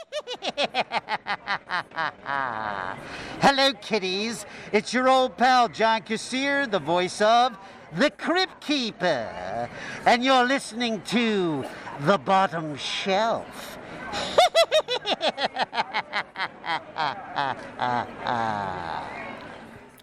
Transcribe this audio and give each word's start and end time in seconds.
Hello, 3.40 3.72
kiddies. 3.80 4.46
It's 4.72 4.92
your 4.94 5.08
old 5.08 5.36
pal 5.36 5.68
John 5.68 6.02
Kassir, 6.02 6.70
the 6.70 6.78
voice 6.78 7.20
of 7.20 7.56
the 7.96 8.10
Crypt 8.10 8.60
Keeper. 8.60 9.68
And 10.06 10.24
you're 10.24 10.44
listening 10.46 11.02
to 11.02 11.64
The 12.00 12.18
Bottom 12.18 12.76
Shelf. 12.76 13.78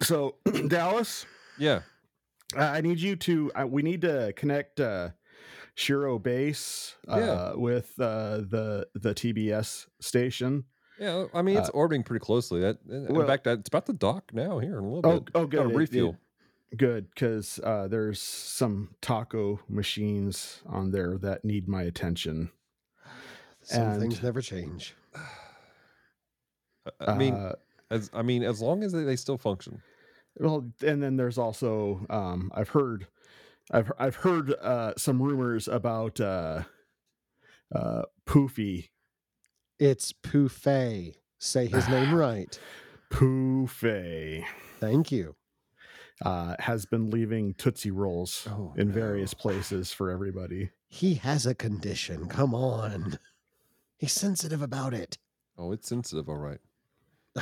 So, 0.02 0.36
Dallas, 0.68 1.26
Yeah. 1.58 1.82
uh, 2.56 2.60
I 2.62 2.82
need 2.82 3.00
you 3.00 3.16
to. 3.16 3.52
Uh, 3.56 3.68
we 3.68 3.82
need 3.82 4.02
to 4.02 4.34
connect 4.36 4.80
uh, 4.80 5.10
Shiro 5.82 6.18
Base 6.18 6.96
uh, 7.08 7.18
Yeah. 7.20 7.54
with 7.54 7.94
uh, 8.00 8.38
the 8.38 8.88
the 8.96 9.14
TBS 9.14 9.86
station. 10.02 10.66
Yeah. 11.00 11.26
I 11.36 11.44
mean, 11.44 11.56
it's 11.58 11.70
Uh, 11.70 11.74
orbiting 11.74 12.04
pretty 12.04 12.26
closely. 12.26 12.62
That, 12.62 12.80
in 12.90 13.14
well- 13.14 13.28
fact, 13.28 13.46
it's 13.46 13.68
about 13.68 13.86
to 13.86 13.94
dock 13.94 14.34
now 14.34 14.58
here 14.58 14.80
in 14.80 14.84
a 14.86 14.92
little 14.92 15.12
Oh, 15.12 15.20
bit. 15.20 15.32
oh, 15.36 15.46
Got 15.46 15.50
good. 15.52 15.60
a 15.60 15.70
It- 15.70 15.72
it- 15.74 15.78
refuel. 15.78 16.18
good, 16.76 17.10
because 17.12 17.60
uh, 17.64 17.88
there's 17.88 18.20
some 18.20 18.96
taco 19.02 19.60
machines 19.70 20.62
on 20.66 20.90
there 20.90 21.20
that 21.20 21.46
need 21.46 21.68
my 21.68 21.84
attention. 21.84 22.50
Some 23.62 23.84
and- 23.84 24.02
things 24.02 24.24
never 24.24 24.42
change. 24.42 24.96
I- 27.00 27.12
I 27.12 27.18
mean, 27.18 27.36
Uh, 27.36 27.54
as 27.92 28.10
I 28.14 28.24
mean, 28.24 28.42
as 28.44 28.62
long 28.62 28.84
as 28.84 28.92
they, 28.94 29.04
they 29.04 29.16
still 29.16 29.38
function. 29.38 29.84
Well, 30.40 30.72
and 30.82 31.02
then 31.04 31.18
there's 31.18 31.38
also 31.38 32.06
um, 32.10 32.52
I've 32.56 32.70
heard, 32.70 33.06
I've 33.72 33.92
I've 34.00 34.16
heard 34.18 34.54
uh, 34.54 34.94
some 34.98 35.22
rumors 35.22 35.68
about 35.68 36.20
uh, 36.22 36.64
uh, 37.74 38.04
Poofy 38.26 38.90
It's 39.80 40.14
Poufet. 40.14 41.16
Say 41.40 41.68
his 41.68 41.88
name 41.90 42.14
right. 42.14 42.58
Poofay 43.12 44.44
Thank 44.80 45.12
you. 45.12 45.36
uh, 46.24 46.56
has 46.60 46.86
been 46.86 47.10
leaving 47.10 47.54
Tootsie 47.56 47.92
Rolls 47.92 48.48
Oh, 48.50 48.74
in 48.78 48.88
no. 48.90 48.94
various 48.94 49.34
places 49.34 49.92
for 49.92 50.10
everybody. 50.12 50.72
He 50.90 51.16
has 51.16 51.46
a 51.46 51.54
condition. 51.56 52.28
Come 52.28 52.54
on. 52.56 53.20
He's 53.98 54.14
sensitive 54.14 54.62
about 54.62 54.94
it. 54.94 55.18
Oh, 55.58 55.72
it's 55.72 55.88
sensitive. 55.90 56.30
All 56.30 56.38
right. 56.38 56.60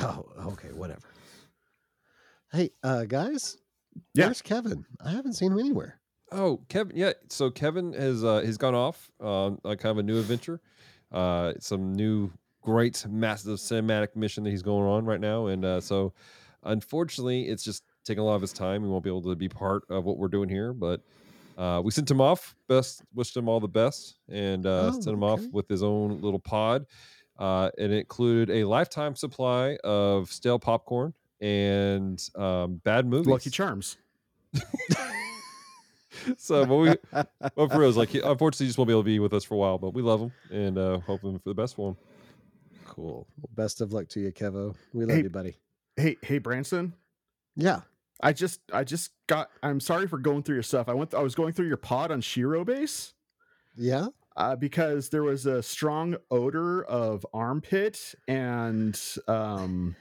Oh, 0.00 0.24
okay, 0.46 0.68
whatever. 0.72 1.08
Hey, 2.52 2.70
uh, 2.82 3.04
guys. 3.04 3.56
Yeah. 4.14 4.26
Where's 4.26 4.42
Kevin? 4.42 4.84
I 5.04 5.10
haven't 5.10 5.34
seen 5.34 5.52
him 5.52 5.58
anywhere. 5.58 6.00
Oh, 6.32 6.60
Kevin. 6.68 6.96
Yeah. 6.96 7.12
So 7.28 7.50
Kevin 7.50 7.92
has 7.92 8.24
uh, 8.24 8.40
he's 8.40 8.56
gone 8.58 8.74
off 8.74 9.10
on 9.20 9.58
a 9.64 9.76
kind 9.76 9.92
of 9.92 9.98
a 9.98 10.02
new 10.02 10.18
adventure, 10.18 10.60
uh, 11.12 11.52
some 11.60 11.94
new 11.94 12.30
great 12.62 13.06
massive 13.08 13.58
cinematic 13.58 14.16
mission 14.16 14.42
that 14.44 14.50
he's 14.50 14.62
going 14.62 14.88
on 14.88 15.04
right 15.04 15.20
now, 15.20 15.46
and 15.46 15.64
uh, 15.64 15.80
so 15.80 16.12
unfortunately, 16.64 17.42
it's 17.48 17.62
just 17.62 17.84
taking 18.04 18.20
a 18.22 18.24
lot 18.24 18.34
of 18.34 18.40
his 18.42 18.52
time. 18.52 18.82
He 18.82 18.88
won't 18.88 19.04
be 19.04 19.10
able 19.10 19.22
to 19.22 19.36
be 19.36 19.48
part 19.48 19.84
of 19.88 20.04
what 20.04 20.18
we're 20.18 20.28
doing 20.28 20.48
here, 20.48 20.72
but. 20.72 21.00
Uh, 21.58 21.80
we 21.82 21.90
sent 21.90 22.10
him 22.10 22.20
off. 22.20 22.54
Best 22.68 23.00
wished 23.14 23.34
him 23.34 23.48
all 23.48 23.60
the 23.60 23.66
best, 23.66 24.16
and 24.28 24.66
uh, 24.66 24.88
Oh, 24.88 25.00
sent 25.00 25.06
him 25.06 25.24
off 25.24 25.40
with 25.52 25.66
his 25.66 25.82
own 25.82 26.20
little 26.20 26.38
pod. 26.38 26.84
Uh, 27.38 27.70
and 27.78 27.90
it 27.94 28.00
included 28.00 28.50
a 28.54 28.64
lifetime 28.64 29.16
supply 29.16 29.78
of 29.82 30.30
stale 30.30 30.58
popcorn 30.58 31.14
and 31.40 32.28
um, 32.34 32.74
bad 32.84 33.06
movies. 33.06 33.26
Lucky 33.26 33.48
Charms. 33.48 33.96
so, 36.36 36.64
but 36.66 36.76
we, 36.76 36.94
but 37.12 37.54
for 37.70 37.78
real, 37.78 37.88
it's 37.88 37.96
like 37.98 38.08
he, 38.10 38.20
unfortunately, 38.20 38.66
he 38.66 38.68
just 38.68 38.78
won't 38.78 38.88
be 38.88 38.92
able 38.92 39.02
to 39.02 39.06
be 39.06 39.18
with 39.18 39.32
us 39.32 39.44
for 39.44 39.54
a 39.54 39.58
while. 39.58 39.78
But 39.78 39.94
we 39.94 40.02
love 40.02 40.20
him 40.20 40.32
and 40.50 40.78
uh, 40.78 40.98
hoping 41.00 41.38
for 41.38 41.48
the 41.48 41.54
best 41.54 41.76
for 41.76 41.90
him. 41.90 41.96
Cool. 42.86 43.26
Well, 43.38 43.50
best 43.54 43.80
of 43.80 43.92
luck 43.92 44.08
to 44.10 44.20
you, 44.20 44.32
Kevo. 44.32 44.74
We 44.92 45.04
love 45.04 45.16
Hey. 45.16 45.22
you, 45.24 45.30
buddy. 45.30 45.56
Hey, 45.96 46.16
hey, 46.22 46.38
Branson. 46.38 46.94
Yeah. 47.56 47.80
I 48.22 48.32
just 48.32 48.60
I 48.72 48.84
just 48.84 49.10
got. 49.26 49.50
I'm 49.62 49.80
sorry 49.80 50.06
for 50.08 50.18
going 50.18 50.42
through 50.42 50.56
your 50.56 50.62
stuff. 50.62 50.88
I 50.88 50.94
went. 50.94 51.12
I 51.14 51.20
was 51.20 51.34
going 51.34 51.52
through 51.52 51.68
your 51.68 51.76
pod 51.76 52.10
on 52.10 52.20
Shiro 52.22 52.64
Base. 52.64 53.12
Yeah. 53.76 54.06
uh, 54.36 54.56
because 54.56 55.10
there 55.10 55.22
was 55.22 55.44
a 55.46 55.62
strong 55.62 56.16
odor 56.30 56.82
of 56.84 57.26
armpit 57.34 58.14
and 58.26 58.98
um 59.28 59.96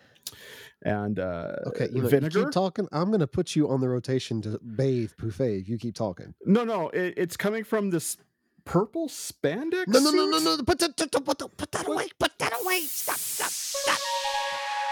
and 0.85 1.19
uh 1.19 1.55
Okay. 1.67 1.87
You 1.91 1.97
know, 1.97 2.03
you 2.03 2.09
vinegar. 2.09 2.43
keep 2.45 2.51
talking. 2.51 2.87
I'm 2.93 3.07
going 3.07 3.19
to 3.19 3.27
put 3.27 3.55
you 3.55 3.69
on 3.69 3.81
the 3.81 3.89
rotation 3.89 4.41
to 4.43 4.59
bathe 4.59 5.11
Poufet 5.19 5.61
if 5.61 5.67
you 5.67 5.77
keep 5.77 5.95
talking. 5.95 6.33
no, 6.45 6.63
no, 6.63 6.89
it, 6.89 7.15
it's 7.17 7.35
coming 7.35 7.63
from 7.65 7.89
this 7.89 8.15
purple 8.63 9.09
spandex. 9.09 9.87
No, 9.87 9.99
no, 9.99 10.11
no, 10.11 10.25
no, 10.27 10.39
no. 10.39 10.57
Put 10.63 10.79
that, 10.79 10.95
put 10.95 11.11
that, 11.11 11.25
put 11.25 11.37
that, 11.39 11.57
put 11.57 11.71
that 11.71 11.87
away. 11.87 12.07
Put 12.17 12.37
that 12.39 12.53
away. 12.63 12.81
Stop, 12.81 13.17
stop, 13.17 13.49
stop. 13.49 13.99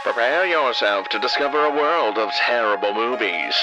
Prepare 0.03 0.45
yourself 0.47 1.07
to 1.09 1.19
discover 1.19 1.63
a 1.63 1.71
world 1.71 2.17
of 2.17 2.29
terrible 2.31 2.93
movies. 2.93 3.55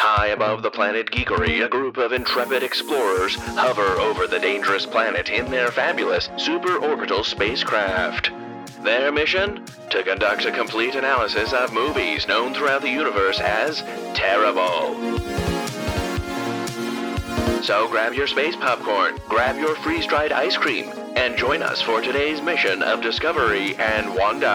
High 0.00 0.28
above 0.28 0.62
the 0.62 0.70
planet 0.70 1.10
Geekery, 1.10 1.64
a 1.64 1.68
group 1.68 1.96
of 1.96 2.12
intrepid 2.12 2.62
explorers 2.62 3.34
hover 3.34 4.00
over 4.00 4.26
the 4.26 4.38
dangerous 4.38 4.86
planet 4.86 5.28
in 5.28 5.50
their 5.50 5.70
fabulous 5.72 6.28
superorbital 6.36 7.24
spacecraft. 7.24 8.30
Their 8.88 9.12
mission? 9.12 9.66
To 9.90 10.02
conduct 10.02 10.46
a 10.46 10.50
complete 10.50 10.94
analysis 10.94 11.52
of 11.52 11.74
movies 11.74 12.26
known 12.26 12.54
throughout 12.54 12.80
the 12.80 12.88
universe 12.88 13.38
as 13.38 13.82
terrible. 14.14 14.94
So 17.62 17.86
grab 17.88 18.14
your 18.14 18.26
space 18.26 18.56
popcorn, 18.56 19.18
grab 19.28 19.58
your 19.58 19.76
freeze-dried 19.76 20.32
ice 20.32 20.56
cream, 20.56 20.90
and 21.16 21.36
join 21.36 21.62
us 21.62 21.82
for 21.82 22.00
today's 22.00 22.40
mission 22.40 22.82
of 22.82 23.02
discovery 23.02 23.76
and 23.76 24.14
wonder. 24.14 24.46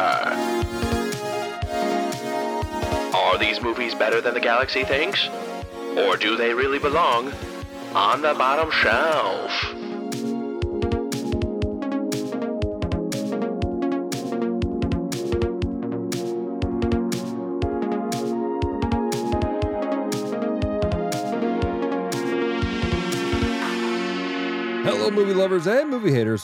Are 3.15 3.37
these 3.37 3.61
movies 3.61 3.93
better 3.93 4.19
than 4.19 4.33
the 4.33 4.39
galaxy 4.39 4.83
thinks? 4.83 5.29
Or 5.95 6.17
do 6.17 6.37
they 6.37 6.55
really 6.55 6.79
belong 6.79 7.31
on 7.93 8.23
the 8.23 8.33
bottom 8.33 8.71
shelf? 8.71 9.82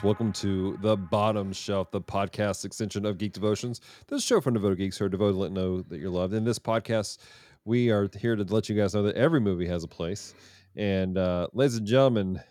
Welcome 0.01 0.31
to 0.33 0.77
The 0.81 0.95
Bottom 0.95 1.51
Shelf, 1.51 1.91
the 1.91 1.99
podcast 1.99 2.63
extension 2.63 3.05
of 3.05 3.17
Geek 3.17 3.33
Devotions. 3.33 3.81
This 4.07 4.23
show 4.23 4.39
from 4.39 4.53
Devoted 4.53 4.77
Geeks 4.77 4.97
who 4.97 5.03
are 5.03 5.09
devoted 5.09 5.33
to 5.33 5.39
let 5.39 5.51
know 5.51 5.81
that 5.81 5.99
you're 5.99 6.09
loved. 6.09 6.33
In 6.33 6.45
this 6.45 6.57
podcast, 6.57 7.17
we 7.65 7.89
are 7.89 8.09
here 8.17 8.37
to 8.37 8.43
let 8.43 8.69
you 8.69 8.77
guys 8.77 8.93
know 8.93 9.03
that 9.03 9.15
every 9.15 9.41
movie 9.41 9.67
has 9.67 9.83
a 9.83 9.89
place. 9.89 10.33
And 10.77 11.17
uh, 11.17 11.47
ladies 11.51 11.75
and 11.75 11.85
gentlemen, 11.85 12.41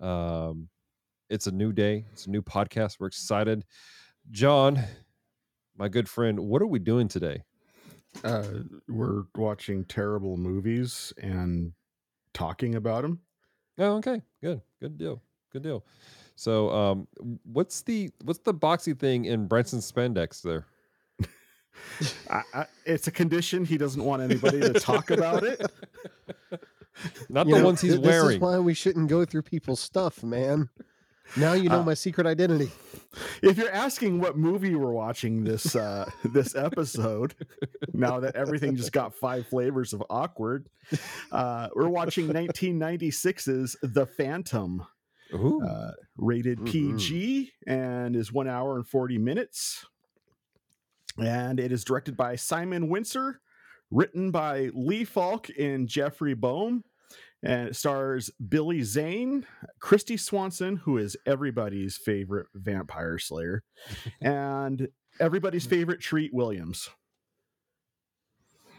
um, 0.00 0.68
it's 1.28 1.48
a 1.48 1.50
new 1.50 1.72
day. 1.72 2.04
It's 2.12 2.26
a 2.26 2.30
new 2.30 2.40
podcast. 2.40 3.00
We're 3.00 3.08
excited. 3.08 3.64
John, 4.30 4.80
my 5.76 5.88
good 5.88 6.08
friend, 6.08 6.38
what 6.38 6.62
are 6.62 6.66
we 6.66 6.78
doing 6.78 7.08
today? 7.08 7.42
Uh, 8.22 8.44
we're 8.88 9.24
watching 9.34 9.84
terrible 9.86 10.36
movies 10.36 11.12
and 11.20 11.72
talking 12.32 12.76
about 12.76 13.02
them. 13.02 13.18
Oh, 13.78 13.96
okay. 13.96 14.22
Good. 14.40 14.60
Good 14.80 14.98
deal. 14.98 15.20
Good 15.52 15.64
deal. 15.64 15.84
So, 16.34 16.70
um, 16.70 17.08
what's 17.44 17.82
the 17.82 18.10
what's 18.24 18.40
the 18.40 18.54
boxy 18.54 18.98
thing 18.98 19.24
in 19.26 19.46
Branson's 19.46 19.90
spandex 19.90 20.42
there? 20.42 20.66
I, 22.30 22.42
I, 22.54 22.66
it's 22.84 23.06
a 23.06 23.10
condition. 23.10 23.64
He 23.64 23.76
doesn't 23.78 24.02
want 24.02 24.22
anybody 24.22 24.60
to 24.60 24.72
talk 24.74 25.10
about 25.16 25.42
it. 25.44 25.60
Not 27.28 27.46
You 27.46 27.54
the 27.54 27.60
know, 27.60 27.66
ones 27.66 27.80
he's 27.80 27.92
th- 27.92 28.02
This 28.04 28.14
is 28.14 28.22
wearing. 28.22 28.40
why 28.40 28.58
we 28.58 28.74
shouldn't 28.74 29.08
go 29.08 29.24
through 29.24 29.42
people's 29.42 29.80
stuff, 29.80 30.22
man. 30.22 30.68
Now 31.36 31.54
you 31.54 31.68
know 31.70 31.80
Uh, 31.80 31.84
my 31.84 31.94
secret 31.94 32.26
identity. 32.26 32.70
If 33.42 33.56
you're 33.56 33.70
asking 33.72 34.20
what 34.20 34.36
movie 34.36 34.74
we're 34.74 34.92
watching 34.92 35.44
this 35.44 35.74
uh, 35.74 36.10
this 36.24 36.54
episode, 36.54 37.34
now 37.94 38.20
that 38.20 38.36
everything 38.36 38.76
just 38.76 38.92
got 38.92 39.14
five 39.14 39.46
flavors 39.46 39.92
of 39.94 40.02
awkward, 40.10 40.68
uh, 41.30 41.68
we're 41.74 41.88
watching 41.88 42.28
1996's 42.28 43.76
The 43.82 44.06
Phantom. 44.06 44.86
Ooh. 45.34 45.62
uh, 45.62 45.92
rated 46.16 46.58
Mhm. 46.58 46.66
PG 46.66 47.52
and 47.66 48.14
is 48.16 48.32
one 48.32 48.48
hour 48.48 48.76
and 48.76 48.86
40 48.86 49.18
minutes. 49.18 49.84
And 51.18 51.60
it 51.60 51.72
is 51.72 51.84
directed 51.84 52.16
by 52.16 52.36
Simon 52.36 52.88
Wincer, 52.88 53.34
written 53.90 54.30
by 54.30 54.70
Lee 54.74 55.04
Falk 55.04 55.48
and 55.58 55.88
Jeffrey 55.88 56.34
Boam. 56.34 56.84
And 57.42 57.68
it 57.68 57.76
stars 57.76 58.30
Billy 58.48 58.82
Zane, 58.82 59.44
Kristy 59.80 60.18
Swanson, 60.18 60.76
who 60.76 60.96
is 60.96 61.16
everybody's 61.26 61.96
favorite 61.96 62.46
vampire 62.54 63.18
slayer, 63.18 63.64
and 64.20 64.88
everybody's 65.18 65.66
favorite 65.66 66.00
Treat 66.00 66.32
Williams. 66.32 66.88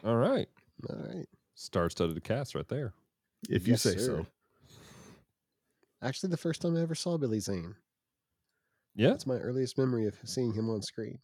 All 0.03 0.15
right. 0.17 0.47
All 0.89 0.95
right. 0.97 1.27
Star-studded 1.55 2.23
cast 2.23 2.55
right 2.55 2.67
there. 2.67 2.93
If 3.49 3.67
you 3.67 3.73
Yes, 3.73 3.81
say 3.83 3.97
sir. 3.97 4.05
so. 4.05 4.27
Actually, 6.03 6.29
the 6.29 6.37
first 6.37 6.61
time 6.61 6.75
I 6.75 6.81
ever 6.81 6.95
saw 6.95 7.17
Billy 7.17 7.39
Zane. 7.39 7.75
Yeah, 8.95 9.09
That's 9.09 9.25
my 9.25 9.37
earliest 9.37 9.77
memory 9.77 10.05
of 10.05 10.15
seeing 10.23 10.53
him 10.53 10.69
on 10.69 10.81
screen. 10.81 11.17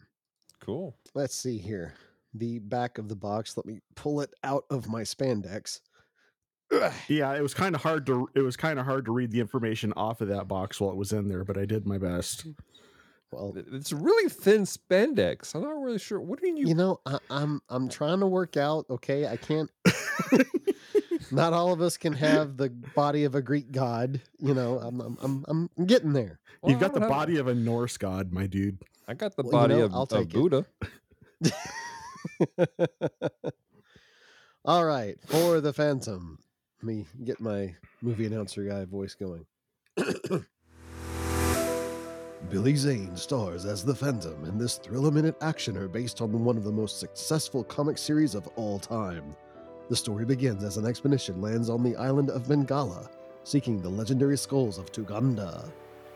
cool. 0.59 0.95
Let's 1.13 1.35
see 1.35 1.57
here. 1.57 1.93
The 2.33 2.59
back 2.59 2.97
of 2.97 3.09
the 3.09 3.15
box. 3.15 3.57
Let 3.57 3.65
me 3.65 3.79
pull 3.95 4.21
it 4.21 4.33
out 4.43 4.65
of 4.69 4.87
my 4.89 5.01
spandex. 5.01 5.81
Yeah, 7.07 7.33
it 7.35 7.41
was 7.41 7.53
kind 7.55 7.73
of 7.73 7.81
hard 7.81 8.05
to 8.05 8.29
it 8.35 8.41
was 8.41 8.55
kind 8.55 8.77
of 8.79 8.85
hard 8.85 9.05
to 9.05 9.11
read 9.11 9.31
the 9.31 9.39
information 9.39 9.91
off 9.93 10.21
of 10.21 10.27
that 10.27 10.47
box 10.47 10.79
while 10.79 10.91
it 10.91 10.97
was 10.97 11.11
in 11.13 11.27
there, 11.27 11.43
but 11.43 11.57
I 11.57 11.65
did 11.65 11.87
my 11.87 11.97
best. 11.97 12.47
Mm. 12.47 12.55
Well, 13.31 13.53
It- 13.55 13.67
It's 13.71 13.91
really 13.93 14.29
thin 14.29 14.63
spandex. 14.63 15.53
I'm 15.55 15.61
not 15.63 15.79
really 15.81 15.99
sure. 15.99 16.19
What 16.19 16.41
do 16.41 16.47
you? 16.47 16.67
you 16.67 16.73
know, 16.75 16.99
I, 17.05 17.19
I'm 17.29 17.61
I'm 17.69 17.87
trying 17.89 18.19
to 18.21 18.27
work 18.27 18.57
out. 18.57 18.85
Okay, 18.89 19.27
I 19.27 19.37
can't. 19.37 19.69
Not 21.31 21.53
all 21.53 21.71
of 21.71 21.79
us 21.81 21.95
can 21.97 22.13
have 22.13 22.57
the 22.57 22.69
body 22.95 23.23
of 23.25 23.35
a 23.35 23.41
Greek 23.41 23.71
god. 23.71 24.19
You 24.39 24.53
know, 24.55 24.79
I'm 24.79 24.99
I'm 25.01 25.17
I'm, 25.21 25.45
I'm 25.77 25.85
getting 25.85 26.13
there. 26.13 26.39
Well, 26.61 26.71
You've 26.71 26.79
got 26.79 26.93
the 26.93 27.01
don't 27.01 27.09
have- 27.09 27.17
body 27.17 27.37
of 27.37 27.47
a 27.47 27.53
Norse 27.53 27.97
god, 27.97 28.31
my 28.33 28.47
dude. 28.47 28.79
I 29.07 29.13
got 29.13 29.35
the 29.35 29.43
Well, 29.43 29.51
you 29.51 29.57
body 29.59 29.75
know, 29.75 29.85
of, 29.85 29.93
I'll 29.93 30.01
of 30.03 30.09
take 30.09 30.29
it. 30.29 30.33
Buddha. 30.33 30.65
all 34.65 34.85
right, 34.85 35.17
for 35.25 35.61
the 35.61 35.71
Phantom. 35.73 36.39
Let 36.81 36.87
me 36.87 37.05
get 37.23 37.39
my 37.41 37.75
movie 38.01 38.25
announcer 38.25 38.63
guy 38.63 38.85
voice 38.85 39.13
going. 39.15 39.45
Billy 42.47 42.75
Zane 42.75 43.15
stars 43.15 43.65
as 43.65 43.83
the 43.83 43.93
Phantom 43.93 44.45
in 44.45 44.57
this 44.57 44.77
thriller-minute 44.77 45.39
actioner 45.41 45.91
based 45.91 46.21
on 46.21 46.43
one 46.43 46.57
of 46.57 46.63
the 46.63 46.71
most 46.71 46.99
successful 46.99 47.63
comic 47.65 47.97
series 47.97 48.33
of 48.33 48.47
all 48.55 48.79
time. 48.79 49.35
The 49.89 49.95
story 49.95 50.25
begins 50.25 50.63
as 50.63 50.77
an 50.77 50.85
expedition 50.85 51.41
lands 51.41 51.69
on 51.69 51.83
the 51.83 51.95
island 51.97 52.29
of 52.29 52.47
Bengala, 52.47 53.09
seeking 53.43 53.81
the 53.81 53.89
legendary 53.89 54.37
skulls 54.37 54.77
of 54.77 54.91
Touganda. 54.91 55.69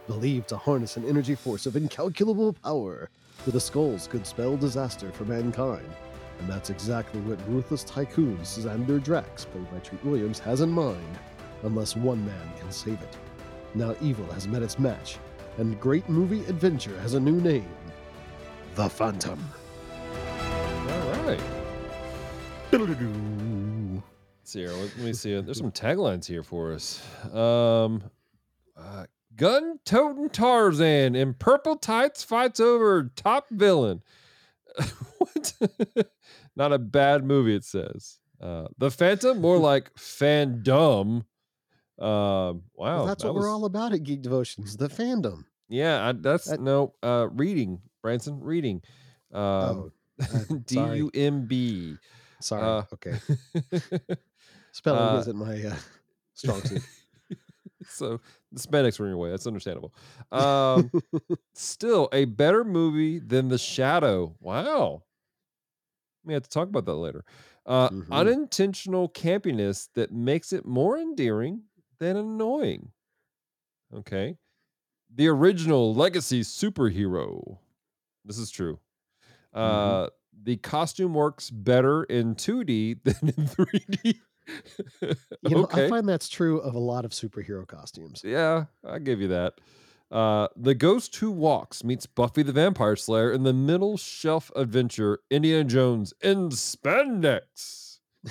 Believed 0.08 0.48
to 0.50 0.58
harness 0.58 0.98
an 0.98 1.08
energy 1.08 1.36
force 1.36 1.66
of 1.66 1.75
incalculable 1.75 2.54
power, 2.54 3.10
where 3.44 3.52
the 3.52 3.60
skulls 3.60 4.08
could 4.08 4.26
spell 4.26 4.58
disaster 4.58 5.12
for 5.12 5.26
mankind. 5.26 5.90
And 6.40 6.50
that's 6.50 6.69
exactly 6.69 7.22
what 7.22 7.48
ruthless 7.48 7.84
tycoon 7.84 8.38
Xander 8.40 9.04
Drax, 9.04 9.46
played 9.46 9.69
by 9.72 9.80
Treat 9.80 10.04
Williams, 10.04 10.40
has 10.40 10.62
in 10.62 10.72
mind, 10.72 11.19
unless 11.64 11.96
one 11.96 12.26
man 12.26 12.50
can 12.60 12.72
save 12.72 13.02
it. 13.02 13.18
Now 13.76 13.96
evil 14.02 14.26
has 14.34 14.48
met 14.48 14.64
its 14.64 14.80
match, 14.80 15.18
and 15.58 15.80
great 15.80 16.08
movie 16.10 16.44
adventure 16.46 16.98
has 17.00 17.14
a 17.14 17.20
new 17.20 17.40
name 17.40 17.70
The 18.76 18.90
Phantom. 18.90 19.40
All 20.88 21.24
right. 21.24 21.40
Let's 22.72 24.52
see 24.52 24.60
here. 24.60 24.72
Let 24.72 24.98
me 24.98 25.14
see. 25.14 25.40
There's 25.40 25.58
some 25.58 25.72
taglines 25.72 26.26
here 26.26 26.44
for 26.44 26.74
us. 26.74 27.02
Um, 27.34 28.04
uh, 28.76 29.06
Gun 29.36 29.80
toting 29.84 30.30
Tarzan 30.30 31.16
in 31.16 31.34
purple 31.34 31.76
tights 31.76 32.24
fights 32.24 32.60
over 32.60 33.12
top 33.16 33.48
villain. 33.50 34.04
what? 35.18 35.54
Not 36.56 36.74
a 36.74 36.78
bad 36.80 37.24
movie, 37.24 37.56
it 37.56 37.64
says. 37.64 38.20
Uh, 38.40 38.68
the 38.78 38.92
Phantom, 38.92 39.40
more 39.40 39.58
like 39.58 39.94
fandom. 39.96 41.24
Um, 42.00 42.07
wow. 42.07 42.98
Well, 42.98 43.06
that's 43.06 43.24
that 43.24 43.34
what 43.34 43.42
we're 43.42 43.50
all 43.51 43.66
about 43.66 43.94
at 43.94 44.04
Geek 44.04 44.22
Devotions 44.22 44.75
the 44.78 44.88
fandom. 44.90 45.45
Yeah, 45.69 46.07
I, 46.10 46.12
that's 46.13 46.45
that- 46.45 46.60
no 46.62 46.94
uh, 47.04 47.28
reading, 47.31 47.80
Branson. 48.01 48.40
Reading. 48.42 48.81
Um, 49.31 49.42
oh, 49.42 49.92
uh, 50.22 50.40
D 50.66 50.75
sorry. 50.75 50.98
U 50.98 51.12
M 51.13 51.45
B. 51.45 51.95
sorry. 52.42 52.63
uh, 52.63 52.84
okay. 52.94 53.19
Spelling 54.72 55.00
uh, 55.18 55.19
isn't 55.19 55.36
my 55.38 55.63
uh, 55.66 55.75
strong 56.34 56.62
suit. 56.63 56.81
so 57.88 58.19
the 58.51 58.60
spandex 58.60 59.00
were 59.00 59.06
in 59.06 59.12
your 59.12 59.18
way. 59.19 59.30
That's 59.30 59.45
understandable. 59.48 59.94
Um, 60.31 60.92
still 61.54 62.10
a 62.12 62.25
better 62.25 62.63
movie 62.63 63.19
than 63.19 63.50
The 63.50 63.57
Shadow. 63.60 64.36
Wow. 64.40 65.04
We 66.25 66.34
have 66.34 66.44
to 66.44 66.50
talk 66.50 66.69
about 66.69 66.86
that 66.86 66.95
later. 66.95 67.24
Uh, 67.66 67.90
Mhm. 67.90 68.12
Unintentional 68.12 69.10
campiness 69.10 69.90
that 69.94 70.12
makes 70.12 70.51
it 70.54 70.66
more 70.66 70.98
endearing 70.98 71.63
than 72.04 72.18
annoying. 72.18 72.92
Okay. 73.96 74.38
The 75.16 75.28
original 75.28 75.94
legacy 75.94 76.42
superhero. 76.42 77.58
This 78.26 78.38
is 78.38 78.50
true. 78.52 78.80
Uh, 79.54 80.10
The 80.44 80.58
costume 80.58 81.14
works 81.14 81.50
better 81.50 82.04
in 82.04 82.36
2D 82.36 82.98
than 83.04 83.30
in 83.30 83.48
3D. 83.48 84.16
You 85.42 85.50
know, 85.56 85.64
okay. 85.64 85.86
I 85.86 85.90
find 85.90 86.08
that's 86.10 86.28
true 86.28 86.60
of 86.60 86.76
a 86.76 86.80
lot 86.80 87.06
of 87.06 87.12
superhero 87.12 87.66
costumes. 87.66 88.24
Yeah, 88.26 88.66
I 88.86 89.00
give 89.00 89.22
you 89.22 89.30
that. 89.30 89.54
Uh, 90.12 90.50
the 90.58 90.76
Ghost 90.76 91.16
Who 91.16 91.32
Walks 91.32 91.82
meets 91.84 92.06
Buffy 92.06 92.44
the 92.44 92.52
Vampire 92.52 92.98
Slayer 92.98 93.32
in 93.32 93.44
the 93.44 93.54
middle 93.54 93.96
shelf 93.96 94.52
adventure 94.54 95.20
Indiana 95.32 95.64
Jones 95.64 96.14
in 96.22 96.50
spandex. 96.50 98.00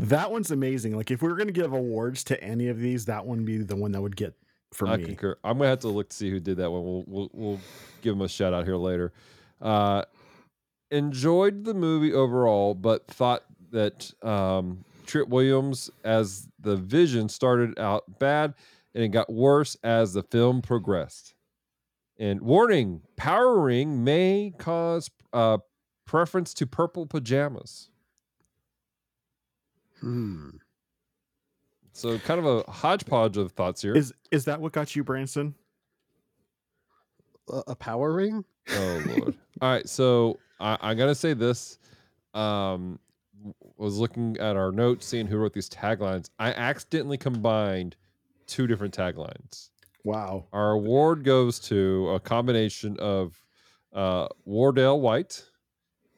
That 0.00 0.30
one's 0.30 0.50
amazing. 0.50 0.96
Like 0.96 1.10
if 1.10 1.22
we 1.22 1.28
were 1.28 1.36
going 1.36 1.48
to 1.48 1.52
give 1.52 1.72
awards 1.72 2.24
to 2.24 2.42
any 2.42 2.68
of 2.68 2.78
these, 2.78 3.04
that 3.06 3.26
one 3.26 3.38
would 3.38 3.46
be 3.46 3.58
the 3.58 3.76
one 3.76 3.92
that 3.92 4.00
would 4.00 4.16
get 4.16 4.34
for 4.72 4.88
I 4.88 4.96
me. 4.96 5.04
concur. 5.04 5.36
I'm 5.44 5.58
gonna 5.58 5.70
have 5.70 5.80
to 5.80 5.88
look 5.88 6.10
to 6.10 6.16
see 6.16 6.30
who 6.30 6.40
did 6.40 6.58
that 6.58 6.70
one. 6.70 6.84
We'll 6.84 7.04
we'll, 7.06 7.30
we'll 7.32 7.60
give 8.02 8.14
him 8.14 8.22
a 8.22 8.28
shout 8.28 8.54
out 8.54 8.64
here 8.64 8.76
later. 8.76 9.12
Uh, 9.60 10.04
enjoyed 10.90 11.64
the 11.64 11.74
movie 11.74 12.12
overall, 12.12 12.74
but 12.74 13.06
thought 13.08 13.44
that 13.72 14.12
um, 14.22 14.84
Trip 15.06 15.28
Williams 15.28 15.90
as 16.04 16.48
the 16.58 16.76
Vision 16.76 17.28
started 17.28 17.78
out 17.78 18.18
bad, 18.18 18.54
and 18.94 19.04
it 19.04 19.08
got 19.08 19.30
worse 19.30 19.76
as 19.82 20.12
the 20.12 20.22
film 20.22 20.62
progressed. 20.62 21.34
And 22.18 22.40
warning: 22.40 23.02
Power 23.16 23.58
Ring 23.60 24.04
may 24.04 24.52
cause 24.56 25.10
uh, 25.32 25.58
preference 26.06 26.54
to 26.54 26.66
purple 26.66 27.06
pajamas. 27.06 27.90
Hmm. 30.00 30.50
So 31.92 32.18
kind 32.18 32.40
of 32.40 32.46
a 32.46 32.70
hodgepodge 32.70 33.36
of 33.36 33.52
thoughts 33.52 33.82
here. 33.82 33.94
Is 33.94 34.12
is 34.30 34.44
that 34.46 34.60
what 34.60 34.72
got 34.72 34.94
you, 34.96 35.04
Branson? 35.04 35.54
A, 37.50 37.62
a 37.68 37.74
power 37.74 38.12
ring? 38.12 38.44
Oh 38.70 39.02
lord. 39.06 39.34
All 39.60 39.70
right, 39.70 39.88
so 39.88 40.38
I, 40.60 40.78
I 40.80 40.94
gotta 40.94 41.14
say 41.14 41.34
this. 41.34 41.78
Um, 42.32 42.98
was 43.76 43.98
looking 43.98 44.36
at 44.38 44.56
our 44.56 44.70
notes, 44.70 45.06
seeing 45.06 45.26
who 45.26 45.38
wrote 45.38 45.52
these 45.52 45.68
taglines. 45.68 46.30
I 46.38 46.52
accidentally 46.52 47.16
combined 47.16 47.96
two 48.46 48.66
different 48.66 48.96
taglines. 48.96 49.70
Wow. 50.04 50.46
Our 50.52 50.72
award 50.72 51.24
goes 51.24 51.58
to 51.60 52.10
a 52.10 52.20
combination 52.20 52.98
of 52.98 53.42
uh, 53.92 54.28
Wardell 54.44 55.00
White, 55.00 55.44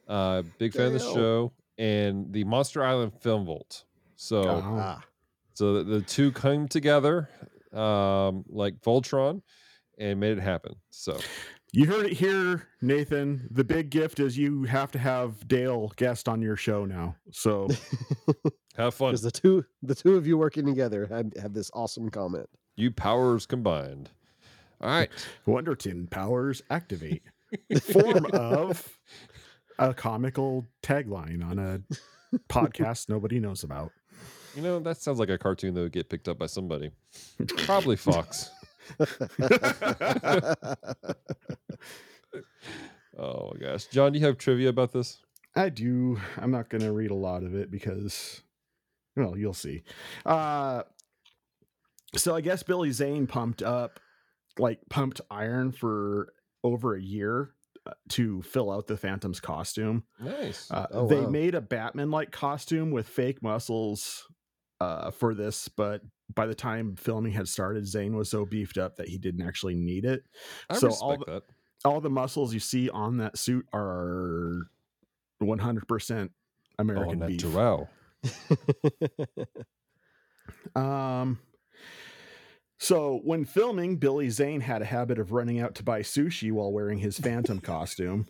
uh, 0.07 0.43
big 0.57 0.73
fan 0.73 0.87
of 0.87 0.93
the 0.93 0.99
show, 0.99 1.51
and 1.77 2.31
the 2.31 2.43
Monster 2.43 2.83
Island 2.83 3.13
Film 3.21 3.45
Vault. 3.45 3.83
So, 4.15 4.41
Oh. 4.43 4.77
Ah. 4.79 5.03
so 5.53 5.73
the, 5.75 5.83
the 5.83 6.01
two 6.01 6.31
came 6.31 6.67
together 6.67 7.29
um, 7.73 8.45
like 8.49 8.79
Voltron 8.81 9.41
and 9.97 10.19
made 10.19 10.37
it 10.37 10.41
happen. 10.41 10.75
So, 10.91 11.17
You 11.71 11.85
heard 11.87 12.05
it 12.05 12.13
here, 12.13 12.67
Nathan. 12.81 13.47
The 13.51 13.63
big 13.63 13.89
gift 13.89 14.19
is 14.19 14.37
you 14.37 14.63
have 14.63 14.91
to 14.91 14.99
have 14.99 15.47
Dale 15.47 15.91
guest 15.95 16.29
on 16.29 16.41
your 16.41 16.55
show 16.55 16.85
now. 16.85 17.15
So 17.31 17.67
have 18.77 18.93
fun. 18.93 19.09
Because 19.09 19.23
the 19.23 19.31
two 19.31 19.65
the 19.81 19.95
two 19.95 20.15
of 20.15 20.27
you 20.27 20.37
working 20.37 20.65
together 20.65 21.07
had 21.07 21.33
have 21.41 21.53
this 21.53 21.71
awesome 21.73 22.09
comment. 22.09 22.47
You 22.75 22.91
powers 22.91 23.45
combined. 23.47 24.09
All 24.81 24.89
right. 24.89 25.09
Wonder 25.45 25.75
Twin 25.75 26.07
powers 26.07 26.61
activate. 26.69 27.23
Form 27.81 28.25
of 28.33 28.97
a 29.79 29.93
comical 29.93 30.65
tagline 30.81 31.43
on 31.43 31.59
a 31.59 31.81
podcast 32.49 33.09
nobody 33.09 33.39
knows 33.39 33.63
about. 33.63 33.91
You 34.55 34.61
know, 34.61 34.79
that 34.79 34.97
sounds 34.97 35.19
like 35.19 35.29
a 35.29 35.37
cartoon 35.37 35.73
that 35.73 35.81
would 35.81 35.91
get 35.91 36.09
picked 36.09 36.27
up 36.27 36.37
by 36.37 36.45
somebody. 36.45 36.91
Probably 37.65 37.95
Fox. 37.95 38.51
Oh 43.17 43.51
my 43.53 43.59
gosh. 43.59 43.85
John, 43.87 44.11
do 44.11 44.19
you 44.19 44.25
have 44.25 44.37
trivia 44.37 44.69
about 44.69 44.91
this? 44.91 45.19
I 45.55 45.69
do. 45.69 46.19
I'm 46.37 46.51
not 46.51 46.69
going 46.69 46.81
to 46.81 46.91
read 46.91 47.11
a 47.11 47.15
lot 47.15 47.43
of 47.43 47.53
it 47.53 47.69
because, 47.69 48.41
well, 49.15 49.37
you'll 49.37 49.53
see. 49.53 49.83
Uh, 50.25 50.83
so 52.15 52.35
I 52.35 52.41
guess 52.41 52.63
Billy 52.63 52.91
Zane 52.91 53.27
pumped 53.27 53.61
up, 53.61 53.99
like 54.57 54.79
pumped 54.89 55.21
iron 55.29 55.71
for 55.71 56.33
over 56.63 56.95
a 56.95 57.01
year 57.01 57.52
to 58.09 58.41
fill 58.43 58.71
out 58.71 58.87
the 58.87 58.95
Phantom's 58.97 59.39
costume. 59.39 60.03
Nice. 60.19 60.69
Uh, 60.71 60.87
Oh, 60.91 61.07
they 61.07 61.19
wow. 61.21 61.29
made 61.29 61.55
a 61.55 61.61
Batman-like 61.61 62.31
costume 62.31 62.91
with 62.91 63.07
fake 63.07 63.41
muscles 63.43 64.27
uh, 64.79 65.11
for 65.11 65.33
this, 65.33 65.67
but 65.67 66.01
by 66.33 66.45
the 66.45 66.55
time 66.55 66.95
filming 66.95 67.33
had 67.33 67.47
started, 67.47 67.85
Zane 67.87 68.15
was 68.15 68.29
so 68.29 68.45
beefed 68.45 68.77
up 68.77 68.95
that 68.97 69.09
he 69.09 69.17
didn't 69.17 69.45
actually 69.45 69.75
need 69.75 70.05
it. 70.05 70.23
I 70.69 70.77
so 70.77 70.87
respect 70.87 71.03
all 71.03 71.17
the, 71.17 71.25
that. 71.25 71.43
all 71.85 72.01
the 72.01 72.09
muscles 72.09 72.53
you 72.53 72.59
see 72.59 72.89
on 72.89 73.17
that 73.17 73.37
suit 73.37 73.65
are 73.73 74.67
100% 75.41 76.29
Oh, 76.29 76.81
American 76.81 77.19
beef. 77.19 77.43
natural. 77.43 77.89
Um, 80.75 81.39
So 82.83 83.21
when 83.23 83.45
filming, 83.45 83.95
Billy 83.95 84.29
Zane 84.29 84.59
had 84.59 84.81
a 84.81 84.85
habit 84.85 85.17
of 85.17 85.31
running 85.31 85.61
out 85.61 85.73
to 85.75 85.83
buy 85.83 86.01
sushi 86.01 86.51
while 86.51 86.69
wearing 86.69 86.97
his 86.97 87.17
Phantom 87.17 87.59
costume. 87.61 88.27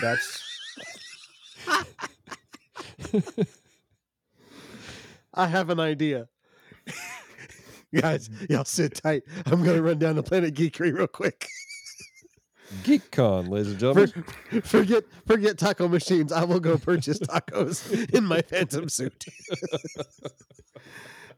That's 0.00 0.44
I 5.34 5.48
have 5.48 5.70
an 5.70 5.80
idea. 5.80 6.28
Guys, 8.00 8.30
y'all 8.48 8.64
sit 8.64 8.94
tight. 8.94 9.24
I'm 9.46 9.64
gonna 9.64 9.82
run 9.82 9.98
down 9.98 10.14
to 10.14 10.22
Planet 10.22 10.54
Geekery 10.54 10.94
real 10.96 11.08
quick. 11.08 11.48
GeekCon, 12.84 13.48
ladies 13.48 13.72
and 13.72 13.80
gentlemen. 13.80 14.24
For- 14.50 14.60
forget 14.60 15.02
forget 15.26 15.58
taco 15.58 15.88
machines. 15.88 16.30
I 16.30 16.44
will 16.44 16.60
go 16.60 16.78
purchase 16.78 17.18
tacos 17.18 18.14
in 18.14 18.24
my 18.24 18.40
phantom 18.42 18.88
suit. 18.88 19.24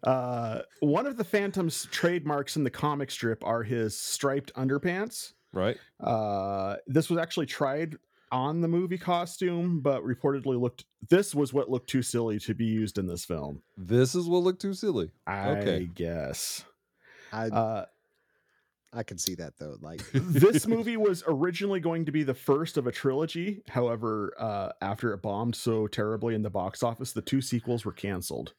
uh, 0.05 0.61
one 0.81 1.07
of 1.07 1.17
the 1.17 1.25
Phantom's 1.25 1.87
trademarks 1.91 2.57
in 2.57 2.65
the 2.65 2.71
comic 2.71 3.11
strip 3.11 3.45
are 3.45 3.63
his 3.63 3.99
striped 3.99 4.53
underpants. 4.55 5.33
right? 5.53 5.77
Uh, 6.01 6.77
this 6.87 7.09
was 7.11 7.19
actually 7.19 7.47
tried 7.47 7.97
on 8.31 8.61
the 8.61 8.69
movie 8.69 8.99
costume, 8.99 9.81
but 9.81 10.03
reportedly 10.05 10.61
looked. 10.61 10.85
This 11.09 11.35
was 11.35 11.53
what 11.53 11.71
looked 11.71 11.89
too 11.89 12.03
silly 12.03 12.39
to 12.41 12.55
be 12.55 12.67
used 12.67 12.99
in 12.99 13.07
this 13.07 13.25
film. 13.25 13.63
This 13.77 14.15
is 14.15 14.27
what 14.29 14.43
looked 14.43 14.61
too 14.61 14.75
silly. 14.75 15.11
I 15.27 15.51
Okay. 15.51 15.89
guess. 15.95 16.65
I 17.33 17.47
Uh, 17.47 17.85
I 18.93 19.03
can 19.03 19.19
see 19.19 19.35
that 19.37 19.55
though. 19.59 19.77
Like 19.81 20.01
this 20.13 20.67
movie 20.67 20.97
was 20.97 21.23
originally 21.27 21.81
going 21.81 22.05
to 22.07 22.13
be 22.13 22.23
the 22.23 22.35
first 22.35 22.77
of 22.79 22.87
a 22.87 22.93
trilogy. 22.93 23.63
However, 23.69 24.35
uh, 24.39 24.73
after 24.81 25.13
it 25.13 25.23
bombed 25.23 25.57
so 25.57 25.87
terribly 25.87 26.35
in 26.35 26.43
the 26.43 26.51
box 26.51 26.83
office, 26.83 27.13
the 27.13 27.21
two 27.23 27.41
sequels 27.43 27.85
were 27.85 27.93
canceled. 27.93 28.55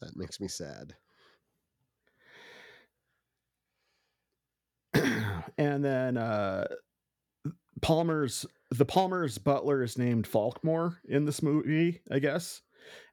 That 0.00 0.16
makes 0.16 0.40
me 0.40 0.48
sad. 0.48 0.94
and 5.58 5.84
then 5.84 6.16
uh, 6.16 6.66
Palmer's 7.82 8.46
the 8.70 8.84
Palmer's 8.84 9.38
butler 9.38 9.82
is 9.82 9.96
named 9.96 10.28
Falkmore 10.28 10.96
in 11.08 11.24
this 11.24 11.42
movie, 11.42 12.02
I 12.10 12.18
guess. 12.18 12.60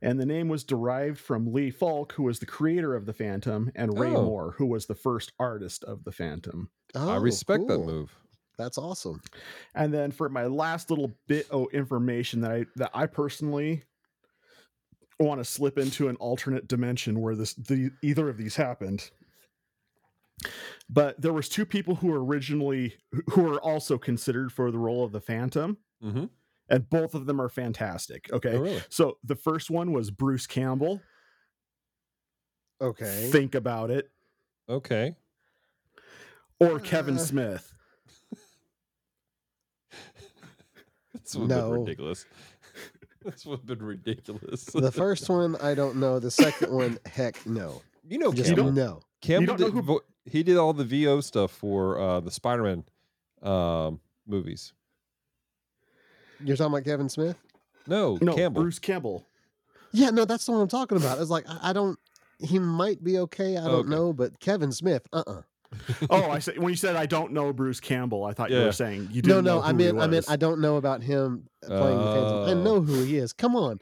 And 0.01 0.19
the 0.19 0.25
name 0.25 0.47
was 0.47 0.63
derived 0.63 1.19
from 1.19 1.51
Lee 1.51 1.69
Falk, 1.71 2.13
who 2.13 2.23
was 2.23 2.39
the 2.39 2.45
creator 2.45 2.95
of 2.95 3.05
the 3.05 3.13
Phantom, 3.13 3.71
and 3.75 3.97
Ray 3.99 4.15
Oh. 4.15 4.23
Moore, 4.23 4.55
who 4.57 4.65
was 4.65 4.85
the 4.85 4.95
first 4.95 5.33
artist 5.37 5.83
of 5.83 6.03
the 6.05 6.11
Phantom. 6.13 6.69
Oh, 6.93 7.09
I 7.09 7.17
respect 7.17 7.67
that 7.67 7.79
move. 7.79 8.15
That's 8.57 8.77
awesome. 8.77 9.21
And 9.73 9.93
then 9.93 10.11
for 10.11 10.29
my 10.29 10.45
last 10.45 10.89
little 10.89 11.11
bit 11.27 11.49
of 11.51 11.67
information 11.73 12.41
that 12.41 12.51
I 12.51 12.65
that 12.77 12.91
I 12.93 13.05
personally 13.05 13.83
want 15.19 15.39
to 15.39 15.45
slip 15.45 15.77
into 15.77 16.07
an 16.09 16.15
alternate 16.17 16.67
dimension 16.67 17.21
where 17.21 17.35
this 17.35 17.53
the, 17.53 17.91
either 18.01 18.27
of 18.29 18.37
these 18.37 18.55
happened. 18.55 19.09
But 20.89 21.19
there 21.21 21.31
was 21.33 21.47
two 21.47 21.65
people 21.65 21.95
who 21.95 22.07
were 22.07 22.23
originally 22.23 22.95
who 23.31 23.43
were 23.43 23.59
also 23.61 23.97
considered 23.97 24.51
for 24.51 24.71
the 24.71 24.77
role 24.77 25.03
of 25.03 25.11
the 25.11 25.21
Phantom, 25.21 25.77
Mm-hmm. 26.03 26.25
and 26.69 26.89
both 26.89 27.15
of 27.15 27.25
them 27.25 27.39
are 27.41 27.49
fantastic. 27.49 28.29
Okay. 28.31 28.53
Oh, 28.55 28.59
really? 28.61 28.83
So 28.89 29.17
the 29.23 29.35
first 29.35 29.71
one 29.71 29.91
was 29.93 30.11
Bruce 30.11 30.45
Campbell. 30.45 31.01
Okay. 32.81 33.29
Think 33.31 33.55
about 33.55 33.89
it. 33.89 34.11
Okay. 34.67 35.15
Or 36.59 36.79
Kevin 36.79 37.15
Uh, 37.15 37.19
Smith. 37.19 37.73
This 41.13 41.35
would 41.35 41.49
have 41.49 41.61
No. 41.61 41.71
been 41.71 41.79
ridiculous. 41.81 42.25
this 43.31 43.45
would 43.45 43.59
have 43.59 43.65
been 43.65 43.81
ridiculous. 43.83 44.65
the 44.65 44.91
first 44.91 45.27
one, 45.29 45.55
I 45.57 45.73
don't 45.73 45.97
know. 45.97 46.19
The 46.19 46.31
second 46.31 46.71
one, 46.71 46.97
heck 47.05 47.45
no. 47.45 47.81
you 48.07 48.17
know, 48.17 48.31
Just 48.31 48.49
Campbell. 48.49 48.71
no. 48.71 48.99
Campbell 49.21 49.55
don't 49.57 49.59
know 49.75 49.81
did, 49.81 49.85
who- 49.85 50.01
he 50.25 50.43
did 50.43 50.57
all 50.57 50.73
the 50.73 50.83
VO 50.83 51.21
stuff 51.21 51.51
for 51.51 51.99
uh, 51.99 52.19
the 52.19 52.31
Spider-Man 52.31 52.83
um, 53.43 53.99
movies. 54.27 54.73
You're 56.43 56.57
talking 56.57 56.73
about 56.73 56.85
Kevin 56.85 57.09
Smith? 57.09 57.37
No, 57.87 58.17
No, 58.21 58.33
Campbell. 58.35 58.61
Bruce 58.63 58.79
Campbell. 58.79 59.25
Yeah, 59.91 60.09
no, 60.09 60.25
that's 60.25 60.45
the 60.45 60.51
one 60.51 60.61
I'm 60.61 60.67
talking 60.67 60.97
about. 60.97 61.19
It's 61.21 61.29
like 61.29 61.45
I, 61.47 61.69
I 61.69 61.73
don't. 61.73 61.97
He 62.39 62.59
might 62.59 63.01
be 63.03 63.19
okay. 63.19 63.55
I 63.57 63.63
don't 63.63 63.73
Okay. 63.81 63.89
know, 63.89 64.11
but 64.11 64.39
Kevin 64.39 64.71
Smith, 64.71 65.07
uh, 65.13 65.23
uh 65.25 65.41
Oh, 66.09 66.29
I 66.31 66.39
said 66.39 66.57
when 66.57 66.69
you 66.69 66.75
said 66.75 66.95
I 66.95 67.05
don't 67.05 67.31
know 67.31 67.51
Bruce 67.53 67.79
Campbell, 67.79 68.25
I 68.25 68.33
thought 68.33 68.51
you 68.51 68.57
were 68.59 68.71
saying 68.71 69.09
you 69.11 69.21
No, 69.21 69.35
didn't 69.35 69.45
no, 69.45 69.55
know 69.57 69.61
I 69.61 69.71
who 69.71 69.77
he 69.77 69.83
meant, 69.85 69.99
I 69.99 70.07
meant. 70.07 70.29
I 70.29 70.35
don't 70.35 70.59
know 70.61 70.77
about 70.77 71.01
him 71.01 71.47
playing 71.65 71.97
the 71.97 72.05
Phantom. 72.05 72.49
I 72.49 72.53
know 72.63 72.81
who 72.81 73.03
he 73.03 73.17
is. 73.17 73.33
Come 73.33 73.55
on, 73.55 73.79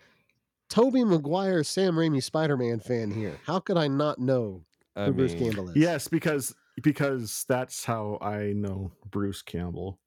Tobey 0.70 1.04
Maguire, 1.04 1.64
Sam 1.64 1.96
Raimi, 1.96 2.22
Spider-Man 2.22 2.80
fan 2.80 3.12
here. 3.12 3.38
How 3.46 3.60
could 3.60 3.78
I 3.78 3.88
not 3.88 4.20
know 4.20 4.64
I 4.96 5.06
who 5.06 5.14
Bruce 5.14 5.34
Campbell 5.36 5.70
is? 5.70 5.76
Yes, 5.76 6.08
because 6.08 6.56
because 6.82 7.46
that's 7.48 7.86
how 7.86 8.18
I 8.22 8.54
know 8.54 8.92
Bruce 9.10 9.42
Campbell. 9.42 10.00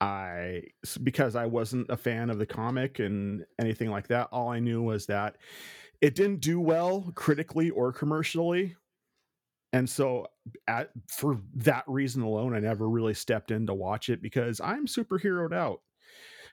I 0.00 0.62
because 1.02 1.34
I 1.34 1.46
wasn't 1.46 1.90
a 1.90 1.96
fan 1.96 2.30
of 2.30 2.38
the 2.38 2.46
comic 2.46 3.00
and 3.00 3.44
anything 3.58 3.90
like 3.90 4.08
that. 4.08 4.28
All 4.30 4.48
I 4.48 4.60
knew 4.60 4.82
was 4.82 5.06
that 5.06 5.36
it 6.00 6.14
didn't 6.14 6.40
do 6.40 6.60
well 6.60 7.12
critically 7.16 7.70
or 7.70 7.92
commercially. 7.92 8.76
And 9.72 9.88
so 9.90 10.28
at, 10.66 10.90
for 11.08 11.40
that 11.56 11.84
reason 11.88 12.22
alone, 12.22 12.54
I 12.54 12.60
never 12.60 12.88
really 12.88 13.14
stepped 13.14 13.50
in 13.50 13.66
to 13.66 13.74
watch 13.74 14.08
it 14.08 14.22
because 14.22 14.60
I'm 14.60 14.86
superheroed 14.86 15.52
out. 15.52 15.82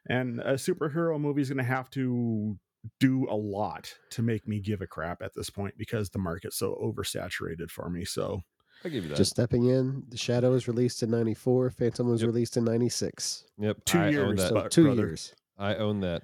And 0.07 0.39
a 0.41 0.53
superhero 0.53 1.19
movie 1.19 1.41
is 1.41 1.50
going 1.50 1.57
to 1.57 1.63
have 1.63 1.89
to 1.91 2.57
do 3.00 3.27
a 3.29 3.35
lot 3.35 3.91
to 4.12 4.21
make 4.21 4.47
me 4.47 4.59
give 4.59 4.81
a 4.81 4.88
crap 4.88 5.21
at 5.24 5.33
this 5.33 5.50
point 5.50 5.74
because 5.77 6.09
the 6.12 6.19
market's 6.19 6.57
so 6.57 6.75
oversaturated 6.83 7.71
for 7.71 7.89
me. 7.89 8.05
So, 8.05 8.41
I 8.83 8.89
give 8.89 9.03
you 9.03 9.09
that. 9.09 9.17
Just 9.17 9.31
stepping 9.31 9.65
in, 9.69 10.03
The 10.09 10.17
Shadow 10.17 10.51
was 10.51 10.67
released 10.67 11.01
in 11.01 11.09
'94. 11.09 11.71
Phantom 11.71 12.07
was 12.07 12.21
Yep. 12.21 12.27
released 12.27 12.57
in 12.57 12.65
'96. 12.65 13.45
yep. 13.57 13.83
two 13.85 13.97
I 13.97 14.09
years, 14.09 14.38
that. 14.39 14.50
So 14.50 14.53
But, 14.53 14.71
two 14.71 14.83
brother- 14.83 15.07
years. 15.07 15.33
I 15.57 15.75
own 15.75 16.01
that. 16.01 16.21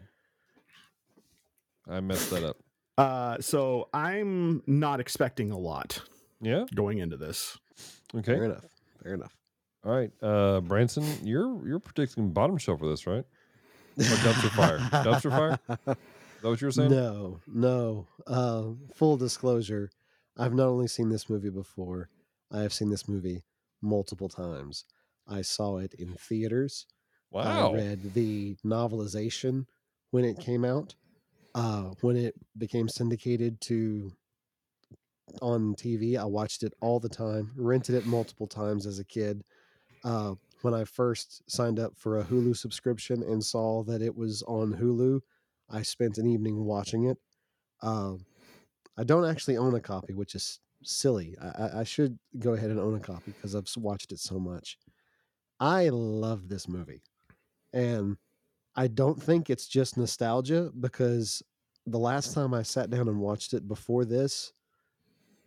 I 1.90 2.00
messed 2.00 2.30
that 2.30 2.44
up. 2.44 2.58
uh, 2.98 3.38
so 3.42 3.90
I'm 3.94 4.62
not 4.68 5.00
expecting 5.00 5.50
a 5.52 5.58
lot 5.58 6.02
Yeah. 6.42 6.66
going 6.76 7.00
into 7.00 7.18
this. 7.18 7.58
Okay. 8.14 8.36
Fair 8.36 8.44
enough. 8.46 8.66
Fair 9.02 9.14
enough. 9.16 9.36
All 9.84 9.92
right. 9.92 10.12
Uh, 10.22 10.62
Branson, 10.62 11.04
you're 11.26 11.68
you're 11.68 11.80
predicting 11.80 12.32
bottom 12.32 12.58
shelf 12.58 12.80
for 12.80 12.88
this, 12.90 13.08
right? 13.08 13.26
Or 13.98 14.04
dumpster 14.04 14.50
fire. 14.52 14.78
Dumpster 14.78 15.30
fire? 15.30 15.60
Is 15.88 15.96
that 16.42 16.50
what 16.50 16.62
you 16.62 16.68
were 16.68 16.72
saying? 16.72 16.92
No, 16.92 17.40
no. 17.48 18.08
Uh, 18.26 18.64
full 18.96 19.18
disclosure, 19.18 19.92
I've 20.38 20.54
not 20.54 20.68
only 20.68 20.88
seen 20.88 21.10
this 21.10 21.30
movie 21.30 21.50
before, 21.50 22.10
I 22.52 22.62
have 22.62 22.74
seen 22.74 22.90
this 22.90 23.08
movie 23.08 23.44
multiple 23.82 24.30
times. 24.30 24.86
I 25.28 25.42
saw 25.42 25.78
it 25.78 25.94
in 25.94 26.16
theaters. 26.16 26.88
Wow. 27.32 27.72
I 27.72 27.76
read 27.76 28.14
the 28.14 28.56
novelization 28.66 29.66
when 30.12 30.26
it 30.26 30.40
came 30.40 30.66
out. 30.66 30.96
Uh, 31.54 31.92
when 32.02 32.16
it 32.16 32.34
became 32.58 32.88
syndicated 32.88 33.60
to 33.62 34.12
on 35.42 35.76
TV, 35.76 36.18
I 36.18 36.26
watched 36.26 36.64
it 36.64 36.74
all 36.82 37.00
the 37.00 37.10
time. 37.10 37.52
Rented 37.56 37.96
it 37.96 38.06
multiple 38.06 38.48
times 38.48 38.86
as 38.86 39.00
a 39.00 39.06
kid. 39.06 39.44
Uh, 40.04 40.36
when 40.64 40.74
I 40.74 40.84
first 40.84 41.50
signed 41.50 41.80
up 41.80 41.98
for 41.98 42.20
a 42.20 42.24
Hulu 42.24 42.56
subscription 42.56 43.24
and 43.24 43.44
saw 43.44 43.84
that 43.84 44.02
it 44.02 44.16
was 44.16 44.44
on 44.44 44.74
Hulu, 44.74 45.22
I 45.70 45.82
spent 45.82 46.18
an 46.18 46.28
evening 46.28 46.66
watching 46.66 47.06
it. 47.06 47.18
Um, 47.82 48.26
I 48.98 49.04
don't 49.04 49.26
actually 49.30 49.58
own 49.58 49.74
a 49.76 49.80
copy, 49.80 50.14
which 50.14 50.36
is 50.36 50.60
silly. 50.84 51.36
I, 51.42 51.80
I- 51.80 51.84
should 51.84 52.18
go 52.40 52.54
ahead 52.54 52.70
and 52.70 52.80
own 52.80 52.96
a 52.96 53.00
copy 53.00 53.32
because 53.32 53.56
I've 53.56 53.68
watched 53.78 54.12
it 54.12 54.20
so 54.20 54.40
much. 54.40 54.78
I 55.60 55.90
love 55.90 56.50
this 56.50 56.68
movie. 56.68 57.02
And 57.74 58.18
I 58.76 58.88
don't 58.88 59.22
think 59.22 59.50
it's 59.50 59.68
just 59.68 59.98
nostalgia 59.98 60.72
because 60.80 61.44
the 61.86 62.00
last 62.00 62.34
time 62.34 62.54
I 62.54 62.64
sat 62.64 62.90
down 62.90 63.08
and 63.08 63.20
watched 63.20 63.54
it 63.54 63.68
before 63.68 64.06
this 64.06 64.54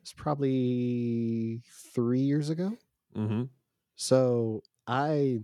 was 0.00 0.12
probably 0.12 1.62
three 1.94 2.20
years 2.20 2.50
ago. 2.50 2.76
Mm-hmm. 3.16 3.44
So 3.96 4.62
I 4.86 5.40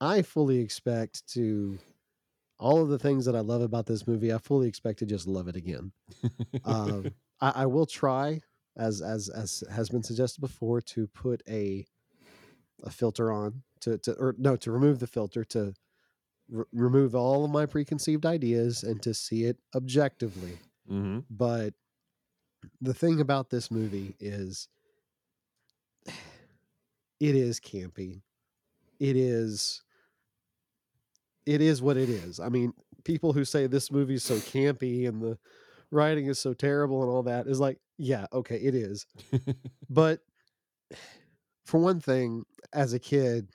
I 0.00 0.22
fully 0.22 0.58
expect 0.58 1.26
to 1.34 1.78
all 2.58 2.80
of 2.80 2.88
the 2.88 2.98
things 2.98 3.24
that 3.24 3.34
I 3.34 3.40
love 3.40 3.60
about 3.60 3.86
this 3.86 4.06
movie, 4.06 4.32
I 4.32 4.38
fully 4.38 4.68
expect 4.68 5.00
to 5.00 5.06
just 5.06 5.26
love 5.26 5.48
it 5.48 5.56
again. 5.56 5.92
Um, 6.64 7.06
I, 7.40 7.52
I 7.56 7.66
will 7.66 7.86
try, 7.86 8.40
as 8.76 9.02
as 9.02 9.28
as 9.28 9.64
has 9.70 9.88
been 9.88 10.02
suggested 10.02 10.40
before, 10.40 10.80
to 10.80 11.06
put 11.08 11.42
a 11.48 11.84
a 12.84 12.90
filter 12.90 13.32
on 13.32 13.62
to 13.80 13.98
to 13.98 14.12
or 14.14 14.34
no 14.38 14.56
to 14.56 14.70
remove 14.70 15.00
the 15.00 15.06
filter 15.06 15.44
to 15.44 15.74
r- 16.56 16.66
remove 16.72 17.14
all 17.14 17.44
of 17.44 17.50
my 17.50 17.66
preconceived 17.66 18.26
ideas 18.26 18.82
and 18.82 19.02
to 19.02 19.14
see 19.14 19.44
it 19.44 19.58
objectively. 19.74 20.58
mm-hmm. 20.90 21.20
But 21.30 21.74
the 22.80 22.94
thing 22.94 23.20
about 23.20 23.50
this 23.50 23.70
movie 23.70 24.14
is 24.20 24.68
it 26.06 27.34
is 27.34 27.60
campy. 27.60 28.22
It 29.02 29.16
is 29.16 29.82
it 31.44 31.60
is 31.60 31.82
what 31.82 31.96
it 31.96 32.08
is. 32.08 32.38
I 32.38 32.48
mean, 32.48 32.72
people 33.02 33.32
who 33.32 33.44
say 33.44 33.66
this 33.66 33.90
movie 33.90 34.14
is 34.14 34.22
so 34.22 34.36
campy 34.36 35.08
and 35.08 35.20
the 35.20 35.38
writing 35.90 36.26
is 36.26 36.38
so 36.38 36.54
terrible 36.54 37.02
and 37.02 37.10
all 37.10 37.24
that 37.24 37.48
is 37.48 37.58
like, 37.58 37.78
yeah, 37.98 38.26
okay, 38.32 38.56
it 38.56 38.76
is. 38.76 39.06
But 39.90 40.20
for 41.66 41.80
one 41.80 41.98
thing, 41.98 42.44
as 42.72 42.92
a 42.92 43.00
kid, 43.00 43.48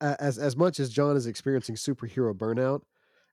as 0.00 0.36
as 0.36 0.56
much 0.56 0.80
as 0.80 0.90
John 0.90 1.16
is 1.16 1.26
experiencing 1.28 1.76
superhero 1.76 2.34
burnout, 2.34 2.80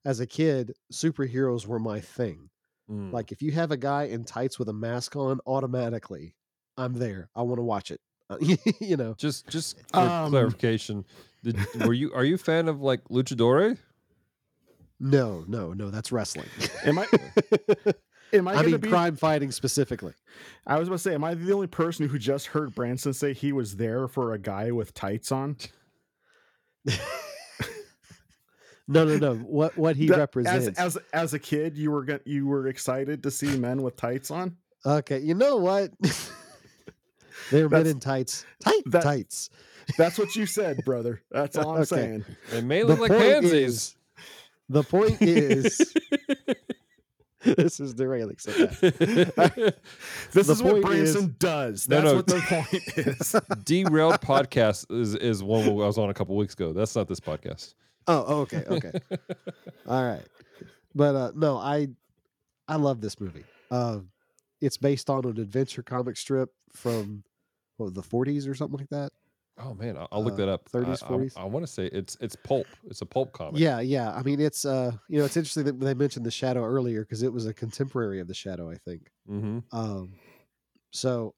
as 0.05 0.19
a 0.19 0.27
kid, 0.27 0.73
superheroes 0.93 1.65
were 1.65 1.79
my 1.79 1.99
thing. 1.99 2.51
Mm. 2.91 3.11
Like 3.11 3.31
if 3.31 3.41
you 3.41 3.51
have 3.53 3.71
a 3.71 3.77
guy 3.77 4.03
in 4.03 4.23
tights 4.23 4.59
with 4.59 4.69
a 4.69 4.73
mask 4.73 5.15
on, 5.15 5.39
automatically, 5.47 6.35
I'm 6.77 6.93
there. 6.93 7.29
I 7.35 7.41
want 7.41 7.57
to 7.57 7.63
watch 7.63 7.89
it. 7.89 8.01
You 8.79 8.97
know, 8.97 9.13
just 9.17 9.47
just 9.47 9.77
for 9.91 9.99
Um, 9.99 10.31
clarification, 10.31 11.05
did, 11.43 11.57
were 11.85 11.93
you 11.93 12.11
are 12.13 12.23
you 12.25 12.35
a 12.35 12.39
fan 12.39 12.67
of 12.67 12.81
like 12.81 13.03
luchadore? 13.09 13.77
no, 14.99 15.43
no, 15.47 15.73
no, 15.73 15.89
that's 15.91 16.11
wrestling. 16.11 16.47
Am 16.85 16.97
I? 16.99 17.05
Am 18.33 18.47
I, 18.47 18.51
I 18.51 18.55
gonna 18.55 18.69
mean, 18.69 18.79
be? 18.81 18.89
crime 18.89 19.15
fighting 19.15 19.51
specifically. 19.51 20.13
I 20.65 20.79
was 20.79 20.87
about 20.87 20.95
to 20.95 21.03
say, 21.03 21.13
am 21.13 21.23
I 21.23 21.35
the 21.35 21.53
only 21.53 21.67
person 21.67 22.09
who 22.09 22.17
just 22.17 22.47
heard 22.47 22.73
Branson 22.75 23.13
say 23.13 23.33
he 23.33 23.53
was 23.53 23.75
there 23.77 24.07
for 24.07 24.33
a 24.33 24.39
guy 24.39 24.71
with 24.71 24.93
tights 24.93 25.31
on? 25.31 25.57
No, 28.87 29.03
no, 29.03 29.17
no. 29.17 29.35
What 29.35 29.75
what 29.77 29.95
he 29.95 30.07
That- 30.09 30.19
represents? 30.19 30.67
As, 30.79 30.95
as 30.97 31.03
as 31.11 31.33
a 31.33 31.39
kid, 31.39 31.75
you 31.75 31.89
were 31.89 32.03
go- 32.03 32.19
you 32.23 32.45
were 32.45 32.67
excited 32.67 33.23
to 33.23 33.31
see 33.31 33.57
men 33.57 33.81
with 33.81 33.95
tights 33.95 34.29
on. 34.29 34.57
okay, 34.85 35.17
you 35.19 35.33
know 35.33 35.57
what? 35.57 35.91
They're 37.51 37.69
men 37.69 37.87
in 37.87 37.99
tights. 37.99 38.45
Tight 38.63 38.81
that- 38.87 39.03
tights. 39.03 39.49
That's 39.97 40.17
what 40.17 40.35
you 40.35 40.45
said, 40.47 40.77
brother. 40.83 41.21
That's 41.29 41.57
all 41.57 41.71
I'm 41.75 41.81
Okay. 41.81 41.85
saying. 41.95 42.25
They 42.51 42.61
may 42.61 42.83
look 42.83 42.99
like 42.99 43.11
point 43.11 43.21
pansies. 43.21 43.53
is- 43.53 43.95
the 44.67 44.81
point 44.83 45.21
is, 45.21 45.93
this 47.43 47.79
is 47.79 47.93
derailing. 47.93 48.37
So 48.39 48.51
bad. 48.57 48.71
This 50.31 50.47
The 50.47 50.53
is 50.53 50.63
what 50.63 50.81
point 50.81 50.95
is- 50.95 51.13
Branson 51.13 51.35
does. 51.37 51.85
That's 51.85 52.03
no. 52.03 52.15
what 52.15 52.25
the 52.27 52.41
point 52.41 52.67
is. 52.97 53.35
Derailed 53.63 54.21
podcast 54.21 54.91
is 54.91 55.13
is 55.15 55.43
one 55.43 55.67
I 55.67 55.71
was 55.71 55.97
on 55.99 56.09
a 56.09 56.13
couple 56.13 56.35
weeks 56.35 56.53
ago. 56.55 56.73
That's 56.73 56.95
not 56.95 57.07
this 57.07 57.19
podcast. 57.19 57.75
Oh, 58.07 58.23
oh, 58.27 58.39
okay, 58.41 58.63
okay. 58.67 58.91
All 59.87 60.03
right. 60.03 60.23
But 60.95 61.15
uh 61.15 61.31
no, 61.35 61.57
I 61.57 61.89
I 62.67 62.77
love 62.77 63.01
this 63.01 63.19
movie. 63.19 63.43
Uh 63.69 63.99
it's 64.61 64.77
based 64.77 65.09
on 65.11 65.25
an 65.25 65.39
adventure 65.39 65.83
comic 65.83 66.17
strip 66.17 66.49
from 66.73 67.23
what, 67.77 67.93
the 67.93 68.01
40s 68.01 68.47
or 68.49 68.53
something 68.55 68.77
like 68.79 68.89
that. 68.89 69.11
Oh 69.57 69.73
man, 69.73 69.95
I'll, 69.97 70.07
I'll 70.11 70.23
look 70.23 70.33
Uh, 70.33 70.37
that 70.37 70.49
up. 70.49 70.69
30s, 70.69 71.01
I- 71.03 71.05
I- 71.05 71.09
40s? 71.09 71.33
I, 71.37 71.43
want 71.45 71.65
to 71.65 71.71
say 71.71 71.85
it's 71.87 72.17
it's 72.19 72.35
pulp. 72.35 72.67
It's 72.85 73.01
a 73.01 73.05
pulp 73.05 73.31
comic. 73.31 73.59
Yeah, 73.61 73.79
yeah. 73.79 74.11
I 74.13 74.21
mean, 74.21 74.41
it's 74.41 74.65
uh 74.65 74.91
you 75.07 75.17
know, 75.19 75.25
it's 75.25 75.37
interesting 75.37 75.63
that 75.65 75.79
they 75.79 75.93
mentioned 75.93 76.25
the 76.25 76.31
Shadow 76.31 76.63
earlier 76.65 77.01
because 77.01 77.23
it 77.23 77.31
was 77.31 77.45
a 77.45 77.53
contemporary 77.53 78.19
of 78.19 78.27
the 78.27 78.33
Shadow, 78.33 78.69
I 78.69 78.75
think. 78.75 79.11
Mm-hmm. 79.29 79.59
Um 79.71 80.13
so 80.91 81.35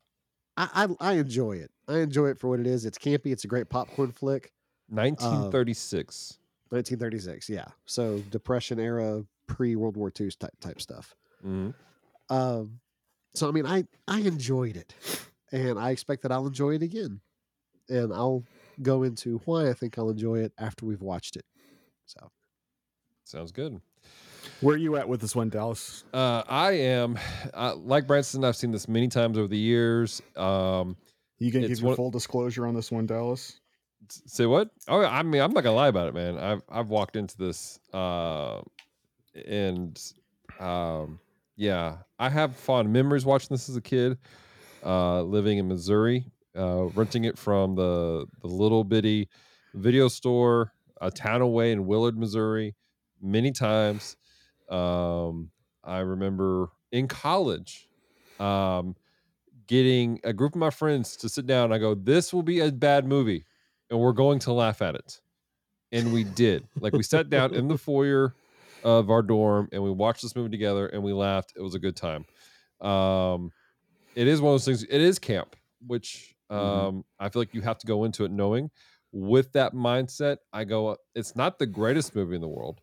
I, 0.56 0.88
I 1.00 1.12
I 1.12 1.14
enjoy 1.14 1.58
it. 1.58 1.70
I 1.88 2.00
enjoy 2.00 2.28
it 2.30 2.40
for 2.40 2.48
what 2.50 2.60
it 2.60 2.66
is. 2.68 2.86
It's 2.86 2.98
campy. 2.98 3.28
It's 3.28 3.44
a 3.44 3.48
great 3.48 3.70
popcorn 3.70 4.12
flick. 4.12 4.52
1936. 4.90 6.40
1936, 6.70 7.50
yeah. 7.50 7.66
So 7.86 8.20
depression 8.30 8.80
era, 8.80 9.24
pre 9.48 9.76
World 9.76 9.96
War 9.96 10.12
II 10.20 10.30
type 10.40 10.52
type 10.60 10.82
stuff. 10.82 11.16
mm-hmm. 11.46 11.70
Um, 12.36 12.80
so 13.36 13.48
I 13.48 13.52
mean, 13.52 13.66
I 13.66 13.86
I 14.08 14.20
enjoyed 14.22 14.76
it, 14.76 14.94
and 15.52 15.80
I 15.80 15.92
expect 15.92 16.24
that 16.24 16.32
I'll 16.32 16.48
enjoy 16.48 16.76
it 16.76 16.82
again, 16.84 17.22
and 17.90 18.14
I'll 18.14 18.44
go 18.82 19.04
into 19.04 19.40
why 19.46 19.70
I 19.70 19.74
think 19.74 19.98
I'll 19.98 20.10
enjoy 20.10 20.40
it 20.40 20.54
after 20.58 20.86
we've 20.86 21.02
watched 21.02 21.36
it. 21.36 21.46
So 22.06 22.32
Sounds 23.24 23.52
good. 23.52 23.82
Where 24.62 24.76
are 24.76 24.78
you 24.78 24.96
at 24.96 25.08
with 25.10 25.20
this 25.20 25.36
one, 25.36 25.50
Dallas? 25.50 26.06
Uh, 26.14 26.42
I 26.48 26.72
am 26.72 27.20
uh, 27.54 27.76
like 27.76 28.08
Branson. 28.08 28.44
I've 28.46 28.56
seen 28.56 28.72
this 28.72 28.88
many 28.88 29.08
times 29.10 29.38
over 29.38 29.48
the 29.48 29.58
years. 29.58 30.22
Um, 30.36 30.96
You 31.40 31.52
gonna 31.52 31.68
give 31.68 31.80
your 31.82 31.96
full 31.96 32.12
disclosure 32.12 32.66
on 32.66 32.74
this 32.74 32.90
one, 32.92 33.06
Dallas? 33.06 33.60
s- 34.10 34.22
say 34.26 34.46
what? 34.46 34.70
Oh, 34.88 35.04
I 35.04 35.22
mean, 35.24 35.42
I'm 35.42 35.52
not 35.52 35.64
gonna 35.66 35.76
lie 35.76 35.90
about 35.90 36.08
it, 36.08 36.14
man. 36.14 36.38
I've 36.38 36.62
I've 36.70 36.90
walked 36.90 37.18
into 37.18 37.38
this, 37.38 37.80
uh, 37.94 38.62
and 39.46 40.02
um, 40.60 41.20
yeah, 41.58 41.98
I 42.18 42.30
have 42.30 42.56
fond 42.56 42.92
memories 42.94 43.26
watching 43.26 43.50
this 43.52 43.68
as 43.68 43.76
a 43.76 43.82
kid. 43.82 44.18
Uh, 44.86 45.22
living 45.22 45.58
in 45.58 45.68
Missouri, 45.68 46.26
uh, 46.56 46.86
renting 46.96 47.26
it 47.26 47.38
from 47.38 47.76
the 47.76 48.26
the 48.42 48.48
little 48.48 48.84
bitty 48.84 49.30
video 49.74 50.08
store, 50.08 50.74
a 51.02 51.12
town 51.12 51.42
away 51.42 51.72
in 51.72 51.86
Willard, 51.86 52.18
Missouri, 52.18 52.76
many 53.22 53.52
times. 53.52 54.16
Um, 54.70 55.52
I 55.84 56.00
remember 56.00 56.70
in 56.92 57.08
college, 57.08 57.88
um, 58.40 58.96
getting 59.68 60.20
a 60.24 60.34
group 60.34 60.54
of 60.54 60.60
my 60.60 60.70
friends 60.70 61.18
to 61.18 61.30
sit 61.30 61.46
down. 61.48 61.72
I 61.72 61.78
go, 61.78 61.96
"This 61.96 62.34
will 62.34 62.44
be 62.44 62.60
a 62.60 62.72
bad 62.72 63.06
movie, 63.06 63.46
and 63.90 64.00
we're 64.00 64.14
going 64.14 64.40
to 64.40 64.54
laugh 64.54 64.82
at 64.82 64.96
it." 64.96 65.20
And 65.92 66.12
we 66.12 66.24
did. 66.24 66.68
Like 66.80 66.94
we 66.94 67.04
sat 67.04 67.30
down 67.30 67.54
in 67.54 67.68
the 67.68 67.78
foyer 67.78 68.36
of 68.84 69.10
our 69.10 69.22
dorm 69.22 69.70
and 69.72 69.84
we 69.84 69.92
watched 69.92 70.22
this 70.22 70.36
movie 70.36 70.50
together 70.50 70.88
and 70.88 71.04
we 71.04 71.14
laughed. 71.14 71.54
It 71.56 71.62
was 71.62 71.76
a 71.76 71.80
good 71.80 71.96
time. 71.96 72.26
Um, 72.82 73.52
it 74.18 74.28
is 74.28 74.42
one 74.42 74.54
of 74.54 74.56
those 74.56 74.66
things. 74.66 74.84
It 74.84 75.02
is 75.02 75.20
camp, 75.20 75.56
which 75.86 76.36
um, 76.50 76.58
Mhm. 76.58 77.04
I 77.20 77.30
feel 77.30 77.42
like 77.42 77.54
you 77.54 77.62
have 77.62 77.78
to 77.80 77.88
go 77.88 78.04
into 78.06 78.26
it 78.26 78.32
knowing. 78.32 78.72
With 79.12 79.54
that 79.54 79.74
mindset, 79.74 80.38
I 80.52 80.64
go. 80.66 80.98
It's 81.16 81.36
not 81.36 81.60
the 81.60 81.68
greatest 81.68 82.16
movie 82.16 82.36
in 82.36 82.42
the 82.42 82.48
world. 82.48 82.82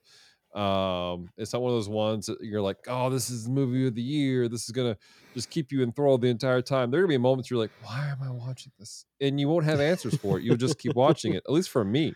Um, 0.55 1.33
it's 1.37 1.53
not 1.53 1.63
one 1.63 1.73
of 1.73 1.77
those 1.77 1.89
ones 1.89 2.27
that 2.27 2.39
you're 2.41 2.63
like, 2.63 2.79
oh, 2.87 3.11
this 3.11 3.29
is 3.29 3.45
the 3.45 3.51
movie 3.51 3.87
of 3.89 3.95
the 3.95 4.03
year. 4.03 4.49
This 4.49 4.65
is 4.65 4.71
gonna 4.71 4.97
just 5.35 5.51
keep 5.51 5.73
you 5.73 5.83
enthralled 5.83 6.23
the 6.23 6.29
entire 6.29 6.63
time. 6.63 6.91
There 6.91 7.01
are 7.01 7.03
gonna 7.03 7.15
be 7.15 7.19
moments 7.19 7.51
you're 7.51 7.59
like, 7.59 7.73
why 7.81 8.09
am 8.09 8.23
I 8.23 8.31
watching 8.31 8.73
this? 8.79 9.05
And 9.21 9.41
you 9.41 9.49
won't 9.49 9.65
have 9.65 9.81
answers 9.81 10.17
for 10.17 10.39
it. 10.39 10.45
You'll 10.45 10.57
just 10.57 10.79
keep 10.79 10.95
watching 10.95 11.35
it. 11.35 11.43
At 11.49 11.53
least 11.53 11.71
for 11.71 11.85
me. 11.85 12.15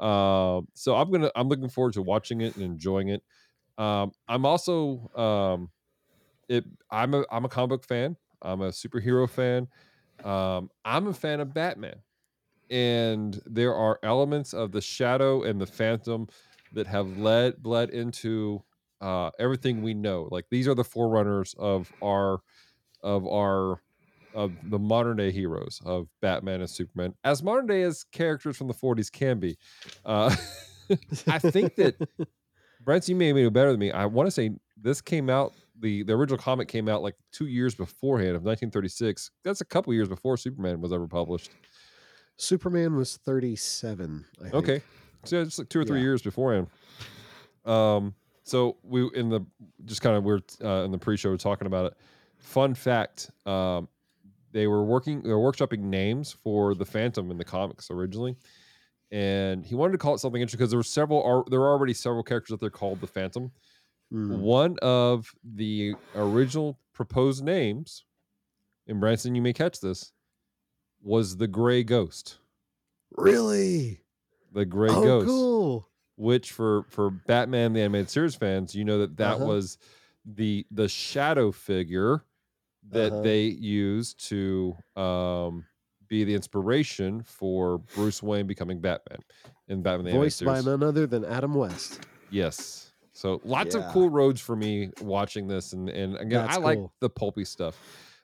Um, 0.00 0.68
so 0.74 0.96
I'm 0.96 1.10
gonna 1.10 1.30
I'm 1.36 1.48
looking 1.48 1.68
forward 1.68 1.94
to 1.94 2.02
watching 2.02 2.40
it 2.40 2.54
and 2.56 2.64
enjoying 2.64 3.08
it. 3.08 3.22
Um, 3.78 4.12
I'm 4.28 4.44
also 4.44 5.08
um, 5.14 5.70
it. 6.48 6.64
I'm 6.90 7.14
a 7.14 7.24
I'm 7.30 7.44
a 7.44 7.48
comic 7.48 7.70
book 7.70 7.84
fan. 7.86 8.16
I'm 8.42 8.60
a 8.60 8.68
superhero 8.68 9.28
fan. 9.28 9.68
Um, 10.24 10.70
I'm 10.84 11.06
a 11.06 11.14
fan 11.14 11.40
of 11.40 11.54
Batman, 11.54 11.96
and 12.70 13.40
there 13.46 13.74
are 13.74 13.98
elements 14.02 14.52
of 14.52 14.72
the 14.72 14.80
Shadow 14.80 15.42
and 15.42 15.60
the 15.60 15.66
Phantom 15.66 16.28
that 16.72 16.86
have 16.86 17.18
led 17.18 17.62
bled 17.62 17.90
into 17.90 18.62
uh, 19.00 19.30
everything 19.38 19.82
we 19.82 19.94
know. 19.94 20.28
Like 20.30 20.46
these 20.50 20.66
are 20.68 20.74
the 20.74 20.84
forerunners 20.84 21.54
of 21.58 21.92
our 22.02 22.40
of 23.02 23.26
our 23.26 23.80
of 24.34 24.52
the 24.70 24.78
modern 24.78 25.16
day 25.16 25.30
heroes 25.30 25.80
of 25.84 26.08
Batman 26.20 26.60
and 26.60 26.70
Superman, 26.70 27.14
as 27.24 27.42
modern 27.42 27.66
day 27.66 27.82
as 27.82 28.04
characters 28.12 28.56
from 28.56 28.68
the 28.68 28.74
40s 28.74 29.10
can 29.10 29.38
be. 29.38 29.56
Uh, 30.04 30.34
I 31.26 31.38
think 31.38 31.76
that 31.76 31.96
Brent, 32.84 33.08
you 33.08 33.16
may 33.16 33.32
know 33.32 33.50
better 33.50 33.70
than 33.70 33.80
me. 33.80 33.90
I 33.90 34.06
want 34.06 34.26
to 34.26 34.30
say 34.30 34.50
this 34.80 35.00
came 35.00 35.28
out 35.28 35.54
the 35.80 36.02
the 36.02 36.12
original 36.12 36.38
comic 36.38 36.68
came 36.68 36.88
out 36.88 37.02
like 37.02 37.14
two 37.32 37.46
years 37.46 37.74
beforehand 37.74 38.30
of 38.36 38.42
1936. 38.42 39.30
That's 39.44 39.60
a 39.60 39.64
couple 39.64 39.92
years 39.94 40.08
before 40.08 40.36
Superman 40.36 40.80
was 40.80 40.92
ever 40.92 41.06
published. 41.06 41.50
Superman 42.36 42.96
was 42.96 43.16
37. 43.18 44.24
I 44.38 44.42
think. 44.42 44.54
Okay, 44.54 44.82
so 45.24 45.40
it's 45.42 45.58
like 45.58 45.68
two 45.68 45.80
or 45.80 45.84
three 45.84 45.98
Yeah. 45.98 46.04
years 46.04 46.22
beforehand. 46.22 46.68
Um, 47.64 48.14
so 48.44 48.76
we 48.82 49.08
in 49.14 49.28
the 49.28 49.40
just 49.84 50.00
kind 50.00 50.16
of 50.16 50.24
we're 50.24 50.40
uh, 50.62 50.84
in 50.84 50.90
the 50.90 50.98
pre-show 50.98 51.30
we're 51.30 51.36
talking 51.36 51.66
about 51.66 51.86
it. 51.86 51.94
Fun 52.38 52.74
fact: 52.74 53.30
um, 53.46 53.88
they 54.52 54.66
were 54.66 54.84
working, 54.84 55.22
they 55.22 55.30
were 55.30 55.52
workshopping 55.52 55.80
names 55.80 56.32
for 56.42 56.74
the 56.74 56.84
Phantom 56.84 57.30
in 57.30 57.36
the 57.36 57.44
comics 57.44 57.90
originally, 57.90 58.36
and 59.10 59.66
he 59.66 59.74
wanted 59.74 59.92
to 59.92 59.98
call 59.98 60.14
it 60.14 60.18
something 60.18 60.40
interesting 60.40 60.58
because 60.58 60.70
there 60.70 60.78
were 60.78 60.82
several, 60.84 61.44
there 61.50 61.60
were 61.60 61.70
already 61.70 61.92
several 61.94 62.22
characters 62.22 62.50
that 62.50 62.60
they're 62.60 62.70
called 62.70 63.00
the 63.00 63.06
Phantom. 63.06 63.50
Mm. 64.12 64.38
One 64.38 64.78
of 64.80 65.30
the 65.44 65.94
original 66.14 66.78
proposed 66.94 67.44
names, 67.44 68.04
and 68.86 69.00
Branson, 69.00 69.34
you 69.34 69.42
may 69.42 69.52
catch 69.52 69.80
this, 69.80 70.12
was 71.02 71.36
the 71.36 71.46
Gray 71.46 71.82
Ghost. 71.84 72.38
Really? 73.16 74.00
The 74.52 74.64
Gray 74.64 74.88
oh, 74.90 75.02
Ghost 75.02 75.26
cool. 75.26 75.88
which 76.16 76.52
for 76.52 76.84
for 76.88 77.10
Batman 77.10 77.72
the 77.74 77.80
animated 77.80 78.10
series 78.10 78.34
fans, 78.34 78.74
you 78.74 78.84
know 78.84 78.98
that 79.00 79.16
that 79.18 79.36
Uh-huh. 79.36 79.46
was 79.46 79.78
the 80.24 80.66
the 80.70 80.88
shadow 80.88 81.52
figure 81.52 82.24
that 82.90 83.12
Uh-huh. 83.12 83.22
they 83.22 83.42
used 83.44 84.26
to 84.28 84.74
um 84.96 85.64
be 86.08 86.24
the 86.24 86.34
inspiration 86.34 87.22
for 87.22 87.78
Bruce 87.94 88.22
Wayne 88.22 88.46
becoming 88.46 88.80
Batman 88.80 89.18
in 89.68 89.82
Batman 89.82 90.06
the 90.06 90.12
Voiced 90.12 90.40
animated 90.40 90.64
by 90.64 90.70
none 90.70 90.82
other 90.82 91.06
than 91.06 91.24
Adam 91.26 91.54
West. 91.54 92.00
Yes. 92.30 92.87
So 93.18 93.40
lots 93.44 93.74
of 93.74 93.84
cool 93.88 94.08
roads 94.10 94.40
for 94.40 94.54
me 94.54 94.90
watching 95.00 95.48
this, 95.48 95.72
and 95.72 95.88
and 95.88 96.14
again, 96.18 96.46
That's 96.46 96.56
I 96.56 96.60
like 96.60 96.78
cool. 96.78 96.92
the 97.00 97.10
pulpy 97.10 97.44
stuff. 97.44 97.76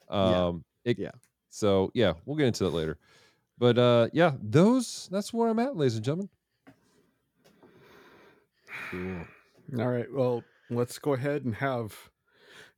Yeah. 0.08 0.46
Um, 0.46 0.64
it- 0.84 1.00
Yeah. 1.00 1.10
So 1.50 1.90
yeah, 1.94 2.12
we'll 2.24 2.36
get 2.36 2.46
into 2.46 2.62
that 2.62 2.70
later. 2.70 2.96
But 3.58 3.76
uh, 3.76 4.08
yeah, 4.12 4.34
those 4.40 5.08
that's 5.10 5.32
where 5.32 5.48
I'm 5.48 5.58
at, 5.58 5.76
ladies 5.76 5.96
and 5.96 6.04
gentlemen. 6.04 6.28
Cool. 8.90 9.24
All 9.80 9.88
right. 9.88 10.06
Well, 10.12 10.44
let's 10.70 10.98
go 11.00 11.14
ahead 11.14 11.44
and 11.44 11.56
have 11.56 11.96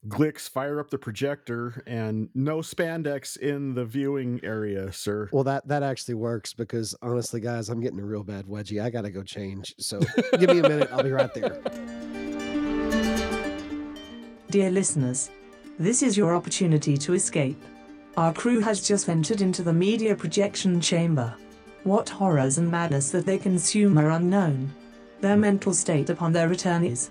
Glix 0.08 0.48
fire 0.48 0.78
up 0.80 0.88
the 0.88 0.98
projector 0.98 1.82
and 1.86 2.28
no 2.34 2.58
spandex 2.58 3.36
in 3.36 3.74
the 3.74 3.84
viewing 3.84 4.40
area, 4.42 4.90
sir. 4.92 5.28
Well, 5.32 5.44
that 5.44 5.68
that 5.68 5.82
actually 5.82 6.14
works 6.14 6.54
because 6.54 6.94
honestly, 7.02 7.40
guys, 7.40 7.68
I'm 7.68 7.80
getting 7.80 8.00
a 8.00 8.04
real 8.04 8.24
bad 8.24 8.46
wedgie. 8.46 8.82
I 8.82 8.88
gotta 8.88 9.10
go 9.10 9.22
change. 9.22 9.74
So 9.78 10.00
give 10.38 10.48
me 10.48 10.60
a 10.60 10.62
minute. 10.68 10.88
I'll 10.92 11.02
be 11.02 11.10
right 11.12 11.32
there. 11.34 11.60
Dear 14.48 14.70
listeners, 14.70 15.28
this 15.76 16.04
is 16.04 16.16
your 16.16 16.36
opportunity 16.36 16.96
to 16.98 17.14
escape. 17.14 17.60
Our 18.16 18.32
crew 18.32 18.60
has 18.60 18.86
just 18.86 19.08
entered 19.08 19.40
into 19.40 19.64
the 19.64 19.72
media 19.72 20.14
projection 20.14 20.80
chamber. 20.80 21.34
What 21.82 22.08
horrors 22.08 22.56
and 22.56 22.70
madness 22.70 23.10
that 23.10 23.26
they 23.26 23.38
consume 23.38 23.98
are 23.98 24.10
unknown. 24.10 24.72
Their 25.20 25.36
mental 25.36 25.74
state 25.74 26.10
upon 26.10 26.32
their 26.32 26.48
return 26.48 26.84
is 26.84 27.10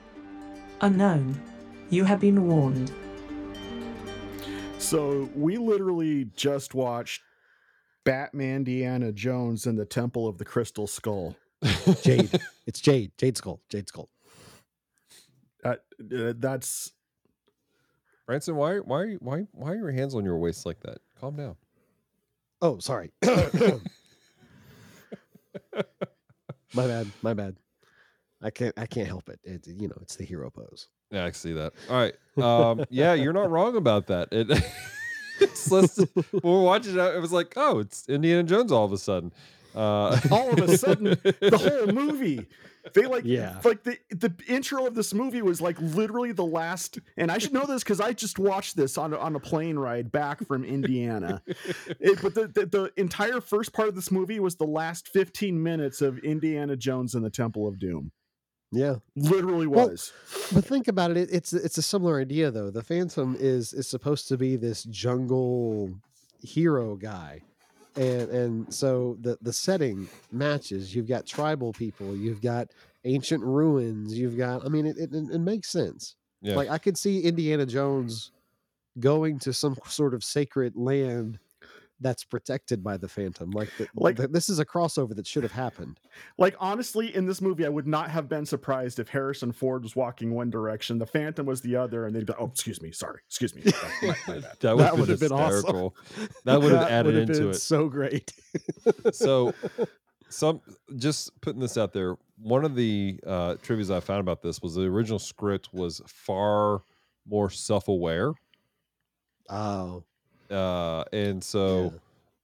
unknown. 0.80 1.42
You 1.90 2.06
have 2.06 2.22
been 2.22 2.48
warned. 2.48 2.94
So 4.78 5.30
we 5.36 5.58
literally 5.58 6.30
just 6.38 6.74
watched 6.74 7.22
Batman 8.06 8.64
Deanna 8.64 9.14
Jones 9.14 9.68
in 9.68 9.76
the 9.76 9.86
Temple 9.86 10.26
of 10.26 10.38
the 10.38 10.46
Crystal 10.46 10.88
Skull. 10.88 11.36
Jade. 12.02 12.40
It's 12.66 12.80
Jade. 12.80 13.12
Jade 13.18 13.36
Skull. 13.36 13.62
Jade 13.70 13.90
Skull. 13.90 14.10
Uh, 15.66 15.76
uh, 16.18 16.34
that's 16.38 16.94
Branson, 18.26 18.56
why 18.56 18.78
why 18.78 19.14
why 19.20 19.46
why 19.52 19.72
are 19.72 19.76
your 19.76 19.92
hands 19.92 20.16
on 20.16 20.26
your 20.26 20.38
waist 20.38 20.66
like 20.66 20.80
that? 20.82 20.98
Calm 21.20 21.36
down. 21.36 21.56
Oh, 22.62 22.80
sorry. 22.80 23.12
my 23.24 23.38
bad. 26.74 27.08
My 27.22 27.34
bad. 27.34 27.58
I 28.42 28.50
can't. 28.50 28.74
I 28.78 28.86
can't 28.88 29.08
help 29.08 29.30
it. 29.30 29.40
it. 29.44 29.68
You 29.68 29.88
know, 29.88 29.98
it's 30.02 30.16
the 30.16 30.26
hero 30.26 30.50
pose. 30.50 30.88
Yeah, 31.12 31.26
I 31.26 31.32
see 31.32 31.54
that. 31.54 31.74
All 31.90 31.96
right. 31.96 32.14
Um, 32.44 32.84
yeah, 32.90 33.14
you're 33.14 33.34
not 33.34 33.52
wrong 33.52 33.78
about 33.78 34.08
that. 34.08 34.30
It, 34.32 34.50
it's 35.40 35.72
less, 35.72 35.98
when 35.98 36.42
we're 36.42 36.62
watching 36.62 36.98
it, 36.98 37.16
it 37.16 37.22
was 37.22 37.32
like, 37.32 37.54
oh, 37.56 37.80
it's 37.80 38.10
Indiana 38.10 38.44
Jones 38.44 38.72
all 38.72 38.86
of 38.86 38.92
a 38.92 38.98
sudden. 38.98 39.32
Uh, 39.76 40.20
all 40.32 40.52
of 40.52 40.60
a 40.70 40.78
sudden 40.78 41.04
the 41.24 41.58
whole 41.58 41.94
movie. 41.94 42.48
They 42.94 43.08
like 43.08 43.24
Yeah. 43.26 43.60
like 43.64 43.82
the 43.84 43.98
the 44.12 44.32
intro 44.48 44.86
of 44.86 44.94
this 44.94 45.12
movie 45.14 45.42
was 45.42 45.60
like 45.60 45.76
literally 45.82 46.32
the 46.34 46.46
last 46.46 47.00
and 47.18 47.32
I 47.32 47.40
should 47.40 47.52
know 47.52 47.66
this 47.66 47.84
because 47.84 48.00
I 48.00 48.14
just 48.14 48.38
watched 48.38 48.76
this 48.76 48.96
on 48.98 49.12
a, 49.12 49.18
on 49.18 49.36
a 49.36 49.40
plane 49.40 49.78
ride 49.78 50.12
back 50.12 50.46
from 50.46 50.64
Indiana. 50.64 51.42
It- 52.00 52.22
but 52.22 52.36
the, 52.36 52.48
the 52.48 52.66
the 52.68 52.92
entire 52.96 53.42
first 53.42 53.74
part 53.74 53.88
of 53.90 53.96
this 53.96 54.12
movie 54.12 54.40
was 54.40 54.56
the 54.58 54.68
last 54.68 55.08
15 55.10 55.62
minutes 55.64 56.02
of 56.02 56.20
Indiana 56.20 56.76
Jones 56.76 57.16
and 57.16 57.26
the 57.26 57.32
Temple 57.32 57.68
of 57.68 57.80
Doom. 57.80 58.12
Yeah. 58.72 58.96
Literally 59.16 59.66
Well, 59.68 59.90
was. 59.90 60.14
But 60.54 60.66
think 60.66 60.88
about 60.88 61.10
it. 61.12 61.18
it- 61.18 61.30
It's 61.32 61.54
it's 61.54 61.78
a 61.80 61.82
similar 61.82 62.22
idea 62.22 62.52
though. 62.52 62.70
The 62.70 62.84
Phantom 62.84 63.36
is 63.40 63.74
is 63.74 63.88
supposed 63.88 64.28
to 64.28 64.38
be 64.38 64.58
this 64.58 64.84
jungle 64.84 65.90
hero 66.44 66.96
guy. 66.96 67.42
And 67.96 68.30
and 68.30 68.74
so 68.74 69.18
the 69.22 69.38
the 69.42 69.54
setting 69.54 70.08
matches. 70.32 70.94
You've 70.94 71.08
got 71.08 71.26
tribal 71.26 71.72
people, 71.74 72.16
you've 72.16 72.42
got 72.42 72.70
ancient 73.06 73.44
ruins, 73.44 74.18
you've 74.18 74.38
got 74.38 74.66
I 74.66 74.70
mean 74.70 74.86
it 74.86 74.98
it, 74.98 75.14
it 75.14 75.40
makes 75.40 75.70
sense. 75.70 76.16
yeah. 76.42 76.56
Like 76.56 76.70
I 76.70 76.78
could 76.78 76.98
see 76.98 77.22
Indiana 77.22 77.66
Jones 77.66 78.32
going 79.00 79.40
to 79.40 79.54
some 79.54 79.76
sort 79.88 80.14
of 80.14 80.24
sacred 80.24 80.76
land 80.76 81.40
that's 82.02 82.24
protected 82.24 82.84
by 82.84 82.98
the 82.98 83.08
Phantom. 83.08 83.52
Like, 83.52 83.70
the, 83.78 83.88
Like- 83.96 84.20
like 84.20 84.32
this 84.32 84.50
is 84.50 84.60
a 84.60 84.66
crossover 84.66 85.16
that 85.16 85.26
should 85.26 85.44
have 85.44 85.52
happened. 85.54 86.00
Like 86.38 86.56
honestly, 86.60 87.16
in 87.16 87.26
this 87.26 87.42
movie, 87.42 87.66
I 87.66 87.70
would 87.70 87.88
not 87.88 88.10
have 88.12 88.28
been 88.28 88.46
surprised 88.46 89.00
if 89.00 89.08
Harrison 89.10 89.52
Ford 89.52 89.84
was 89.84 89.96
walking 89.96 90.34
one 90.34 90.50
direction, 90.50 90.98
the 91.00 91.06
Phantom 91.06 91.46
was 91.46 91.62
the 91.62 91.76
other, 91.76 92.06
and 92.06 92.16
they'd 92.16 92.26
be 92.26 92.34
like, 92.34 92.42
"Oh, 92.42 92.48
excuse 92.48 92.82
me, 92.82 92.92
sorry, 92.92 93.22
excuse 93.28 93.56
me." 93.56 93.64
My- 93.66 94.08
my 94.08 94.16
bad. 94.40 94.44
that 94.60 94.76
would 94.76 94.84
that 94.84 94.90
have 94.90 95.00
would've 95.00 95.20
been 95.20 95.30
been 95.30 95.38
awesome. 95.38 95.90
That 96.44 96.62
would 96.62 96.74
have 96.74 96.90
added 96.90 97.16
into 97.16 97.34
been 97.40 97.50
it. 97.52 97.54
So 97.56 97.88
great. 97.88 98.34
so 99.14 99.54
some 100.30 100.60
just 100.98 101.30
putting 101.42 101.62
this 101.62 101.78
out 101.78 101.94
there 101.94 102.16
one 102.42 102.66
of 102.66 102.74
the 102.76 103.20
uh 103.28 103.54
trivias 103.64 103.94
i 103.94 104.00
found 104.00 104.20
about 104.20 104.42
this 104.42 104.60
was 104.60 104.74
the 104.74 104.82
original 104.82 105.20
script 105.20 105.70
was 105.72 106.02
far 106.08 106.82
more 107.28 107.50
self-aware 107.50 108.34
Oh, 109.50 110.04
uh 110.52 111.04
and 111.14 111.44
so 111.44 111.94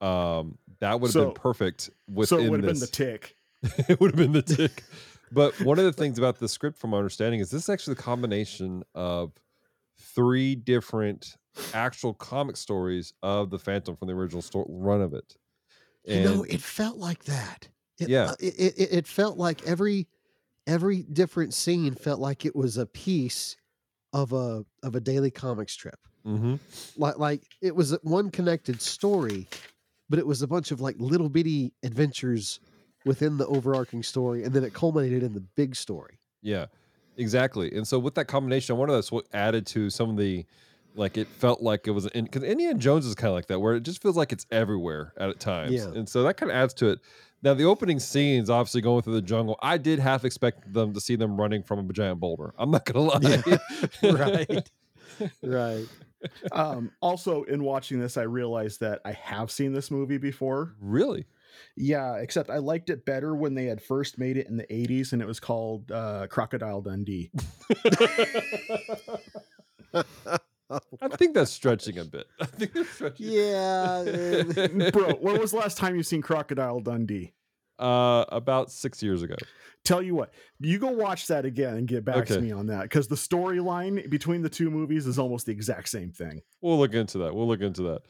um 0.02 0.58
that 0.80 1.00
would 1.00 1.08
have 1.10 1.14
So- 1.14 1.26
been 1.26 1.34
perfect 1.36 1.82
so 1.84 1.92
within 2.14 2.40
it 2.46 2.50
would 2.50 2.64
have 2.64 2.68
been 2.68 2.80
the 2.80 2.80
this 2.82 2.90
tick. 2.90 3.36
it 3.90 4.00
would 4.00 4.12
have 4.12 4.18
been 4.18 4.32
the 4.34 4.42
tick 4.42 4.84
but 5.32 5.54
one 5.62 5.78
of 5.80 5.86
the 5.86 5.94
things 5.94 6.18
about 6.18 6.40
the 6.40 6.50
script 6.50 6.78
from 6.78 6.90
my 6.92 6.98
understanding 6.98 7.40
is 7.40 7.50
this 7.52 7.64
is 7.64 7.70
actually 7.70 7.94
the 7.96 8.02
combination 8.02 8.84
of 8.96 9.32
three 10.00 10.56
different 10.56 11.36
actual 11.74 12.14
comic 12.14 12.58
stories 12.58 13.14
of 13.22 13.50
the 13.50 13.60
phantom 13.60 13.96
from 13.96 14.08
the 14.08 14.14
original 14.14 14.42
sto- 14.42 14.66
run 14.70 15.02
of 15.02 15.14
it 15.14 15.36
you 16.04 16.24
know, 16.24 16.44
it 16.46 16.60
felt 16.64 16.98
like 16.98 17.26
that. 17.26 17.68
It, 18.00 18.10
Yeah. 18.10 18.32
uh, 18.32 18.36
it, 18.40 18.56
it, 18.58 18.74
it- 18.80 18.94
it 18.94 19.08
felt 19.08 19.38
like 19.38 19.62
every 19.68 20.08
every 20.66 21.04
different 21.04 21.54
scene 21.54 21.94
felt 21.94 22.20
like 22.20 22.44
it 22.44 22.56
was 22.56 22.78
a 22.78 22.88
piece 22.88 23.56
of 24.12 24.34
a 24.34 24.66
of 24.82 24.96
a 24.96 25.00
daily 25.00 25.30
comic 25.30 25.70
strip. 25.70 26.00
Hmm 26.24 26.56
Like 26.98 27.18
like 27.18 27.42
it 27.62 27.76
was 27.76 27.98
one 28.04 28.30
connected 28.30 28.82
story, 28.82 29.48
but 30.10 30.20
it 30.20 30.28
was 30.28 30.42
a 30.42 30.48
bunch 30.48 30.72
of 30.72 30.82
like 30.82 30.96
little 31.00 31.30
bitty 31.30 31.74
adventures 31.84 32.60
within 33.06 33.38
the 33.38 33.48
overarching 33.48 34.04
story, 34.04 34.44
and 34.44 34.54
then 34.54 34.64
it 34.64 34.74
culminated 34.74 35.24
in 35.24 35.34
the 35.34 35.42
big 35.56 35.76
story. 35.76 36.20
Yeah, 36.42 36.68
exactly. 37.18 37.76
And 37.76 37.88
so 37.88 38.00
with 38.00 38.16
that 38.16 38.26
combination, 38.26 38.78
one 38.78 38.90
of 38.90 38.96
that's 38.96 39.12
what 39.12 39.26
added 39.34 39.66
to 39.68 39.90
some 39.90 40.10
of 40.10 40.18
the 40.18 40.46
like 40.96 41.18
it 41.18 41.28
felt 41.28 41.62
like 41.62 41.88
it 41.88 41.92
was 41.92 42.06
in 42.08 42.26
because 42.26 42.44
Indiana 42.44 42.78
Jones 42.78 43.06
is 43.06 43.16
kind 43.16 43.30
of 43.30 43.36
like 43.36 43.48
that, 43.48 43.60
where 43.60 43.76
it 43.76 43.84
just 43.84 44.02
feels 44.02 44.18
like 44.18 44.32
it's 44.32 44.46
everywhere 44.52 45.14
at 45.18 45.40
times. 45.40 45.72
Yeah. 45.72 45.88
And 45.88 46.08
so 46.08 46.24
that 46.24 46.38
kind 46.38 46.52
of 46.52 46.58
adds 46.58 46.74
to 46.76 46.90
it. 46.90 47.00
Now 47.44 47.54
the 47.54 47.64
opening 47.64 48.00
scenes, 48.00 48.50
obviously 48.50 48.82
going 48.82 49.02
through 49.02 49.14
the 49.14 49.22
jungle, 49.22 49.58
I 49.62 49.78
did 49.78 50.00
half 50.00 50.26
expect 50.26 50.72
them 50.72 50.94
to 50.94 51.02
see 51.02 51.16
them 51.16 51.40
running 51.40 51.64
from 51.64 51.80
a 51.80 51.94
giant 51.94 52.20
boulder. 52.20 52.54
I'm 52.58 52.72
not 52.72 52.86
gonna 52.86 53.00
lie. 53.02 53.44
right, 54.04 54.70
right. 55.42 55.88
Um, 56.52 56.92
also, 57.02 57.44
in 57.44 57.64
watching 57.64 58.00
this, 58.00 58.18
I 58.18 58.24
realized 58.24 58.80
that 58.82 59.02
I 59.06 59.12
have 59.14 59.52
seen 59.52 59.74
this 59.74 59.90
movie 59.92 60.18
before. 60.18 60.76
really? 60.80 61.26
Yeah, 61.76 62.16
except 62.16 62.50
I 62.50 62.58
liked 62.58 62.90
it 62.90 63.06
better 63.06 63.36
when 63.36 63.56
they 63.56 63.66
had 63.66 63.82
first 63.82 64.18
made 64.18 64.38
it 64.38 64.48
in 64.48 64.58
the 64.58 64.66
80s 64.66 65.14
and 65.14 65.22
it 65.22 65.28
was 65.28 65.40
called 65.40 65.92
uh, 65.92 66.28
Crocodile 66.28 66.82
Dundee. 66.82 67.32
I 71.02 71.08
think 71.18 71.34
that's 71.34 71.52
stretching 71.52 71.98
a 71.98 72.06
bit. 72.06 72.28
I 72.42 72.46
think 72.46 72.74
that's 72.74 72.90
stretching. 72.90 73.28
Yeah, 73.30 74.04
Bro, 74.92 75.16
when 75.16 75.40
was 75.40 75.52
the 75.52 75.58
last 75.58 75.78
time 75.78 75.96
you've 75.96 76.08
seen 76.08 76.22
Crocodile 76.22 76.80
Dundee? 76.80 77.34
Uh, 77.80 78.26
about 78.30 78.72
six 78.72 79.02
years 79.02 79.22
ago. 79.22 79.36
Tell 79.84 80.02
you 80.02 80.14
what, 80.14 80.34
you 80.60 80.78
go 80.78 80.90
watch 80.92 81.26
that 81.28 81.44
again 81.44 81.76
and 81.76 81.88
get 81.88 82.06
back 82.06 82.28
to 82.28 82.40
me 82.40 82.52
on 82.52 82.68
that 82.68 82.84
because 82.84 83.08
the 83.08 83.16
storyline 83.16 84.08
between 84.12 84.44
the 84.44 84.50
two 84.50 84.70
movies 84.70 85.08
is 85.08 85.18
almost 85.18 85.48
the 85.48 85.52
exact 85.52 85.90
same 85.90 86.12
thing. 86.12 86.42
We'll 86.62 86.78
look 86.78 86.94
into 86.94 87.18
that. 87.20 87.34
We'll 87.34 87.48
look 87.48 87.62
into 87.62 87.82
that. 87.84 88.02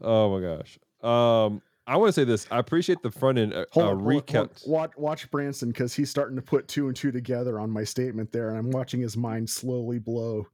Oh 0.00 0.36
my 0.36 0.44
gosh. 0.44 0.78
Um, 1.08 1.62
I 1.86 1.96
want 1.98 2.08
to 2.08 2.12
say 2.12 2.24
this. 2.24 2.46
I 2.50 2.58
appreciate 2.58 3.02
the 3.02 3.10
front 3.10 3.38
end 3.38 3.52
uh, 3.52 3.66
Hold 3.72 3.86
uh, 3.86 3.90
on, 3.90 3.98
hold 4.00 4.12
hold 4.12 4.26
recap. 4.26 4.66
Watch, 4.66 4.92
watch 4.96 5.30
Branson 5.30 5.68
because 5.68 5.94
he's 5.94 6.10
starting 6.10 6.36
to 6.36 6.42
put 6.42 6.66
two 6.66 6.88
and 6.88 6.96
two 6.96 7.12
together 7.12 7.60
on 7.60 7.70
my 7.70 7.84
statement 7.84 8.32
there, 8.32 8.48
and 8.48 8.58
I'm 8.58 8.70
watching 8.70 9.00
his 9.00 9.16
mind 9.16 9.48
slowly 9.48 9.98
blow. 9.98 10.46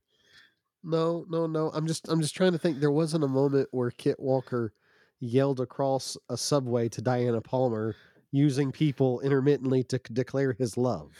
No, 0.82 1.24
no, 1.28 1.46
no. 1.46 1.70
I'm 1.72 1.86
just 1.86 2.08
I'm 2.08 2.20
just 2.20 2.34
trying 2.34 2.52
to 2.52 2.58
think. 2.58 2.80
There 2.80 2.90
wasn't 2.90 3.24
a 3.24 3.28
moment 3.28 3.68
where 3.70 3.90
Kit 3.90 4.18
Walker 4.18 4.72
yelled 5.20 5.60
across 5.60 6.16
a 6.28 6.36
subway 6.36 6.88
to 6.88 7.02
Diana 7.02 7.40
Palmer 7.40 7.94
using 8.32 8.72
people 8.72 9.20
intermittently 9.20 9.82
to 9.84 9.98
declare 10.12 10.52
his 10.52 10.76
love. 10.76 11.10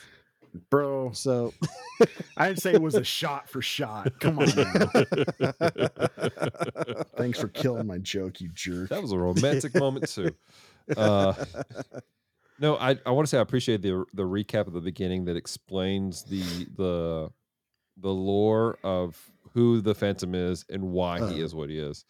Bro, 0.69 1.13
So 1.13 1.55
I'd 2.37 2.59
say 2.59 2.73
it 2.73 2.83
was 2.83 2.97
a 2.97 3.05
shot 3.05 3.49
for 3.49 3.63
shot. 3.63 4.13
Come 4.19 4.41
on, 4.41 4.49
thanks 7.17 7.39
for 7.39 7.49
killing 7.49 7.87
my 7.87 7.99
joke, 7.99 8.41
you 8.41 8.49
jerk. 8.53 8.89
That 8.89 9.01
was 9.03 9.13
a 9.13 9.19
romantic 9.19 9.75
moment 9.75 10.09
too. 10.09 10.35
Uh, 10.97 11.35
no, 12.59 12.75
I, 12.77 12.97
I 13.07 13.11
want 13.13 13.25
to 13.25 13.31
say 13.31 13.39
I 13.39 13.43
appreciate 13.43 13.81
the 13.81 14.05
the 14.13 14.25
recap 14.25 14.67
at 14.67 14.73
the 14.73 14.81
beginning 14.81 15.25
that 15.27 15.37
explains 15.37 16.25
the 16.25 16.67
the 16.77 17.31
the 17.99 18.11
lore 18.11 18.77
of 18.83 19.17
who 19.55 19.81
the 19.81 19.95
Phantom 19.95 20.35
is 20.35 20.65
and 20.69 20.83
why 20.91 21.19
he 21.19 21.25
Uh-huh. 21.25 21.45
is 21.45 21.55
what 21.55 21.71
he 21.71 21.79
is. 21.79 22.05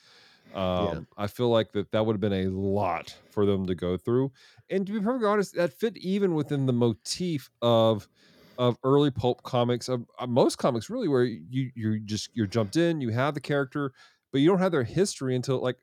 Um, 0.53 1.07
I 1.17 1.27
feel 1.29 1.49
like 1.49 1.73
that 1.73 1.93
that 1.93 2.05
would 2.07 2.15
have 2.15 2.21
been 2.21 2.33
a 2.33 2.51
lot 2.51 3.17
for 3.31 3.47
them 3.47 3.67
to 3.67 3.75
go 3.75 3.97
through, 3.97 4.33
and 4.69 4.87
to 4.87 4.93
be 4.93 5.01
perfectly 5.01 5.29
honest, 5.29 5.55
that 5.55 5.73
fit 5.73 5.97
even 5.99 6.35
within 6.35 6.67
the 6.67 6.73
motif 6.73 7.51
of 7.63 8.09
of 8.59 8.77
early 8.85 9.11
pulp 9.11 9.43
comics 9.43 9.89
of, 9.89 10.05
of 10.19 10.29
most 10.29 10.59
comics 10.59 10.91
really 10.91 11.09
where 11.09 11.25
you 11.25 11.71
you 11.75 12.01
just 12.01 12.31
you're 12.35 12.47
jumped 12.47 12.77
in 12.77 13.01
you 13.01 13.09
have 13.11 13.33
the 13.33 13.41
character 13.41 13.93
but 14.33 14.41
you 14.41 14.49
don't 14.49 14.59
have 14.59 14.73
their 14.73 14.85
history 14.85 15.35
until 15.35 15.61
like 15.63 15.79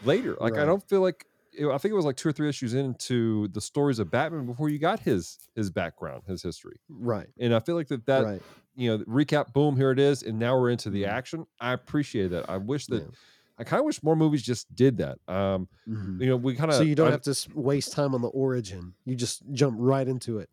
later. 0.00 0.36
Like 0.40 0.58
i 0.58 0.64
don't 0.64 0.82
feel 0.88 1.00
like 1.00 1.26
know, 1.58 1.72
i 1.72 1.78
think 1.78 1.92
it 1.92 1.96
was 1.96 2.04
like 2.04 2.16
two 2.16 2.28
or 2.28 2.32
three 2.32 2.48
issues 2.48 2.74
into 2.74 3.48
the 3.48 3.60
stories 3.60 3.98
of 3.98 4.10
batman 4.10 4.46
before 4.46 4.68
you 4.68 4.78
got 4.78 5.00
his 5.00 5.38
his 5.54 5.70
background 5.70 6.24
his 6.26 6.42
history. 6.42 6.76
Right, 6.88 7.30
and 7.38 7.54
i 7.54 7.60
feel 7.60 7.76
like 7.76 7.88
that 7.88 8.06
that 8.06 8.30
right. 8.30 8.42
you 8.74 8.90
know 8.98 9.04
recap 9.04 9.52
boom 9.52 9.76
here 9.76 9.90
it 9.92 9.98
is 9.98 10.22
and 10.22 10.38
now 10.38 10.58
we're 10.58 10.70
into 10.70 10.90
the 10.90 11.04
Mhm. 11.04 11.06
action. 11.06 11.46
I 11.60 11.72
appreciate 11.72 12.28
that. 12.28 12.46
I 12.48 12.58
wish 12.58 12.86
that 12.88 13.04
Yeah. 13.04 13.10
I 13.58 13.64
kind 13.64 13.80
of 13.80 13.84
wish 13.86 14.02
more 14.02 14.16
movies 14.16 14.42
just 14.42 14.72
did 14.74 14.98
that 14.98 15.18
um 15.28 15.68
Mhm. 15.86 16.18
you 16.18 16.26
know 16.26 16.36
we 16.36 16.54
kind 16.54 16.70
of 16.70 16.76
So 16.76 16.82
you 16.84 16.94
don't 16.94 17.10
have 17.10 17.22
to 17.22 17.36
waste 17.54 17.92
time 17.92 18.14
on 18.14 18.22
the 18.22 18.28
origin. 18.28 18.94
You 19.04 19.14
just 19.14 19.42
jump 19.52 19.76
right 19.78 20.08
into 20.08 20.38
it. 20.38 20.48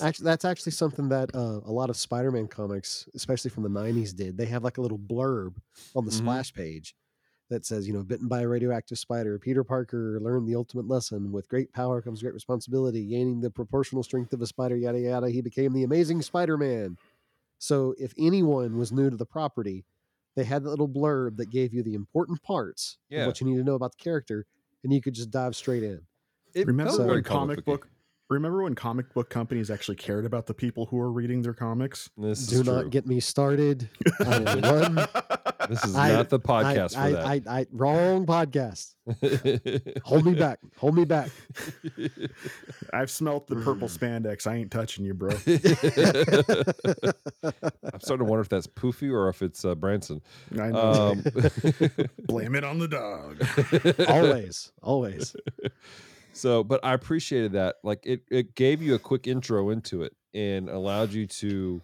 Actually, 0.00 0.24
that's 0.24 0.44
actually 0.46 0.72
something 0.72 1.08
that 1.10 1.30
uh, 1.34 1.60
a 1.64 1.72
lot 1.72 1.90
of 1.90 1.96
Spider-Man 1.96 2.48
comics, 2.48 3.06
especially 3.14 3.50
from 3.50 3.64
the 3.64 3.68
'90s, 3.68 4.14
did. 4.14 4.36
They 4.38 4.46
have 4.46 4.64
like 4.64 4.78
a 4.78 4.80
little 4.80 4.98
blurb 4.98 5.56
on 5.94 6.04
the 6.06 6.10
Mhm. 6.10 6.12
splash 6.12 6.52
page 6.54 6.94
that 7.50 7.66
says, 7.66 7.88
you 7.88 7.94
know, 7.94 8.04
bitten 8.04 8.28
by 8.28 8.42
a 8.42 8.48
radioactive 8.48 8.98
spider, 8.98 9.38
Peter 9.38 9.64
Parker 9.64 10.20
learned 10.20 10.48
the 10.48 10.54
ultimate 10.56 10.88
lesson: 10.88 11.32
with 11.32 11.48
great 11.48 11.72
power 11.72 12.02
comes 12.02 12.22
great 12.22 12.34
responsibility. 12.34 13.06
Gaining 13.06 13.40
the 13.40 13.50
proportional 13.50 14.02
strength 14.02 14.32
of 14.34 14.42
a 14.42 14.46
spider, 14.46 14.76
yada 14.76 15.00
yada, 15.00 15.30
he 15.30 15.42
became 15.42 15.72
the 15.72 15.84
amazing 15.84 16.22
Spider-Man. 16.22 16.98
So, 17.58 17.94
if 17.98 18.14
anyone 18.18 18.78
was 18.78 18.92
new 18.92 19.10
to 19.10 19.16
the 19.16 19.26
property, 19.26 19.84
they 20.36 20.44
had 20.44 20.62
that 20.64 20.70
little 20.70 20.88
blurb 20.88 21.36
that 21.38 21.50
gave 21.50 21.72
you 21.74 21.82
the 21.82 21.94
important 21.94 22.42
parts 22.42 22.98
Yeah. 23.08 23.20
of 23.22 23.26
what 23.28 23.40
you 23.40 23.46
need 23.46 23.56
to 23.56 23.64
know 23.64 23.74
about 23.74 23.92
the 23.98 24.02
character, 24.02 24.46
and 24.84 24.92
you 24.92 25.00
could 25.00 25.14
just 25.14 25.30
dive 25.30 25.54
straight 25.56 25.82
in. 25.82 26.00
it 26.54 26.66
Remember 26.66 26.90
felt 26.92 27.02
very 27.02 27.16
when 27.16 27.24
comic 27.24 27.64
book? 27.64 27.88
Remember 28.28 28.62
when 28.62 28.74
comic 28.76 29.12
book 29.12 29.28
companies 29.28 29.70
actually 29.72 29.96
cared 29.96 30.24
about 30.24 30.46
the 30.46 30.54
people 30.54 30.86
who 30.86 30.96
were 30.96 31.10
reading 31.10 31.42
their 31.42 31.52
comics? 31.54 32.08
this 32.16 32.46
Do 32.46 32.60
is 32.60 32.66
not 32.66 32.82
true. 32.82 32.90
get 32.90 33.06
me 33.06 33.18
started. 33.20 33.88
I 34.24 34.38
will 34.38 34.60
run 34.60 35.06
this 35.70 35.84
is 35.84 35.94
I- 35.94 36.12
not 36.12 36.28
the 36.30 36.40
podcast 36.40 36.96
I, 36.96 37.10
for 37.10 37.16
that 37.16 37.26
I, 37.26 37.42
I, 37.60 37.66
wrong 37.70 38.26
podcast. 38.26 38.94
Hold 40.04 40.24
me 40.26 40.34
back. 40.34 40.58
Hold 40.78 40.96
me 40.96 41.04
back. 41.04 41.30
I've 42.92 43.10
smelt 43.10 43.46
the 43.46 43.54
purple 43.56 43.86
spandex. 43.88 44.48
I 44.48 44.56
ain't 44.56 44.70
touching 44.72 45.04
you, 45.04 45.14
bro. 45.14 45.30
I'm 47.92 48.00
starting 48.00 48.24
to 48.26 48.30
wonder 48.30 48.40
if 48.40 48.48
that's 48.48 48.66
Poofy 48.66 49.12
or 49.12 49.28
if 49.28 49.42
it's 49.42 49.64
uh, 49.64 49.76
Branson. 49.76 50.20
Um, 50.58 51.22
Blame 52.26 52.56
it 52.56 52.64
on 52.64 52.78
the 52.78 52.88
dog. 52.88 53.42
always, 54.08 54.72
always. 54.82 55.36
so, 56.32 56.64
but 56.64 56.80
I 56.84 56.94
appreciated 56.94 57.52
that. 57.52 57.76
Like 57.84 58.00
it, 58.04 58.22
it 58.28 58.56
gave 58.56 58.82
you 58.82 58.94
a 58.96 58.98
quick 58.98 59.28
intro 59.28 59.70
into 59.70 60.02
it 60.02 60.14
and 60.34 60.68
allowed 60.68 61.12
you 61.12 61.26
to 61.26 61.80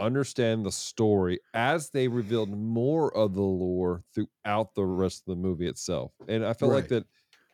understand 0.00 0.66
the 0.66 0.72
story 0.72 1.40
as 1.54 1.90
they 1.90 2.08
revealed 2.08 2.50
more 2.50 3.14
of 3.16 3.34
the 3.34 3.42
lore 3.42 4.04
throughout 4.14 4.74
the 4.74 4.84
rest 4.84 5.20
of 5.20 5.26
the 5.26 5.36
movie 5.36 5.68
itself. 5.68 6.12
And 6.28 6.44
I 6.44 6.52
felt 6.54 6.72
like 6.72 6.88
that 6.88 7.06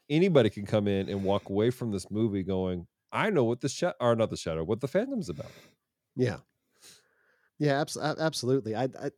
anybody 0.08 0.50
can 0.50 0.66
come 0.66 0.88
in 0.88 1.08
and 1.08 1.24
walk 1.24 1.48
away 1.50 1.70
from 1.70 1.92
this 1.92 2.10
movie 2.10 2.42
going, 2.42 2.86
I 3.12 3.30
know 3.30 3.44
what 3.44 3.60
the 3.60 3.68
shadow, 3.68 3.94
or 4.00 4.16
not 4.16 4.30
the 4.30 4.36
shadow, 4.36 4.64
what 4.64 4.80
the 4.80 4.88
Phantom's 4.88 5.28
about. 5.28 5.56
Yeah. 6.16 6.38
Yeah, 7.58 7.80
abs- 7.80 7.96
absolutely. 7.96 8.74
I, 8.74 8.84
I 8.84 9.10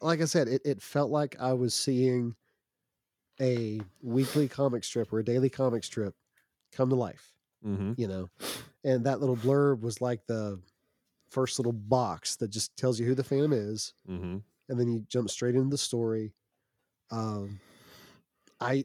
like 0.00 0.20
I 0.20 0.24
said, 0.24 0.48
it, 0.48 0.62
it 0.64 0.82
felt 0.82 1.10
like 1.10 1.36
I 1.40 1.52
was 1.52 1.74
seeing 1.74 2.36
a 3.40 3.80
weekly 4.02 4.48
comic 4.48 4.84
strip 4.84 5.12
or 5.12 5.18
a 5.18 5.24
daily 5.24 5.48
comic 5.50 5.84
strip 5.84 6.14
come 6.72 6.90
to 6.90 6.94
life, 6.94 7.32
Mm-hmm. 7.64 7.92
you 7.96 8.08
know. 8.08 8.30
And 8.84 9.04
that 9.06 9.20
little 9.20 9.36
blurb 9.36 9.80
was 9.80 10.00
like 10.00 10.26
the 10.26 10.60
first 11.30 11.58
little 11.58 11.72
box 11.72 12.36
that 12.36 12.50
just 12.50 12.76
tells 12.76 12.98
you 13.00 13.06
who 13.06 13.14
the 13.14 13.24
Phantom 13.24 13.52
is, 13.52 13.94
Mm-hmm. 14.08 14.38
and 14.68 14.80
then 14.80 14.88
you 14.92 15.00
jump 15.08 15.30
straight 15.30 15.54
into 15.54 15.70
the 15.70 15.78
story. 15.78 16.32
Um, 17.10 17.60
I, 18.60 18.84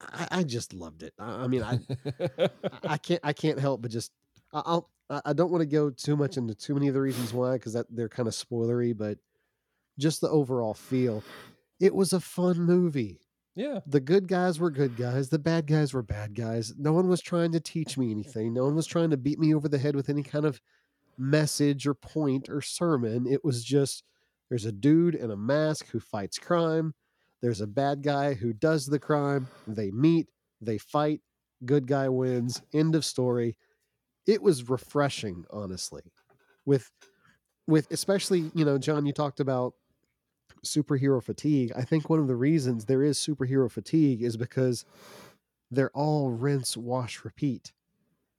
I, 0.00 0.28
I 0.30 0.42
just 0.42 0.74
loved 0.74 1.02
it. 1.02 1.14
I, 1.18 1.44
I 1.44 1.46
mean, 1.46 1.62
I, 1.62 1.78
I- 2.84 2.98
can't, 2.98 3.20
I 3.22 3.32
can't 3.32 3.58
help 3.58 3.82
but 3.82 3.90
just, 3.90 4.12
I- 4.52 4.62
I'll, 4.64 4.90
I 5.10 5.20
I 5.26 5.32
don't 5.34 5.50
want 5.50 5.60
to 5.62 5.66
go 5.66 5.90
too 5.90 6.16
much 6.16 6.36
into 6.36 6.54
too 6.54 6.74
many 6.74 6.88
of 6.88 6.94
the 6.94 7.00
reasons 7.00 7.32
why, 7.32 7.52
because 7.54 7.74
that 7.74 7.86
they're 7.90 8.08
kind 8.08 8.26
of 8.28 8.34
spoilery, 8.34 8.96
but 8.96 9.18
just 9.98 10.20
the 10.20 10.28
overall 10.30 10.74
feel. 10.74 11.22
It 11.80 11.94
was 11.94 12.12
a 12.12 12.20
fun 12.20 12.58
movie. 12.62 13.20
yeah. 13.54 13.80
The 13.86 14.00
good 14.00 14.26
guys 14.28 14.58
were 14.58 14.70
good 14.70 14.96
guys. 14.96 15.28
The 15.28 15.38
bad 15.38 15.66
guys 15.66 15.92
were 15.92 16.02
bad 16.02 16.34
guys. 16.34 16.72
No 16.78 16.92
one 16.92 17.08
was 17.08 17.20
trying 17.20 17.52
to 17.52 17.60
teach 17.60 17.98
me 17.98 18.10
anything. 18.10 18.54
No 18.54 18.64
one 18.64 18.74
was 18.74 18.86
trying 18.86 19.10
to 19.10 19.16
beat 19.16 19.38
me 19.38 19.54
over 19.54 19.68
the 19.68 19.78
head 19.78 19.94
with 19.94 20.08
any 20.08 20.22
kind 20.22 20.46
of 20.46 20.60
message 21.18 21.86
or 21.86 21.94
point 21.94 22.48
or 22.48 22.60
sermon. 22.60 23.26
It 23.26 23.44
was 23.44 23.64
just 23.64 24.04
there's 24.48 24.64
a 24.64 24.72
dude 24.72 25.14
in 25.14 25.30
a 25.30 25.36
mask 25.36 25.86
who 25.88 26.00
fights 26.00 26.38
crime. 26.38 26.94
There's 27.42 27.60
a 27.60 27.66
bad 27.66 28.02
guy 28.02 28.34
who 28.34 28.52
does 28.52 28.86
the 28.86 28.98
crime. 28.98 29.48
They 29.66 29.90
meet, 29.90 30.28
they 30.60 30.78
fight, 30.78 31.20
good 31.64 31.86
guy 31.86 32.08
wins. 32.08 32.62
End 32.72 32.94
of 32.94 33.04
story. 33.04 33.56
It 34.26 34.42
was 34.42 34.68
refreshing, 34.68 35.44
honestly. 35.50 36.02
With 36.64 36.90
with 37.66 37.90
especially, 37.90 38.50
you 38.54 38.64
know, 38.64 38.78
John, 38.78 39.06
you 39.06 39.12
talked 39.12 39.40
about 39.40 39.74
superhero 40.64 41.22
fatigue. 41.22 41.72
I 41.76 41.82
think 41.82 42.08
one 42.08 42.18
of 42.18 42.26
the 42.26 42.36
reasons 42.36 42.84
there 42.84 43.02
is 43.02 43.18
superhero 43.18 43.70
fatigue 43.70 44.22
is 44.22 44.36
because 44.36 44.84
they're 45.70 45.90
all 45.90 46.30
rinse, 46.30 46.76
wash, 46.76 47.24
repeat. 47.24 47.72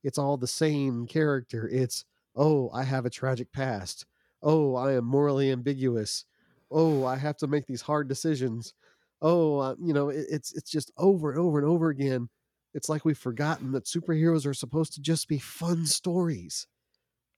It's 0.02 0.18
all 0.18 0.36
the 0.36 0.46
same 0.46 1.06
character. 1.06 1.68
It's, 1.68 2.04
oh, 2.36 2.70
I 2.72 2.84
have 2.84 3.06
a 3.06 3.10
tragic 3.10 3.52
past. 3.52 4.06
Oh, 4.42 4.74
I 4.76 4.92
am 4.94 5.04
morally 5.04 5.50
ambiguous. 5.50 6.24
Oh, 6.70 7.04
I 7.04 7.16
have 7.16 7.36
to 7.38 7.46
make 7.46 7.66
these 7.66 7.82
hard 7.82 8.08
decisions. 8.08 8.74
Oh, 9.22 9.58
uh, 9.58 9.74
you 9.80 9.92
know, 9.94 10.10
it, 10.10 10.26
it's 10.30 10.52
it's 10.54 10.70
just 10.70 10.92
over 10.98 11.30
and 11.30 11.40
over 11.40 11.58
and 11.58 11.66
over 11.66 11.88
again. 11.88 12.28
It's 12.74 12.88
like 12.88 13.04
we've 13.04 13.16
forgotten 13.18 13.72
that 13.72 13.86
superheroes 13.86 14.46
are 14.46 14.54
supposed 14.54 14.92
to 14.94 15.00
just 15.00 15.28
be 15.28 15.38
fun 15.38 15.86
stories. 15.86 16.66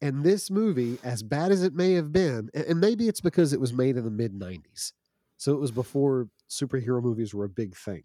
And 0.00 0.24
this 0.24 0.50
movie, 0.50 0.98
as 1.02 1.22
bad 1.22 1.50
as 1.50 1.62
it 1.62 1.74
may 1.74 1.94
have 1.94 2.12
been, 2.12 2.50
and 2.54 2.80
maybe 2.80 3.08
it's 3.08 3.20
because 3.20 3.52
it 3.52 3.60
was 3.60 3.72
made 3.72 3.96
in 3.96 4.04
the 4.04 4.10
mid 4.10 4.32
90s. 4.34 4.92
So 5.36 5.52
it 5.54 5.60
was 5.60 5.70
before 5.72 6.28
superhero 6.50 7.02
movies 7.02 7.34
were 7.34 7.44
a 7.44 7.48
big 7.50 7.74
thing. 7.76 8.04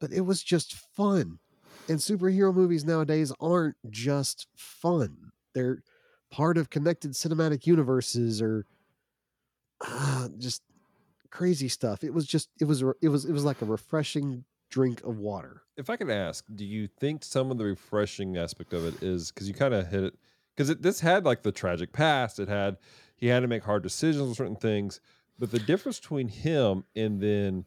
But 0.00 0.12
it 0.12 0.22
was 0.22 0.42
just 0.42 0.74
fun. 0.74 1.38
And 1.88 1.98
superhero 1.98 2.54
movies 2.54 2.84
nowadays 2.84 3.32
aren't 3.40 3.76
just 3.90 4.46
fun. 4.54 5.32
They're 5.54 5.82
part 6.30 6.58
of 6.58 6.70
connected 6.70 7.12
cinematic 7.12 7.66
universes 7.66 8.40
or 8.40 8.66
uh, 9.86 10.28
just 10.38 10.62
crazy 11.30 11.68
stuff. 11.68 12.04
It 12.04 12.14
was 12.14 12.26
just 12.26 12.48
it 12.60 12.64
was 12.64 12.82
it 13.00 13.08
was 13.08 13.24
it 13.24 13.32
was 13.32 13.44
like 13.44 13.62
a 13.62 13.66
refreshing 13.66 14.44
drink 14.70 15.02
of 15.04 15.18
water. 15.18 15.62
if 15.76 15.90
I 15.90 15.96
could 15.96 16.08
ask, 16.08 16.44
do 16.54 16.64
you 16.64 16.86
think 16.86 17.22
some 17.22 17.50
of 17.50 17.58
the 17.58 17.64
refreshing 17.64 18.38
aspect 18.38 18.72
of 18.72 18.86
it 18.86 19.02
is 19.02 19.30
because 19.30 19.46
you 19.46 19.52
kind 19.54 19.74
of 19.74 19.86
hit 19.88 20.04
it 20.04 20.14
because 20.56 20.74
this 20.76 21.00
had 21.00 21.24
like 21.24 21.42
the 21.42 21.52
tragic 21.52 21.92
past, 21.92 22.38
it 22.38 22.48
had 22.48 22.78
he 23.16 23.26
had 23.26 23.40
to 23.40 23.48
make 23.48 23.62
hard 23.64 23.82
decisions 23.82 24.28
on 24.28 24.34
certain 24.34 24.56
things, 24.56 25.00
but 25.38 25.50
the 25.50 25.58
difference 25.58 26.00
between 26.00 26.28
him 26.28 26.84
and 26.96 27.20
then 27.20 27.64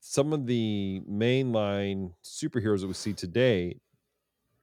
some 0.00 0.32
of 0.32 0.46
the 0.46 1.02
mainline 1.10 2.12
superheroes 2.22 2.80
that 2.80 2.86
we 2.86 2.94
see 2.94 3.12
today, 3.12 3.80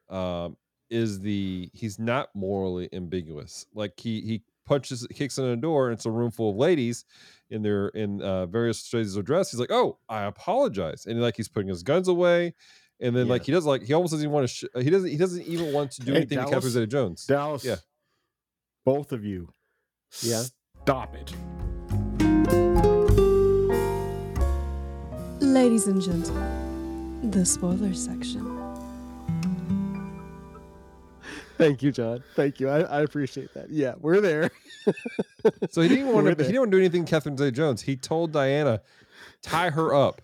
um, 0.10 0.56
is 0.90 1.20
the 1.20 1.70
he's 1.74 1.98
not 2.00 2.30
morally 2.36 2.90
ambiguous. 2.94 3.66
Like 3.74 4.00
he 4.00 4.22
he 4.22 4.44
punches 4.66 5.06
kicks 5.14 5.38
in 5.38 5.46
a 5.46 5.56
door 5.56 5.88
and 5.90 5.94
it's 5.98 6.06
a 6.06 6.12
room 6.12 6.32
full 6.32 6.50
of 6.52 6.56
ladies 6.56 7.06
in 7.50 7.62
their 7.62 7.90
in 7.90 8.22
uh, 8.22 8.46
various 8.48 8.80
stages 8.80 9.16
of 9.16 9.26
dress. 9.26 9.52
He's 9.52 9.60
like, 9.60 9.72
"Oh, 9.72 9.98
I 10.10 10.24
apologize," 10.24 11.06
and 11.06 11.22
like 11.22 11.38
he's 11.38 11.48
putting 11.48 11.70
his 11.70 11.84
guns 11.84 12.08
away. 12.08 12.54
And 13.02 13.14
then, 13.16 13.26
Yeah. 13.28 13.34
like 13.34 13.44
he 13.44 13.52
does, 13.52 13.66
like 13.66 13.84
he 13.84 13.94
almost 13.94 14.12
doesn't 14.12 14.24
even 14.24 14.34
want 14.34 14.48
to. 14.48 14.54
Sh- 14.54 14.82
he 14.84 14.90
doesn't. 14.90 15.10
He 15.10 15.18
doesn't 15.18 15.42
even 15.44 15.74
want 15.74 15.92
to 15.92 16.02
do 16.02 16.12
Hey, 16.14 16.18
anything 16.20 16.38
to 16.38 16.46
Catherine 16.46 16.72
Zeta-Jones. 16.72 17.26
Dallas. 17.26 17.66
Yeah. 17.66 17.76
Both 18.86 19.12
of 19.12 19.26
you. 19.26 19.50
Yeah. 20.22 20.44
Stop 20.84 21.14
it. 21.16 21.34
Ladies 25.42 25.88
and 25.88 26.02
gentlemen, 26.02 27.32
the 27.32 27.46
spoiler 27.46 27.94
section. 27.94 28.55
Thank 31.58 31.82
you, 31.84 31.92
John. 31.92 32.24
Thank 32.36 32.60
you. 32.60 32.70
I, 32.70 32.82
I 32.82 33.02
appreciate 33.02 33.54
that. 33.54 33.70
Yeah, 33.70 33.94
we're 34.00 34.22
there. 34.22 34.52
So 35.70 35.82
he 35.82 35.88
didn't 35.90 36.08
want 36.14 36.26
to. 36.26 36.32
He 36.44 36.50
didn't 36.52 36.60
want 36.62 36.72
to 36.72 36.78
do 36.78 36.80
anything 36.80 37.06
Catherine 37.06 37.38
Zeta-Jones. 37.38 37.82
He 37.82 37.96
told 37.96 38.32
Diana, 38.32 38.82
tie 39.44 39.70
her 39.72 39.94
up. 39.94 40.22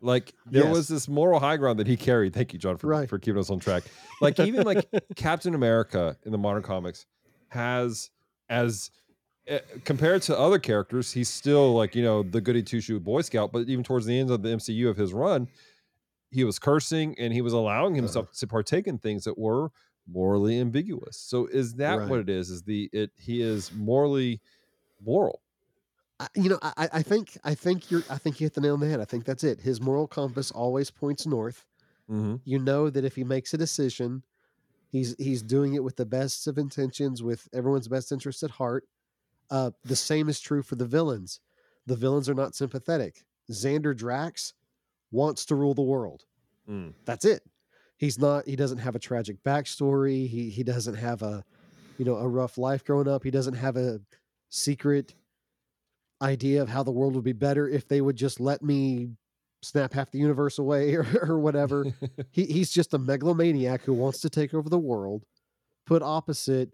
Like 0.00 0.32
there 0.46 0.64
Yes. 0.64 0.72
was 0.76 0.88
this 0.88 1.08
moral 1.08 1.38
high 1.40 1.56
ground 1.56 1.78
that 1.80 1.86
he 1.88 1.96
carried. 1.96 2.32
Thank 2.34 2.52
you, 2.52 2.58
John, 2.58 2.76
for, 2.76 2.86
Right. 2.88 3.08
for 3.08 3.18
keeping 3.18 3.38
us 3.40 3.50
on 3.50 3.58
track. 3.60 3.84
Like 4.20 4.38
even 4.40 4.62
like 4.64 4.88
Captain 5.16 5.54
America 5.54 6.16
in 6.24 6.32
the 6.32 6.38
modern 6.38 6.62
comics 6.62 7.06
has 7.48 8.10
as 8.48 8.90
eh, 9.48 9.58
compared 9.84 10.22
to 10.22 10.38
other 10.38 10.58
characters, 10.58 11.12
he's 11.12 11.28
still 11.28 11.74
like 11.74 11.94
you 11.96 12.02
know 12.02 12.22
the 12.22 12.40
goody 12.40 12.62
two 12.62 12.80
shoe 12.80 12.98
Boy 13.00 13.22
Scout. 13.22 13.52
But 13.52 13.68
even 13.68 13.84
towards 13.84 14.06
the 14.06 14.18
end 14.18 14.30
of 14.30 14.42
the 14.42 14.48
MCU 14.50 14.88
of 14.88 14.96
his 14.96 15.12
run, 15.12 15.48
he 16.30 16.44
was 16.44 16.58
cursing 16.60 17.14
and 17.18 17.32
he 17.32 17.42
was 17.42 17.52
allowing 17.52 17.94
himself 17.96 18.26
Uh-huh. 18.26 18.34
to 18.38 18.46
partake 18.46 18.86
in 18.86 18.98
things 18.98 19.24
that 19.24 19.36
were 19.38 19.70
morally 20.12 20.58
ambiguous. 20.60 21.16
So 21.16 21.46
is 21.46 21.74
that 21.74 21.98
Right. 21.98 22.08
what 22.08 22.20
it 22.20 22.28
is? 22.28 22.50
Is 22.50 22.62
the 22.62 22.88
it 22.92 23.10
he 23.16 23.40
is 23.42 23.72
morally 23.72 24.40
moral? 25.04 25.40
I, 26.18 26.28
you 26.34 26.50
know, 26.50 26.58
I, 26.62 26.88
I- 26.92 27.02
think 27.02 27.38
I 27.44 27.54
think 27.54 27.90
you're 27.90 28.02
I 28.10 28.18
think 28.18 28.40
you 28.40 28.44
hit 28.46 28.54
the 28.54 28.60
nail 28.60 28.74
on 28.74 28.80
the 28.80 28.88
head. 28.88 29.00
I 29.00 29.04
think 29.04 29.24
that's 29.24 29.44
it. 29.44 29.60
His 29.60 29.80
moral 29.80 30.06
compass 30.06 30.50
always 30.50 30.90
points 30.90 31.26
north. 31.26 31.64
Mm-hmm. 32.10 32.36
You 32.44 32.58
know 32.58 32.90
that 32.90 33.04
if 33.04 33.14
he 33.14 33.24
makes 33.24 33.54
a 33.54 33.58
decision, 33.58 34.22
he's 34.90 35.14
he's 35.18 35.42
doing 35.42 35.74
it 35.74 35.84
with 35.84 35.96
the 35.96 36.04
best 36.06 36.46
of 36.46 36.58
intentions, 36.58 37.22
with 37.22 37.48
everyone's 37.52 37.88
best 37.88 38.12
interest 38.12 38.42
at 38.42 38.50
heart. 38.50 38.84
Uh, 39.50 39.70
the 39.84 39.96
same 39.96 40.28
is 40.28 40.40
true 40.40 40.62
for 40.62 40.76
the 40.76 40.86
villains. 40.86 41.40
The 41.86 41.96
villains 41.96 42.28
are 42.28 42.34
not 42.34 42.54
sympathetic. 42.54 43.24
Xander 43.50 43.96
Drax 43.96 44.52
wants 45.10 45.44
to 45.46 45.54
rule 45.56 45.74
the 45.74 45.82
world. 45.82 46.24
Mm. 46.68 46.94
That's 47.04 47.24
it. 47.24 47.42
He's 48.00 48.18
not. 48.18 48.48
He 48.48 48.56
doesn't 48.56 48.78
have 48.78 48.94
a 48.94 48.98
tragic 48.98 49.36
backstory. 49.44 50.26
He 50.26 50.48
he 50.48 50.62
doesn't 50.62 50.94
have 50.94 51.20
a, 51.20 51.44
you 51.98 52.06
know, 52.06 52.16
a 52.16 52.26
rough 52.26 52.56
life 52.56 52.82
growing 52.82 53.06
up. 53.06 53.22
He 53.22 53.30
doesn't 53.30 53.52
have 53.52 53.76
a 53.76 54.00
secret 54.48 55.14
idea 56.22 56.62
of 56.62 56.70
how 56.70 56.82
the 56.82 56.90
world 56.90 57.14
would 57.14 57.24
be 57.24 57.34
better 57.34 57.68
if 57.68 57.86
they 57.86 58.00
would 58.00 58.16
just 58.16 58.40
let 58.40 58.62
me 58.62 59.10
snap 59.60 59.92
half 59.92 60.10
the 60.10 60.18
universe 60.18 60.58
away 60.58 60.94
or, 60.96 61.06
or 61.20 61.38
whatever. 61.38 61.84
he, 62.30 62.46
he's 62.46 62.70
just 62.70 62.94
a 62.94 62.98
megalomaniac 62.98 63.82
who 63.82 63.92
wants 63.92 64.20
to 64.20 64.30
take 64.30 64.54
over 64.54 64.70
the 64.70 64.78
world, 64.78 65.26
put 65.84 66.02
opposite 66.02 66.72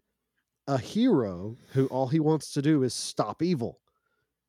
a 0.68 0.78
hero 0.78 1.56
who 1.72 1.86
all 1.86 2.06
he 2.06 2.20
wants 2.20 2.52
to 2.52 2.62
do 2.62 2.84
is 2.84 2.94
stop 2.94 3.42
evil. 3.42 3.80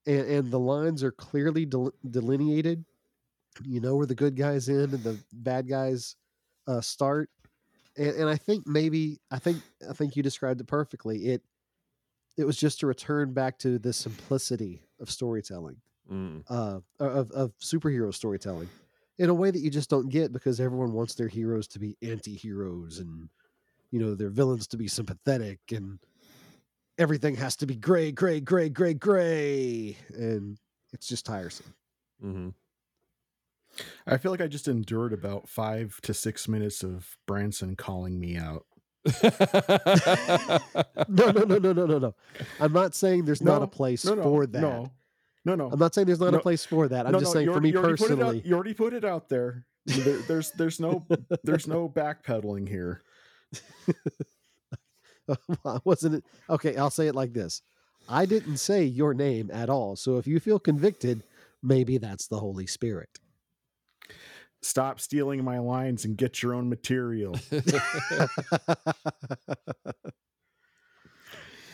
And, 0.06 0.28
and 0.30 0.52
the 0.52 0.60
lines 0.60 1.04
are 1.04 1.12
clearly 1.12 1.66
del- 1.66 1.94
delineated. 2.08 2.86
You 3.64 3.82
know 3.82 3.96
where 3.96 4.06
the 4.06 4.14
good 4.14 4.36
guys 4.36 4.70
end 4.70 4.94
and 4.94 5.04
the 5.04 5.18
bad 5.34 5.68
guys 5.68 6.16
uh, 6.68 6.82
start. 6.82 7.30
And, 7.98 8.10
and 8.16 8.30
I 8.30 8.36
think 8.36 8.68
maybe 8.68 9.20
I 9.32 9.40
think 9.40 9.62
I 9.90 9.94
think 9.94 10.16
you 10.16 10.24
described 10.24 10.62
it 10.62 10.68
perfectly. 10.68 11.26
It 11.28 11.44
it 12.38 12.46
was 12.46 12.58
just 12.58 12.80
to 12.82 12.88
return 12.88 13.34
back 13.34 13.58
to 13.60 13.80
the 13.80 13.94
simplicity 13.94 14.82
of 15.00 15.10
storytelling 15.10 15.78
Mm. 16.12 16.44
uh, 16.50 16.80
of, 17.00 17.32
of 17.32 17.52
superhero 17.60 18.14
storytelling 18.14 18.70
in 19.18 19.30
a 19.30 19.34
way 19.34 19.52
that 19.52 19.60
you 19.60 19.70
just 19.70 19.90
don't 19.90 20.08
get 20.08 20.32
because 20.32 20.62
everyone 20.62 20.94
wants 20.94 21.16
their 21.16 21.28
heroes 21.28 21.68
to 21.68 21.80
be 21.80 21.98
anti-heroes 22.02 23.00
and 23.00 23.28
you 23.92 24.00
know 24.00 24.16
their 24.16 24.30
villains 24.30 24.68
to 24.68 24.78
be 24.78 24.88
sympathetic 24.88 25.60
and 25.72 26.00
everything 26.98 27.36
has 27.36 27.58
to 27.58 27.66
be 27.66 27.76
gray 27.76 28.14
gray 28.14 28.40
gray 28.40 28.70
gray 28.70 28.94
gray 28.94 29.98
and 30.16 30.58
it's 30.94 31.08
just 31.10 31.26
tiresome 31.26 31.74
hmm 32.22 32.50
I 34.06 34.18
feel 34.18 34.32
like 34.32 34.42
I 34.42 34.48
just 34.48 34.68
endured 34.68 35.14
about 35.14 35.48
five 35.48 36.00
to 36.04 36.14
six 36.14 36.48
minutes 36.48 36.84
of 36.84 37.18
Branson 37.26 37.76
calling 37.76 38.20
me 38.20 38.38
out. 38.38 38.66
no 41.08 41.32
no 41.32 41.44
no 41.44 41.58
no 41.60 41.72
no 41.72 41.86
no 41.86 41.98
no 41.98 42.14
i'm 42.60 42.74
not 42.74 42.94
saying 42.94 43.24
there's 43.24 43.42
not 43.42 43.62
a 43.62 43.68
place 43.68 44.04
No, 44.04 44.16
no, 44.16 44.24
for 44.24 44.46
that 44.48 44.60
No, 44.62 44.92
no, 45.46 45.56
no. 45.56 45.70
i'm 45.72 45.80
not 45.80 45.96
saying 45.96 46.08
there's 46.08 46.20
not 46.20 46.34
No, 46.34 46.40
a 46.40 46.42
place 46.42 46.66
for 46.66 46.90
that 46.90 47.06
i'm 47.06 47.14
no, 47.14 47.20
just 47.20 47.34
no, 47.34 47.40
saying 47.40 47.54
for 47.54 47.62
me 47.62 47.70
you 47.70 47.80
it 47.80 47.86
out- 47.86 47.90
personally 47.98 48.42
you 48.44 48.54
already 48.54 48.74
put 48.74 48.92
it 48.94 49.06
out 49.06 49.30
there. 49.30 49.66
There- 49.86 50.18
there's 50.28 50.52
there's 50.52 50.80
no 50.82 51.06
there's 51.46 51.68
no 51.68 51.88
backpedaling 51.88 52.68
here. 52.68 53.02
Wasn't 55.86 56.16
it 56.16 56.24
okay 56.50 56.76
i'll 56.78 56.90
say 56.90 57.08
it 57.08 57.16
like 57.16 57.32
this 57.34 57.62
i 58.10 58.26
didn't 58.26 58.58
say 58.58 58.84
your 58.84 59.14
name 59.14 59.50
at 59.54 59.70
all 59.70 59.96
so 59.96 60.18
if 60.18 60.28
you 60.28 60.40
feel 60.42 60.60
convicted 60.60 61.24
maybe 61.64 61.98
that's 61.98 62.28
the 62.28 62.40
holy 62.40 62.68
spirit 62.68 63.10
Stop 64.62 65.00
stealing 65.00 65.44
my 65.44 65.60
lines 65.60 66.06
and 66.06 66.18
get 66.18 66.42
your 66.42 66.54
own 66.54 66.68
material. 66.70 67.36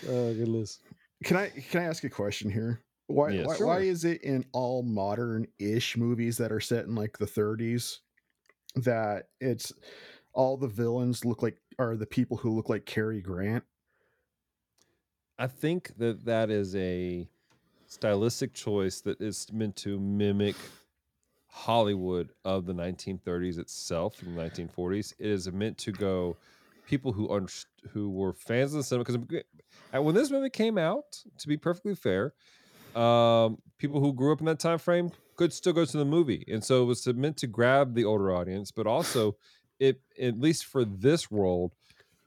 oh 0.08 0.34
goodness 0.34 0.80
Can 1.24 1.38
I 1.38 1.50
can 1.50 1.82
I 1.82 1.86
ask 1.86 2.04
a 2.04 2.10
question 2.10 2.52
here? 2.52 2.82
Why 3.08 3.32
Yeah, 3.32 3.46
why, 3.46 3.56
sure. 3.56 3.68
why 3.68 3.80
is 3.80 4.06
it 4.06 4.22
in 4.24 4.46
all 4.52 4.84
modern-ish 4.84 5.98
movies 5.98 6.38
that 6.38 6.52
are 6.52 6.60
set 6.60 6.86
in 6.86 6.96
like 6.96 7.18
the 7.18 7.26
30s 7.26 8.00
that 8.76 9.28
it's 9.40 9.72
all 10.34 10.58
the 10.58 10.68
villains 10.68 11.24
look 11.26 11.42
like 11.42 11.62
are 11.80 11.96
the 11.96 12.06
people 12.06 12.38
who 12.38 12.56
look 12.56 12.70
like 12.70 12.86
Cary 12.86 13.22
Grant? 13.22 13.64
I 15.38 15.48
think 15.48 15.98
that 15.98 16.26
that 16.26 16.50
is 16.50 16.76
a 16.76 17.28
stylistic 17.88 18.54
choice 18.54 19.02
that 19.02 19.22
is 19.22 19.48
meant 19.52 19.76
to 19.78 20.00
mimic 20.00 20.56
Hollywood 21.56 22.32
of 22.44 22.66
the 22.66 22.74
1930s 22.74 23.60
itself 23.60 24.16
from 24.18 24.34
the 24.36 24.42
1940s. 24.42 25.14
It 25.20 25.28
is 25.30 25.52
meant 25.52 25.78
to 25.80 25.92
go 25.92 26.40
people 26.86 27.14
who 27.14 27.48
who 27.92 28.10
were 28.10 28.34
fans 28.34 28.74
of 28.74 28.80
the 28.80 28.84
cinema 28.84 29.04
because 29.06 29.44
when 29.92 30.16
this 30.16 30.32
movie 30.32 30.50
came 30.50 30.78
out, 30.80 31.24
to 31.38 31.48
be 31.48 31.56
perfectly 31.58 31.94
fair, 31.94 32.34
um, 32.96 33.58
people 33.78 34.00
who 34.00 34.14
grew 34.14 34.34
up 34.34 34.40
in 34.40 34.46
that 34.48 34.60
time 34.60 34.80
frame 34.80 35.12
could 35.38 35.54
still 35.54 35.74
go 35.74 35.86
to 35.86 35.98
the 35.98 36.06
movie, 36.06 36.44
and 36.48 36.64
so 36.64 36.84
it 36.84 36.86
was 36.86 37.08
meant 37.08 37.38
to 37.38 37.48
grab 37.48 37.96
the 37.96 38.06
older 38.06 38.32
audience, 38.32 38.72
but 38.72 38.88
also 38.88 39.38
it 39.80 40.02
at 40.20 40.40
least 40.40 40.66
for 40.66 40.86
this 40.86 41.32
world, 41.32 41.76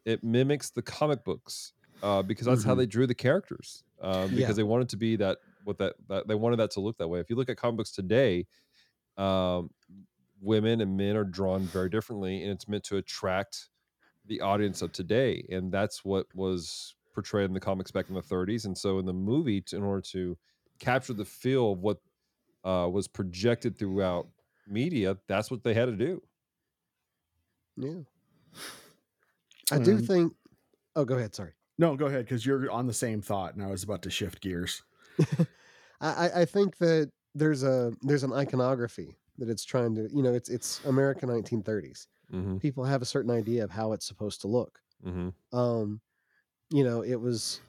it 0.04 0.22
mimics 0.22 0.70
the 0.70 0.82
comic 0.82 1.24
books 1.24 1.72
uh, 2.02 2.22
because 2.22 2.46
that's 2.46 2.64
how 2.64 2.74
Mhm. 2.74 2.78
they 2.78 2.86
drew 2.86 3.06
the 3.06 3.14
characters. 3.14 3.84
Uh, 4.00 4.28
because 4.28 4.38
Yeah. 4.38 4.52
they 4.56 4.62
wanted 4.62 4.88
to 4.90 4.96
be 4.96 5.16
that 5.16 5.38
what 5.64 5.78
that, 5.78 5.94
that 6.08 6.28
they 6.28 6.34
wanted 6.34 6.56
that 6.58 6.70
to 6.72 6.80
look 6.80 6.98
that 6.98 7.08
way. 7.08 7.18
If 7.20 7.30
you 7.30 7.36
look 7.36 7.48
at 7.48 7.56
comic 7.56 7.78
books 7.78 7.92
today, 7.92 8.46
um, 9.16 9.70
women 10.40 10.80
and 10.80 10.96
men 10.96 11.16
are 11.16 11.24
drawn 11.24 11.62
very 11.62 11.88
differently, 11.88 12.42
and 12.42 12.52
it's 12.52 12.68
meant 12.68 12.84
to 12.84 12.96
attract 12.96 13.68
the 14.26 14.40
audience 14.40 14.82
of 14.82 14.92
today, 14.92 15.46
and 15.50 15.70
that's 15.72 16.04
what 16.04 16.26
was 16.34 16.94
portrayed 17.14 17.46
in 17.46 17.54
the 17.54 17.60
comics 17.60 17.90
back 17.90 18.08
in 18.08 18.14
the 18.14 18.20
30s. 18.22 18.64
And 18.66 18.76
so 18.76 18.98
in 18.98 19.06
the 19.06 19.12
movie, 19.14 19.60
to, 19.62 19.76
in 19.76 19.82
order 19.82 20.02
to 20.12 20.36
capture 20.80 21.14
the 21.14 21.24
feel 21.24 21.72
of 21.72 21.78
what 21.80 21.98
uh, 22.64 22.88
was 22.92 23.08
projected 23.08 23.78
throughout 23.78 24.28
media, 24.66 25.16
that's 25.28 25.50
what 25.50 25.62
they 25.62 25.72
had 25.74 25.86
to 25.86 25.96
do. 25.96 26.20
yeah 27.76 28.00
i 29.72 29.78
do 29.78 29.98
think 29.98 30.32
oh 30.96 31.04
go 31.04 31.16
ahead 31.16 31.34
sorry 31.34 31.52
No, 31.78 31.96
go 31.96 32.06
ahead 32.06 32.24
because 32.24 32.44
you're 32.46 32.70
on 32.70 32.86
the 32.86 32.94
same 32.94 33.20
thought, 33.20 33.54
and 33.54 33.62
I 33.62 33.66
was 33.70 33.82
about 33.82 34.00
to 34.02 34.10
shift 34.10 34.40
gears. 34.40 34.82
I, 36.00 36.08
I- 36.26 36.40
I 36.40 36.44
think 36.46 36.78
that 36.78 37.10
there's 37.36 37.62
a 37.62 37.92
there's 38.02 38.24
an 38.24 38.32
iconography 38.32 39.16
that 39.38 39.48
it's 39.50 39.64
trying 39.64 39.94
to 39.94 40.08
you 40.12 40.22
know 40.22 40.34
it's 40.34 40.48
it's 40.48 40.84
America 40.84 41.26
1930s. 41.26 42.08
Mm-hmm, 42.32 42.58
People 42.58 42.84
have 42.84 43.02
a 43.02 43.06
certain 43.06 43.30
idea 43.30 43.64
of 43.64 43.70
how 43.70 43.92
it's 43.92 44.06
supposed 44.06 44.40
to 44.42 44.48
look. 44.48 44.80
mm-hmm, 45.04 45.28
Um, 45.52 46.00
you 46.70 46.84
know, 46.84 47.02
it 47.02 47.16
was 47.20 47.60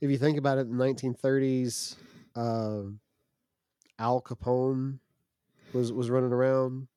if 0.00 0.10
you 0.10 0.18
think 0.18 0.38
about 0.38 0.58
it, 0.58 0.68
the 0.68 0.76
1930s, 0.76 1.96
um 2.36 3.00
Al 3.98 4.20
Capone 4.22 5.00
was 5.72 5.92
was 5.92 6.10
running 6.10 6.32
around 6.32 6.88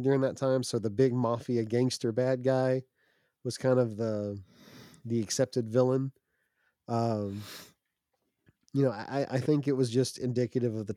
during 0.00 0.20
that 0.22 0.36
time. 0.36 0.62
So 0.62 0.78
the 0.78 0.90
big 0.90 1.14
mafia 1.14 1.64
gangster 1.64 2.12
bad 2.12 2.44
guy 2.44 2.84
was 3.44 3.58
kind 3.58 3.78
of 3.78 3.96
the 3.96 4.40
the 5.04 5.20
accepted 5.20 5.68
villain. 5.68 6.12
Um, 6.88 7.42
you 8.72 8.82
know, 8.82 8.90
I, 8.90 9.26
I 9.30 9.40
think 9.40 9.68
it 9.68 9.72
was 9.72 9.90
just 9.90 10.18
indicative 10.18 10.74
of 10.74 10.86
the 10.86 10.96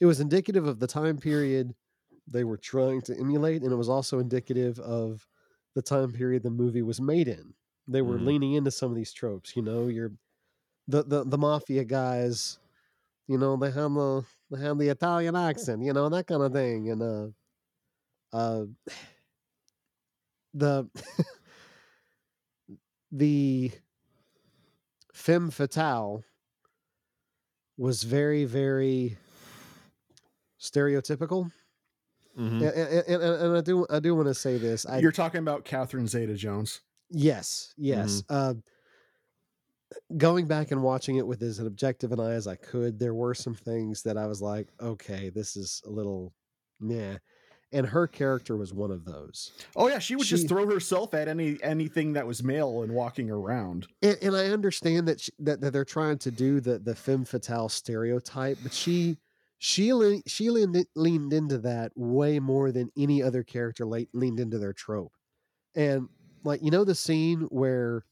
it 0.00 0.06
was 0.06 0.20
indicative 0.20 0.66
of 0.66 0.78
the 0.80 0.86
time 0.86 1.18
period 1.18 1.74
they 2.26 2.44
were 2.44 2.56
trying 2.58 3.02
to 3.02 3.16
emulate, 3.18 3.62
and 3.62 3.72
it 3.72 3.76
was 3.76 3.88
also 3.88 4.18
indicative 4.18 4.78
of 4.80 5.26
the 5.74 5.82
time 5.82 6.12
period 6.12 6.42
the 6.42 6.50
movie 6.50 6.82
was 6.82 7.00
made 7.00 7.28
in. 7.28 7.54
They 7.88 8.02
were 8.02 8.18
Mhm. 8.18 8.20
leaning 8.20 8.52
into 8.54 8.70
some 8.70 8.90
of 8.90 8.96
these 8.96 9.12
tropes. 9.12 9.56
You 9.56 9.62
know, 9.62 9.88
you're 9.88 10.12
the 10.88 11.04
the 11.04 11.24
the 11.24 11.38
mafia 11.38 11.84
guys. 11.84 12.58
You 13.28 13.38
know, 13.38 13.56
they 13.56 13.70
have 13.70 13.94
the 13.94 14.24
they 14.50 14.60
have 14.60 14.78
the 14.78 14.88
Italian 14.88 15.36
accent. 15.36 15.82
You 15.84 15.92
know 15.92 16.08
that 16.10 16.26
kind 16.26 16.42
of 16.42 16.52
thing, 16.52 16.90
and 16.90 17.02
uh, 17.02 17.28
uh, 18.32 18.66
the 20.54 20.88
the 23.12 23.70
femme 25.12 25.50
fatale 25.50 26.24
was 27.76 28.02
very 28.04 28.44
very 28.44 29.18
stereotypical 30.60 31.50
Mhm. 32.38 32.62
and, 32.62 32.62
and, 32.64 33.08
and, 33.08 33.22
and 33.42 33.56
i 33.56 33.60
do 33.60 33.84
i 33.90 33.98
do 33.98 34.14
want 34.14 34.28
to 34.28 34.34
say 34.34 34.56
this 34.56 34.86
i 34.86 34.98
You're 34.98 35.10
talking 35.10 35.40
about 35.40 35.64
Catherine 35.64 36.06
Zeta 36.06 36.34
Jones. 36.34 36.80
yes 37.10 37.74
yes 37.76 38.22
uh 38.28 38.54
going 40.16 40.46
back 40.46 40.70
and 40.70 40.82
watching 40.82 41.16
it 41.16 41.26
with 41.26 41.42
as 41.42 41.58
an 41.58 41.66
objective 41.66 42.12
an 42.12 42.20
eye 42.20 42.32
as 42.34 42.46
i 42.46 42.54
could 42.54 42.98
there 42.98 43.14
were 43.14 43.34
some 43.34 43.54
things 43.54 44.02
that 44.02 44.16
i 44.16 44.26
was 44.26 44.40
like 44.40 44.68
okay 44.80 45.28
this 45.30 45.56
is 45.56 45.82
a 45.86 45.90
little 45.90 46.32
meh 46.78 47.16
and 47.72 47.86
her 47.86 48.06
character 48.06 48.56
was 48.56 48.72
one 48.74 48.90
of 48.90 49.04
those 49.04 49.52
Oh 49.76 49.86
yeah, 49.88 50.00
she 50.00 50.16
would 50.16 50.26
She- 50.26 50.34
just 50.36 50.48
throw 50.48 50.66
herself 50.66 51.14
at 51.14 51.28
any 51.28 51.56
anything 51.62 52.12
that 52.14 52.26
was 52.26 52.42
male 52.42 52.82
and 52.82 52.92
walking 52.92 53.30
around. 53.30 53.86
and, 54.02 54.18
and 54.22 54.36
I 54.36 54.46
understand 54.46 55.06
that, 55.08 55.20
she, 55.20 55.30
that 55.38 55.60
that 55.60 55.72
they're 55.72 55.84
trying 55.84 56.18
to 56.18 56.30
do 56.32 56.60
the 56.60 56.78
the 56.80 56.96
femme 56.96 57.24
fatale 57.24 57.68
stereotype, 57.68 58.58
but 58.64 58.72
she 58.72 59.18
she 59.62 59.92
le- 59.92 60.22
she 60.26 60.50
leaned, 60.50 60.86
leaned 60.96 61.32
into 61.32 61.58
that 61.58 61.92
way 61.94 62.40
more 62.40 62.72
than 62.72 62.90
any 62.96 63.22
other 63.22 63.42
character 63.44 63.86
le- 63.86 64.06
leaned 64.12 64.40
into 64.40 64.58
their 64.58 64.72
trope. 64.72 65.12
And 65.76 66.08
like 66.42 66.62
you 66.62 66.70
know 66.70 66.82
the 66.84 66.94
scene 66.94 67.42
where 67.50 68.04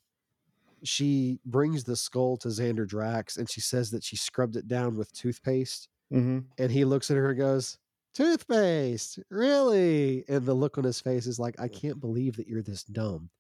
she 0.85 1.41
brings 1.45 1.83
the 1.85 1.97
skull 1.97 2.37
to 2.37 2.49
Xander 2.49 2.87
Drax 2.87 3.37
and 3.37 3.51
she 3.51 3.61
says 3.61 3.91
that 3.91 4.05
she 4.05 4.15
scrubbed 4.17 4.57
it 4.57 4.69
down 4.69 4.97
with 4.97 5.13
toothpaste, 5.13 5.89
Mm-hmm. 6.13 6.39
and 6.57 6.71
he 6.71 6.85
looks 6.85 7.11
at 7.11 7.17
her 7.17 7.31
and 7.31 7.39
goes. 7.39 7.79
Toothpaste, 8.15 9.19
really? 9.31 10.25
And 10.29 10.45
the 10.45 10.55
look 10.55 10.77
on 10.79 10.85
his 10.85 11.01
face 11.01 11.27
is 11.27 11.39
like, 11.39 11.55
I 11.61 11.69
can't 11.69 12.01
believe 12.01 12.37
that 12.37 12.47
you're 12.49 12.63
this 12.63 12.83
dumb 12.85 13.31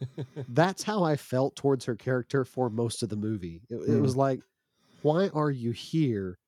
that's 0.48 0.82
how 0.82 1.02
I 1.04 1.16
felt 1.16 1.54
towards 1.56 1.84
her 1.84 1.94
character 1.94 2.44
for 2.44 2.68
most 2.68 3.02
of 3.02 3.08
the 3.10 3.16
movie. 3.16 3.62
It, 3.70 3.76
it 3.76 3.86
Hmm. 3.96 4.02
was 4.02 4.16
like, 4.16 4.40
why 5.02 5.28
are 5.34 5.50
you 5.50 5.70
here? 5.70 6.38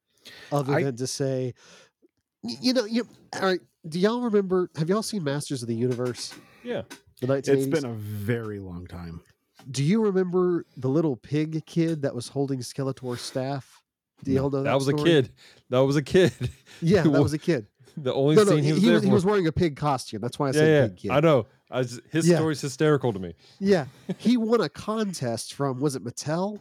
Other 0.53 0.75
I- 0.75 0.83
than 0.85 0.97
to 0.97 1.07
say, 1.07 1.55
you 2.43 2.73
know, 2.73 2.85
you 2.85 3.07
all 3.35 3.43
right. 3.43 3.61
Do 3.89 3.99
y'all 3.99 4.21
remember? 4.21 4.71
Have 4.77 4.89
y'all 4.89 5.03
seen 5.03 5.23
Masters 5.25 5.63
of 5.63 5.69
the 5.69 5.75
Universe? 5.75 6.35
Yeah. 6.65 6.83
The 7.21 7.27
1980s. 7.29 7.49
It's 7.49 7.67
been 7.67 7.85
a 7.91 7.95
very 7.95 8.59
long 8.59 8.87
time. 8.87 9.23
Do 9.71 9.83
you 9.83 10.03
remember 10.03 10.65
the 10.77 10.89
little 10.89 11.17
pig 11.17 11.65
kid 11.67 12.03
that 12.03 12.15
was 12.15 12.29
holding 12.29 12.61
Skeletor's 12.61 13.21
staff? 13.21 13.83
Do 14.25 14.33
y'all 14.33 14.51
know 14.51 14.59
that? 14.59 14.65
That 14.71 14.75
was 14.75 14.89
a 14.89 14.95
kid. 14.95 15.31
That 15.71 15.85
was 15.85 15.97
a 15.97 16.03
kid. 16.03 16.33
Yeah, 16.83 17.03
that 17.05 17.23
was 17.23 17.33
a 17.33 17.39
kid. 17.39 17.67
The 17.97 18.13
only 18.13 18.37
No, 18.37 18.43
no, 18.45 18.51
scene 18.51 18.59
he, 18.59 18.65
he 18.67 18.73
was 18.75 18.83
he 18.83 18.91
was, 18.91 19.03
he 19.05 19.11
was 19.11 19.25
wearing 19.25 19.47
a 19.47 19.53
pig 19.53 19.77
costume. 19.77 20.21
That's 20.21 20.39
why 20.39 20.49
I 20.49 20.51
yeah, 20.51 20.53
said 20.53 20.69
yeah. 20.69 20.87
pig 20.89 20.97
kid. 20.99 21.11
I 21.11 21.21
know. 21.21 21.47
I 21.71 21.79
was, 21.79 22.01
his 22.11 22.29
Yeah. 22.29 22.37
story's 22.37 22.61
hysterical 22.61 23.13
to 23.15 23.19
me. 23.19 23.35
Yeah, 23.59 23.87
he 24.19 24.37
won 24.37 24.61
a 24.61 24.69
contest 24.69 25.55
from 25.55 25.81
was 25.81 25.97
it 25.97 26.05
Mattel? 26.05 26.59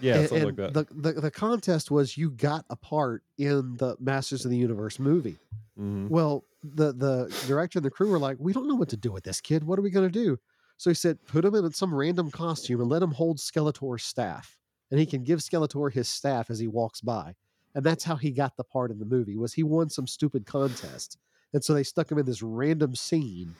Yeah, 0.00 0.16
and, 0.16 0.28
something 0.28 0.46
like 0.46 0.56
that. 0.56 0.74
The, 0.74 0.86
the 1.12 1.20
the 1.20 1.30
contest 1.30 1.90
was 1.90 2.16
you 2.16 2.30
got 2.30 2.64
a 2.70 2.76
part 2.76 3.22
in 3.38 3.76
the 3.76 3.96
Masters 3.98 4.44
of 4.44 4.50
the 4.50 4.56
Universe 4.56 4.98
movie. 4.98 5.38
Mhm. 5.78 6.08
Well, 6.08 6.44
the 6.62 6.92
the 6.92 7.44
director 7.46 7.78
and 7.78 7.86
the 7.86 7.90
crew 7.90 8.10
were 8.10 8.18
like, 8.18 8.36
we 8.38 8.52
don't 8.52 8.68
know 8.68 8.74
what 8.74 8.88
to 8.90 8.96
do 8.96 9.12
with 9.12 9.24
this 9.24 9.40
kid. 9.40 9.64
What 9.64 9.78
are 9.78 9.82
we 9.82 9.90
going 9.90 10.10
to 10.10 10.12
do? 10.12 10.38
So 10.78 10.90
he 10.90 10.94
said, 10.94 11.18
put 11.26 11.44
him 11.44 11.54
in 11.54 11.72
some 11.72 11.94
random 11.94 12.30
costume 12.30 12.80
and 12.80 12.90
let 12.90 13.02
him 13.02 13.12
hold 13.12 13.38
Skeletor's 13.38 14.04
staff, 14.04 14.58
and 14.90 15.00
he 15.00 15.06
can 15.06 15.22
give 15.22 15.40
Skeletor 15.40 15.90
his 15.92 16.08
staff 16.08 16.50
as 16.50 16.58
he 16.58 16.66
walks 16.66 17.00
by. 17.00 17.34
And 17.74 17.84
that's 17.84 18.04
how 18.04 18.16
he 18.16 18.30
got 18.30 18.56
the 18.56 18.64
part 18.64 18.90
in 18.90 18.98
the 18.98 19.04
movie. 19.04 19.36
Was 19.36 19.54
he 19.54 19.62
won 19.62 19.88
some 19.90 20.06
stupid 20.06 20.46
contest, 20.46 21.18
and 21.52 21.62
so 21.64 21.72
they 21.74 21.82
stuck 21.82 22.10
him 22.10 22.18
in 22.18 22.26
this 22.26 22.42
random 22.42 22.94
scene 22.94 23.54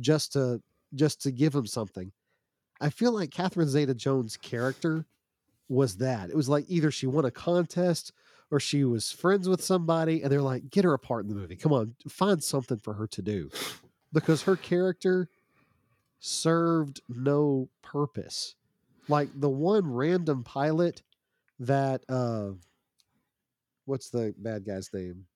just 0.00 0.32
to 0.34 0.60
just 0.94 1.20
to 1.22 1.30
give 1.32 1.54
him 1.54 1.66
something. 1.66 2.12
I 2.80 2.90
feel 2.90 3.12
like 3.12 3.30
Catherine 3.30 3.68
Zeta-Jones' 3.68 4.36
character 4.36 5.06
was 5.68 5.96
that. 5.96 6.30
It 6.30 6.36
was 6.36 6.48
like 6.48 6.64
either 6.68 6.90
she 6.90 7.06
won 7.06 7.24
a 7.24 7.30
contest 7.30 8.12
or 8.50 8.60
she 8.60 8.84
was 8.84 9.10
friends 9.10 9.48
with 9.48 9.62
somebody 9.62 10.22
and 10.22 10.30
they're 10.30 10.42
like, 10.42 10.68
get 10.70 10.84
her 10.84 10.92
a 10.92 10.98
part 10.98 11.24
in 11.24 11.28
the 11.28 11.34
movie. 11.34 11.56
Come 11.56 11.72
on, 11.72 11.94
find 12.08 12.42
something 12.42 12.78
for 12.78 12.94
her 12.94 13.06
to 13.08 13.22
do. 13.22 13.50
Because 14.12 14.42
her 14.42 14.56
character 14.56 15.28
served 16.20 17.00
no 17.08 17.68
purpose. 17.82 18.54
Like 19.08 19.28
the 19.34 19.48
one 19.48 19.90
random 19.90 20.44
pilot 20.44 21.02
that 21.58 22.02
uh 22.08 22.50
what's 23.86 24.10
the 24.10 24.34
bad 24.38 24.64
guy's 24.64 24.92
name? 24.92 25.26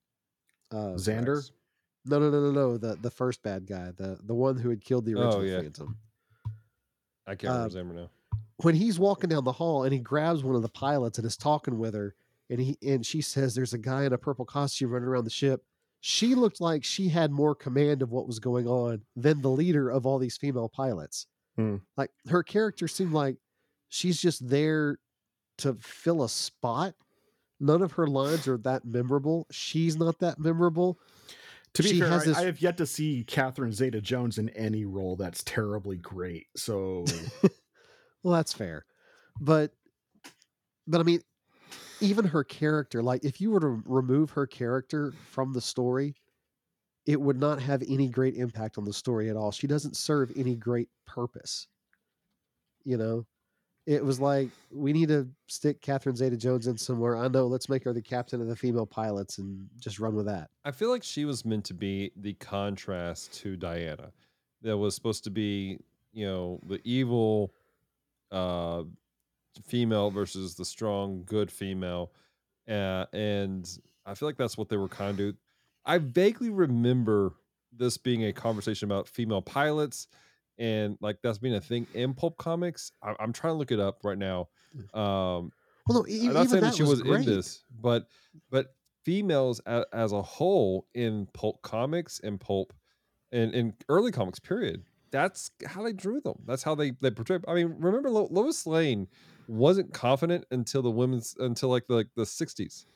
Uh 0.70 0.94
Xander. 0.96 1.50
no 2.04 2.18
no 2.18 2.30
no 2.30 2.40
no 2.40 2.50
no 2.50 2.76
the 2.76 2.96
the 2.96 3.10
first 3.10 3.42
bad 3.42 3.66
guy, 3.66 3.92
the 3.96 4.18
the 4.24 4.34
one 4.34 4.56
who 4.56 4.70
had 4.70 4.84
killed 4.84 5.06
the 5.06 5.14
original 5.14 5.38
Oh, 5.38 5.42
yeah. 5.42 5.60
Phantom. 5.60 5.96
I 7.26 7.34
can't 7.34 7.50
uh, 7.52 7.56
remember 7.56 7.64
his 7.64 7.74
name 7.74 7.94
now. 7.96 8.10
When 8.58 8.74
he's 8.74 8.98
walking 8.98 9.30
down 9.30 9.44
the 9.44 9.52
hall 9.52 9.84
and 9.84 9.92
he 9.92 9.98
grabs 9.98 10.42
one 10.42 10.54
of 10.56 10.62
the 10.62 10.68
pilots 10.68 11.18
and 11.18 11.26
is 11.26 11.36
talking 11.36 11.78
with 11.78 11.94
her 11.94 12.14
and 12.50 12.60
he 12.60 12.76
and 12.82 13.04
she 13.04 13.20
says 13.20 13.54
there's 13.54 13.74
a 13.74 13.78
guy 13.78 14.04
in 14.04 14.12
a 14.12 14.18
purple 14.18 14.44
costume 14.44 14.90
running 14.90 15.08
around 15.08 15.24
the 15.24 15.30
ship 15.30 15.62
she 16.00 16.34
looked 16.34 16.60
like 16.60 16.84
she 16.84 17.08
had 17.08 17.30
more 17.32 17.54
command 17.54 18.02
of 18.02 18.10
what 18.12 18.26
was 18.26 18.38
going 18.38 18.66
on 18.66 19.00
than 19.16 19.40
the 19.42 19.50
leader 19.50 19.90
of 19.90 20.06
all 20.06 20.18
these 20.18 20.36
female 20.36 20.68
pilots 20.68 21.26
Hmm. 21.56 21.76
like 21.96 22.10
her 22.28 22.42
character 22.42 22.86
seemed 22.86 23.12
like 23.12 23.36
she's 23.88 24.20
just 24.20 24.46
there 24.46 24.98
to 25.58 25.74
fill 25.80 26.22
a 26.22 26.28
spot 26.28 26.94
none 27.60 27.80
of 27.80 27.92
her 27.92 28.06
lines 28.06 28.46
are 28.46 28.58
that 28.58 28.84
memorable 28.84 29.46
she's 29.50 29.96
not 29.96 30.18
that 30.18 30.38
memorable 30.38 30.98
To 31.74 31.82
be 31.82 31.88
She 31.90 32.00
fair, 32.00 32.18
this- 32.20 32.36
I 32.36 32.44
have 32.44 32.60
yet 32.62 32.76
to 32.78 32.86
see 32.86 33.24
Catherine 33.24 33.72
Zeta 33.72 34.00
Jones 34.02 34.36
in 34.38 34.48
any 34.50 34.84
role 34.86 35.14
that's 35.16 35.42
terribly 35.44 35.96
great. 35.98 36.46
So 36.56 37.04
Well, 38.26 38.34
that's 38.34 38.52
fair. 38.52 38.84
But 39.40 39.70
but 40.88 41.00
I 41.00 41.04
mean 41.04 41.20
even 42.00 42.24
her 42.24 42.42
character, 42.42 43.00
like 43.00 43.24
if 43.24 43.40
you 43.40 43.52
were 43.52 43.60
to 43.60 43.80
remove 43.86 44.30
her 44.30 44.48
character 44.48 45.12
from 45.30 45.52
the 45.52 45.60
story, 45.60 46.16
it 47.06 47.20
would 47.20 47.38
not 47.38 47.62
have 47.62 47.84
any 47.88 48.08
great 48.08 48.34
impact 48.34 48.78
on 48.78 48.84
the 48.84 48.92
story 48.92 49.30
at 49.30 49.36
all. 49.36 49.52
She 49.52 49.68
doesn't 49.68 49.96
serve 49.96 50.32
any 50.34 50.56
great 50.56 50.88
purpose. 51.06 51.68
You 52.82 52.96
know? 52.96 53.26
It 53.86 54.04
was 54.04 54.18
like 54.18 54.50
we 54.72 54.92
need 54.92 55.06
to 55.10 55.28
stick 55.46 55.80
Catherine 55.80 56.16
Zeta 56.16 56.36
Jones 56.36 56.66
in 56.66 56.76
somewhere. 56.76 57.16
I 57.16 57.28
know, 57.28 57.46
let's 57.46 57.68
make 57.68 57.84
her 57.84 57.92
the 57.92 58.02
captain 58.02 58.40
of 58.40 58.48
the 58.48 58.56
female 58.56 58.86
pilots 58.86 59.38
and 59.38 59.68
just 59.78 60.00
run 60.00 60.16
with 60.16 60.26
that. 60.26 60.50
I 60.64 60.72
feel 60.72 60.90
like 60.90 61.04
she 61.04 61.24
was 61.24 61.44
meant 61.44 61.64
to 61.66 61.74
be 61.74 62.10
the 62.16 62.34
contrast 62.34 63.34
to 63.34 63.54
Diana. 63.56 64.10
That 64.62 64.78
was 64.78 64.96
supposed 64.96 65.22
to 65.22 65.30
be, 65.30 65.78
you 66.12 66.26
know, 66.26 66.58
the 66.66 66.80
evil 66.82 67.52
uh 68.30 68.84
female 69.64 70.10
versus 70.10 70.54
the 70.54 70.64
strong 70.64 71.24
good 71.24 71.50
female. 71.50 72.12
Uh, 72.68 73.06
and 73.12 73.78
I 74.04 74.14
feel 74.14 74.28
like 74.28 74.36
that's 74.36 74.58
what 74.58 74.68
they 74.68 74.76
were 74.76 74.88
kind 74.88 75.10
of 75.10 75.16
doing. 75.16 75.36
I 75.84 75.98
vaguely 75.98 76.50
remember 76.50 77.32
this 77.72 77.96
being 77.96 78.24
a 78.24 78.32
conversation 78.32 78.86
about 78.90 79.08
female 79.08 79.42
pilots 79.42 80.08
and 80.58 80.96
like 81.00 81.18
that's 81.22 81.38
being 81.38 81.54
a 81.54 81.60
thing 81.60 81.86
in 81.94 82.14
pulp 82.14 82.36
comics. 82.38 82.92
I, 83.02 83.14
I'm 83.20 83.32
trying 83.32 83.54
to 83.54 83.58
look 83.58 83.72
it 83.72 83.80
up 83.80 84.00
right 84.04 84.18
now. 84.18 84.48
Um, 84.94 85.52
Well, 85.86 86.02
no, 86.02 86.06
e- 86.08 86.26
I'm 86.26 86.34
not 86.34 86.44
even 86.44 86.48
saying 86.48 86.60
that 86.62 86.70
that 86.70 86.76
she 86.76 86.82
was, 86.82 87.02
was, 87.02 87.26
in 87.26 87.34
this, 87.34 87.62
but 87.80 88.08
but 88.50 88.74
females 89.04 89.60
as, 89.60 89.84
as 89.92 90.12
a 90.12 90.22
whole 90.22 90.86
in 90.94 91.26
pulp 91.32 91.62
comics 91.62 92.20
and 92.20 92.40
pulp 92.40 92.72
and 93.32 93.54
in 93.54 93.74
early 93.88 94.10
comics 94.10 94.38
period, 94.38 94.82
that's 95.22 95.50
how 95.66 95.82
they 95.82 95.92
drew 95.92 96.20
them. 96.20 96.42
That's 96.46 96.62
how 96.62 96.74
they 96.74 96.92
they 97.00 97.10
portray. 97.10 97.38
I 97.48 97.54
mean, 97.54 97.76
remember 97.78 98.10
Lo- 98.10 98.28
Lois 98.30 98.66
Lane 98.66 99.08
wasn't 99.48 99.92
confident 99.92 100.44
until 100.50 100.82
the 100.82 100.90
women's 100.90 101.34
until 101.38 101.68
like 101.68 101.86
the 101.86 101.94
like 101.94 102.08
the 102.16 102.26
60s. 102.26 102.86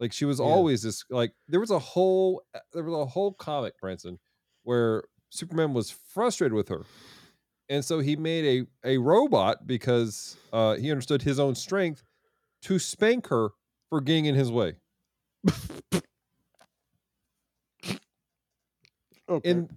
Like 0.00 0.12
she 0.12 0.24
was 0.24 0.38
Yeah. 0.38 0.46
always 0.46 0.82
this 0.82 1.04
like 1.10 1.32
there 1.48 1.60
was 1.60 1.70
a 1.70 1.78
whole 1.78 2.42
uh, 2.54 2.60
there 2.72 2.84
was 2.84 2.94
a 2.94 3.06
whole 3.06 3.32
comic 3.34 3.78
Branson 3.80 4.18
where 4.62 5.04
Superman 5.30 5.74
was 5.74 5.90
frustrated 5.90 6.54
with 6.54 6.68
her. 6.68 6.84
And 7.68 7.84
so 7.84 8.00
he 8.00 8.16
made 8.16 8.66
a, 8.84 8.94
a 8.94 8.98
robot 8.98 9.66
because 9.66 10.36
uh, 10.52 10.76
he 10.76 10.90
understood 10.90 11.22
his 11.22 11.38
own 11.38 11.54
strength 11.54 12.02
to 12.62 12.78
spank 12.78 13.28
her 13.28 13.50
for 13.90 14.00
getting 14.00 14.26
in 14.26 14.34
his 14.34 14.50
way. 14.50 14.76
Okay. 19.28 19.50
And 19.50 19.70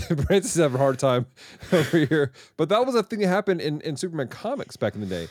Branson's 0.10 0.54
having 0.54 0.76
a 0.76 0.78
hard 0.78 0.98
time 0.98 1.26
over 1.72 1.98
here. 1.98 2.32
But 2.56 2.68
that 2.68 2.84
was 2.84 2.94
a 2.94 3.02
thing 3.02 3.20
that 3.20 3.28
happened 3.28 3.60
in, 3.60 3.80
in 3.82 3.96
Superman 3.96 4.28
comics 4.28 4.76
back 4.76 4.94
in 4.94 5.00
the 5.00 5.06
day. 5.06 5.28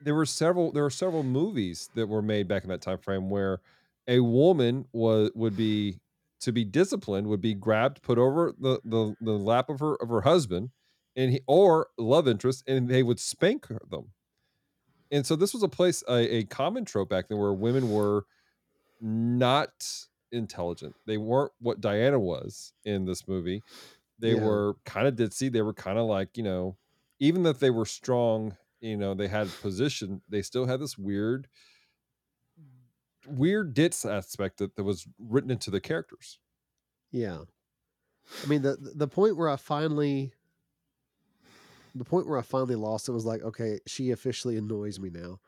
There 0.00 0.14
were 0.14 0.26
several 0.26 0.72
there 0.72 0.82
were 0.82 0.90
several 0.90 1.22
movies 1.22 1.88
that 1.94 2.08
were 2.08 2.22
made 2.22 2.48
back 2.48 2.64
in 2.64 2.68
that 2.70 2.80
time 2.80 2.98
frame 2.98 3.30
where 3.30 3.60
a 4.08 4.20
woman 4.20 4.86
was 4.92 5.30
would 5.34 5.56
be 5.56 6.00
to 6.40 6.52
be 6.52 6.64
disciplined 6.64 7.26
would 7.26 7.40
be 7.40 7.54
grabbed, 7.54 8.02
put 8.02 8.18
over 8.18 8.54
the, 8.58 8.80
the, 8.84 9.14
the 9.20 9.32
lap 9.32 9.68
of 9.68 9.80
her 9.80 9.94
of 9.96 10.08
her 10.08 10.22
husband, 10.22 10.70
and 11.16 11.32
he 11.32 11.40
or 11.46 11.88
love 11.96 12.28
interest, 12.28 12.64
and 12.66 12.88
they 12.88 13.02
would 13.02 13.20
spank 13.20 13.66
them. 13.90 14.12
And 15.10 15.24
so 15.26 15.36
this 15.36 15.54
was 15.54 15.62
a 15.62 15.68
place, 15.68 16.02
a, 16.08 16.36
a 16.36 16.44
common 16.44 16.84
trope 16.84 17.08
back 17.08 17.28
then, 17.28 17.38
where 17.38 17.52
women 17.52 17.90
were 17.90 18.24
not 19.00 20.07
intelligent. 20.32 20.94
They 21.06 21.16
weren't 21.18 21.52
what 21.60 21.80
Diana 21.80 22.18
was 22.18 22.72
in 22.84 23.04
this 23.04 23.26
movie. 23.28 23.62
They 24.18 24.34
Yeah. 24.34 24.44
were 24.44 24.74
kind 24.84 25.06
of 25.06 25.14
ditzy. 25.14 25.50
They 25.50 25.62
were 25.62 25.74
kind 25.74 25.98
of 25.98 26.06
like 26.06 26.36
you 26.36 26.42
know, 26.42 26.76
even 27.20 27.42
that 27.44 27.60
they 27.60 27.70
were 27.70 27.86
strong, 27.86 28.56
you 28.80 28.96
know, 28.96 29.14
they 29.14 29.28
had 29.28 29.48
position. 29.60 30.22
They 30.28 30.42
still 30.42 30.66
had 30.66 30.80
this 30.80 30.98
weird, 30.98 31.48
weird 33.26 33.74
ditz 33.74 34.04
aspect 34.04 34.58
that, 34.58 34.76
that 34.76 34.84
was 34.84 35.06
written 35.18 35.50
into 35.50 35.70
the 35.70 35.80
characters. 35.80 36.38
Yeah. 37.10 37.42
I 38.44 38.46
mean 38.46 38.62
the 38.62 38.76
the 38.94 39.08
point 39.08 39.36
where 39.36 39.48
I 39.48 39.56
finally 39.56 40.32
the 41.94 42.04
point 42.04 42.26
where 42.28 42.38
I 42.38 42.42
finally 42.42 42.74
lost 42.74 43.08
it 43.08 43.12
was 43.12 43.24
like, 43.24 43.42
okay, 43.42 43.80
she 43.86 44.10
officially 44.10 44.56
annoys 44.56 45.00
me 45.00 45.10
now. 45.10 45.40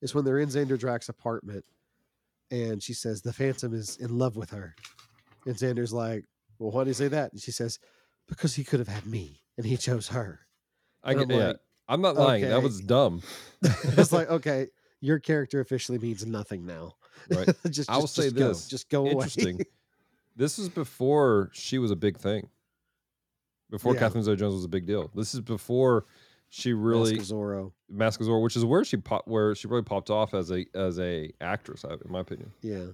Is 0.00 0.14
when 0.14 0.24
they're 0.24 0.38
in 0.38 0.48
Xander 0.48 0.78
Drax's 0.78 1.08
apartment 1.10 1.64
and 2.50 2.82
she 2.82 2.92
says 2.94 3.22
the 3.22 3.32
Phantom 3.32 3.74
is 3.74 3.96
in 3.98 4.18
love 4.18 4.36
with 4.36 4.50
her. 4.50 4.74
And 5.46 5.56
Xander's 5.56 5.92
like, 5.92 6.24
Well, 6.58 6.70
why 6.70 6.84
do 6.84 6.90
you 6.90 6.94
say 6.94 7.08
that? 7.08 7.32
And 7.32 7.40
she 7.40 7.52
says, 7.52 7.78
Because 8.28 8.54
he 8.54 8.64
could 8.64 8.78
have 8.80 8.88
had 8.88 9.06
me 9.06 9.42
and 9.56 9.66
he 9.66 9.76
chose 9.76 10.08
her. 10.08 10.40
I 11.02 11.12
And 11.12 11.20
get 11.20 11.34
I'm 11.34 11.40
yeah. 11.40 11.46
like, 11.48 11.56
I'm 11.88 12.00
not 12.00 12.16
lying. 12.16 12.42
That 12.42 12.62
was 12.62 12.80
dumb. 12.80 13.22
it's 13.62 14.12
like, 14.12 14.28
okay, 14.28 14.66
your 15.00 15.18
character 15.20 15.60
officially 15.60 15.98
means 15.98 16.26
nothing 16.26 16.66
now. 16.66 16.94
Right. 17.30 17.48
just, 17.70 17.88
I 17.88 17.96
will 17.96 18.06
say 18.08 18.24
just 18.24 18.36
go. 18.36 18.48
this, 18.48 18.68
Just 18.68 18.90
go 18.90 19.02
away. 19.02 19.12
Interesting. 19.12 19.60
this 20.36 20.58
is 20.58 20.68
before 20.68 21.50
she 21.52 21.78
was 21.78 21.90
a 21.90 21.96
big 21.96 22.18
thing. 22.18 22.48
Before 23.70 23.94
Yeah. 23.94 24.00
Catherine 24.00 24.24
Zeta 24.24 24.36
Jones 24.36 24.54
was 24.54 24.64
a 24.64 24.68
big 24.68 24.86
deal. 24.86 25.10
This 25.14 25.34
is 25.34 25.40
before 25.40 26.06
she 26.48 26.72
really 26.72 27.16
Mask 27.16 27.30
of 27.30 27.36
Zorro. 27.36 27.72
Mask 27.88 28.20
of 28.20 28.26
Zorro, 28.26 28.42
which 28.42 28.56
is 28.56 28.64
where 28.64 28.84
she 28.84 28.96
popped, 28.96 29.28
where 29.28 29.54
she 29.54 29.68
really 29.68 29.82
popped 29.82 30.10
off 30.10 30.34
as 30.34 30.50
a 30.50 30.66
as 30.74 30.98
a 30.98 31.32
actress, 31.40 31.84
in 31.84 31.98
my 32.08 32.20
opinion. 32.20 32.52
Yeah. 32.62 32.86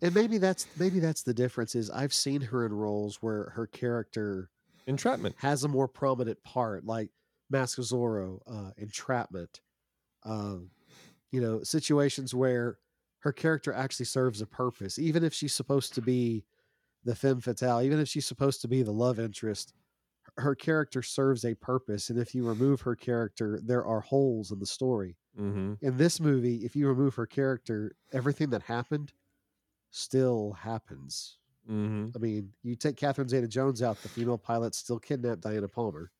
And 0.00 0.14
maybe 0.14 0.38
that's 0.38 0.66
maybe 0.78 1.00
that's 1.00 1.22
the 1.22 1.34
difference 1.34 1.74
is 1.74 1.90
I've 1.90 2.14
seen 2.14 2.40
her 2.40 2.64
in 2.64 2.72
roles 2.72 3.16
where 3.20 3.50
her 3.54 3.66
character 3.66 4.50
Entrapment. 4.86 5.34
has 5.38 5.64
a 5.64 5.68
more 5.68 5.88
prominent 5.88 6.42
part, 6.44 6.84
like 6.84 7.10
Mask 7.50 7.78
of 7.78 7.84
Zorro, 7.84 8.40
uh, 8.46 8.70
Entrapment, 8.76 9.60
um, 10.24 10.70
you 11.30 11.40
know, 11.40 11.62
situations 11.62 12.34
where 12.34 12.78
her 13.20 13.32
character 13.32 13.72
actually 13.72 14.06
serves 14.06 14.40
a 14.40 14.46
purpose, 14.46 14.98
even 14.98 15.24
if 15.24 15.34
she's 15.34 15.54
supposed 15.54 15.94
to 15.94 16.00
be 16.00 16.44
the 17.04 17.14
femme 17.14 17.40
fatale, 17.40 17.82
even 17.82 17.98
if 17.98 18.08
she's 18.08 18.26
supposed 18.26 18.60
to 18.60 18.68
be 18.68 18.82
the 18.82 18.92
love 18.92 19.18
interest, 19.18 19.74
her 20.38 20.54
character 20.54 21.02
serves 21.02 21.44
a 21.44 21.54
purpose. 21.54 22.10
And 22.10 22.18
if 22.18 22.34
you 22.34 22.46
remove 22.46 22.80
her 22.82 22.94
character, 22.94 23.60
there 23.62 23.84
are 23.84 24.00
holes 24.00 24.50
in 24.50 24.58
the 24.58 24.66
story. 24.66 25.16
Mm-hmm. 25.38 25.74
In 25.82 25.96
this 25.96 26.20
movie, 26.20 26.64
if 26.64 26.74
you 26.74 26.88
remove 26.88 27.14
her 27.16 27.26
character, 27.26 27.92
everything 28.12 28.50
that 28.50 28.62
happened 28.62 29.12
still 29.90 30.52
happens. 30.52 31.38
Mm-hmm. 31.70 32.16
I 32.16 32.18
mean, 32.18 32.50
you 32.62 32.76
take 32.76 32.96
Catherine 32.96 33.28
Zeta 33.28 33.48
Jones 33.48 33.82
out, 33.82 34.00
the 34.02 34.08
female 34.08 34.38
pilot 34.38 34.74
still 34.74 34.98
kidnapped 34.98 35.42
Diana 35.42 35.68
Palmer. 35.68 36.10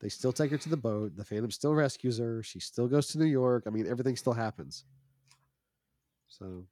They 0.00 0.08
still 0.08 0.32
take 0.32 0.50
her 0.50 0.58
to 0.58 0.68
the 0.68 0.76
boat. 0.76 1.16
The 1.16 1.24
Phantom 1.24 1.50
still 1.50 1.74
rescues 1.74 2.18
her. 2.18 2.42
She 2.42 2.60
still 2.60 2.88
goes 2.88 3.06
to 3.08 3.18
New 3.18 3.24
York. 3.24 3.64
I 3.66 3.70
mean, 3.70 3.86
everything 3.86 4.16
still 4.16 4.32
happens. 4.32 4.84
So, 6.26 6.66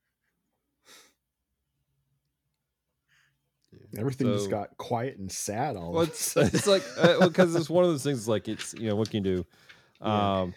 Everything 3.97 4.33
just 4.33 4.51
got 4.51 4.77
quiet 4.79 5.19
and 5.19 5.31
sad 5.31 5.77
all 5.77 5.93
Well, 5.93 6.03
of 6.03 6.09
a 6.09 6.11
it's, 6.13 6.25
sudden. 6.33 6.51
it's 6.55 6.67
like 6.67 6.83
because 7.21 7.55
it's 7.55 7.71
one 7.71 7.85
of 7.85 7.91
those 7.91 8.03
things. 8.03 8.27
Like 8.29 8.49
it's 8.49 8.75
you 8.75 8.89
know 8.89 8.97
what 8.97 9.11
can 9.11 9.25
you 9.25 9.37
do. 9.37 9.47
Yeah. 10.01 10.41
Um, 10.41 10.55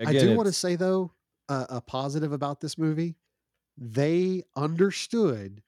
I 0.00 0.10
again, 0.10 0.26
do 0.28 0.36
want 0.36 0.46
to 0.46 0.52
say 0.52 0.76
though, 0.76 1.12
uh, 1.48 1.66
a 1.68 1.80
positive 1.80 2.32
about 2.32 2.60
this 2.60 2.76
movie, 2.78 3.16
they 3.78 4.42
understood 4.54 5.62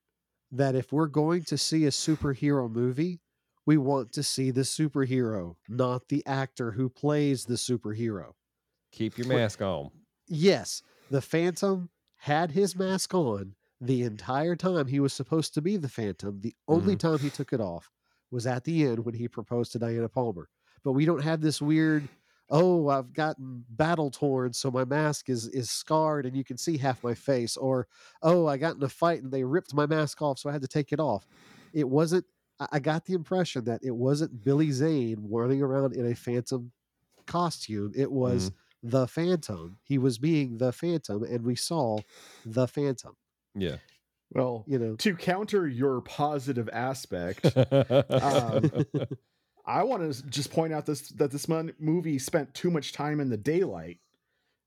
that 0.53 0.75
if 0.75 0.93
we're 0.93 1.07
going 1.07 1.43
to 1.45 1.59
see 1.59 1.85
a 1.85 1.91
superhero 1.91 2.71
movie, 2.71 3.21
we 3.67 3.77
want 3.77 4.13
to 4.13 4.23
see 4.23 4.51
the 4.51 4.63
superhero, 4.63 5.57
not 5.69 6.09
the 6.09 6.25
actor 6.27 6.73
who 6.73 6.89
plays 6.89 7.45
the 7.45 7.55
superhero. 7.55 8.33
keep 8.93 9.19
your 9.19 9.27
mask 9.27 9.61
on. 9.61 9.91
Yes, 10.27 10.83
the 11.11 11.21
Phantom 11.21 11.91
had 12.17 12.51
his 12.53 12.75
mask 12.77 13.13
on 13.15 13.55
the 13.81 14.03
entire 14.03 14.57
time 14.57 14.87
he 14.87 15.01
was 15.01 15.13
supposed 15.13 15.55
to 15.55 15.63
be 15.63 15.77
the 15.77 15.89
Phantom. 15.89 16.41
The 16.41 16.55
only 16.67 16.97
mm-hmm. 16.97 17.09
time 17.09 17.19
he 17.19 17.31
took 17.31 17.53
it 17.53 17.61
off 17.61 17.91
was 18.31 18.47
at 18.47 18.65
the 18.65 18.85
end 18.85 19.05
when 19.05 19.15
he 19.15 19.29
proposed 19.29 19.73
to 19.73 19.79
Diana 19.79 20.09
Palmer. 20.09 20.49
But 20.85 20.93
we 20.93 21.05
don't 21.05 21.23
have 21.23 21.41
this 21.41 21.63
weird, 21.63 22.09
oh, 22.51 22.89
I've 22.89 23.13
gotten 23.13 23.65
battle 23.71 24.11
torn, 24.11 24.53
so 24.53 24.71
my 24.71 24.85
mask 24.85 25.29
is 25.29 25.49
is 25.49 25.71
scarred 25.71 26.27
and 26.27 26.37
you 26.37 26.45
can 26.45 26.57
see 26.57 26.77
half 26.77 27.03
my 27.03 27.15
face, 27.15 27.57
or 27.57 27.87
oh, 28.23 28.47
I 28.47 28.57
got 28.57 28.77
in 28.77 28.83
a 28.83 28.89
fight 28.89 29.23
and 29.23 29.33
they 29.33 29.45
ripped 29.45 29.75
my 29.75 29.87
mask 29.87 30.23
off, 30.23 30.39
so 30.39 30.49
I 30.49 30.53
had 30.53 30.63
to 30.63 30.69
take 30.69 30.93
it 30.93 31.01
off. 31.01 31.27
It 31.73 31.89
wasn't. 31.89 32.25
I- 32.73 32.81
got 32.81 33.05
the 33.05 33.15
impression 33.15 33.65
that 33.67 33.85
it 33.85 33.95
wasn't 33.95 34.43
Billy 34.43 34.73
Zane 34.73 35.29
running 35.31 35.63
around 35.63 35.95
in 35.95 36.11
a 36.11 36.15
Phantom 36.17 36.73
costume. 37.25 37.93
It 37.95 38.11
was 38.11 38.51
mm-hmm. 38.51 38.89
the 38.89 39.07
Phantom. 39.07 39.79
He 39.85 39.97
was 39.97 40.19
being 40.19 40.59
the 40.59 40.73
Phantom, 40.73 41.23
and 41.23 41.45
we 41.45 41.55
saw 41.55 42.01
the 42.45 42.67
Phantom. 42.67 43.15
Yeah. 43.61 43.77
well, 44.33 44.65
You 44.67 44.79
know, 44.79 44.97
to 44.97 45.15
counter 45.17 45.67
your 45.69 46.01
positive 46.03 46.69
aspect, 46.73 47.45
um, 47.57 48.71
I 49.67 49.83
want 49.83 50.13
to 50.13 50.23
just 50.29 50.51
point 50.51 50.73
out 50.73 50.87
this 50.87 51.09
that 51.11 51.31
this 51.31 51.47
mon- 51.49 51.75
movie 51.79 52.19
spent 52.19 52.55
too 52.55 52.71
much 52.71 52.93
time 52.93 53.21
in 53.21 53.29
the 53.29 53.37
daylight, 53.37 53.99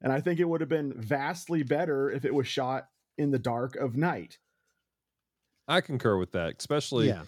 and 0.02 0.12
I 0.14 0.22
think 0.22 0.40
it 0.40 0.46
would 0.46 0.62
have 0.62 0.70
been 0.70 0.94
vastly 0.96 1.64
better 1.64 2.10
if 2.12 2.24
it 2.26 2.34
was 2.34 2.48
shot 2.48 2.88
in 3.18 3.32
the 3.32 3.40
dark 3.40 3.76
of 3.78 3.96
night. 3.96 4.38
I 5.68 5.82
concur 5.82 6.18
with 6.18 6.32
that, 6.34 6.56
especially. 6.60 7.08
yeah, 7.08 7.24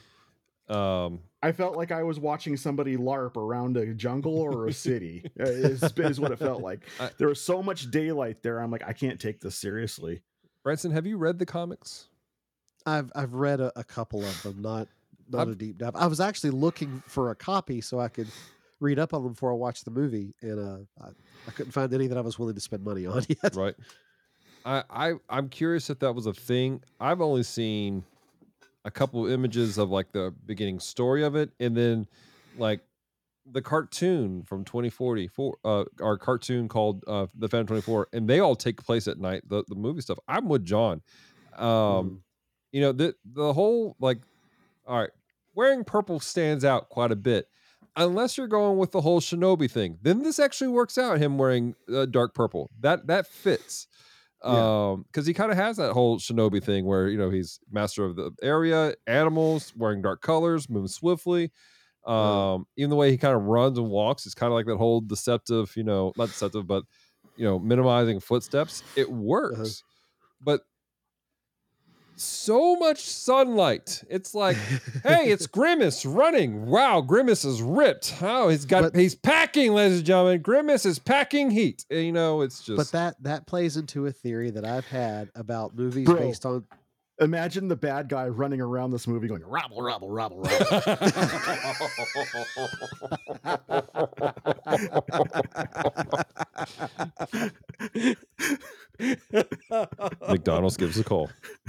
Um, 0.70 1.20
I 1.42 1.52
felt 1.52 1.76
like 1.78 1.92
I 1.92 2.04
was 2.04 2.20
watching 2.20 2.58
somebody 2.58 2.98
LARP 2.98 3.38
around 3.38 3.78
a 3.78 3.94
jungle 3.94 4.38
or 4.40 4.68
a 4.68 4.74
city. 4.74 5.24
uh, 5.40 5.44
is, 5.44 5.82
is 5.84 6.20
what 6.20 6.32
it 6.32 6.40
felt 6.40 6.62
like. 6.62 6.82
I- 7.00 7.12
There 7.18 7.28
was 7.30 7.42
so 7.42 7.64
much 7.64 7.90
daylight 7.92 8.42
there. 8.44 8.60
I'm 8.60 8.72
like, 8.72 8.84
I 8.88 8.94
can't 8.94 9.20
take 9.20 9.40
this 9.40 9.56
seriously. 9.56 10.22
Branson, 10.64 10.92
have 10.92 11.06
you 11.06 11.18
read 11.18 11.40
the 11.40 11.46
comics? 11.46 12.08
I've 12.86 13.12
I've 13.16 13.34
read 13.34 13.60
a, 13.62 13.72
a 13.78 13.84
couple 13.84 14.24
of 14.24 14.44
them, 14.44 14.62
not 14.62 14.88
not 15.30 15.42
I've- 15.44 15.52
a 15.52 15.56
deep 15.56 15.78
dive. 15.78 15.96
I 15.96 16.08
was 16.08 16.20
actually 16.20 16.52
looking 16.52 17.02
for 17.08 17.32
a 17.32 17.36
copy 17.36 17.82
so 17.82 18.00
I 18.00 18.08
could 18.10 18.28
read 18.80 19.00
up 19.00 19.14
on 19.14 19.24
them 19.24 19.32
before 19.34 19.52
I 19.52 19.56
watched 19.56 19.86
the 19.86 19.92
movie, 19.92 20.34
and 20.42 20.60
uh, 20.60 20.78
I, 21.02 21.08
I 21.48 21.52
couldn't 21.52 21.72
find 21.72 21.94
any 21.94 22.08
that 22.08 22.18
I 22.18 22.22
was 22.22 22.38
willing 22.38 22.56
to 22.56 22.62
spend 22.62 22.84
money 22.84 23.06
on 23.06 23.24
yet. 23.44 23.56
right 23.56 23.76
I, 24.66 24.84
I 24.90 25.14
i'm 25.30 25.50
curious 25.50 25.90
if 25.90 26.00
that 26.00 26.14
was 26.14 26.26
a 26.26 26.34
thing 26.34 26.82
i've 27.02 27.20
only 27.20 27.44
seen 27.44 28.06
a 28.86 28.92
couple 28.92 29.26
of 29.26 29.30
images 29.32 29.78
of 29.78 29.90
like 29.90 30.14
the 30.14 30.34
beginning 30.46 30.80
story 30.80 31.24
of 31.26 31.36
it 31.36 31.50
and 31.60 31.76
then 31.76 32.08
like 32.58 32.80
the 33.46 33.62
cartoon 33.62 34.44
from 34.44 34.64
2044, 34.64 35.58
uh 35.66 35.84
our 36.02 36.18
cartoon 36.18 36.68
called 36.70 37.04
uh 37.08 37.28
the 37.36 37.50
fan 37.50 37.66
24 37.66 38.08
and 38.14 38.30
they 38.30 38.40
all 38.40 38.56
take 38.56 38.84
place 38.84 39.08
at 39.08 39.20
night 39.20 39.44
the, 39.48 39.64
the 39.68 39.76
movie 39.76 40.02
stuff. 40.02 40.20
I'm 40.28 40.48
with 40.50 40.66
john. 40.66 41.02
Um 41.58 41.66
Mhm. 41.66 42.20
you 42.72 42.82
know 42.82 42.92
the 42.92 43.16
the 43.26 43.54
whole 43.54 43.96
like 44.00 44.20
all 44.88 45.00
right 45.00 45.12
wearing 45.56 45.84
purple 45.84 46.20
stands 46.20 46.66
out 46.66 46.90
quite 46.90 47.12
a 47.12 47.16
bit 47.16 47.48
unless 47.96 48.38
you're 48.38 48.48
going 48.48 48.78
with 48.80 48.92
the 48.92 49.02
whole 49.02 49.22
shinobi 49.22 49.70
thing. 49.70 50.00
Then 50.02 50.24
this 50.24 50.40
actually 50.40 50.70
works 50.70 50.98
out 50.98 51.20
him 51.20 51.38
wearing 51.38 51.76
uh, 51.94 52.06
dark 52.08 52.34
purple. 52.34 52.72
That 52.80 53.08
that 53.08 53.28
fits. 53.28 53.88
Yeah. 54.46 54.90
um 54.92 55.04
because 55.04 55.26
he 55.26 55.34
kind 55.34 55.52
of 55.52 55.58
has 55.58 55.78
that 55.78 55.94
whole 55.94 56.18
shinobi 56.20 56.62
thing 56.64 56.86
where 56.86 57.08
you 57.08 57.18
know 57.18 57.30
he's 57.30 57.60
master 57.72 58.04
of 58.04 58.16
the 58.18 58.32
area 58.42 58.94
animals 59.08 59.74
wearing 59.76 60.02
dark 60.02 60.22
colors 60.22 60.70
moving 60.70 60.90
swiftly 60.90 61.52
um 62.06 62.66
even 62.76 62.90
the 62.90 62.96
way 62.96 63.10
he 63.12 63.18
kind 63.18 63.34
of 63.36 63.44
runs 63.44 63.78
and 63.78 63.88
walks 63.90 64.26
is 64.26 64.34
kind 64.36 64.52
of 64.52 64.56
like 64.56 64.66
that 64.66 64.78
whole 64.78 65.00
deceptive 65.02 65.72
you 65.78 65.84
know 65.84 66.12
not 66.18 66.28
deceptive 66.28 66.68
but 66.68 66.84
you 67.38 67.46
know 67.46 67.58
minimizing 67.60 68.20
footsteps. 68.20 68.84
It 68.96 69.10
works 69.12 69.84
but 70.42 70.62
so 72.16 72.76
much 72.76 73.02
sunlight. 73.02 74.04
It's 74.08 74.36
like 74.36 74.56
hey 75.04 75.32
it's 75.32 75.48
grimace 75.58 76.06
running. 76.06 76.66
Wow 76.68 77.02
grimace 77.02 77.44
is 77.44 77.62
ripped. 77.62 78.14
Oh 78.22 78.50
he's 78.50 78.66
got 78.66 78.84
But- 78.84 78.96
he's 78.96 79.16
packing 79.16 79.74
ladies 79.74 79.98
and 80.00 80.06
gentlemen. 80.06 80.42
Grimace 80.42 80.86
is 80.86 81.00
packing 81.00 81.50
heat. 81.50 81.86
And, 81.90 82.04
you 82.06 82.12
know 82.12 82.42
it's 82.42 82.64
just 82.64 82.78
But 82.78 82.92
that 82.92 83.24
that 83.24 83.48
plays 83.48 83.78
into 83.78 84.06
a 84.06 84.12
theory 84.12 84.52
that 84.52 84.64
I've 84.66 84.86
had 84.88 85.32
about 85.36 85.76
movies 85.76 86.06
Bro. 86.06 86.18
based 86.18 86.46
on 86.46 86.66
Imagine 87.20 87.68
the 87.68 87.76
bad 87.76 88.10
guy 88.10 88.28
running 88.28 88.60
around 88.60 88.92
this 88.92 89.08
movie 89.08 89.28
going 89.28 89.46
rabble, 89.46 89.82
rabble, 89.82 90.10
rabble, 90.10 90.42
rabble. 90.42 90.98
mcdonald's 100.28 100.78
gives 100.78 100.98
a 100.98 101.04
call 101.04 101.30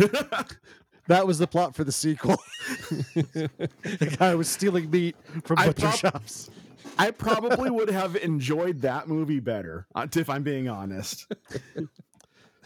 that 1.07 1.26
was 1.26 1.38
the 1.38 1.47
plot 1.47 1.74
for 1.74 1.84
the 1.84 1.92
sequel. 1.92 2.36
the 3.14 4.16
guy 4.18 4.34
was 4.34 4.49
stealing 4.49 4.90
meat 4.90 5.16
from 5.45 5.59
I 5.59 5.66
butcher 5.66 5.82
prob- 5.82 5.95
shops. 5.99 6.51
I 6.99 7.11
probably 7.11 7.70
would 7.70 7.90
have 7.90 8.16
enjoyed 8.16 8.80
that 8.82 9.09
movie 9.09 9.40
better, 9.40 9.86
uh, 9.95 10.07
if 10.14 10.30
I'm 10.30 10.42
being 10.42 10.68
honest. 10.68 11.30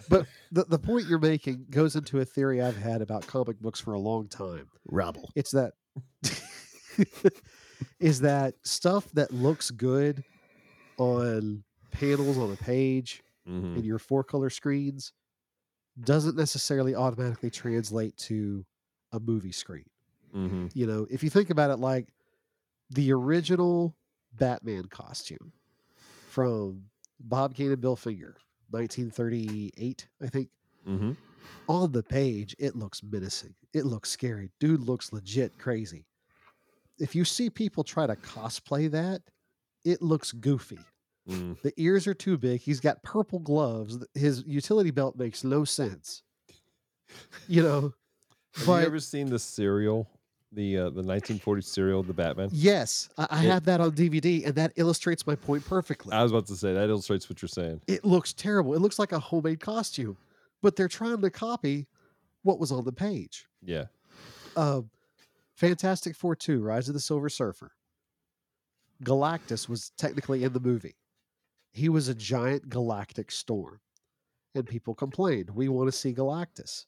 But 0.09 0.27
the, 0.53 0.65
the 0.65 0.79
point 0.79 1.07
you're 1.07 1.19
making 1.19 1.67
goes 1.71 1.97
into 1.97 2.21
a 2.21 2.25
theory 2.25 2.61
I've 2.63 2.77
had 2.77 3.03
about 3.03 3.27
comic 3.27 3.61
books 3.61 3.81
for 3.81 3.93
a 3.95 3.99
long 3.99 4.29
time. 4.29 4.69
Rebel. 4.87 5.31
It's 5.35 5.51
that 5.53 5.73
is 8.01 8.21
that 8.21 8.55
stuff 8.65 9.11
that 9.13 9.33
looks 9.33 9.71
good 9.71 10.25
on 10.99 11.63
panels 11.91 12.39
on 12.39 12.53
a 12.53 12.57
page 12.57 13.23
Mhm. 13.47 13.79
in 13.79 13.85
your 13.85 13.99
four 13.99 14.23
color 14.25 14.51
screens 14.51 15.13
doesn't 16.01 16.37
necessarily 16.37 16.95
automatically 16.95 17.51
translate 17.51 18.17
to 18.17 18.65
a 19.13 19.19
movie 19.21 19.53
screen. 19.53 19.87
Mhm. 20.35 20.71
You 20.75 20.87
know, 20.87 21.07
if 21.11 21.23
you 21.23 21.31
think 21.31 21.49
about 21.51 21.71
it 21.71 21.79
like 21.79 22.13
the 22.91 23.13
original 23.13 23.97
Batman 24.35 24.85
costume 24.85 25.53
from 26.29 26.85
Bob 27.19 27.55
Kane 27.55 27.73
and 27.73 27.81
Bill 27.81 27.97
Finger, 27.97 28.37
1938, 28.71 30.09
I 30.21 30.27
think. 30.29 30.49
Mhm. 30.87 31.16
On 31.69 31.93
the 31.93 32.03
page, 32.03 32.55
it 32.59 32.77
looks 32.77 33.03
menacing. 33.03 33.55
It 33.73 33.85
looks 33.85 34.11
scary. 34.11 34.51
Dude 34.61 34.81
looks 34.81 35.12
legit 35.12 35.59
crazy. 35.59 36.07
If 36.99 37.14
you 37.14 37.25
see 37.25 37.51
people 37.51 37.85
try 37.85 38.07
to 38.07 38.16
cosplay 38.16 38.91
that, 38.91 39.23
it 39.85 40.03
looks 40.03 40.33
goofy. 40.33 40.81
Mm. 41.29 41.61
The 41.62 41.73
ears 41.77 42.07
are 42.07 42.14
too 42.14 42.39
big. 42.39 42.61
He's 42.61 42.81
got 42.81 43.03
purple 43.03 43.39
gloves. 43.39 43.99
His 44.14 44.43
utility 44.47 44.91
belt 44.91 45.16
makes 45.16 45.45
no 45.45 45.64
sense. 45.64 46.23
You 47.49 47.62
know, 47.62 47.95
Have 48.57 48.66
but 48.66 48.81
you 48.81 48.87
ever 48.87 49.01
seen 49.01 49.31
the 49.31 49.39
serial, 49.39 50.07
the 50.53 50.77
uh, 50.79 50.83
the 50.85 51.03
1940 51.03 51.63
serial, 51.63 52.03
The 52.03 52.13
Batman? 52.15 52.49
yes, 52.53 53.09
I, 53.19 53.27
I 53.31 53.45
It- 53.45 53.49
have 53.51 53.65
that 53.67 53.81
on 53.81 53.93
DVD, 53.93 54.47
and 54.47 54.55
that 54.55 54.73
illustrates 54.77 55.27
my 55.27 55.35
point 55.35 55.65
perfectly. 55.67 56.13
I 56.13 56.23
was 56.23 56.33
about 56.33 56.47
to 56.47 56.57
say 56.57 56.73
that 56.75 56.89
illustrates 56.89 57.29
what 57.29 57.43
you're 57.43 57.49
saying. 57.49 57.81
it 57.87 58.05
looks 58.05 58.33
terrible. 58.33 58.75
It 58.75 58.81
looks 58.81 58.99
like 58.99 59.13
a 59.13 59.19
homemade 59.19 59.61
costume, 59.61 60.17
but 60.63 60.75
they're 60.77 60.89
trying 60.89 61.21
to 61.21 61.31
copy 61.31 61.87
what 62.43 62.59
was 62.59 62.73
on 62.73 62.85
the 62.85 62.93
page. 62.93 63.47
Yeah. 63.63 63.85
Uh, 64.57 64.83
Fantastic 65.55 66.15
Four 66.17 66.35
2, 66.37 66.61
Rise 66.63 66.89
of 66.89 66.95
the 66.95 67.01
Silver 67.01 67.29
Surfer. 67.29 67.73
Galactus 69.05 69.69
was 69.69 69.91
technically 69.99 70.45
in 70.45 70.53
the 70.53 70.61
movie. 70.61 70.97
He 71.73 71.89
was 71.89 72.09
a 72.09 72.15
giant 72.15 72.69
galactic 72.69 73.31
storm. 73.31 73.81
And 74.55 74.67
people 74.67 74.95
complained, 74.95 75.51
we 75.51 75.69
want 75.69 75.89
to 75.89 75.93
see 75.97 76.13
Galactus. 76.15 76.87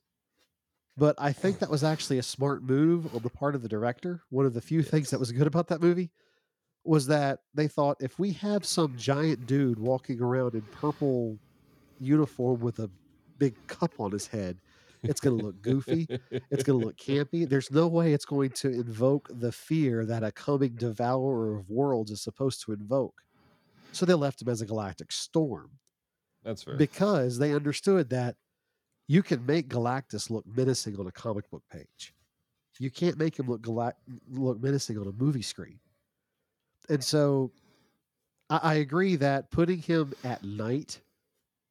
But 1.01 1.15
I 1.17 1.33
think 1.33 1.61
that 1.61 1.71
was 1.71 1.83
actually 1.83 2.19
a 2.19 2.23
smart 2.23 2.63
move 2.63 3.15
on 3.15 3.23
the 3.23 3.31
part 3.31 3.55
of 3.55 3.63
the 3.63 3.69
director. 3.69 4.21
One 4.29 4.45
of 4.45 4.53
the 4.53 4.61
few 4.61 4.83
things 4.83 5.09
that 5.09 5.19
was 5.19 5.33
good 5.33 5.47
about 5.47 5.69
that 5.69 5.81
movie 5.81 6.11
was 6.85 7.07
that 7.07 7.39
they 7.55 7.69
thought 7.69 7.97
if 8.01 8.19
we 8.19 8.33
have 8.33 8.67
some 8.67 8.99
giant 8.99 9.47
dude 9.47 9.79
walking 9.79 10.21
around 10.21 10.55
in 10.55 10.61
purple 10.61 11.39
uniform 12.01 12.61
with 12.61 12.81
a 12.81 12.91
big 13.39 13.55
cup 13.67 13.93
on 13.99 14.13
his 14.13 14.27
head, 14.27 14.59
it's 15.03 15.23
going 15.23 15.39
to 15.39 15.47
look 15.47 15.63
goofy. 15.63 16.07
It's 16.51 16.63
going 16.63 16.79
to 16.79 16.87
look 16.87 16.99
campy. 16.99 17.49
There's 17.49 17.71
no 17.71 17.89
way 17.89 18.13
it's 18.13 18.27
going 18.27 18.51
to 18.51 18.69
invoke 18.69 19.31
the 19.31 19.53
fear 19.53 20.05
that 20.05 20.23
a 20.23 20.31
coming 20.31 20.75
devourer 20.75 21.57
of 21.57 21.71
worlds 21.71 22.11
is 22.11 22.21
supposed 22.21 22.63
to 22.67 22.73
invoke. 22.73 23.23
So 23.93 24.05
they 24.05 24.13
left 24.13 24.43
him 24.43 24.51
as 24.51 24.61
a 24.61 24.67
galactic 24.67 25.13
storm 25.13 25.71
That's 26.45 26.63
fair. 26.63 26.77
because 26.77 27.39
they 27.39 27.55
understood 27.55 28.11
that 28.11 28.37
you 29.11 29.25
can 29.25 29.45
make 29.45 29.67
Galactus 29.67 30.31
look 30.31 30.45
menacing 30.47 30.97
on 31.01 31.09
a 31.09 31.11
comic 31.11 31.51
book 31.51 31.65
page. 31.69 32.15
You 32.79 32.93
can't 32.93 33.19
make 33.19 33.37
him 33.37 33.49
look 33.49 33.61
galac- 33.61 33.95
look 34.31 34.63
menacing 34.63 34.99
on 34.99 35.09
a 35.09 35.13
movie 35.13 35.43
screen. 35.43 35.81
And 36.89 37.03
so 37.03 37.51
I, 38.49 38.61
I 38.63 38.75
agree 38.75 39.17
that 39.17 39.51
putting 39.51 39.79
him 39.79 40.13
at 40.23 40.45
night 40.45 41.01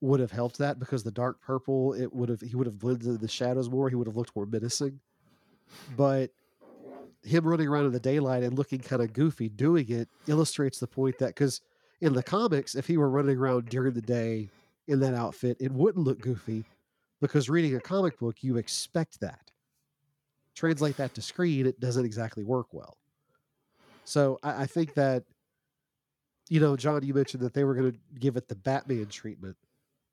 would 0.01 0.19
have 0.19 0.31
helped 0.31 0.57
that 0.57 0.79
because 0.79 1.01
the 1.01 1.11
dark 1.11 1.39
purple 1.39 1.93
it 1.93 2.13
would 2.13 2.27
have 2.27 2.41
he 2.41 2.57
would 2.57 2.67
have 2.67 2.77
blended 2.77 3.21
the 3.21 3.27
shadows 3.29 3.69
more. 3.69 3.87
He 3.87 3.95
would 3.95 4.07
have 4.07 4.17
looked 4.17 4.35
more 4.35 4.45
menacing. 4.45 4.99
But 5.95 6.31
him 7.23 7.47
running 7.47 7.69
around 7.69 7.85
in 7.85 7.93
the 7.93 8.01
daylight 8.01 8.43
and 8.43 8.57
looking 8.57 8.79
kind 8.79 9.01
of 9.01 9.13
goofy 9.13 9.47
doing 9.47 9.89
it 9.89 10.09
illustrates 10.27 10.77
the 10.77 10.87
point 10.87 11.17
that 11.19 11.27
because 11.27 11.61
in 12.01 12.11
the 12.11 12.23
comics, 12.23 12.75
if 12.75 12.85
he 12.85 12.97
were 12.97 13.09
running 13.09 13.37
around 13.37 13.69
during 13.69 13.93
the 13.93 14.01
day 14.01 14.49
in 14.89 14.99
that 14.99 15.13
outfit, 15.13 15.55
it 15.61 15.71
wouldn't 15.71 16.03
look 16.03 16.19
goofy 16.19 16.65
because 17.21 17.49
reading 17.49 17.75
a 17.75 17.79
comic 17.79 18.17
book, 18.17 18.43
you 18.43 18.57
expect 18.57 19.19
that. 19.21 19.51
Translate 20.55 20.97
that 20.97 21.13
to 21.15 21.21
screen, 21.21 21.65
it 21.65 21.79
doesn't 21.79 22.05
exactly 22.05 22.43
work 22.43 22.67
well. 22.73 22.97
So 24.03 24.39
I, 24.43 24.63
I 24.63 24.65
think 24.65 24.93
that, 24.95 25.23
you 26.49 26.59
know, 26.59 26.75
John, 26.75 27.03
you 27.05 27.13
mentioned 27.13 27.43
that 27.43 27.53
they 27.53 27.63
were 27.63 27.75
going 27.75 27.91
to 27.91 27.97
give 28.19 28.35
it 28.35 28.47
the 28.47 28.55
Batman 28.55 29.05
treatment 29.05 29.55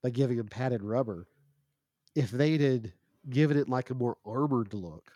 by 0.03 0.11
giving 0.11 0.39
him 0.39 0.47
padded 0.47 0.83
rubber. 0.83 1.27
If 2.15 2.31
they 2.31 2.57
did 2.59 2.93
given 3.29 3.57
it 3.57 3.69
like 3.69 3.91
a 3.91 3.95
more 3.95 4.17
armored 4.25 4.73
look, 4.75 5.13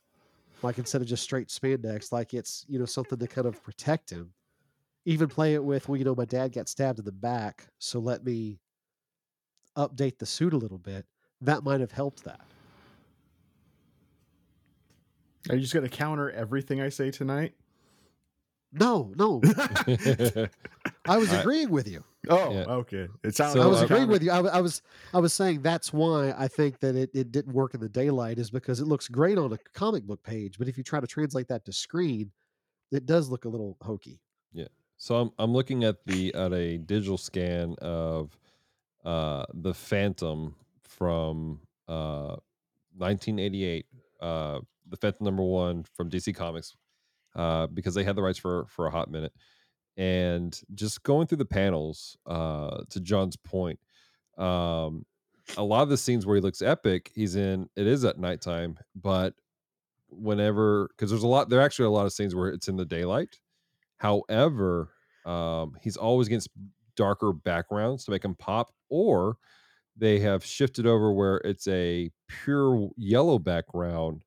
like 0.62 0.78
instead 0.78 1.01
of 1.01 1.07
just 1.07 1.22
straight 1.22 1.49
spandex, 1.49 2.12
like 2.12 2.34
it's, 2.34 2.64
you 2.68 2.78
know, 2.78 2.84
something 2.84 3.18
to 3.18 3.26
kind 3.26 3.47
of 3.47 3.62
protect 3.62 4.11
him, 4.11 4.32
even 5.05 5.28
play 5.28 5.55
it 5.55 5.64
with, 5.64 5.88
well, 5.88 5.97
you 5.97 6.05
know, 6.05 6.14
my 6.14 6.24
dad 6.24 6.53
got 6.53 6.68
stabbed 6.68 6.99
in 6.99 7.05
the 7.05 7.12
back, 7.12 7.68
so 7.78 7.99
let 7.99 8.24
me 8.24 8.59
update 9.76 10.18
the 10.18 10.26
suit 10.26 10.53
a 10.53 10.59
little 10.59 10.78
bit. 10.78 11.07
That 11.43 11.64
might 11.64 11.80
have 11.80 11.93
helped 11.93 12.24
that. 12.24 12.41
Are 15.49 15.55
you 15.55 15.62
just 15.62 15.72
going 15.72 15.88
to 15.88 15.95
counter 15.97 16.30
everything 16.30 16.80
I 16.80 16.91
say 16.91 17.11
tonight? 17.11 17.55
No, 18.72 19.11
no, 19.16 19.41
I 21.05 21.18
was 21.18 21.32
I- 21.32 21.41
agreeing 21.41 21.70
with 21.70 21.88
you. 21.88 22.05
Oh, 22.28 22.53
Yeah. 22.53 22.61
okay. 22.66 23.09
It 23.24 23.34
sounds. 23.34 23.55
So, 23.55 23.62
I 23.62 23.66
was 23.66 23.80
uh, 23.80 23.86
agreeing 23.86 24.07
with 24.09 24.22
you. 24.22 24.30
I, 24.30 24.36
w- 24.36 24.55
I 24.55 24.61
was, 24.61 24.82
I 25.14 25.18
was 25.18 25.32
saying 25.32 25.62
that's 25.62 25.91
why 25.93 26.34
I 26.38 26.47
think 26.47 26.78
that 26.80 26.95
it, 26.95 27.11
it 27.14 27.32
didn't 27.32 27.53
work 27.55 27.74
in 27.74 27.80
the 27.80 27.88
daylight 27.88 28.38
is 28.38 28.51
because 28.51 28.78
it 28.78 28.86
looks 28.86 29.09
great 29.09 29.38
on 29.38 29.53
a 29.55 29.59
comic 29.74 30.05
book 30.05 30.22
page, 30.22 30.57
but 30.59 30.68
if 30.68 30.76
you 30.78 30.84
try 30.84 31.01
to 31.01 31.07
translate 31.07 31.49
that 31.49 31.64
to 31.64 31.72
screen, 31.72 32.30
it 32.93 33.07
does 33.07 33.28
look 33.30 33.47
a 33.47 33.49
little 33.49 33.76
hokey. 33.80 34.20
Yeah. 34.53 34.66
So 34.99 35.16
I'm 35.16 35.30
I'm 35.38 35.53
looking 35.53 35.82
at 35.82 35.97
the 36.05 36.32
at 36.34 36.53
a 36.53 36.76
digital 36.78 37.16
scan 37.18 37.74
of 37.80 38.38
uh 39.05 39.47
the 39.55 39.72
Phantom 39.74 40.55
from 41.01 41.62
uh 41.88 42.36
1988, 42.98 43.86
uh 44.20 44.61
the 44.88 44.98
Phantom 44.98 45.24
number 45.24 45.44
one 45.44 45.84
from 45.96 46.11
DC 46.11 46.34
Comics, 46.36 46.76
uh 47.36 47.66
because 47.68 47.94
they 47.94 48.05
had 48.05 48.16
the 48.16 48.22
rights 48.22 48.38
for 48.38 48.66
for 48.68 48.86
a 48.86 48.92
hot 48.92 49.11
minute, 49.11 49.32
and 49.96 50.61
just 50.74 51.03
going 51.05 51.26
through 51.26 51.38
the 51.38 51.46
panels, 51.46 52.18
uh 52.26 52.82
to 52.90 53.01
John's 53.01 53.36
point, 53.36 53.80
um 54.38 55.07
a 55.57 55.64
lot 55.64 55.82
of 55.82 55.88
the 55.90 55.96
scenes 55.98 56.26
where 56.26 56.36
he 56.36 56.42
looks 56.42 56.62
epic, 56.62 57.11
he's 57.14 57.36
in 57.36 57.68
it 57.76 57.86
is 57.88 58.05
at 58.05 58.18
nighttime, 58.18 58.78
but 58.94 59.34
whenever 60.11 60.88
because 60.90 61.11
there's 61.11 61.22
a 61.24 61.28
lot 61.28 61.48
there 61.51 61.61
are 61.61 61.64
actually 61.64 61.86
a 61.86 61.90
lot 61.90 62.07
of 62.07 62.12
scenes 62.12 62.34
where 62.34 62.48
it's 62.51 62.68
in 62.68 62.76
the 62.76 62.86
daylight. 62.86 63.40
However, 63.98 64.92
um, 65.26 65.76
he's 65.82 65.96
always 65.96 66.28
against 66.28 66.51
darker 66.96 67.32
backgrounds 67.32 68.05
to 68.05 68.12
make 68.12 68.24
him 68.24 68.36
pop, 68.36 68.72
or 68.90 69.36
they 69.97 70.20
have 70.20 70.45
shifted 70.45 70.86
over 70.86 71.12
where 71.12 71.38
it's 71.38 71.68
a 71.68 72.11
pure 72.28 72.91
yellow 72.97 73.38
background 73.38 74.24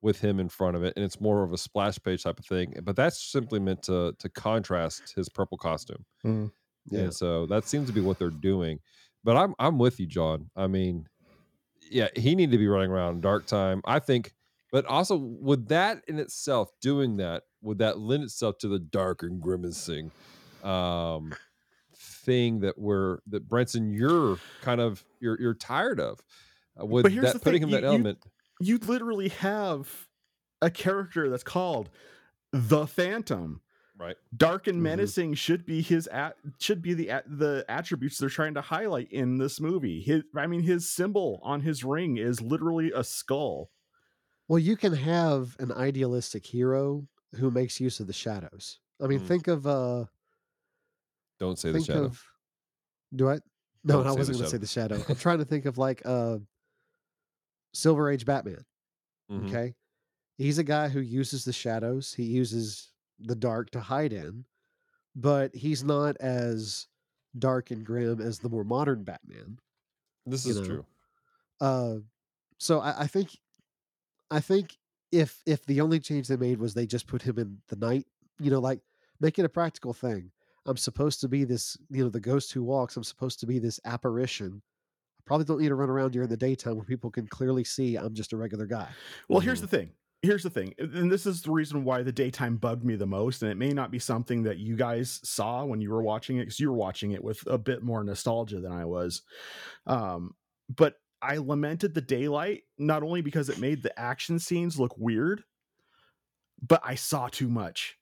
with 0.00 0.20
him 0.20 0.38
in 0.38 0.48
front 0.48 0.76
of 0.76 0.84
it, 0.84 0.92
and 0.96 1.04
it's 1.04 1.20
more 1.20 1.42
of 1.42 1.52
a 1.52 1.58
splash 1.58 1.98
page 2.02 2.22
type 2.22 2.38
of 2.38 2.46
thing. 2.46 2.74
But 2.82 2.96
that's 2.96 3.22
simply 3.22 3.58
meant 3.58 3.82
to 3.84 4.14
to 4.18 4.28
contrast 4.28 5.14
his 5.16 5.28
purple 5.28 5.58
costume. 5.58 6.04
Mm. 6.24 6.50
Yeah. 6.90 7.00
And 7.00 7.14
so 7.14 7.46
that 7.46 7.66
seems 7.66 7.88
to 7.88 7.92
be 7.92 8.00
what 8.00 8.18
they're 8.18 8.30
doing. 8.30 8.80
But 9.24 9.36
I'm 9.36 9.54
I'm 9.58 9.78
with 9.78 9.98
you, 9.98 10.06
John. 10.06 10.50
I 10.56 10.66
mean, 10.66 11.06
yeah, 11.90 12.08
he 12.14 12.34
needed 12.34 12.52
to 12.52 12.58
be 12.58 12.68
running 12.68 12.90
around 12.90 13.22
dark 13.22 13.46
time. 13.46 13.82
I 13.84 13.98
think, 13.98 14.34
but 14.70 14.86
also 14.86 15.16
would 15.16 15.68
that 15.68 16.02
in 16.06 16.18
itself 16.18 16.70
doing 16.80 17.16
that 17.16 17.42
would 17.60 17.78
that 17.78 17.98
lend 17.98 18.22
itself 18.22 18.58
to 18.58 18.68
the 18.68 18.78
dark 18.78 19.22
and 19.22 19.40
grimacing 19.40 20.12
um 20.62 21.32
thing 22.28 22.60
that 22.60 22.78
we're 22.78 23.18
that 23.28 23.48
Branson 23.48 23.90
you're 23.92 24.38
kind 24.62 24.80
of 24.80 25.04
you're 25.20 25.40
you're 25.40 25.54
tired 25.54 25.98
of. 26.00 26.20
Uh, 26.80 26.86
would 26.86 27.02
But 27.02 27.12
here's 27.12 27.24
that 27.24 27.32
the 27.34 27.38
putting 27.40 27.62
thing, 27.62 27.70
him 27.70 27.70
that 27.72 27.82
you- 27.82 27.88
you- 27.88 27.94
element? 27.94 28.18
You 28.60 28.78
literally 28.78 29.28
have 29.28 30.08
a 30.62 30.70
character 30.70 31.28
that's 31.30 31.42
called 31.44 31.90
the 32.52 32.86
Phantom. 32.86 33.60
Right. 33.96 34.16
Dark 34.36 34.66
and 34.68 34.78
Mhm. 34.78 34.82
menacing 34.82 35.34
should 35.34 35.64
be 35.66 35.82
his 35.82 36.06
at 36.08 36.36
should 36.60 36.82
be 36.82 36.94
the 36.94 37.10
at, 37.10 37.24
the 37.26 37.64
attributes 37.68 38.18
they're 38.18 38.28
trying 38.28 38.54
to 38.54 38.60
highlight 38.60 39.10
in 39.10 39.38
this 39.38 39.60
movie. 39.60 40.00
His 40.02 40.22
I 40.36 40.46
mean 40.46 40.62
his 40.62 40.88
symbol 40.90 41.40
on 41.42 41.62
his 41.62 41.82
ring 41.82 42.16
is 42.16 42.40
literally 42.40 42.92
a 42.94 43.02
skull. 43.02 43.70
Well, 44.46 44.58
you 44.60 44.76
can 44.76 44.92
have 44.94 45.56
an 45.58 45.72
idealistic 45.72 46.46
hero 46.46 47.08
who 47.36 47.50
makes 47.50 47.80
use 47.80 47.98
of 48.00 48.06
the 48.06 48.12
shadows. 48.12 48.78
I 49.00 49.06
mean, 49.08 49.20
Mm. 49.20 49.26
think 49.26 49.48
of 49.48 49.66
uh 49.66 50.04
Don't 51.38 51.58
say 51.58 51.72
the 51.72 51.82
shadow. 51.82 52.04
of 52.04 52.22
do 53.14 53.28
I? 53.30 53.38
No, 53.84 54.02
I 54.02 54.10
wasn't 54.10 54.36
going 54.38 54.44
to 54.44 54.50
say 54.50 54.58
the 54.58 54.66
shadow. 54.66 55.00
I'm 55.08 55.14
trying 55.26 55.38
to 55.38 55.44
think 55.44 55.64
of 55.64 55.78
like 55.78 56.02
uh 56.04 56.38
Silver 57.72 58.10
Age 58.10 58.26
Batman. 58.26 58.64
Mhm. 59.30 59.46
Okay. 59.46 59.74
he's 60.36 60.58
a 60.58 60.64
guy 60.64 60.88
who 60.88 61.00
uses 61.00 61.44
the 61.44 61.52
shadows. 61.52 62.12
He 62.12 62.24
uses 62.24 62.92
the 63.20 63.36
dark 63.36 63.70
to 63.70 63.80
hide 63.80 64.12
in, 64.12 64.44
but 65.14 65.54
he's 65.54 65.84
not 65.84 66.16
as 66.18 66.88
dark 67.38 67.70
and 67.70 67.84
grim 67.84 68.20
as 68.20 68.38
the 68.38 68.48
more 68.48 68.64
modern 68.64 69.04
Batman. 69.04 69.58
This 70.26 70.44
is 70.44 70.60
know, 70.60 70.66
true. 70.66 70.86
Uh, 71.60 71.94
so 72.58 72.80
I, 72.80 73.02
I 73.02 73.06
think, 73.06 73.36
I 74.30 74.40
think 74.40 74.76
if 75.12 75.42
if 75.46 75.64
the 75.66 75.80
only 75.80 76.00
change 76.00 76.28
they 76.28 76.36
made 76.36 76.58
was 76.58 76.74
they 76.74 76.86
just 76.86 77.06
put 77.06 77.22
him 77.22 77.38
in 77.38 77.58
the 77.68 77.76
night, 77.76 78.06
you 78.38 78.50
know, 78.50 78.60
like 78.60 78.80
make 79.20 79.38
it 79.38 79.44
a 79.44 79.48
practical 79.48 79.92
thing. 79.92 80.30
I'm 80.68 80.76
supposed 80.76 81.20
to 81.22 81.28
be 81.28 81.44
this, 81.44 81.76
you 81.90 82.04
know, 82.04 82.10
the 82.10 82.20
ghost 82.20 82.52
who 82.52 82.62
walks. 82.62 82.96
I'm 82.96 83.04
supposed 83.04 83.40
to 83.40 83.46
be 83.46 83.58
this 83.58 83.80
apparition. 83.84 84.62
I 85.18 85.22
probably 85.24 85.44
don't 85.46 85.60
need 85.60 85.68
to 85.68 85.74
run 85.74 85.90
around 85.90 86.12
during 86.12 86.28
the 86.28 86.36
daytime 86.36 86.76
where 86.76 86.84
people 86.84 87.10
can 87.10 87.26
clearly 87.26 87.64
see 87.64 87.96
I'm 87.96 88.14
just 88.14 88.32
a 88.32 88.36
regular 88.36 88.66
guy. 88.66 88.88
Well, 89.28 89.40
here's 89.40 89.58
Mhm. 89.58 89.62
the 89.62 89.68
thing. 89.68 89.90
Here's 90.22 90.42
the 90.42 90.50
thing. 90.50 90.74
And 90.78 91.10
this 91.12 91.26
is 91.26 91.42
the 91.42 91.52
reason 91.52 91.84
why 91.84 92.02
the 92.02 92.12
daytime 92.12 92.56
bugged 92.56 92.84
me 92.84 92.96
the 92.96 93.06
most. 93.06 93.42
And 93.42 93.50
it 93.52 93.56
may 93.56 93.72
not 93.72 93.90
be 93.90 93.98
something 94.00 94.42
that 94.44 94.58
you 94.58 94.74
guys 94.76 95.20
saw 95.22 95.64
when 95.64 95.80
you 95.80 95.90
were 95.90 96.02
watching 96.02 96.38
it, 96.38 96.40
because 96.40 96.58
you 96.60 96.70
were 96.70 96.76
watching 96.76 97.12
it 97.12 97.22
with 97.22 97.46
a 97.46 97.58
bit 97.58 97.82
more 97.82 98.02
nostalgia 98.02 98.60
than 98.60 98.72
I 98.72 98.84
was. 98.84 99.22
Um, 99.86 100.34
but 100.68 100.96
I 101.22 101.38
lamented 101.38 101.94
the 101.94 102.00
daylight, 102.00 102.64
not 102.78 103.02
only 103.02 103.20
because 103.22 103.48
it 103.48 103.58
made 103.58 103.82
the 103.82 103.98
action 103.98 104.38
scenes 104.38 104.78
look 104.78 104.96
weird, 104.98 105.44
but 106.60 106.80
I 106.84 106.94
saw 106.96 107.28
too 107.28 107.48
much. 107.48 107.97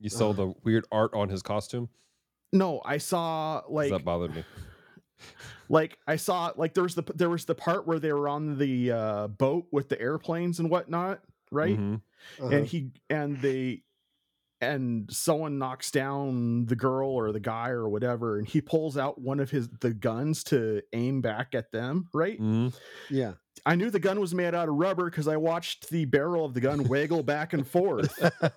You 0.00 0.10
saw 0.10 0.30
Ugh. 0.30 0.36
the 0.36 0.54
weird 0.64 0.86
art 0.90 1.14
on 1.14 1.28
his 1.28 1.42
costume. 1.42 1.88
No, 2.52 2.80
I 2.84 2.98
saw 2.98 3.62
like 3.68 3.90
that 3.90 4.04
bothered 4.04 4.34
me. 4.34 4.44
like 5.68 5.98
I 6.06 6.16
saw 6.16 6.52
like 6.56 6.74
there 6.74 6.82
was 6.82 6.94
the 6.94 7.04
there 7.14 7.30
was 7.30 7.44
the 7.44 7.54
part 7.54 7.86
where 7.86 7.98
they 7.98 8.12
were 8.12 8.28
on 8.28 8.58
the 8.58 8.90
uh 8.90 9.28
boat 9.28 9.66
with 9.70 9.88
the 9.88 10.00
airplanes 10.00 10.58
and 10.58 10.70
whatnot, 10.70 11.20
right? 11.52 11.78
Mhm. 11.78 12.00
Uh-huh. 12.40 12.48
and 12.48 12.66
he 12.66 12.90
and 13.08 13.40
they 13.40 13.82
and 14.62 15.10
someone 15.10 15.58
knocks 15.58 15.90
down 15.90 16.66
the 16.66 16.76
girl 16.76 17.08
or 17.10 17.32
the 17.32 17.40
guy 17.40 17.70
or 17.70 17.88
whatever 17.88 18.38
and 18.38 18.46
he 18.46 18.60
pulls 18.60 18.96
out 18.98 19.20
one 19.20 19.40
of 19.40 19.50
his 19.50 19.68
the 19.80 19.92
guns 19.94 20.44
to 20.44 20.82
aim 20.92 21.20
back 21.22 21.54
at 21.54 21.72
them 21.72 22.08
right 22.12 22.38
Mhm. 22.40 22.74
yeah. 23.08 23.32
i 23.64 23.74
knew 23.74 23.90
the 23.90 23.98
gun 23.98 24.20
was 24.20 24.34
made 24.34 24.54
out 24.54 24.68
of 24.68 24.74
rubber 24.74 25.08
because 25.10 25.28
i 25.28 25.36
watched 25.36 25.88
the 25.90 26.04
barrel 26.04 26.44
of 26.44 26.54
the 26.54 26.60
gun 26.60 26.84
waggle 26.88 27.22
back 27.22 27.52
and 27.52 27.66
forth 27.66 28.14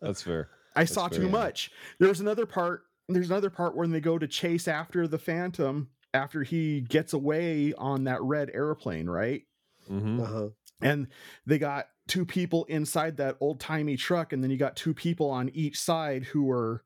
That's 0.00 0.22
fair. 0.22 0.48
i 0.76 0.84
saw 0.84 1.08
fair, 1.08 1.18
too 1.18 1.24
yeah. 1.26 1.30
much 1.30 1.70
there's 1.98 2.20
another 2.20 2.46
part 2.46 2.82
there's 3.08 3.30
another 3.30 3.50
part 3.50 3.76
when 3.76 3.90
they 3.90 4.00
go 4.00 4.18
to 4.18 4.26
chase 4.26 4.66
after 4.68 5.06
the 5.06 5.18
phantom 5.18 5.88
after 6.14 6.42
he 6.42 6.80
gets 6.80 7.12
away 7.12 7.72
on 7.78 8.04
that 8.04 8.22
red 8.22 8.50
airplane 8.54 9.08
right 9.08 9.42
hmm 9.88 10.20
uh-huh. 10.20 10.48
and 10.80 11.08
they 11.46 11.58
got 11.58 11.86
two 12.08 12.24
people 12.26 12.64
inside 12.64 13.16
that 13.18 13.36
old 13.40 13.60
timey 13.60 13.96
truck, 13.96 14.32
and 14.32 14.42
then 14.42 14.50
you 14.50 14.56
got 14.56 14.76
two 14.76 14.94
people 14.94 15.30
on 15.30 15.48
each 15.50 15.78
side 15.80 16.24
who 16.24 16.42
were 16.44 16.82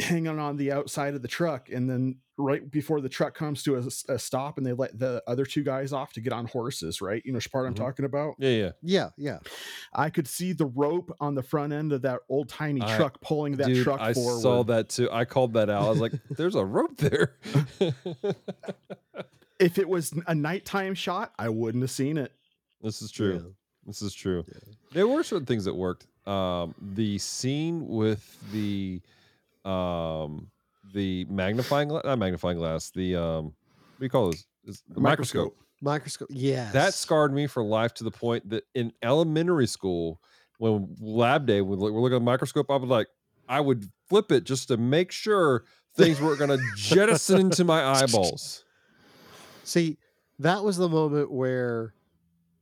hanging 0.00 0.38
on 0.38 0.56
the 0.56 0.70
outside 0.70 1.14
of 1.14 1.22
the 1.22 1.28
truck, 1.28 1.68
and 1.70 1.90
then 1.90 2.16
right 2.40 2.70
before 2.70 3.00
the 3.00 3.08
truck 3.08 3.34
comes 3.34 3.64
to 3.64 3.74
a 4.08 4.16
stop, 4.18 4.56
and 4.56 4.64
they 4.64 4.72
let 4.72 4.96
the 4.96 5.20
other 5.26 5.44
two 5.44 5.64
guys 5.64 5.92
off 5.92 6.12
to 6.12 6.20
get 6.20 6.32
on 6.32 6.46
horses, 6.46 7.00
right? 7.00 7.20
You 7.24 7.32
know, 7.32 7.36
which 7.38 7.50
part 7.50 7.64
Mhm. 7.64 7.68
I'm 7.70 7.74
talking 7.74 8.04
about. 8.04 8.34
Yeah, 8.38 8.50
yeah. 8.50 8.70
Yeah, 8.80 9.08
yeah. 9.18 9.38
I 9.92 10.08
could 10.08 10.28
see 10.28 10.52
the 10.52 10.66
rope 10.66 11.10
on 11.18 11.34
the 11.34 11.42
front 11.42 11.72
end 11.72 11.92
of 11.92 12.02
that 12.02 12.20
old 12.28 12.48
tiny 12.48 12.80
I- 12.80 12.96
truck 12.96 13.20
pulling 13.20 13.56
that 13.56 13.66
Dude, 13.66 13.82
truck 13.82 14.00
I 14.00 14.14
forward. 14.14 14.40
saw 14.40 14.62
that 14.64 14.88
too. 14.88 15.10
I 15.10 15.24
called 15.24 15.54
that 15.54 15.68
out. 15.68 15.82
I 15.82 15.88
was 15.88 16.00
like, 16.00 16.12
"There's 16.30 16.54
a 16.54 16.64
rope 16.64 16.96
there." 16.98 17.36
If 19.58 19.76
it 19.78 19.88
was 19.88 20.14
a 20.28 20.34
nighttime 20.36 20.94
shot, 20.94 21.32
I 21.36 21.48
wouldn't 21.48 21.82
have 21.82 21.90
seen 21.90 22.16
it. 22.18 22.30
this 22.80 23.02
is 23.02 23.10
true. 23.10 23.56
This 23.88 24.02
is 24.02 24.12
true. 24.12 24.44
There 24.92 25.08
were 25.08 25.22
certain 25.22 25.46
things 25.46 25.64
that 25.64 25.74
worked. 25.74 26.06
Um, 26.26 26.74
the 26.94 27.16
scene 27.16 27.88
with 27.88 28.36
the 28.52 29.00
um, 29.64 30.50
the 30.92 31.24
magnifying 31.30 31.88
glass, 31.88 32.02
not 32.04 32.18
magnifying 32.18 32.58
glass, 32.58 32.90
the 32.90 33.16
um, 33.16 33.44
what 33.46 33.98
do 33.98 34.04
you 34.04 34.10
call 34.10 34.30
this? 34.30 34.46
Is 34.66 34.82
the 34.86 35.00
microscope. 35.00 35.56
Microscope. 35.80 36.28
Yes. 36.30 36.72
That 36.74 36.92
scarred 36.92 37.32
me 37.32 37.46
for 37.46 37.62
life 37.62 37.94
to 37.94 38.04
the 38.04 38.10
point 38.10 38.50
that 38.50 38.64
in 38.74 38.92
elementary 39.02 39.66
school, 39.66 40.20
when 40.58 40.94
lab 41.00 41.46
day, 41.46 41.62
we 41.62 41.74
we're 41.76 41.88
looking 41.90 42.16
at 42.16 42.18
the 42.18 42.24
microscope, 42.24 42.70
I 42.70 42.76
would 42.76 42.90
like, 42.90 43.06
I 43.48 43.60
would 43.60 43.86
flip 44.10 44.30
it 44.32 44.44
just 44.44 44.68
to 44.68 44.76
make 44.76 45.12
sure 45.12 45.64
things 45.96 46.20
weren't 46.20 46.38
going 46.38 46.50
to 46.58 46.62
jettison 46.76 47.40
into 47.40 47.64
my 47.64 47.82
eyeballs. 47.84 48.64
See, 49.64 49.96
that 50.40 50.62
was 50.62 50.76
the 50.76 50.88
moment 50.90 51.30
where 51.30 51.94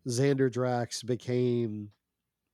Xander 0.08 0.50
Drax 0.50 1.02
became 1.02 1.92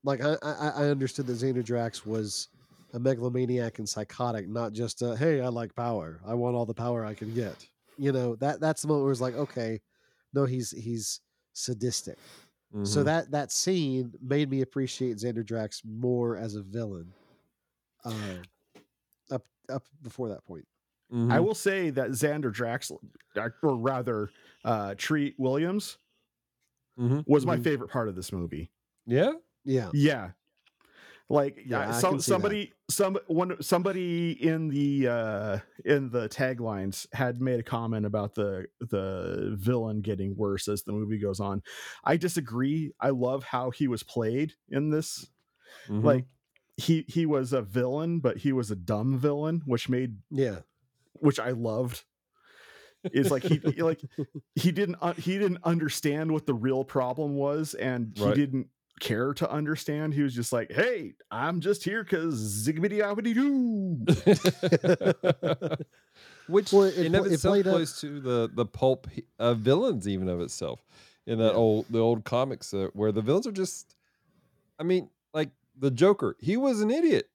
like 0.05 0.21
I, 0.23 0.37
I, 0.43 0.69
I 0.71 0.85
understood 0.91 1.27
that 1.29 1.35
Xander 1.35 1.65
Drax 1.65 2.05
was 2.07 2.49
a 2.95 2.99
megalomaniac 3.01 3.79
and 3.79 3.89
psychotic, 3.89 4.49
not 4.49 4.73
just 4.73 5.03
a 5.03 5.17
hey, 5.17 5.41
I 5.41 5.49
like 5.49 5.75
power. 5.75 6.21
I 6.27 6.35
want 6.35 6.57
all 6.57 6.67
the 6.67 6.75
power 6.75 7.05
I 7.05 7.15
can 7.15 7.33
get. 7.33 7.67
You 7.97 8.13
know, 8.13 8.37
that 8.37 8.61
that's 8.61 8.83
the 8.83 8.89
moment 8.89 9.05
where 9.05 9.11
it 9.11 9.13
was 9.13 9.21
like, 9.21 9.35
okay, 9.35 9.81
no, 10.35 10.45
he's 10.45 10.71
he's 10.73 11.21
sadistic. 11.55 12.19
So 12.85 13.03
Mhm. 13.03 13.05
that 13.05 13.31
that 13.33 13.53
scene 13.53 14.15
made 14.21 14.51
me 14.51 14.63
appreciate 14.63 15.19
Xander 15.19 15.45
Drax 15.45 15.83
more 15.85 16.37
as 16.37 16.57
a 16.57 16.63
villain. 16.63 17.15
Uh, 18.05 18.45
up 19.31 19.47
up 19.69 19.85
before 20.03 20.29
that 20.29 20.45
point. 20.45 20.67
I 21.31 21.41
Mhm. 21.41 21.47
will 21.47 21.55
say 21.55 21.91
that 21.91 22.11
Xander 22.11 22.53
Drax, 22.53 22.91
or 23.63 23.77
rather, 23.77 24.31
uh, 24.65 24.95
Treat 24.97 25.37
Williams, 25.39 25.99
Mhm. 26.99 27.25
was 27.27 27.47
my 27.47 27.57
Mhm. 27.57 27.65
favorite 27.65 27.91
part 27.91 28.09
of 28.09 28.17
this 28.17 28.33
movie. 28.33 28.71
yeah. 29.07 29.33
Yeah. 29.65 29.91
Yeah. 29.95 30.33
Like 31.29 31.63
Yeah, 31.65 31.85
yeah, 31.85 31.97
I 31.97 32.01
some 32.01 32.15
can 32.15 32.21
see 32.21 32.37
that. 32.39 32.43
somebody 32.43 32.73
some 32.91 33.17
one 33.27 33.63
somebody 33.63 34.33
in 34.33 34.69
the 34.69 35.09
uh 35.09 35.59
in 35.85 36.11
the 36.11 36.29
taglines 36.29 37.07
had 37.15 37.41
made 37.41 37.61
a 37.61 37.63
comment 37.63 38.05
about 38.07 38.35
the 38.35 38.67
the 38.81 39.55
villain 39.59 40.01
getting 40.03 40.37
worse 40.37 40.69
as 40.69 40.83
the 40.83 40.93
movie 40.93 41.19
goes 41.19 41.41
on. 41.41 41.63
I 42.05 42.17
disagree. 42.19 42.93
I 43.01 43.11
love 43.11 43.45
how 43.45 43.71
he 43.71 43.89
was 43.89 44.03
played 44.03 44.55
in 44.69 44.91
this. 44.91 45.31
Mhm. 45.89 46.05
Like 46.05 46.27
he 46.77 47.05
he 47.09 47.25
was 47.25 47.53
a 47.53 47.63
villain, 47.63 48.21
but 48.21 48.39
he 48.39 48.53
was 48.53 48.71
a 48.71 48.77
dumb 48.77 49.19
villain, 49.19 49.63
which 49.65 49.89
made 49.89 50.19
Yeah. 50.31 50.61
which 51.15 51.39
I 51.41 51.51
loved. 51.53 52.05
Is 53.13 53.31
like 53.31 53.43
he 53.43 53.57
he- 53.65 53.83
like 53.83 54.01
he 54.55 54.71
didn't 54.73 54.97
un- 55.01 55.17
he 55.17 55.39
didn't 55.39 55.59
understand 55.65 56.31
what 56.31 56.47
the 56.47 56.55
real 56.55 56.85
problem 56.85 57.35
was, 57.35 57.75
and 57.75 58.13
he 58.17 58.25
Right. 58.25 58.35
didn't 58.35 58.69
care 59.01 59.35
to 59.35 59.51
understand. 59.51 60.15
He 60.15 60.23
was 60.23 60.35
just 60.35 60.53
like, 60.53 60.71
"Hey, 60.71 61.15
I'm 61.31 61.61
just 61.61 61.83
here 61.83 62.05
because 62.05 62.35
ziggity 62.67 63.03
hoppity 63.03 63.35
doo." 63.35 63.99
Which 66.49 66.73
Well, 66.73 66.85
it 66.85 66.99
in 66.99 67.13
pl- 67.13 67.21
of 67.21 67.27
it 67.27 67.33
itself 67.35 67.53
played 67.53 67.67
up- 67.67 67.75
plays 67.75 67.99
to 68.01 68.21
the 68.21 68.51
the 68.53 68.67
pulp 68.67 69.07
h- 69.17 69.25
of 69.39 69.59
villains, 69.59 70.07
even 70.09 70.29
of 70.29 70.41
itself. 70.41 70.85
In 71.27 71.39
that 71.39 71.53
Yeah. 71.53 71.59
old 71.59 71.87
the 71.89 71.99
old 72.01 72.25
comics 72.25 72.75
uh, 72.75 72.89
where 72.95 73.13
the 73.13 73.23
villains 73.23 73.47
are 73.47 73.53
just, 73.53 73.95
I 74.79 74.83
mean, 74.83 75.09
like 75.33 75.51
the 75.79 75.91
Joker, 75.91 76.37
he 76.41 76.57
was 76.57 76.81
an 76.81 76.91
idiot. 76.91 77.29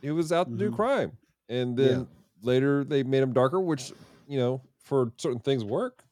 He 0.00 0.10
was 0.10 0.32
out 0.32 0.48
to 0.50 0.56
do 0.56 0.70
Mhm. 0.70 0.74
crime, 0.76 1.12
and 1.48 1.76
then 1.76 2.08
later 2.42 2.82
they 2.84 3.02
made 3.02 3.22
him 3.22 3.32
darker, 3.34 3.60
which 3.60 3.92
you 4.26 4.38
know 4.38 4.60
for 4.86 5.12
certain 5.18 5.40
things 5.40 5.64
work. 5.64 6.04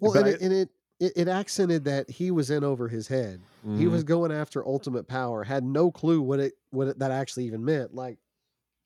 Well, 0.00 0.16
and, 0.18 0.28
it, 0.28 0.40
and 0.40 0.52
it, 0.52 0.68
it 0.98 1.12
it 1.16 1.28
accented 1.28 1.84
that 1.84 2.10
he 2.10 2.30
was 2.30 2.50
in 2.50 2.64
over 2.64 2.88
his 2.88 3.06
head. 3.08 3.40
He 3.62 3.84
Mhm. 3.84 3.90
was 3.92 4.04
going 4.04 4.32
after 4.32 4.66
ultimate 4.66 5.06
power. 5.08 5.44
Had 5.44 5.64
no 5.64 5.90
clue 5.90 6.20
what 6.20 6.40
it 6.40 6.54
what 6.70 6.88
it, 6.88 6.98
that 6.98 7.10
actually 7.12 7.44
even 7.46 7.64
meant. 7.64 7.94
Like 7.94 8.18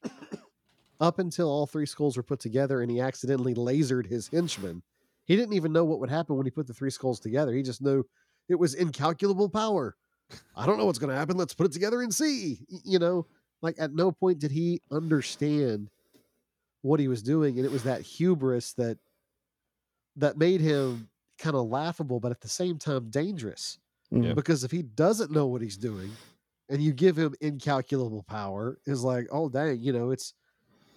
up 1.01 1.19
until 1.19 1.49
all 1.49 1.67
three 1.67 1.87
skulls 1.87 2.17
were 2.17 2.23
put 2.23 2.41
together, 2.41 2.83
and 2.83 2.91
he 2.91 3.01
accidentally 3.01 3.55
lasered 3.55 4.07
his 4.07 4.29
henchman. 4.29 4.83
He 5.25 5.37
didn't 5.37 5.55
even 5.55 5.73
know 5.73 5.85
what 5.85 6.01
would 6.01 6.11
happen 6.11 6.37
when 6.37 6.47
he 6.47 6.51
put 6.51 6.67
the 6.67 6.75
three 6.75 6.91
skulls 6.91 7.21
together. 7.21 7.53
He 7.53 7.63
just 7.63 7.83
knew 7.83 8.05
it 8.49 8.55
was 8.59 8.75
incalculable 8.75 9.49
power. 9.49 9.97
I 10.55 10.67
don't 10.67 10.77
know 10.79 10.85
what's 10.87 10.99
going 10.99 11.11
to 11.11 11.17
happen. 11.17 11.37
Let's 11.37 11.55
put 11.55 11.67
it 11.67 11.73
together 11.73 12.03
and 12.03 12.15
see. 12.15 12.67
You 12.85 12.99
know, 12.99 13.27
like 13.63 13.77
at 13.79 13.93
no 13.95 14.13
point 14.13 14.39
did 14.39 14.51
he 14.51 14.83
understand 14.91 15.91
what 16.83 17.01
he 17.01 17.09
was 17.09 17.23
doing, 17.23 17.57
and 17.57 17.67
it 17.67 17.73
was 17.73 17.85
that 17.85 18.03
hubris 18.03 18.73
that 18.75 18.99
that 20.17 20.37
made 20.37 20.61
him 20.61 21.09
kind 21.39 21.57
of 21.57 21.67
laughable, 21.67 22.21
but 22.21 22.31
at 22.31 22.41
the 22.41 22.49
same 22.49 22.79
time 22.79 23.09
dangerous. 23.11 23.79
Yeah. 24.11 24.33
Because 24.33 24.65
if 24.65 24.71
he 24.71 24.83
doesn't 24.83 25.31
know 25.31 25.47
what 25.47 25.63
he's 25.63 25.77
doing, 25.77 26.11
and 26.69 26.83
you 26.83 26.93
give 26.93 27.17
him 27.17 27.35
incalculable 27.41 28.23
power, 28.25 28.79
is 28.87 29.05
like, 29.05 29.29
oh 29.31 29.49
dang, 29.49 29.81
you 29.81 29.93
know, 29.93 30.11
it's 30.11 30.35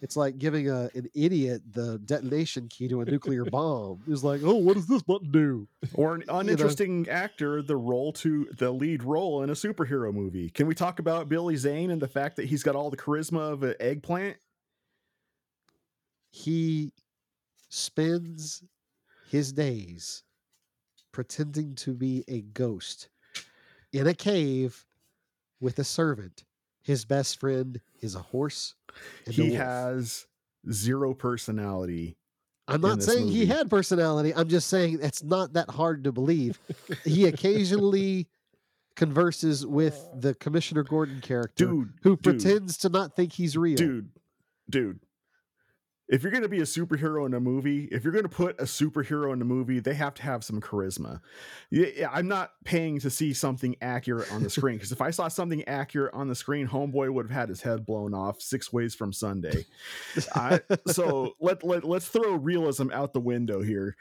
it's 0.02 0.18
like 0.18 0.38
giving 0.40 0.70
a 0.70 0.90
an 0.96 1.10
idiot 1.14 1.62
the 1.72 2.00
detonation 2.00 2.68
key 2.68 2.88
to 2.88 3.02
a 3.02 3.06
nuclear 3.06 3.46
bomb. 3.52 4.02
It's 4.08 4.24
like, 4.24 4.42
oh, 4.44 4.56
what 4.56 4.76
does 4.76 4.88
this 4.88 5.04
button 5.04 5.32
do? 5.32 5.68
or 5.94 6.16
an 6.16 6.24
uninteresting 6.30 7.08
actor 7.10 7.62
the 7.62 7.78
role 7.78 8.12
to 8.14 8.48
the 8.58 8.72
lead 8.72 9.04
role 9.04 9.44
in 9.44 9.50
a 9.50 9.54
superhero 9.54 10.14
movie. 10.14 10.50
Can 10.50 10.68
we 10.68 10.76
talk 10.76 11.00
about 11.00 11.30
Billy 11.30 11.56
Zane 11.56 11.92
and 11.92 12.02
the 12.02 12.08
fact 12.08 12.36
that 12.38 12.46
he's 12.46 12.64
got 12.64 12.76
all 12.76 12.90
the 12.90 12.98
charisma 12.98 13.52
of 13.52 13.64
an 13.64 13.76
eggplant? 13.80 14.38
He 16.32 16.92
spends 17.70 18.64
his 19.30 19.52
days 19.54 20.24
pretending 21.12 21.76
to 21.76 21.94
be 21.94 22.24
a 22.28 22.42
ghost 22.42 23.10
in 23.94 24.08
a 24.08 24.14
cave 24.14 24.86
with 25.60 25.78
a 25.80 25.84
servant. 25.84 26.44
His 26.82 27.06
best 27.06 27.40
friend 27.40 27.80
is 28.02 28.16
a 28.16 28.20
horse. 28.20 28.76
And 29.26 29.34
a 29.34 29.42
He 29.42 29.42
wolf. 29.50 29.58
has 29.58 30.28
zero 30.72 31.14
personality. 31.14 32.18
I'm 32.68 32.82
not 32.82 33.04
saying 33.04 33.28
he 33.28 33.46
had 33.46 33.70
personality. 33.70 34.34
I'm 34.34 34.48
just 34.48 34.68
saying 34.68 35.00
it's 35.02 35.24
not 35.24 35.54
that 35.54 35.70
hard 35.70 36.06
to 36.06 36.12
believe. 36.12 36.58
he 37.04 37.26
occasionally 37.26 38.28
converses 38.96 39.66
with 39.66 40.00
the 40.16 40.34
Commissioner 40.36 40.84
Gordon 40.84 41.20
character 41.22 41.66
Dude, 41.66 41.94
who 42.04 42.12
dude, 42.16 42.24
pretends 42.24 42.78
to 42.80 42.90
not 42.90 43.16
think 43.16 43.34
he's 43.34 43.58
real. 43.58 43.76
dude, 43.76 44.10
dude. 44.70 45.00
If 46.12 46.22
you're 46.24 46.32
going 46.32 46.44
to 46.44 46.50
be 46.50 46.60
a 46.60 46.64
superhero 46.64 47.26
in 47.26 47.34
a 47.34 47.40
movie, 47.40 47.86
if 47.86 48.04
you're 48.04 48.12
going 48.12 48.26
to 48.26 48.30
put 48.30 48.60
a 48.60 48.66
superhero 48.66 49.32
in 49.32 49.42
a 49.42 49.46
movie, 49.46 49.80
they 49.80 49.94
have 49.94 50.14
to 50.16 50.24
have 50.24 50.44
some 50.44 50.60
charisma. 50.60 51.22
Yeah, 51.70 52.10
I'm 52.12 52.28
not 52.28 52.52
paying 52.66 53.00
to 53.00 53.10
see 53.10 53.34
something 53.34 53.78
accurate 53.82 54.30
on 54.34 54.44
the 54.44 54.50
screen 54.58 54.76
because 54.76 54.92
if 54.92 55.02
I 55.02 55.10
saw 55.12 55.30
something 55.30 55.64
accurate 55.70 56.14
on 56.14 56.28
the 56.28 56.36
screen, 56.36 56.68
Homeboy 56.68 57.14
would 57.14 57.28
have 57.28 57.36
had 57.36 57.48
his 57.48 57.62
head 57.62 57.86
blown 57.86 58.14
off 58.14 58.42
six 58.42 58.74
ways 58.74 58.94
from 58.94 59.14
Sunday. 59.14 59.66
I, 60.36 60.60
so 60.88 61.34
let, 61.40 61.64
let 61.64 61.86
let's 61.86 62.10
throw 62.10 62.34
realism 62.36 62.92
out 62.92 63.14
the 63.14 63.22
window 63.22 63.62
here. 63.62 63.96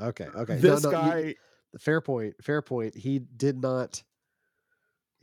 Okay, 0.00 0.28
okay. 0.36 0.56
This 0.56 0.84
no, 0.84 0.90
no, 0.90 0.98
you- 1.00 1.10
guy, 1.10 1.34
fair 1.80 2.00
point. 2.00 2.36
Fair 2.44 2.62
point. 2.62 2.96
He 2.96 3.18
did 3.18 3.60
not. 3.60 4.02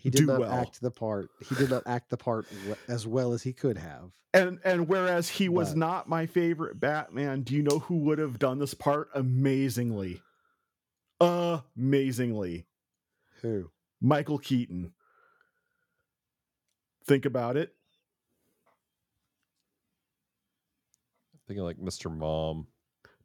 He 0.04 0.10
did 0.10 0.18
Do 0.20 0.26
not 0.28 0.40
well. 0.42 0.52
act 0.52 0.82
the 0.82 0.92
part. 0.92 1.30
He 1.48 1.56
did 1.56 1.70
not 1.72 1.84
act 1.88 2.10
the 2.10 2.18
part 2.18 2.46
as 2.88 3.08
well 3.08 3.34
as 3.34 3.42
he 3.42 3.54
could 3.54 3.78
have. 3.78 4.12
and 4.34 4.60
and 4.66 4.88
whereas 4.90 5.30
he 5.30 5.48
was 5.50 5.70
But- 5.70 5.78
not 5.78 6.10
my 6.10 6.26
favorite 6.26 6.80
Batman, 6.80 7.42
do 7.42 7.56
you 7.56 7.64
know 7.64 7.80
who 7.80 7.96
would 8.00 8.20
have 8.20 8.38
done 8.38 8.60
this 8.60 8.74
part 8.74 9.10
amazingly? 9.16 10.22
Amazingly. 11.22 12.66
Who? 13.42 13.72
Michael 14.02 14.40
Keaton. 14.40 14.92
Think 17.06 17.26
about 17.26 17.56
it. 17.58 17.74
Thinking 21.48 21.64
like 21.64 21.78
Mr. 21.78 22.14
Mom. 22.16 22.68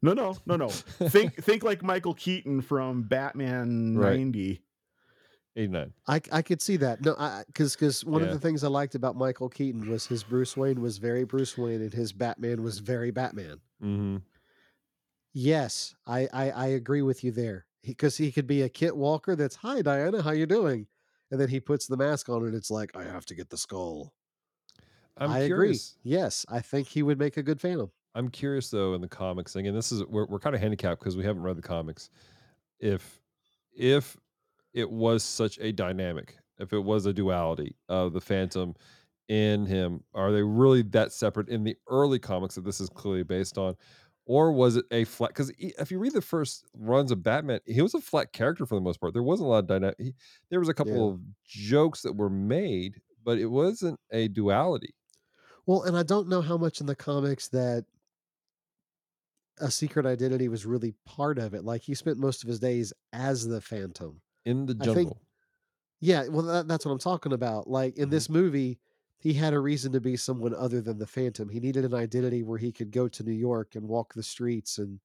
No, 0.01 0.13
no, 0.13 0.37
no, 0.45 0.55
no. 0.55 0.69
think 0.69 1.35
think 1.43 1.63
like 1.63 1.83
Michael 1.83 2.13
Keaton 2.13 2.61
from 2.61 3.03
Batman 3.03 3.97
Right. 3.97 4.17
90. 4.17 4.61
89. 5.55 5.93
I 6.07 6.21
I 6.31 6.41
could 6.41 6.61
see 6.61 6.77
that. 6.77 7.03
No, 7.03 7.15
because 7.47 7.75
because 7.75 8.05
one 8.05 8.21
Yeah. 8.21 8.27
of 8.27 8.33
the 8.33 8.39
things 8.39 8.63
I 8.63 8.67
liked 8.67 8.95
about 8.95 9.15
Michael 9.15 9.49
Keaton 9.49 9.89
was 9.89 10.05
his 10.05 10.23
Bruce 10.23 10.55
Wayne 10.55 10.81
was 10.81 10.97
very 10.97 11.23
Bruce 11.23 11.57
Wayne 11.57 11.81
and 11.81 11.93
his 11.93 12.13
Batman 12.13 12.63
was 12.63 12.79
very 12.79 13.11
Batman. 13.11 13.59
Mm-hmm. 13.83 14.17
Yes, 15.33 15.95
I 16.07 16.27
I, 16.33 16.51
I 16.51 16.65
agree 16.67 17.01
with 17.01 17.23
you 17.23 17.31
there. 17.31 17.65
Because 17.81 18.17
he, 18.17 18.29
could 18.31 18.45
be 18.45 18.61
a 18.63 18.69
Kit 18.69 18.95
Walker 18.95 19.35
that's 19.37 19.55
hi 19.55 19.81
Diana, 19.81 20.21
how 20.21 20.31
you 20.31 20.45
doing? 20.45 20.85
And 21.31 21.39
then 21.39 21.47
he 21.47 21.59
puts 21.61 21.87
the 21.87 21.95
mask 21.95 22.27
on 22.27 22.43
and 22.45 22.53
it's 22.53 22.69
like 22.69 22.91
I 22.95 23.03
have 23.03 23.25
to 23.27 23.35
get 23.35 23.49
the 23.49 23.57
skull. 23.57 24.13
I'm 25.17 25.31
I 25.31 25.45
curious. 25.45 25.95
agree. 26.01 26.11
Yes, 26.17 26.45
I 26.49 26.59
think 26.59 26.87
he 26.87 27.03
would 27.03 27.17
make 27.19 27.37
a 27.37 27.43
good 27.43 27.59
Phantom. 27.61 27.89
I'm 28.15 28.29
curious 28.29 28.69
though 28.69 28.93
in 28.95 29.01
the 29.01 29.07
comics 29.07 29.53
thing, 29.53 29.67
and 29.67 29.75
this 29.77 29.91
is 29.91 30.03
we're 30.05 30.25
we're 30.25 30.39
kind 30.39 30.55
of 30.55 30.61
handicapped 30.61 30.99
because 30.99 31.15
we 31.15 31.23
haven't 31.23 31.43
read 31.43 31.57
the 31.57 31.61
comics. 31.61 32.09
If 32.79 33.21
if 33.73 34.17
it 34.73 34.89
was 34.89 35.23
such 35.23 35.57
a 35.59 35.71
dynamic, 35.71 36.37
if 36.59 36.73
it 36.73 36.79
was 36.79 37.05
a 37.05 37.13
duality 37.13 37.75
of 37.87 38.13
the 38.13 38.21
Phantom 38.21 38.75
in 39.27 39.65
him, 39.65 40.03
are 40.13 40.31
they 40.31 40.41
really 40.43 40.81
that 40.81 41.11
separate 41.13 41.49
in 41.49 41.63
the 41.63 41.75
early 41.87 42.19
comics 42.19 42.55
that 42.55 42.65
this 42.65 42.79
is 42.79 42.89
clearly 42.89 43.23
based 43.23 43.57
on? 43.57 43.75
Or 44.25 44.51
was 44.51 44.75
it 44.75 44.85
a 44.91 45.05
flat? 45.05 45.29
Because 45.31 45.51
if 45.57 45.89
you 45.89 45.97
read 45.97 46.13
the 46.13 46.21
first 46.21 46.63
runs 46.75 47.11
of 47.11 47.23
Batman, 47.23 47.61
he 47.65 47.81
was 47.81 47.95
a 47.95 48.01
flat 48.01 48.31
character 48.31 48.65
for 48.67 48.75
the 48.75 48.81
most 48.81 48.99
part. 49.01 49.13
There 49.13 49.23
wasn't 49.23 49.47
a 49.47 49.49
lot 49.49 49.59
of 49.59 49.67
dynamic. 49.67 49.95
He, 49.99 50.13
there 50.51 50.59
was 50.59 50.69
a 50.69 50.73
couple 50.73 50.93
Yeah. 50.93 51.13
of 51.13 51.19
jokes 51.45 52.03
that 52.03 52.13
were 52.15 52.29
made, 52.29 53.01
but 53.23 53.39
it 53.39 53.47
wasn't 53.47 53.99
a 54.11 54.27
duality. 54.27 54.93
Well, 55.65 55.81
and 55.83 55.97
I 55.97 56.03
don't 56.03 56.27
know 56.29 56.41
how 56.41 56.57
much 56.57 56.79
in 56.79 56.85
the 56.85 56.95
comics 56.95 57.47
that 57.49 57.85
a 59.59 59.69
secret 59.71 60.05
identity 60.05 60.47
was 60.47 60.65
really 60.65 60.93
part 61.05 61.37
of 61.37 61.53
it. 61.53 61.63
Like 61.63 61.81
he 61.81 61.93
spent 61.95 62.17
most 62.17 62.43
of 62.43 62.47
his 62.49 62.59
days 62.59 62.93
as 63.13 63.47
the 63.47 63.61
Phantom. 63.61 64.21
In 64.49 64.65
the 64.65 64.75
I 64.81 64.85
think- 64.85 64.95
jungle. 65.09 65.21
Yeah, 66.01 66.27
well, 66.29 66.43
that, 66.43 66.67
that's 66.67 66.85
what 66.85 66.91
I'm 66.93 66.99
talking 66.99 67.33
about. 67.33 67.69
Like 67.69 67.97
in 67.97 68.07
Mhm. 68.07 68.11
this 68.11 68.29
movie, 68.29 68.79
he 69.17 69.33
had 69.33 69.53
a 69.53 69.59
reason 69.59 69.91
to 69.91 69.99
be 69.99 70.15
someone 70.15 70.53
other 70.53 70.79
than 70.81 70.97
the 70.97 71.05
Phantom. 71.07 71.49
He 71.49 71.59
needed 71.59 71.83
an 71.83 71.93
identity 71.93 72.41
where 72.41 72.57
he 72.57 72.71
could 72.71 72.89
go 72.91 73.09
to 73.09 73.23
New 73.23 73.33
York 73.33 73.75
and 73.75 73.85
walk 73.87 74.13
the 74.13 74.23
streets 74.23 74.77
and, 74.77 75.01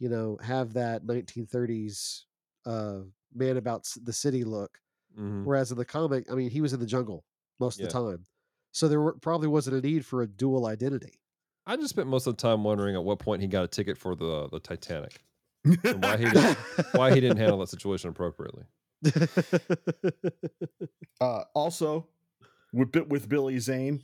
you 0.00 0.08
know, 0.08 0.36
have 0.42 0.72
that 0.72 1.04
1930s 1.06 2.26
uh, 2.66 3.00
man 3.34 3.56
about 3.58 3.86
the 4.02 4.12
city 4.12 4.42
look. 4.42 4.80
Mhm. 5.18 5.44
Whereas 5.44 5.70
in 5.70 5.76
the 5.78 5.84
comic, 5.84 6.30
I 6.30 6.34
mean, 6.34 6.50
he 6.50 6.60
was 6.60 6.72
in 6.72 6.80
the 6.80 6.86
jungle 6.86 7.24
most 7.60 7.78
Yeah. 7.78 7.86
of 7.86 7.92
the 7.92 7.98
time, 8.12 8.24
so 8.72 8.88
there 8.88 9.00
were, 9.00 9.12
probably 9.14 9.46
wasn't 9.48 9.76
a 9.76 9.80
need 9.86 10.04
for 10.04 10.22
a 10.22 10.26
dual 10.26 10.66
identity. 10.66 11.20
I 11.66 11.76
just 11.76 11.90
spent 11.90 12.08
most 12.08 12.26
of 12.26 12.36
the 12.36 12.40
time 12.42 12.64
wondering 12.64 12.96
at 12.96 13.04
what 13.04 13.18
point 13.20 13.40
he 13.42 13.46
got 13.48 13.64
a 13.64 13.68
ticket 13.68 13.96
for 13.98 14.14
the 14.16 14.48
the 14.48 14.58
Titanic. 14.60 15.22
And 15.64 16.02
why 16.02 16.16
he 16.18 16.24
didn't, 16.24 16.58
why 16.92 17.14
he 17.14 17.20
didn't 17.20 17.38
handle 17.38 17.58
that 17.58 17.68
situation 17.68 18.10
appropriately. 18.10 18.64
Uh, 21.20 21.44
also, 21.54 22.08
with 22.72 22.94
with 23.08 23.28
Billy 23.28 23.58
Zane, 23.58 24.02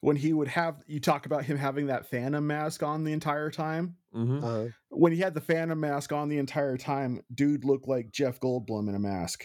when 0.00 0.16
he 0.16 0.32
would 0.32 0.48
have 0.48 0.82
you 0.86 1.00
talk 1.00 1.26
about 1.26 1.44
him 1.44 1.56
having 1.56 1.86
that 1.86 2.06
Phantom 2.06 2.46
mask 2.46 2.82
on 2.82 3.04
the 3.04 3.12
entire 3.12 3.50
time. 3.50 3.96
hmm 4.12 4.44
uh, 4.44 4.64
When 4.90 5.12
he 5.12 5.18
had 5.18 5.34
the 5.34 5.40
Phantom 5.40 5.80
mask 5.80 6.12
on 6.12 6.28
the 6.28 6.38
entire 6.38 6.76
time, 6.76 7.22
dude 7.34 7.64
looked 7.64 7.88
like 7.88 8.12
Jeff 8.12 8.38
Goldblum 8.38 8.88
in 8.88 8.94
a 8.94 8.98
mask. 8.98 9.44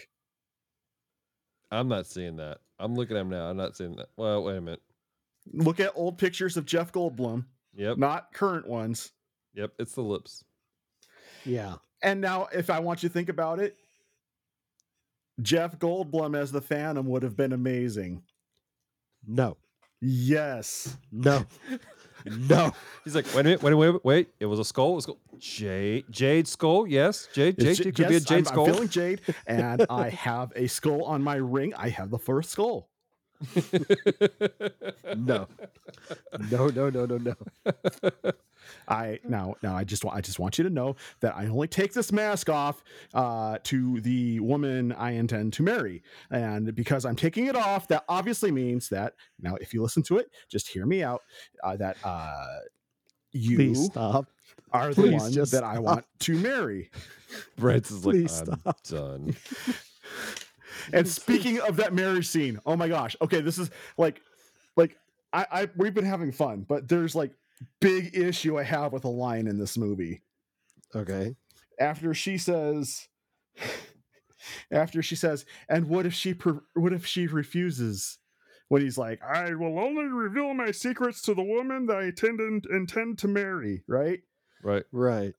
I'm 1.70 1.88
not 1.88 2.06
seeing 2.06 2.36
that. 2.36 2.58
I'm 2.78 2.94
looking 2.94 3.16
at 3.16 3.20
him 3.20 3.30
now. 3.30 3.46
I'm 3.50 3.56
not 3.56 3.76
seeing 3.76 3.96
that. 3.96 4.08
Well, 4.16 4.44
wait 4.44 4.56
a 4.56 4.60
minute. 4.60 4.82
Look 5.52 5.80
at 5.80 5.92
old 5.94 6.18
pictures 6.18 6.56
of 6.56 6.66
Jeff 6.66 6.92
Goldblum, 6.92 7.46
Yep, 7.74 7.96
not 7.98 8.32
current 8.34 8.68
ones. 8.68 9.12
yep. 9.54 9.72
It's 9.78 9.94
the 9.94 10.02
lips. 10.02 10.44
Yeah, 11.44 11.76
And 12.02 12.20
now, 12.20 12.48
if 12.52 12.70
I 12.70 12.78
want 12.80 13.02
you 13.02 13.08
to 13.08 13.12
think 13.12 13.28
about 13.28 13.58
it, 13.60 13.76
Jeff 15.40 15.78
Goldblum 15.78 16.36
as 16.36 16.50
the 16.52 16.60
Phantom 16.60 17.06
would 17.06 17.22
have 17.22 17.36
been 17.36 17.52
amazing. 17.52 18.22
no, 19.26 19.56
Yes. 20.00 20.96
no, 21.10 21.44
no. 22.24 22.70
He's 23.04 23.14
like, 23.16 23.26
wait 23.34 23.40
a 23.40 23.44
minute, 23.44 23.62
wait, 23.62 23.74
wait, 23.74 24.04
wait. 24.04 24.28
It 24.38 24.46
was 24.46 24.58
a 24.60 24.64
skull. 24.64 24.92
It 24.92 24.94
was 24.96 25.04
a 25.04 25.06
skull. 25.06 25.18
Jade, 25.38 26.04
Jade 26.10 26.46
skull. 26.48 26.86
Yes, 26.86 27.28
Jade. 27.32 27.58
Jade. 27.58 27.68
It 27.68 27.74
J- 27.76 27.84
could 27.84 27.96
be 27.96 28.04
a 28.04 28.10
yes, 28.10 28.24
Jade 28.24 28.38
I'm, 28.38 28.44
skull. 28.44 28.66
I'm 28.66 28.72
feeling 28.74 28.88
Jade, 28.88 29.20
and 29.46 29.84
I 29.90 30.08
have 30.28 30.52
a 30.54 30.66
skull 30.68 31.02
on 31.04 31.22
my 31.22 31.34
ring. 31.36 31.74
I 31.74 31.88
have 31.88 32.10
the 32.10 32.18
first 32.18 32.50
skull. 32.50 32.88
No. 35.16 35.46
No, 36.50 36.68
no, 36.68 36.90
no, 36.90 37.06
no, 37.06 37.18
no. 37.18 37.34
I 38.88 39.18
now 39.26 39.54
now 39.62 39.76
I 39.76 39.84
just 39.84 40.04
want 40.04 40.16
I 40.16 40.20
just 40.20 40.38
want 40.38 40.58
you 40.58 40.64
to 40.64 40.70
know 40.70 40.96
that 41.20 41.34
I 41.36 41.46
only 41.46 41.68
take 41.68 41.92
this 41.92 42.12
mask 42.12 42.48
off 42.50 42.82
uh, 43.14 43.58
to 43.64 44.00
the 44.00 44.40
woman 44.40 44.92
I 44.92 45.12
intend 45.12 45.52
to 45.54 45.62
marry, 45.62 46.02
and 46.30 46.74
because 46.74 47.04
I'm 47.04 47.16
taking 47.16 47.46
it 47.46 47.56
off, 47.56 47.88
that 47.88 48.04
obviously 48.08 48.50
means 48.50 48.88
that 48.90 49.14
now 49.40 49.54
if 49.56 49.72
you 49.72 49.82
listen 49.82 50.02
to 50.04 50.18
it, 50.18 50.30
just 50.48 50.68
hear 50.68 50.84
me 50.86 51.02
out. 51.02 51.22
Uh, 51.62 51.76
that 51.76 51.96
uh, 52.04 52.58
you 53.32 53.56
Please 53.56 53.84
stop. 53.86 54.26
are 54.72 54.88
the 54.88 54.94
Please 55.02 55.22
one 55.22 55.32
just 55.32 55.52
that 55.52 55.64
I 55.64 55.78
want 55.78 56.04
to 56.20 56.34
marry. 56.36 56.90
Brent's 57.56 57.90
is 57.90 58.04
like, 58.04 58.14
Please 58.14 58.40
I'm 58.40 58.60
stop. 58.60 58.82
done. 58.84 59.36
And 60.92 61.06
speaking 61.06 61.60
of 61.60 61.76
that 61.76 61.92
marriage 61.92 62.26
scene, 62.28 62.60
oh 62.66 62.76
my 62.76 62.88
gosh. 62.88 63.16
Okay, 63.20 63.40
this 63.40 63.58
is 63.58 63.70
like 63.96 64.20
like 64.76 64.96
I, 65.32 65.46
I 65.50 65.68
we've 65.76 65.94
been 65.94 66.04
having 66.04 66.32
fun, 66.32 66.64
but 66.68 66.88
there's 66.88 67.14
like 67.14 67.32
big 67.80 68.16
issue 68.16 68.58
I 68.58 68.62
have 68.62 68.92
with 68.92 69.04
a 69.04 69.08
line 69.08 69.46
in 69.46 69.58
this 69.58 69.76
movie. 69.76 70.22
Okay. 70.94 71.36
After 71.80 72.14
she 72.14 72.38
says 72.38 73.08
after 74.70 75.02
she 75.02 75.16
says, 75.16 75.44
and 75.68 75.88
what 75.88 76.06
if 76.06 76.14
she 76.14 76.34
per- 76.34 76.62
what 76.74 76.92
if 76.92 77.06
she 77.06 77.26
refuses? 77.26 78.18
When 78.68 78.82
he's 78.82 78.98
like, 78.98 79.22
I 79.22 79.54
will 79.54 79.78
only 79.78 80.04
reveal 80.04 80.52
my 80.52 80.72
secrets 80.72 81.22
to 81.22 81.32
the 81.32 81.42
woman 81.42 81.86
that 81.86 81.96
I 81.96 82.02
intend 82.04 82.66
intend 82.70 83.18
to 83.20 83.28
marry, 83.28 83.82
right? 83.86 84.20
Right. 84.62 84.84
Right. 84.92 85.32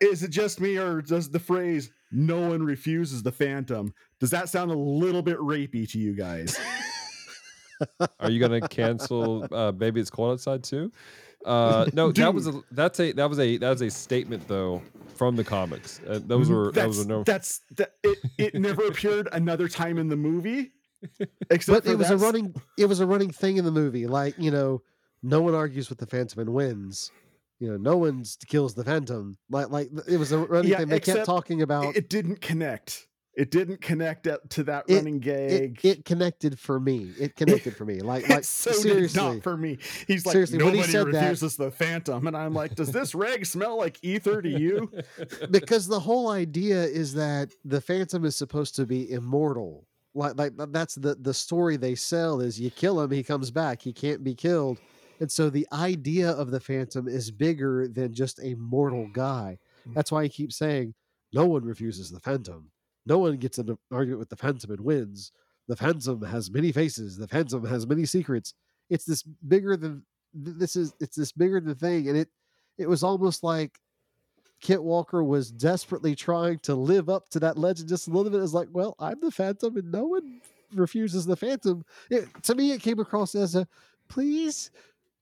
Is 0.00 0.22
it 0.22 0.30
just 0.30 0.60
me, 0.60 0.76
or 0.76 1.02
does 1.02 1.30
the 1.30 1.40
phrase 1.40 1.90
"no 2.10 2.48
one 2.48 2.62
refuses 2.62 3.22
the 3.22 3.32
phantom" 3.32 3.92
does 4.20 4.30
that 4.30 4.48
sound 4.48 4.70
a 4.70 4.78
little 4.78 5.22
bit 5.22 5.38
rapey 5.38 5.88
to 5.90 5.98
you 5.98 6.14
guys? 6.14 6.58
Are 8.20 8.30
you 8.30 8.40
gonna 8.40 8.66
cancel 8.68 9.46
uh, 9.52 9.72
"Baby 9.72 10.00
It's 10.00 10.10
Cold 10.10 10.32
Outside" 10.32 10.64
too? 10.64 10.92
Uh, 11.44 11.86
no, 11.92 12.10
that 12.12 12.32
was 12.34 12.48
a 12.48 12.60
that's 12.72 12.98
a 13.00 13.12
that 13.12 13.28
was 13.28 13.38
a 13.38 13.56
that 13.58 13.70
was 13.70 13.82
a 13.82 13.90
statement 13.90 14.48
though 14.48 14.82
from 15.14 15.36
the 15.36 15.44
comics. 15.44 16.00
Uh, 16.08 16.20
those 16.24 16.50
were 16.50 16.72
that's 16.72 16.96
those 16.96 17.06
were 17.06 17.12
no. 17.12 17.22
that's 17.24 17.60
that 17.76 17.92
it, 18.02 18.18
it 18.38 18.54
never 18.54 18.86
appeared 18.88 19.28
another 19.32 19.68
time 19.68 19.98
in 19.98 20.08
the 20.08 20.16
movie 20.16 20.72
except 21.50 21.84
But 21.84 21.92
it 21.92 21.96
was 21.96 22.10
a 22.10 22.16
running 22.16 22.54
it 22.78 22.86
was 22.86 23.00
a 23.00 23.06
running 23.06 23.30
thing 23.30 23.56
in 23.56 23.64
the 23.64 23.70
movie. 23.70 24.06
Like, 24.06 24.34
you 24.38 24.50
know, 24.50 24.82
no 25.22 25.40
one 25.42 25.54
argues 25.54 25.88
with 25.88 25.98
the 25.98 26.06
Phantom 26.06 26.40
and 26.40 26.52
wins. 26.52 27.10
You 27.60 27.70
know, 27.70 27.76
no 27.76 27.96
one 27.96 28.24
kills 28.48 28.74
the 28.74 28.84
Phantom. 28.84 29.36
Like, 29.50 29.70
like 29.70 29.88
it 30.08 30.18
was 30.18 30.32
a 30.32 30.38
running 30.38 30.70
Yeah, 30.70 30.78
thing. 30.78 30.88
They 30.88 31.00
kept 31.00 31.24
talking 31.26 31.62
about 31.62 31.96
it 31.96 32.08
didn't 32.08 32.40
connect. 32.40 33.06
It 33.34 33.50
didn't 33.50 33.82
connect 33.82 34.26
to 34.50 34.62
that 34.64 34.84
It- 34.88 34.94
running 34.96 35.18
gag. 35.18 35.78
it, 35.82 35.84
it 35.84 36.04
connected 36.06 36.58
for 36.58 36.80
me. 36.80 37.12
It 37.20 37.36
connected 37.36 37.76
for 37.76 37.84
me. 37.84 38.00
Like, 38.00 38.26
like 38.30 38.44
so 38.44 38.72
did 38.72 38.80
seriously. 38.80 39.22
not 39.22 39.42
for 39.42 39.58
me. 39.58 39.76
He's 40.06 40.24
like, 40.24 40.32
Seriously, 40.32 40.56
when 40.56 40.68
he 40.68 40.80
nobody 40.80 40.90
said 40.92 41.06
that- 41.08 41.20
refuses 41.20 41.56
the 41.56 41.70
Phantom, 41.70 42.26
and 42.26 42.34
I'm 42.34 42.54
like, 42.54 42.74
does 42.76 42.92
this 42.92 43.14
reg 43.14 43.44
smell 43.44 43.76
like 43.76 43.98
ether 44.02 44.40
to 44.40 44.48
you? 44.48 44.90
because 45.50 45.86
the 45.86 46.00
whole 46.00 46.30
idea 46.30 46.82
is 46.84 47.12
that 47.14 47.50
the 47.64 47.80
phantom 47.80 48.24
is 48.24 48.36
supposed 48.36 48.74
to 48.76 48.86
be 48.86 49.10
immortal 49.10 49.86
like 50.14 50.38
like 50.38 50.52
that's 50.72 50.94
the 50.94 51.14
the 51.16 51.34
story 51.34 51.76
they 51.76 51.94
sell 51.94 52.40
is 52.40 52.58
you 52.58 52.70
kill 52.70 52.98
him 53.02 53.10
he 53.10 53.22
comes 53.22 53.50
back 53.50 53.82
he 53.82 53.92
can't 53.92 54.24
be 54.24 54.34
killed 54.34 54.78
and 55.20 55.30
so 55.30 55.50
the 55.50 55.66
idea 55.72 56.30
of 56.30 56.50
the 56.50 56.60
phantom 56.60 57.08
is 57.08 57.30
bigger 57.30 57.88
than 57.88 58.14
just 58.14 58.40
a 58.42 58.54
mortal 58.54 59.08
guy. 59.12 59.58
Mm. 59.88 59.94
That's 59.94 60.12
why 60.12 60.24
he 60.24 60.28
keeps 60.28 60.56
saying 60.56 60.94
no 61.32 61.46
one 61.46 61.64
refuses 61.64 62.10
the 62.10 62.20
phantom. 62.20 62.70
No 63.06 63.18
one 63.18 63.36
gets 63.36 63.58
an 63.58 63.76
argument 63.90 64.18
with 64.18 64.28
the 64.28 64.36
phantom 64.36 64.70
and 64.72 64.80
wins. 64.80 65.32
The 65.68 65.76
phantom 65.76 66.22
has 66.22 66.50
many 66.50 66.72
faces. 66.72 67.16
The 67.16 67.28
phantom 67.28 67.64
has 67.64 67.86
many 67.86 68.04
secrets. 68.04 68.54
It's 68.90 69.04
this 69.04 69.22
bigger 69.22 69.76
than 69.76 70.04
this 70.34 70.76
is 70.76 70.92
it's 71.00 71.16
this 71.16 71.32
bigger 71.32 71.60
than 71.60 71.74
thing 71.76 72.08
and 72.08 72.16
it 72.18 72.28
it 72.76 72.88
was 72.88 73.02
almost 73.02 73.42
like 73.42 73.78
Kit 74.60 74.82
Walker 74.82 75.22
was 75.22 75.50
desperately 75.50 76.14
trying 76.14 76.58
to 76.60 76.74
live 76.74 77.08
up 77.08 77.28
to 77.30 77.40
that 77.40 77.58
legend 77.58 77.88
just 77.88 78.08
a 78.08 78.10
little 78.10 78.30
bit. 78.30 78.42
It's 78.42 78.54
like, 78.54 78.68
well, 78.72 78.96
I'm 78.98 79.20
the 79.20 79.30
Phantom, 79.30 79.76
and 79.76 79.92
no 79.92 80.04
one 80.04 80.40
refuses 80.74 81.26
the 81.26 81.36
Phantom. 81.36 81.84
It, 82.10 82.28
to 82.44 82.54
me, 82.54 82.72
it 82.72 82.80
came 82.80 82.98
across 82.98 83.34
as 83.34 83.54
a 83.54 83.68
please, 84.08 84.70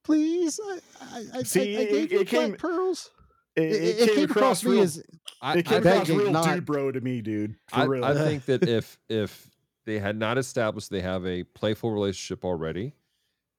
please. 0.05 0.59
I, 0.63 0.79
I, 1.01 1.23
I, 1.39 1.43
See, 1.43 1.75
I, 1.75 1.79
I 1.79 1.83
it- 1.83 1.89
gave 1.91 2.11
you 2.13 2.19
it 2.21 2.29
black 2.29 2.41
came- 2.45 2.55
pearls. 2.55 3.11
It, 3.55 3.63
It, 3.63 3.71
it 3.71 3.99
it 3.99 4.05
came, 4.07 4.15
came 4.15 4.23
across 4.31 4.63
me 4.65 4.71
real, 4.71 4.81
as 4.83 5.03
I, 5.41 5.57
it 5.57 5.65
came 5.65 5.75
I 5.75 5.91
across 5.91 6.09
real 6.09 6.31
not- 6.31 6.45
dude 6.55 6.65
bro 6.65 6.91
to 6.91 7.01
me, 7.01 7.21
dude. 7.21 7.55
For 7.69 7.79
I, 7.79 7.83
real. 7.85 8.03
I 8.05 8.13
think 8.13 8.45
that 8.45 8.63
if 8.67 8.97
if 9.09 9.49
they 9.85 9.97
had 9.99 10.17
not 10.17 10.37
established 10.37 10.89
they 10.89 11.01
have 11.01 11.25
a 11.25 11.43
playful 11.43 11.91
relationship 11.91 12.43
already, 12.43 12.93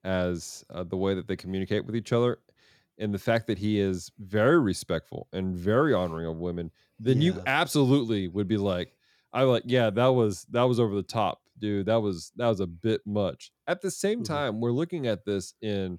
as 0.05 0.65
uh, 0.71 0.85
the 0.85 0.97
way 0.97 1.15
that 1.15 1.27
they 1.29 1.37
communicate 1.37 1.85
with 1.87 1.97
each 1.97 2.13
other, 2.13 2.39
and 2.99 3.13
the 3.13 3.19
fact 3.19 3.47
that 3.47 3.59
he 3.59 3.81
is 3.81 4.11
very 4.19 4.59
respectful 4.61 5.29
and 5.33 5.55
very 5.57 5.93
honoring 5.95 6.27
of 6.27 6.37
women, 6.39 6.71
then 7.01 7.21
you 7.23 7.43
absolutely 7.47 8.29
would 8.29 8.49
be 8.49 8.57
like, 8.57 8.93
I 9.33 9.43
like, 9.43 9.63
yeah, 9.67 9.91
that 9.91 10.09
was 10.09 10.45
that 10.51 10.63
was 10.65 10.79
over 10.79 10.95
the 10.95 11.03
top, 11.03 11.41
dude. 11.59 11.87
That 11.87 12.01
was 12.01 12.33
that 12.37 12.49
was 12.49 12.61
a 12.61 12.67
bit 12.67 13.01
much. 13.07 13.51
At 13.67 13.81
the 13.83 13.91
same 13.91 14.21
Mhm. 14.21 14.25
time, 14.27 14.61
we're 14.61 14.73
looking 14.73 15.07
at 15.07 15.25
this 15.25 15.55
in 15.63 15.99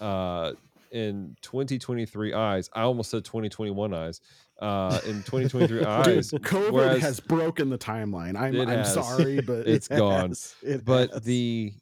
uh 0.00 0.52
in 0.90 1.36
2023 1.42 2.32
eyes. 2.32 2.70
I 2.72 2.82
almost 2.82 3.10
said 3.10 3.24
2021 3.24 3.92
eyes. 3.94 4.20
Uh 4.60 4.98
in 5.06 5.22
2023 5.22 5.68
Dude, 5.78 5.86
eyes. 5.86 6.30
COVID 6.30 6.72
whereas- 6.72 7.00
has 7.02 7.20
broken 7.20 7.68
the 7.70 7.78
timeline. 7.78 8.36
I'm, 8.36 8.58
I'm 8.60 8.68
has. 8.68 8.94
sorry, 8.94 9.40
but 9.40 9.66
It's 9.68 9.88
gone. 9.88 10.30
Yes, 10.30 10.54
it 10.62 10.84
but 10.84 11.10
has. 11.12 11.22
the 11.22 11.72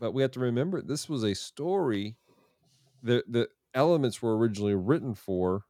but 0.00 0.12
we 0.12 0.22
have 0.22 0.32
to 0.32 0.40
remember 0.40 0.80
this 0.82 1.08
was 1.08 1.24
a 1.24 1.34
story 1.34 2.16
the 3.02 3.22
the 3.28 3.48
elements 3.74 4.20
were 4.22 4.36
originally 4.36 4.74
written 4.74 5.14
for 5.14 5.62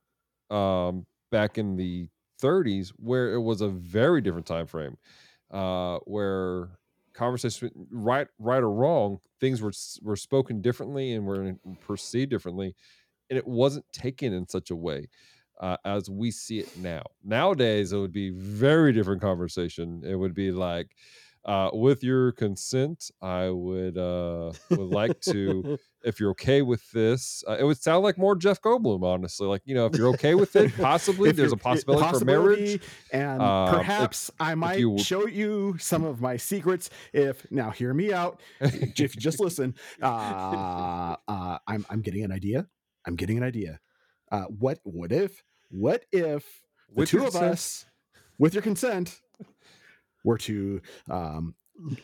um 0.51 1.05
back 1.30 1.59
in 1.59 1.76
the 1.76 2.09
30s 2.42 2.90
where 2.96 3.34
it 3.34 3.40
was 3.40 3.61
a 3.61 3.68
very 3.68 4.20
different 4.20 4.46
time 4.46 4.66
frame 4.66 4.96
uh 5.51 5.99
where 6.05 6.70
conversation 7.19 7.71
right 7.91 8.29
right 8.39 8.62
or 8.62 8.71
wrong 8.73 9.19
things 9.41 9.61
were 9.62 9.73
were 10.03 10.16
spoken 10.16 10.61
differently 10.62 11.12
and 11.12 11.27
were 11.27 11.55
perceived 11.81 12.31
differently 12.31 12.75
and 13.31 13.39
it 13.39 13.47
wasn't 13.47 13.85
taken 13.93 14.33
in 14.33 14.49
such 14.49 14.71
a 14.71 14.77
way 14.77 15.09
uh, 15.61 15.77
as 15.85 16.09
we 16.09 16.31
see 16.31 16.61
it 16.61 16.77
now. 16.77 17.03
Nowadays 17.25 17.93
it 17.93 17.99
would 17.99 18.12
be 18.12 18.31
very 18.31 18.93
different 18.93 19.21
conversation. 19.21 20.03
It 20.05 20.14
would 20.16 20.35
be 20.35 20.53
like 20.53 20.97
uh, 21.49 21.70
with 21.72 22.05
your 22.05 22.32
consent 22.32 23.11
i 23.22 23.49
would 23.49 23.96
uh 23.96 24.53
would 24.70 24.90
like 25.03 25.18
to 25.20 25.78
if 26.05 26.20
you're 26.20 26.30
okay 26.30 26.61
with 26.62 26.82
this 26.92 27.42
uh, 27.49 27.57
it 27.59 27.64
would 27.64 27.78
sound 27.82 28.05
like 28.05 28.18
more 28.18 28.36
jeff 28.36 28.61
goldblum 28.61 29.03
honestly 29.03 29.46
like 29.49 29.62
you 29.64 29.74
know 29.74 29.86
if 29.86 29.96
you're 29.96 30.09
okay 30.11 30.34
with 30.34 30.55
it 30.57 30.70
possibly 30.76 31.32
there's 31.32 31.53
a 31.53 31.57
you're- 31.57 31.62
possibility, 31.62 32.18
for 32.18 32.24
marriage 32.26 32.82
and 33.12 33.40
Um, 33.42 33.68
if- 33.68 33.74
perhaps 33.80 34.30
I 34.38 34.55
might 34.55 34.78
you- 34.78 34.99
show 34.99 35.26
you 35.26 35.76
some 35.78 36.05
of 36.05 36.20
my 36.20 36.36
secrets. 36.36 36.90
If 37.12 37.51
now, 37.51 37.70
hear 37.70 37.92
me 37.94 38.12
out. 38.12 38.40
if 38.61 39.14
you 39.14 39.20
just 39.20 39.40
listen, 39.40 39.74
uh, 40.03 41.16
uh, 41.28 41.59
I'm 41.66 41.84
I'm 41.90 42.01
getting 42.03 42.24
an 42.24 42.32
idea. 42.32 42.66
I'm 43.07 43.16
getting 43.16 43.38
an 43.38 43.42
idea. 43.44 43.80
Uh, 44.30 44.44
what 44.44 44.78
what 44.84 45.11
if 45.12 45.42
what 45.70 46.05
if 46.12 46.44
the 46.88 46.94
With 47.01 47.09
two 47.09 47.24
of 47.24 47.34
us, 47.36 47.86
with 48.38 48.53
your 48.55 48.62
consent, 48.62 49.20
were 50.25 50.39
to 50.39 50.81
um, 51.11 51.55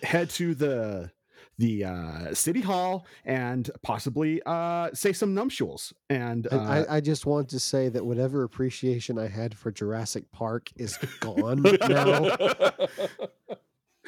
head 0.03 0.31
to 0.31 0.55
the 0.55 1.11
the 1.57 1.85
uh, 1.85 2.35
city 2.35 2.61
hall 2.61 3.07
and 3.25 3.71
possibly 3.83 4.43
uh, 4.45 4.91
say 4.93 5.13
some 5.13 5.35
nuptials 5.35 5.93
and 6.11 6.49
I, 6.51 6.57
uh, 6.57 6.85
I, 6.89 6.97
I 6.97 7.01
just 7.01 7.27
want 7.27 7.49
to 7.51 7.61
say 7.61 7.89
that 7.91 8.05
whatever 8.05 8.43
appreciation 8.43 9.19
I 9.19 9.29
had 9.29 9.57
for 9.57 9.71
Jurassic 9.71 10.31
Park 10.33 10.71
is 10.77 10.97
gone 11.21 11.63
now 11.89 12.37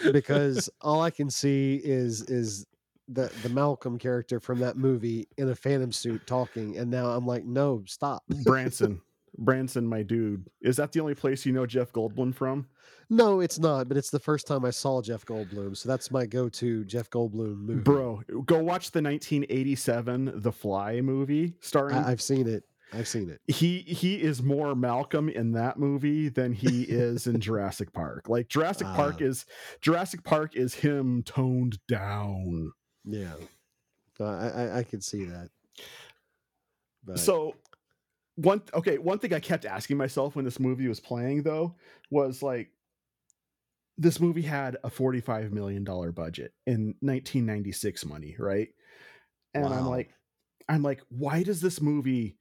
because 0.12 0.68
all 0.80 1.02
I 1.02 1.10
can 1.10 1.30
see 1.30 1.80
is 1.84 2.22
is 2.22 2.66
the 3.08 3.30
the 3.42 3.48
Malcolm 3.48 3.98
character 3.98 4.40
from 4.40 4.58
that 4.60 4.76
movie 4.76 5.28
in 5.36 5.50
a 5.50 5.54
Phantom 5.54 5.92
suit 5.92 6.26
talking, 6.26 6.76
and 6.76 6.90
now 6.90 7.06
I'm 7.10 7.26
like, 7.26 7.44
no, 7.44 7.82
stop. 7.86 8.24
Branson. 8.44 9.00
Branson, 9.38 9.86
my 9.86 10.02
dude. 10.02 10.48
Is 10.60 10.76
that 10.76 10.92
the 10.92 11.00
only 11.00 11.14
place 11.14 11.44
you 11.46 11.52
know 11.52 11.66
Jeff 11.66 11.92
Goldblum 11.92 12.34
from? 12.34 12.66
No, 13.08 13.40
it's 13.40 13.58
not. 13.58 13.88
But 13.88 13.96
it's 13.96 14.10
the 14.10 14.18
first 14.18 14.46
time 14.46 14.64
I 14.64 14.70
saw 14.70 15.00
Jeff 15.02 15.24
Goldblum, 15.24 15.76
so 15.76 15.88
that's 15.88 16.10
my 16.10 16.26
go-to 16.26 16.84
Jeff 16.84 17.08
Goldblum 17.10 17.58
movie. 17.58 17.80
Bro, 17.82 18.22
go 18.44 18.58
watch 18.62 18.90
the 18.90 19.00
1987 19.02 20.32
The 20.36 20.52
Fly 20.52 21.00
movie 21.00 21.54
starring 21.60 21.96
I, 21.96 22.10
I've 22.10 22.22
seen 22.22 22.48
it. 22.48 22.64
I've 22.92 23.08
seen 23.08 23.28
it. 23.30 23.40
he 23.52 23.80
he 23.80 24.22
is 24.22 24.42
more 24.44 24.74
Malcolm 24.76 25.28
in 25.28 25.50
that 25.52 25.76
movie 25.76 26.28
than 26.28 26.52
he 26.52 26.82
is 26.82 27.26
in 27.26 27.40
Jurassic 27.40 27.92
Park. 27.92 28.28
Like 28.28 28.48
Jurassic 28.48 28.86
Park 28.88 29.16
Ah. 29.20 29.24
is 29.24 29.44
Jurassic 29.80 30.22
Park 30.22 30.54
is 30.54 30.72
him 30.74 31.22
toned 31.24 31.78
down. 31.88 32.72
Yeah, 33.04 33.34
Uh, 34.20 34.24
I 34.24 34.48
I, 34.48 34.78
I 34.78 34.82
could 34.84 35.02
see 35.02 35.24
that. 35.24 35.48
But 37.04 37.18
So 37.18 37.56
one 38.36 38.62
okay, 38.74 38.98
one 38.98 39.18
thing 39.18 39.32
I 39.34 39.40
kept 39.40 39.64
asking 39.64 39.96
myself 39.96 40.36
when 40.36 40.44
this 40.44 40.60
movie 40.60 40.88
was 40.88 41.00
playing 41.00 41.42
though 41.42 41.74
was 42.10 42.42
like 42.42 42.70
this 43.98 44.20
movie 44.20 44.42
had 44.42 44.76
a 44.84 44.90
45 44.90 45.52
million 45.52 45.82
dollar 45.84 46.12
budget 46.12 46.52
in 46.66 46.94
1996 47.00 48.04
money, 48.04 48.36
right? 48.38 48.68
And 49.54 49.66
I'm 49.66 49.86
like 49.86 50.10
I'm 50.68 50.82
like 50.82 51.00
why 51.08 51.42
does 51.42 51.60
this 51.60 51.80
movie 51.80 52.36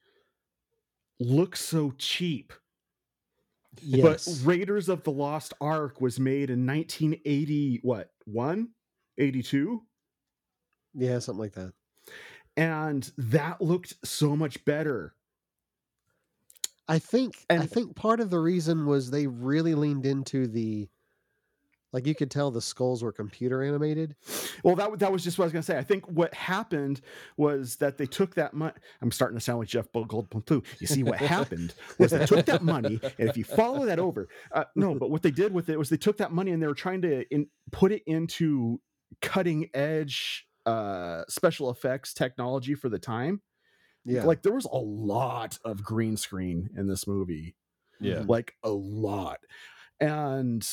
look 1.19 1.55
so 1.55 1.93
cheap? 1.97 2.51
yes, 3.81 4.27
But 4.27 4.47
Raiders 4.47 4.89
of 4.89 5.03
the 5.03 5.11
Lost 5.11 5.53
Ark 5.61 6.01
was 6.01 6.19
made 6.19 6.49
in 6.49 6.65
1980 6.65 7.79
what? 7.83 8.11
1? 8.25 8.69
82? 9.17 9.81
yeah, 10.93 11.19
something 11.19 11.41
like 11.41 11.53
that. 11.53 11.73
And 12.57 13.09
that 13.17 13.61
looked 13.61 13.93
so 14.05 14.35
much 14.35 14.63
better. 14.65 15.13
I 16.88 16.99
think 16.99 17.45
I 17.49 17.65
think 17.65 17.95
part 17.95 18.19
of 18.19 18.29
the 18.29 18.39
reason 18.39 18.86
was 18.86 19.09
they 19.09 19.27
really 19.27 19.75
leaned 19.75 20.05
into 20.05 20.47
the 20.47 20.88
like 21.95 22.05
you 22.05 22.13
could 22.13 22.29
tell 22.29 22.51
the 22.51 22.61
skulls 22.61 23.01
were 23.01 23.13
computer 23.13 23.63
animated. 23.63 24.15
Well, 24.63 24.75
that 24.75 24.99
that 24.99 25.11
was 25.11 25.23
just 25.23 25.39
what 25.39 25.45
I 25.45 25.47
was 25.47 25.53
gonna 25.53 25.63
say. 25.63 25.77
I 25.77 25.83
think 25.83 26.05
what 26.05 26.33
happened 26.33 27.01
was 27.38 27.77
that 27.77 27.97
they 27.97 28.05
took 28.05 28.36
that 28.36 28.53
money. 28.53 28.73
I'm 29.01 29.11
starting 29.11 29.38
to 29.38 29.43
sound 29.43 29.59
like 29.59 29.69
Jeff 29.69 29.91
Goldblum 29.93 30.45
too. 30.45 30.61
You 30.79 30.88
see, 30.88 31.03
what 31.03 31.17
happened 31.19 31.73
was 31.97 32.11
they 32.11 32.25
took 32.25 32.45
that 32.47 32.63
money, 32.63 32.99
and 33.17 33.29
if 33.29 33.38
you 33.38 33.45
follow 33.45 33.86
that 33.86 33.97
over, 33.97 34.27
uh, 34.51 34.65
no, 34.75 34.93
but 34.93 35.09
what 35.09 35.23
they 35.23 35.31
did 35.31 35.53
with 35.53 35.69
it 35.69 35.79
was 35.79 35.89
they 35.89 35.97
took 35.97 36.17
that 36.17 36.33
money 36.33 36.51
and 36.51 36.61
they 36.61 36.67
were 36.67 36.73
trying 36.73 37.01
to 37.03 37.23
in, 37.33 37.47
put 37.71 37.91
it 37.91 38.03
into 38.05 38.81
cutting 39.21 39.69
edge 39.73 40.45
uh, 40.65 41.23
special 41.29 41.69
effects 41.69 42.13
technology 42.13 42.75
for 42.75 42.89
the 42.89 42.99
time. 42.99 43.41
Yeah. 44.05 44.23
Like 44.23 44.43
there 44.43 44.53
was 44.53 44.65
a 44.65 44.77
lot 44.77 45.57
of 45.65 45.83
green 45.83 46.15
screen 46.17 46.69
in 46.77 46.87
this 46.87 47.07
movie. 47.07 47.55
Yeah. 47.99 48.23
Like 48.27 48.53
a 48.63 48.69
lot. 48.69 49.39
And 49.99 50.67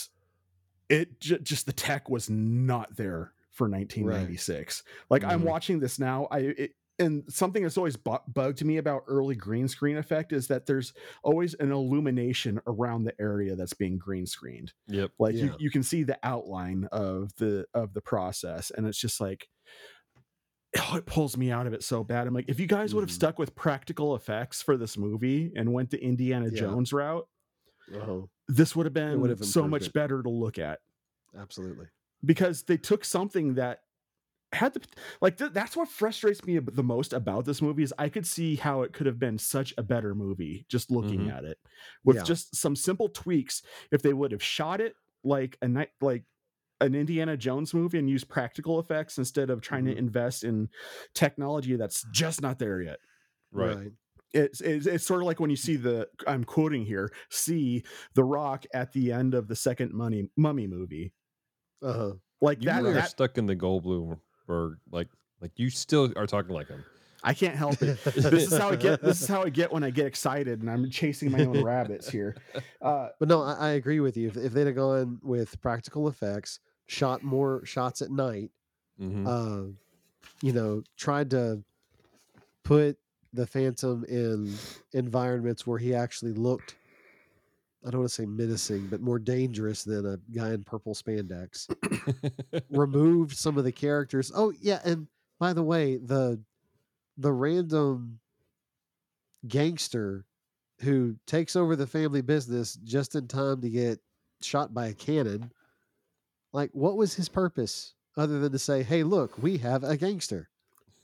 it 0.88 1.20
j- 1.20 1.38
just 1.42 1.66
the 1.66 1.72
tech 1.72 2.08
was 2.10 2.28
not 2.28 2.96
there 2.96 3.32
for 3.52 3.68
1996 3.68 4.82
like 5.10 5.24
i'm 5.24 5.42
Mhm. 5.42 5.44
watching 5.44 5.78
this 5.80 5.98
now. 5.98 6.26
I 6.30 6.38
it, 6.38 6.70
and 6.98 7.24
something 7.28 7.62
that's 7.62 7.76
always 7.78 7.96
bu- 7.96 8.18
bugged 8.28 8.64
me 8.64 8.76
about 8.76 9.04
early 9.08 9.34
green 9.34 9.66
screen 9.68 9.96
effect 9.96 10.32
is 10.32 10.46
that 10.48 10.66
there's 10.66 10.92
always 11.22 11.54
an 11.54 11.72
illumination 11.72 12.60
around 12.66 13.04
the 13.04 13.14
area 13.20 13.56
that's 13.56 13.72
being 13.74 13.98
green 13.98 14.26
screened. 14.26 14.72
Yep. 14.88 15.10
Like 15.18 15.34
you, 15.34 15.54
you 15.58 15.70
can 15.70 15.82
see 15.82 16.02
the 16.02 16.18
outline 16.22 16.88
of 16.92 17.34
the 17.36 17.66
of 17.74 17.92
the 17.94 18.02
process 18.02 18.70
and 18.70 18.86
it's 18.86 18.98
just 18.98 19.20
like 19.20 19.48
oh, 20.78 20.96
it 20.96 21.06
pulls 21.06 21.36
me 21.36 21.50
out 21.50 21.66
of 21.66 21.72
it 21.74 21.82
so 21.82 22.02
bad. 22.04 22.26
I'm 22.26 22.34
like, 22.34 22.48
if 22.48 22.58
you 22.58 22.66
guys 22.66 22.94
would 22.94 23.02
have 23.02 23.10
Mhm. 23.10 23.14
stuck 23.14 23.38
with 23.38 23.54
practical 23.54 24.14
effects 24.14 24.62
for 24.62 24.76
this 24.76 24.96
movie 24.96 25.52
and 25.56 25.72
went 25.72 25.90
the 25.90 26.02
Indiana 26.02 26.46
Yeah. 26.50 26.60
Jones 26.60 26.92
route, 26.92 27.28
Uh-huh. 27.94 28.22
this 28.48 28.74
would 28.76 28.86
have 28.86 28.92
been 28.94 29.20
would 29.20 29.30
have 29.30 29.44
so 29.44 29.66
much 29.68 29.92
better 29.92 30.22
to 30.22 30.28
look 30.30 30.58
at 30.58 30.80
Absolutely. 31.36 31.86
because 32.24 32.62
they 32.62 32.76
took 32.78 33.04
something 33.04 33.54
that 33.54 33.80
had 34.52 34.74
the 34.74 34.82
like 35.22 35.38
th- 35.38 35.52
that's 35.52 35.74
what 35.76 35.88
frustrates 35.88 36.44
me 36.44 36.58
the 36.58 36.82
most 36.82 37.14
about 37.14 37.46
this 37.46 37.62
movie 37.62 37.82
is 37.82 37.92
I 37.98 38.10
could 38.10 38.26
see 38.26 38.56
how 38.56 38.82
it 38.82 38.92
could 38.92 39.06
have 39.06 39.18
been 39.18 39.38
such 39.38 39.72
a 39.78 39.82
better 39.82 40.14
movie 40.14 40.66
just 40.68 40.90
looking 40.90 41.22
Mhm. 41.26 41.32
at 41.32 41.44
it 41.44 41.58
with 42.04 42.16
Yeah. 42.16 42.22
just 42.24 42.54
some 42.54 42.76
simple 42.76 43.08
tweaks 43.08 43.62
if 43.90 44.02
they 44.02 44.12
would 44.12 44.30
have 44.30 44.42
shot 44.42 44.80
it 44.82 44.94
like 45.24 45.56
a 45.62 45.68
night 45.68 45.90
like 46.02 46.24
an 46.82 46.94
Indiana 46.94 47.36
Jones 47.36 47.72
movie 47.74 47.98
and 47.98 48.10
use 48.10 48.24
practical 48.24 48.78
effects 48.80 49.16
instead 49.18 49.48
of 49.50 49.60
trying 49.60 49.84
Mhm. 49.84 49.92
to 49.92 49.98
invest 49.98 50.44
in 50.44 50.68
technology 51.14 51.76
that's 51.76 52.04
just 52.12 52.42
not 52.42 52.58
there 52.58 52.80
yet 52.82 52.98
Right. 53.52 53.92
it's, 54.34 54.60
it's 54.60 54.86
it's 54.86 55.06
sort 55.06 55.20
of 55.20 55.26
like 55.26 55.40
when 55.40 55.50
you 55.50 55.56
see 55.56 55.76
the 55.76 56.08
I'm 56.26 56.44
quoting 56.44 56.84
here 56.86 57.12
see 57.30 57.84
the 58.14 58.24
rock 58.24 58.64
at 58.74 58.92
the 58.92 59.12
end 59.12 59.34
of 59.34 59.48
the 59.48 59.56
second 59.56 59.92
money 59.92 60.28
mummy 60.36 60.66
movie 60.66 61.12
Uh-huh. 61.82 62.14
like 62.40 62.60
You 62.62 62.66
that, 62.70 62.78
really 62.82 62.90
are 62.90 62.94
that 62.94 63.10
stuck 63.10 63.38
in 63.38 63.46
the 63.46 63.56
Goldblum 63.56 64.18
or 64.48 64.78
like 64.90 65.08
like 65.40 65.52
you 65.56 65.70
still 65.70 66.12
are 66.16 66.26
talking 66.26 66.54
like 66.54 66.68
him. 66.68 66.84
I 67.24 67.34
can't 67.34 67.54
help 67.54 67.80
it. 67.82 68.02
this 68.04 68.50
is 68.52 68.56
how 68.58 68.70
I 68.70 68.76
get. 68.76 69.00
This 69.02 69.20
is 69.22 69.28
how 69.28 69.42
I 69.44 69.48
get 69.50 69.72
when 69.72 69.84
I 69.84 69.90
get 69.90 70.06
excited 70.06 70.60
and 70.60 70.68
I'm 70.70 70.90
chasing 70.90 71.30
my 71.30 71.44
own 71.44 71.62
rabbits 71.62 72.08
here. 72.08 72.34
Uh, 72.82 73.08
But 73.20 73.28
no, 73.28 73.42
I, 73.42 73.52
I 73.54 73.68
agree 73.72 74.00
with 74.00 74.16
you. 74.16 74.26
If, 74.28 74.36
if 74.36 74.52
they'd 74.52 74.66
have 74.66 74.74
gone 74.74 75.20
with 75.22 75.60
practical 75.60 76.08
effects, 76.08 76.58
shot 76.92 77.22
more 77.22 77.64
shots 77.64 78.02
at 78.02 78.10
night, 78.10 78.50
Mhm. 79.00 79.26
uh, 79.26 79.72
you 80.42 80.52
know, 80.52 80.82
tried 80.96 81.30
to 81.30 81.64
put 82.64 82.98
the 83.32 83.46
Phantom 83.46 84.04
in 84.04 84.54
environments 84.92 85.66
where 85.66 85.78
he 85.78 85.94
actually 85.94 86.32
looked, 86.34 86.76
I 87.84 87.90
don't 87.90 88.00
want 88.02 88.10
to 88.10 88.14
say 88.14 88.26
menacing, 88.26 88.88
but 88.88 89.00
more 89.00 89.18
dangerous 89.18 89.84
than 89.84 90.04
a 90.06 90.18
guy 90.34 90.52
in 90.52 90.62
purple 90.64 90.94
spandex. 90.94 91.66
removed 92.70 93.36
some 93.36 93.56
of 93.56 93.64
the 93.64 93.72
characters. 93.72 94.30
Oh 94.34 94.52
yeah, 94.60 94.80
and 94.84 95.08
by 95.38 95.52
the 95.54 95.62
way, 95.62 95.96
the 95.96 96.38
the 97.16 97.32
random 97.32 98.20
gangster 99.48 100.24
who 100.80 101.16
takes 101.26 101.56
over 101.56 101.74
the 101.76 101.86
family 101.86 102.20
business 102.22 102.74
just 102.84 103.14
in 103.14 103.26
time 103.28 103.60
to 103.60 103.70
get 103.70 103.98
shot 104.40 104.72
by 104.74 104.88
a 104.88 104.94
cannon. 104.94 105.50
Like, 106.52 106.70
what 106.72 106.96
was 106.96 107.14
his 107.14 107.28
purpose 107.28 107.94
other 108.16 108.38
than 108.40 108.52
to 108.52 108.58
say, 108.58 108.82
"Hey, 108.82 109.02
look, 109.02 109.42
we 109.42 109.58
have 109.58 109.84
a 109.84 109.96
gangster"? 109.96 110.48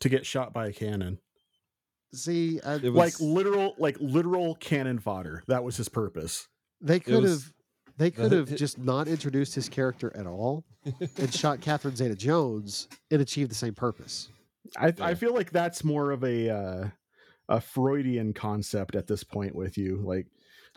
to 0.01 0.09
get 0.09 0.24
shot 0.24 0.53
by 0.53 0.68
a 0.68 0.72
cannon, 0.72 1.18
See, 2.14 2.61
I, 2.64 2.74
It 2.74 2.94
like 2.94 3.18
literal, 3.20 3.74
like 3.78 3.96
literal 4.01 4.55
cannon 4.55 4.99
fodder. 5.01 5.42
That 5.49 5.64
was 5.64 5.76
his 5.76 5.88
purpose. 5.88 6.46
they 6.80 7.01
could 7.01 7.22
was- 7.22 7.30
have 7.44 7.53
they 7.99 8.11
could 8.12 8.30
have 8.30 8.55
just 8.55 8.78
not 8.78 9.09
introduced 9.09 9.57
his 9.57 9.68
character 9.68 10.12
at 10.16 10.24
all 10.26 10.64
and 11.18 11.34
shot 11.34 11.61
Catherine 11.61 11.96
Zeta 11.96 12.14
Jones 12.14 12.86
and 13.11 13.20
achieved 13.20 13.51
the 13.51 13.57
same 13.57 13.74
purpose. 13.74 14.28
I 14.76 14.86
Yeah. 14.96 15.05
I 15.05 15.14
feel 15.16 15.34
like 15.34 15.51
that's 15.51 15.82
more 15.82 16.12
of 16.12 16.22
a 16.22 16.49
uh, 16.49 16.88
a 17.49 17.61
Freudian 17.61 18.32
concept 18.32 18.94
at 18.94 19.07
this 19.09 19.24
point 19.24 19.55
with 19.55 19.76
you, 19.76 19.96
like 19.96 20.26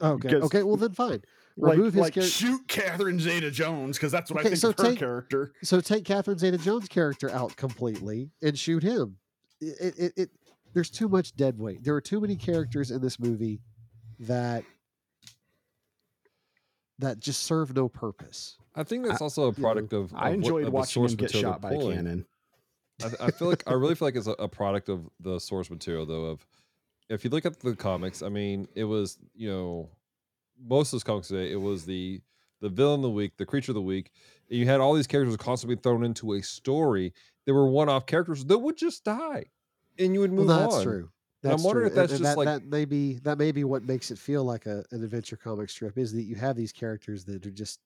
Okay, 0.01 0.35
okay, 0.35 0.63
well 0.63 0.77
then 0.77 0.93
fine. 0.93 1.21
Like, 1.57 1.77
Remove 1.77 1.93
his 1.93 2.01
like 2.01 2.13
char- 2.13 2.23
shoot 2.23 2.67
Catherine 2.67 3.19
Zeta 3.19 3.51
Jones 3.51 3.97
because 3.97 4.11
that's 4.11 4.31
what 4.31 4.39
I 4.41 4.43
think 4.43 4.57
so 4.57 4.69
of 4.69 4.77
her 4.77 4.83
take- 4.85 4.99
character. 4.99 5.51
So 5.63 5.81
take 5.81 6.05
Catherine 6.05 6.37
Zeta 6.37 6.57
Jones' 6.57 6.87
character 6.87 7.29
out 7.29 7.55
completely 7.55 8.31
and 8.41 8.57
shoot 8.57 8.83
him. 8.83 9.17
It, 9.59 9.93
it, 9.97 10.13
it, 10.17 10.29
there's 10.73 10.89
too 10.89 11.07
much 11.09 11.35
dead 11.35 11.57
weight. 11.59 11.83
There 11.83 11.93
are 11.95 12.01
too 12.01 12.21
many 12.21 12.35
characters 12.35 12.91
in 12.91 13.01
this 13.01 13.19
movie 13.19 13.61
that 14.19 14.63
that 16.99 17.19
just 17.19 17.43
serve 17.43 17.75
no 17.75 17.89
purpose. 17.89 18.57
I 18.75 18.83
think 18.83 19.05
that's 19.05 19.21
also 19.21 19.43
a 19.43 19.45
you 19.47 19.51
know, 19.57 19.61
product 19.61 19.93
of, 19.93 20.13
I 20.13 20.17
of 20.17 20.23
what- 20.29 20.33
enjoyed 20.33 20.67
of 20.67 20.73
watching 20.73 20.91
source 21.01 21.11
him 21.11 21.17
get 21.17 21.31
shot 21.31 21.61
they're 21.61 21.71
by 21.71 21.77
a 21.77 21.93
cannon. 21.95 22.25
I, 23.03 23.25
I 23.27 23.31
feel 23.31 23.49
like 23.49 23.63
I 23.67 23.73
really 23.73 23.95
feel 23.95 24.07
like 24.07 24.15
it's 24.15 24.27
a, 24.27 24.31
a 24.33 24.47
product 24.47 24.89
of 24.89 25.09
the 25.19 25.39
source 25.39 25.69
material 25.69 26.05
though 26.05 26.25
of 26.25 26.45
if 27.09 27.23
you 27.25 27.29
look 27.29 27.45
at 27.45 27.59
the 27.59 27.75
comics, 27.75 28.21
I 28.21 28.29
mean, 28.29 28.67
it 28.73 28.85
was, 28.85 29.17
you 29.35 29.49
know, 29.49 29.89
most 30.65 30.89
of 30.89 30.91
those 30.93 31.03
comics 31.03 31.27
today, 31.29 31.51
it 31.51 31.59
was 31.61 31.85
the 31.85 32.21
the 32.61 32.69
villain 32.69 32.99
of 32.99 33.03
the 33.03 33.09
week, 33.09 33.33
the 33.37 33.45
creature 33.45 33.71
of 33.71 33.75
the 33.75 33.81
week. 33.81 34.11
And 34.49 34.59
you 34.59 34.65
had 34.67 34.79
all 34.79 34.93
these 34.93 35.07
characters 35.07 35.35
constantly 35.37 35.77
thrown 35.77 36.03
into 36.03 36.33
a 36.33 36.41
story. 36.41 37.13
There 37.45 37.55
were 37.55 37.67
one-off 37.67 38.05
characters 38.05 38.45
that 38.45 38.59
would 38.59 38.77
just 38.77 39.03
die, 39.03 39.45
and 39.97 40.13
you 40.13 40.19
would 40.19 40.31
move 40.31 40.47
well, 40.47 40.59
that's 40.59 40.75
on. 40.75 40.83
true. 40.83 41.09
And 41.43 41.53
I'm 41.53 41.63
wondering 41.63 41.85
true. 41.85 41.89
if 41.89 41.95
that's 41.95 42.11
and, 42.11 42.19
and 42.19 42.25
just 42.25 42.35
that, 42.35 42.37
like- 42.37 42.45
that 42.45 42.69
may 42.69 42.85
be 42.85 43.15
that 43.23 43.37
may 43.39 43.51
be 43.51 43.63
what 43.63 43.83
makes 43.83 44.11
it 44.11 44.19
feel 44.19 44.43
like 44.43 44.67
a, 44.67 44.83
an 44.91 45.03
adventure 45.03 45.37
comic 45.37 45.69
strip 45.69 45.97
is 45.97 46.13
that 46.13 46.23
you 46.23 46.35
have 46.35 46.55
these 46.55 46.71
characters 46.71 47.25
that 47.25 47.45
are 47.45 47.51
just 47.51 47.79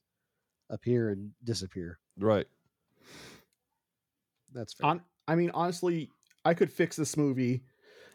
appear 0.69 1.09
and 1.09 1.31
disappear. 1.43 1.99
Right. 2.17 2.47
That's 4.53 4.73
fair. 4.73 4.89
On, 4.89 5.01
I 5.27 5.35
mean, 5.35 5.51
honestly, 5.53 6.09
I 6.43 6.53
could 6.53 6.71
fix 6.71 6.95
this 6.95 7.15
movie. 7.17 7.63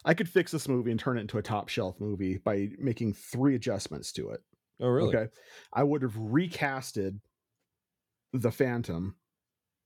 I 0.05 0.15
could 0.15 0.29
fix 0.29 0.51
this 0.51 0.69
movie 0.69 0.91
and 0.91 0.99
turn 0.99 1.19
it 1.19 1.23
into 1.23 1.39
a 1.39 1.43
top 1.43 1.69
shelf 1.69 2.01
movie 2.01 2.39
by 2.39 2.71
making 2.79 3.13
three 3.15 3.55
adjustments 3.55 4.13
to 4.13 4.31
it. 4.31 4.43
Oh, 4.81 4.89
really? 4.89 5.16
Okay. 5.16 5.33
I 5.72 5.83
would 5.85 6.03
have 6.03 6.14
recasted 6.14 7.20
the 8.33 8.51
Phantom 8.53 9.16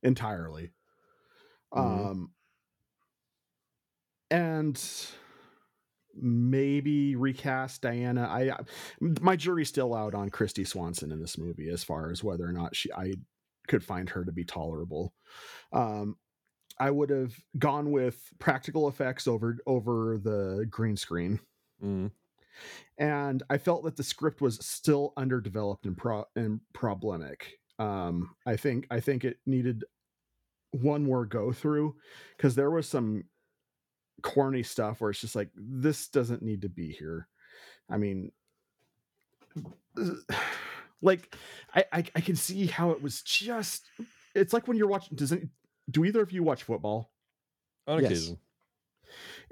entirely. 0.03 0.73
Mhm. 1.75 2.11
Um 2.11 2.35
and 4.31 4.81
maybe 6.17 7.17
recast 7.17 7.83
Diana. 7.83 8.23
I 8.23 8.51
I- 8.53 8.65
my 9.01 9.37
jury's 9.37 9.69
still 9.69 9.95
out 9.95 10.15
on 10.15 10.31
Kristy 10.31 10.67
Swanson 10.67 11.11
in 11.13 11.21
this 11.21 11.37
movie 11.39 11.69
as 11.69 11.83
far 11.85 12.11
as 12.11 12.23
whether 12.23 12.47
or 12.47 12.53
not 12.53 12.77
she 12.77 12.93
I 12.93 13.15
could 13.67 13.83
find 13.85 14.09
her 14.11 14.25
to 14.25 14.33
be 14.33 14.45
tolerable. 14.45 15.15
Um 15.73 16.17
I 16.79 16.91
would 16.91 17.11
have 17.11 17.35
gone 17.59 17.91
with 17.93 18.33
practical 18.41 18.89
effects 18.89 19.29
over 19.29 19.59
over 19.67 20.19
the 20.19 20.67
green 20.71 20.97
screen 20.97 21.41
Mhm. 21.83 22.13
And 22.99 23.43
I 23.51 23.59
felt 23.59 23.85
that 23.85 23.97
the 23.97 24.03
script 24.03 24.41
was 24.41 24.65
still 24.65 25.13
underdeveloped 25.17 25.87
and 25.87 25.97
pro 25.97 26.25
and 26.37 26.61
problematic. 26.73 27.59
Um, 27.79 28.35
I 28.47 28.57
think 28.57 28.87
I 28.91 29.01
think 29.01 29.25
it 29.25 29.39
needed 29.47 29.85
one 30.71 31.05
more 31.05 31.25
go 31.25 31.53
through 31.53 31.97
because 32.37 32.55
there 32.55 32.71
was 32.71 32.89
some 32.89 33.25
corny 34.23 34.63
stuff 34.63 35.01
where 35.01 35.11
it's 35.11 35.21
just 35.21 35.37
like 35.37 35.51
this 35.55 36.09
doesn't 36.09 36.43
need 36.43 36.63
to 36.63 36.69
be 36.69 36.93
here. 36.93 37.29
I 37.91 37.97
mean, 37.97 38.33
like 41.03 41.35
I 41.75 41.85
I, 41.93 42.05
I 42.15 42.21
can 42.21 42.37
see 42.37 42.67
how 42.67 42.91
it 42.91 43.03
was 43.03 43.23
just. 43.23 43.87
It's 44.35 44.53
like 44.53 44.67
when 44.67 44.77
you're 44.77 44.89
watching. 44.89 45.17
Does 45.17 45.33
it, 45.33 45.49
do 45.91 46.05
either 46.05 46.23
of 46.23 46.33
you 46.33 46.43
watch 46.43 46.65
football? 46.65 47.13
On 47.87 48.01
Yes. 48.01 48.11
occasion. 48.11 48.39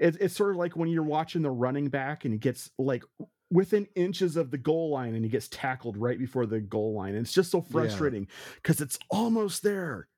It, 0.03 0.17
it's 0.19 0.35
sort 0.35 0.51
of 0.51 0.57
like 0.57 0.75
when 0.75 0.89
you're 0.89 1.01
watching 1.01 1.41
the 1.41 1.49
running 1.49 1.87
back 1.87 2.25
and 2.25 2.33
he 2.33 2.37
gets 2.37 2.69
like 2.77 3.03
within 3.49 3.87
inches 3.95 4.35
of 4.35 4.51
the 4.51 4.57
goal 4.57 4.91
line 4.91 5.15
and 5.15 5.23
he 5.23 5.29
gets 5.31 5.47
tackled 5.47 5.95
right 5.95 6.19
before 6.19 6.45
the 6.45 6.59
goal 6.59 6.93
line. 6.93 7.15
And 7.15 7.25
it's 7.25 7.33
just 7.33 7.51
so 7.51 7.61
frustrating 7.61 8.27
because 8.55 8.81
it's 8.81 8.99
almost 9.09 9.63
there. 9.63 10.09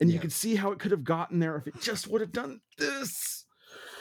And 0.00 0.10
you 0.10 0.18
can 0.18 0.30
see 0.30 0.56
how 0.56 0.72
it 0.72 0.78
could 0.78 0.90
have 0.90 1.04
gotten 1.04 1.38
there 1.38 1.56
if 1.56 1.66
it 1.68 1.80
just 1.80 2.08
would 2.08 2.22
have 2.22 2.32
done 2.32 2.60
this. 2.78 3.44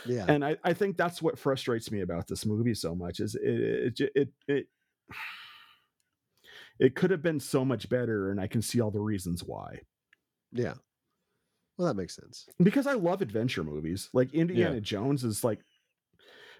yeah. 0.05 0.25
And 0.27 0.43
I, 0.43 0.57
I 0.63 0.73
think 0.73 0.97
that's 0.97 1.21
what 1.21 1.37
frustrates 1.37 1.91
me 1.91 2.01
about 2.01 2.27
this 2.27 2.45
movie 2.45 2.73
so 2.73 2.95
much 2.95 3.19
is 3.19 3.35
it 3.35 3.99
it 3.99 4.11
it, 4.15 4.29
it, 4.47 4.67
it 6.79 6.95
could 6.95 7.11
have 7.11 7.21
been 7.21 7.39
so 7.39 7.65
much 7.65 7.89
better 7.89 8.31
and 8.31 8.39
I 8.39 8.47
can 8.47 8.61
see 8.61 8.79
all 8.79 8.91
the 8.91 9.01
reasons 9.01 9.43
why. 9.43 9.81
yeah. 10.53 10.75
Well, 11.77 11.87
that 11.87 11.95
makes 11.95 12.15
sense. 12.15 12.45
because 12.61 12.85
I 12.87 12.93
love 12.93 13.21
adventure 13.21 13.63
movies. 13.63 14.09
Like 14.13 14.33
Indiana 14.33 14.79
Jones 14.81 15.23
is 15.23 15.43
like 15.43 15.59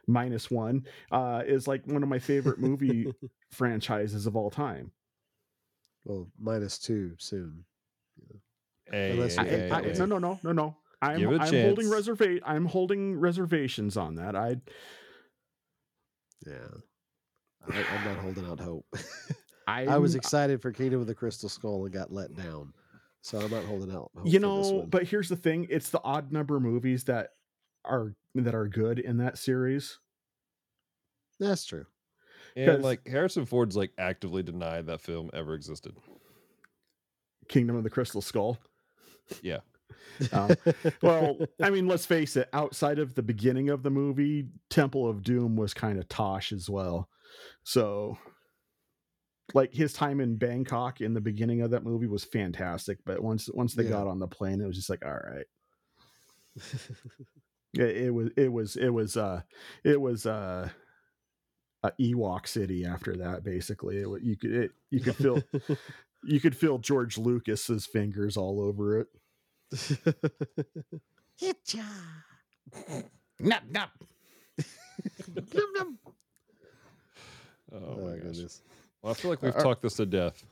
minus 0.07 0.49
one. 0.49 0.85
Uh, 1.11 1.43
is 1.45 1.67
like 1.67 1.85
one 1.85 2.01
of 2.03 2.09
my 2.09 2.19
favorite 2.19 2.59
movie 2.59 3.11
franchises 3.51 4.25
of 4.25 4.35
all 4.35 4.49
time. 4.49 4.91
Well, 6.05 6.27
minus 6.39 6.79
two 6.79 7.13
soon. 7.19 7.65
Hey, 8.89 9.11
Unless 9.11 9.35
hey, 9.35 9.43
you 9.43 9.47
I- 9.47 9.51
hey, 9.51 9.69
I- 9.71 9.81
hey. 9.93 9.99
no, 9.99 10.05
no, 10.05 10.17
no, 10.17 10.39
no, 10.43 10.51
no. 10.51 10.75
I'm 11.03 11.19
Give 11.19 11.31
it 11.31 11.35
a 11.41 11.43
I'm 11.43 11.53
holding 11.67 11.89
chance. 11.91 12.07
reserva- 12.07 12.41
I'm 12.45 12.65
holding 12.65 13.19
reservations 13.19 13.97
on 13.97 14.15
that. 14.15 14.35
I 14.35 14.55
Yeah. 16.45 16.67
I, 17.69 17.83
I'm 17.95 18.05
not 18.05 18.17
holding 18.17 18.45
out 18.45 18.59
hope. 18.59 18.85
I 19.67 19.85
I 19.85 19.97
was 19.97 20.15
excited 20.15 20.61
for 20.61 20.71
Kingdom 20.71 21.01
of 21.01 21.07
the 21.07 21.13
Crystal 21.15 21.47
Skull 21.49 21.85
and 21.85 21.93
got 21.93 22.11
let 22.11 22.35
down. 22.35 22.73
So 23.21 23.39
I'm 23.39 23.51
not 23.51 23.65
holding 23.65 23.91
out. 23.95 24.11
You 24.25 24.39
know, 24.39 24.85
but 24.89 25.03
here's 25.03 25.29
the 25.29 25.35
thing: 25.35 25.67
it's 25.69 25.89
the 25.89 26.01
odd 26.03 26.31
number 26.31 26.59
movies 26.59 27.03
that 27.05 27.29
are 27.85 28.15
that 28.35 28.55
are 28.55 28.67
good 28.67 28.99
in 28.99 29.17
that 29.17 29.37
series. 29.37 29.99
that's 31.39 31.65
true. 31.65 31.85
And 32.55 32.67
'Cause- 32.77 32.83
like 32.83 33.07
Harrison 33.07 33.45
Ford's 33.45 33.75
like 33.77 33.91
actively 33.97 34.43
denied 34.43 34.87
that 34.87 35.01
film 35.01 35.29
ever 35.33 35.53
existed. 35.55 35.95
Kingdom 37.47 37.75
of 37.75 37.83
the 37.83 37.89
Crystal 37.89 38.21
Skull. 38.21 38.57
Yeah. 39.41 39.59
Um, 40.31 40.55
well, 41.01 41.37
I 41.61 41.69
mean, 41.69 41.85
let's 41.87 42.05
face 42.05 42.35
it. 42.37 42.47
Outside 42.53 42.97
of 42.99 43.13
the 43.15 43.21
beginning 43.23 43.69
of 43.69 43.83
the 43.83 43.89
movie, 43.89 44.47
Temple 44.69 45.07
of 45.09 45.21
Doom 45.21 45.55
was 45.57 45.73
kind 45.73 45.99
of 45.99 46.07
tosh 46.07 46.51
as 46.53 46.69
well. 46.69 47.09
So, 47.63 48.17
like 49.53 49.73
his 49.73 49.93
time 49.93 50.19
in 50.19 50.35
Bangkok 50.37 51.01
in 51.01 51.13
the 51.13 51.21
beginning 51.21 51.61
of 51.61 51.71
that 51.71 51.83
movie 51.83 52.07
was 52.07 52.23
fantastic, 52.23 52.99
but 53.05 53.21
once 53.21 53.49
once 53.53 53.73
they 53.73 53.83
Yeah. 53.83 53.89
got 53.91 54.07
on 54.07 54.19
the 54.19 54.27
plane, 54.27 54.61
it 54.61 54.67
was 54.67 54.75
just 54.77 54.89
like, 54.89 55.05
all 55.05 55.11
right. 55.11 55.45
It, 57.73 57.97
it 58.05 58.09
was 58.13 58.29
it 58.37 58.47
was 58.49 58.75
it 58.75 58.89
was 58.89 59.17
uh 59.17 59.41
it 59.83 59.99
was 59.99 60.25
uh 60.25 60.69
a 61.83 61.91
Ewok 61.99 62.47
city 62.47 62.85
after 62.85 63.15
that. 63.17 63.43
Basically, 63.43 63.97
it, 63.97 64.07
you 64.23 64.37
could 64.37 64.51
it, 64.51 64.71
you 64.89 65.01
could 65.01 65.15
feel 65.15 65.41
you 66.23 66.39
could 66.39 66.55
feel 66.55 66.77
George 66.77 67.17
Lucas's 67.17 67.85
fingers 67.85 68.37
all 68.37 68.61
over 68.61 68.99
it. 68.99 69.07
Nup, 73.41 73.61
nup. 73.71 73.89
Oh, 77.73 77.97
Oh, 77.97 78.01
my 78.01 78.17
gosh. 78.17 78.21
goodness. 78.21 78.61
Well, 79.01 79.11
I 79.11 79.13
feel 79.15 79.31
like 79.31 79.41
we've 79.41 79.55
Uh, 79.55 79.63
talked 79.63 79.81
this 79.81 79.95
to 79.95 80.05
death. 80.05 80.45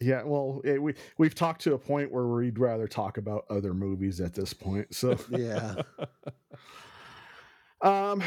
Yeah, 0.00 0.24
well, 0.24 0.60
it, 0.64 0.82
we 0.82 0.94
we've 1.18 1.34
talked 1.34 1.62
to 1.62 1.72
a 1.74 1.78
point 1.78 2.12
where 2.12 2.26
we'd 2.26 2.58
rather 2.58 2.86
talk 2.86 3.16
about 3.16 3.44
other 3.48 3.72
movies 3.72 4.20
at 4.20 4.34
this 4.34 4.52
point. 4.52 4.94
So, 4.94 5.16
Yeah. 5.30 5.76
um, 7.82 8.22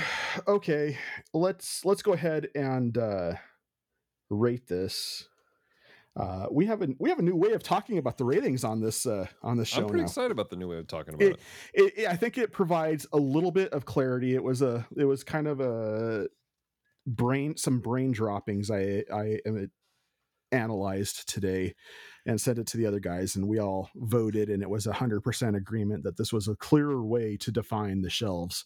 okay, 0.47 0.97
let's 1.33 1.83
let's 1.85 2.01
go 2.01 2.13
ahead 2.13 2.49
and 2.55 2.97
uh, 2.97 3.33
rate 4.29 4.67
this. 4.67 5.27
Uh, 6.15 6.47
we 6.51 6.65
have 6.65 6.81
a 6.81 6.87
we 6.99 7.09
have 7.09 7.19
a 7.19 7.21
new 7.21 7.35
way 7.35 7.51
of 7.53 7.61
talking 7.61 7.97
about 7.97 8.17
the 8.17 8.25
ratings 8.25 8.63
on 8.63 8.81
this 8.81 9.05
uh, 9.05 9.27
on 9.43 9.57
this 9.57 9.67
show 9.67 9.81
I'm 9.81 9.87
pretty 9.87 10.01
now. 10.01 10.07
excited 10.07 10.31
about 10.31 10.49
the 10.49 10.55
new 10.55 10.67
way 10.67 10.77
of 10.77 10.87
talking 10.87 11.13
about 11.13 11.21
It- 11.23 11.39
it. 11.73 11.83
It, 11.83 11.93
it- 11.99 12.07
I 12.07 12.15
think 12.15 12.37
it 12.37 12.51
provides 12.51 13.05
a 13.13 13.17
little 13.17 13.51
bit 13.51 13.71
of 13.73 13.85
clarity. 13.85 14.33
It 14.35 14.43
was 14.43 14.61
a 14.61 14.85
it 14.97 15.05
was 15.05 15.23
kind 15.23 15.47
of 15.47 15.59
a 15.59 16.27
brain 17.05 17.57
some 17.57 17.79
brain 17.79 18.11
droppings. 18.11 18.71
I 18.71 19.03
I 19.11 19.39
am 19.45 19.69
analyzed 20.51 21.29
today 21.29 21.75
and 22.25 22.39
sent 22.39 22.59
it 22.59 22.67
to 22.67 22.77
the 22.77 22.85
other 22.85 22.99
guys 22.99 23.35
and 23.35 23.47
we 23.47 23.59
all 23.59 23.89
voted 23.95 24.49
and 24.49 24.61
it 24.63 24.69
was 24.69 24.87
a 24.87 24.93
hundred 24.93 25.21
percent 25.21 25.55
agreement 25.55 26.03
that 26.03 26.17
this 26.17 26.33
was 26.33 26.47
a 26.47 26.55
clearer 26.55 27.05
way 27.05 27.37
to 27.37 27.51
define 27.51 28.01
the 28.01 28.09
shelves 28.09 28.65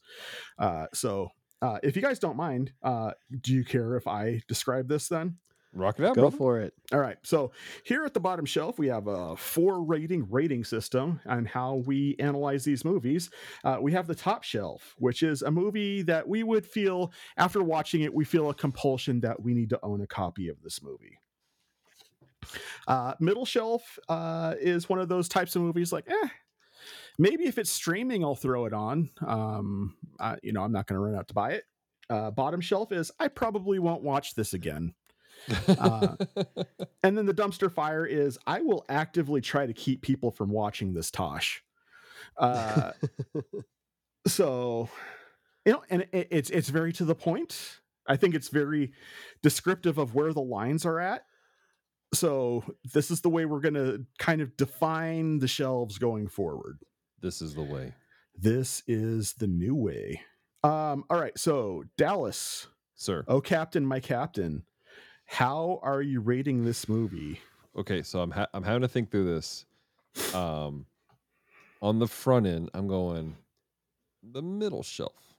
uh, 0.59 0.85
so 0.93 1.29
uh, 1.61 1.79
if 1.83 1.95
you 1.95 2.01
guys 2.01 2.19
don't 2.19 2.37
mind 2.37 2.71
uh, 2.83 3.11
do 3.41 3.53
you 3.53 3.63
care 3.63 3.95
if 3.95 4.07
i 4.07 4.41
describe 4.47 4.87
this 4.87 5.07
then 5.07 5.37
Rock 5.75 5.99
it 5.99 6.05
out, 6.05 6.15
Go 6.15 6.21
brother. 6.21 6.37
for 6.37 6.59
it. 6.59 6.73
all 6.91 6.99
right. 6.99 7.17
So 7.23 7.51
here 7.83 8.05
at 8.05 8.13
the 8.13 8.19
bottom 8.19 8.45
shelf, 8.45 8.77
we 8.77 8.87
have 8.89 9.07
a 9.07 9.35
four 9.35 9.83
rating 9.83 10.29
rating 10.29 10.63
system 10.63 11.19
on 11.25 11.45
how 11.45 11.77
we 11.87 12.15
analyze 12.19 12.63
these 12.63 12.85
movies. 12.85 13.31
Uh, 13.63 13.77
we 13.81 13.91
have 13.93 14.05
the 14.05 14.13
top 14.13 14.43
shelf, 14.43 14.93
which 14.99 15.23
is 15.23 15.41
a 15.41 15.49
movie 15.49 16.03
that 16.03 16.27
we 16.27 16.43
would 16.43 16.65
feel 16.65 17.11
after 17.37 17.63
watching 17.63 18.01
it, 18.01 18.13
we 18.13 18.23
feel 18.23 18.49
a 18.51 18.53
compulsion 18.53 19.19
that 19.21 19.41
we 19.41 19.53
need 19.55 19.69
to 19.71 19.79
own 19.81 20.01
a 20.01 20.07
copy 20.07 20.47
of 20.47 20.61
this 20.61 20.83
movie. 20.83 21.17
Uh, 22.87 23.13
middle 23.19 23.45
shelf 23.45 23.97
uh, 24.09 24.53
is 24.59 24.89
one 24.89 24.99
of 24.99 25.07
those 25.09 25.27
types 25.29 25.55
of 25.55 25.61
movies 25.61 25.91
like, 25.93 26.05
eh, 26.09 26.27
maybe 27.17 27.45
if 27.45 27.57
it's 27.57 27.71
streaming, 27.71 28.23
I'll 28.23 28.35
throw 28.35 28.65
it 28.65 28.73
on. 28.73 29.09
Um, 29.25 29.95
I, 30.19 30.37
you 30.43 30.51
know, 30.51 30.61
I'm 30.61 30.71
not 30.73 30.85
going 30.87 30.95
to 30.99 31.05
run 31.05 31.15
out 31.15 31.27
to 31.29 31.33
buy 31.33 31.51
it. 31.53 31.63
Uh, 32.09 32.31
bottom 32.31 32.59
shelf 32.59 32.91
is 32.91 33.11
I 33.19 33.29
probably 33.29 33.79
won't 33.79 34.03
watch 34.03 34.35
this 34.35 34.53
again. 34.53 34.93
Uh, 35.67 36.15
and 37.03 37.17
then 37.17 37.25
the 37.25 37.33
dumpster 37.33 37.71
fire 37.71 38.05
is 38.05 38.37
I 38.47 38.61
will 38.61 38.85
actively 38.89 39.41
try 39.41 39.65
to 39.65 39.73
keep 39.73 40.01
people 40.01 40.31
from 40.31 40.49
watching 40.49 40.93
this 40.93 41.11
Tosh. 41.11 41.63
Uh, 42.37 42.91
so, 44.27 44.89
you 45.65 45.73
know, 45.73 45.83
and 45.89 46.03
it, 46.11 46.27
it's 46.31 46.49
it's 46.49 46.69
very 46.69 46.93
to 46.93 47.05
the 47.05 47.15
point. 47.15 47.79
I 48.07 48.15
think 48.17 48.35
it's 48.35 48.49
very 48.49 48.91
descriptive 49.41 49.97
of 49.97 50.13
where 50.15 50.33
the 50.33 50.41
lines 50.41 50.85
are 50.85 50.99
at. 50.99 51.25
So 52.13 52.63
this 52.93 53.09
is 53.09 53.21
the 53.21 53.29
way 53.29 53.45
we're 53.45 53.61
going 53.61 53.73
to 53.73 54.05
kind 54.19 54.41
of 54.41 54.55
define 54.57 55.39
the 55.39 55.47
shelves 55.47 55.97
going 55.97 56.27
forward. 56.27 56.79
this 57.21 57.41
is 57.41 57.55
the 57.55 57.63
way. 57.63 57.93
This 58.35 58.83
is 58.87 59.33
the 59.33 59.47
new 59.47 59.75
way. 59.75 60.21
Um, 60.63 61.05
all 61.09 61.19
right, 61.19 61.37
so 61.37 61.83
Dallas, 61.97 62.67
Sir. 62.95 63.25
oh 63.27 63.41
Captain, 63.41 63.85
my 63.85 63.99
Captain, 63.99 64.63
how 65.25 65.79
are 65.81 66.01
you 66.01 66.19
rating 66.19 66.65
this 66.65 66.87
movie? 66.87 67.39
Okay, 67.77 68.03
so 68.03 68.21
I'm 68.21 68.31
ha- 68.31 68.47
I'm 68.53 68.63
having 68.63 68.81
to 68.81 68.87
think 68.87 69.09
through 69.11 69.25
this. 69.33 69.65
Um, 70.33 70.85
on 71.81 71.99
the 71.99 72.07
front 72.07 72.45
end, 72.45 72.69
I'm 72.73 72.87
going 72.87 73.35
the 74.31 74.41
middle 74.41 74.83
shelf, 74.83 75.35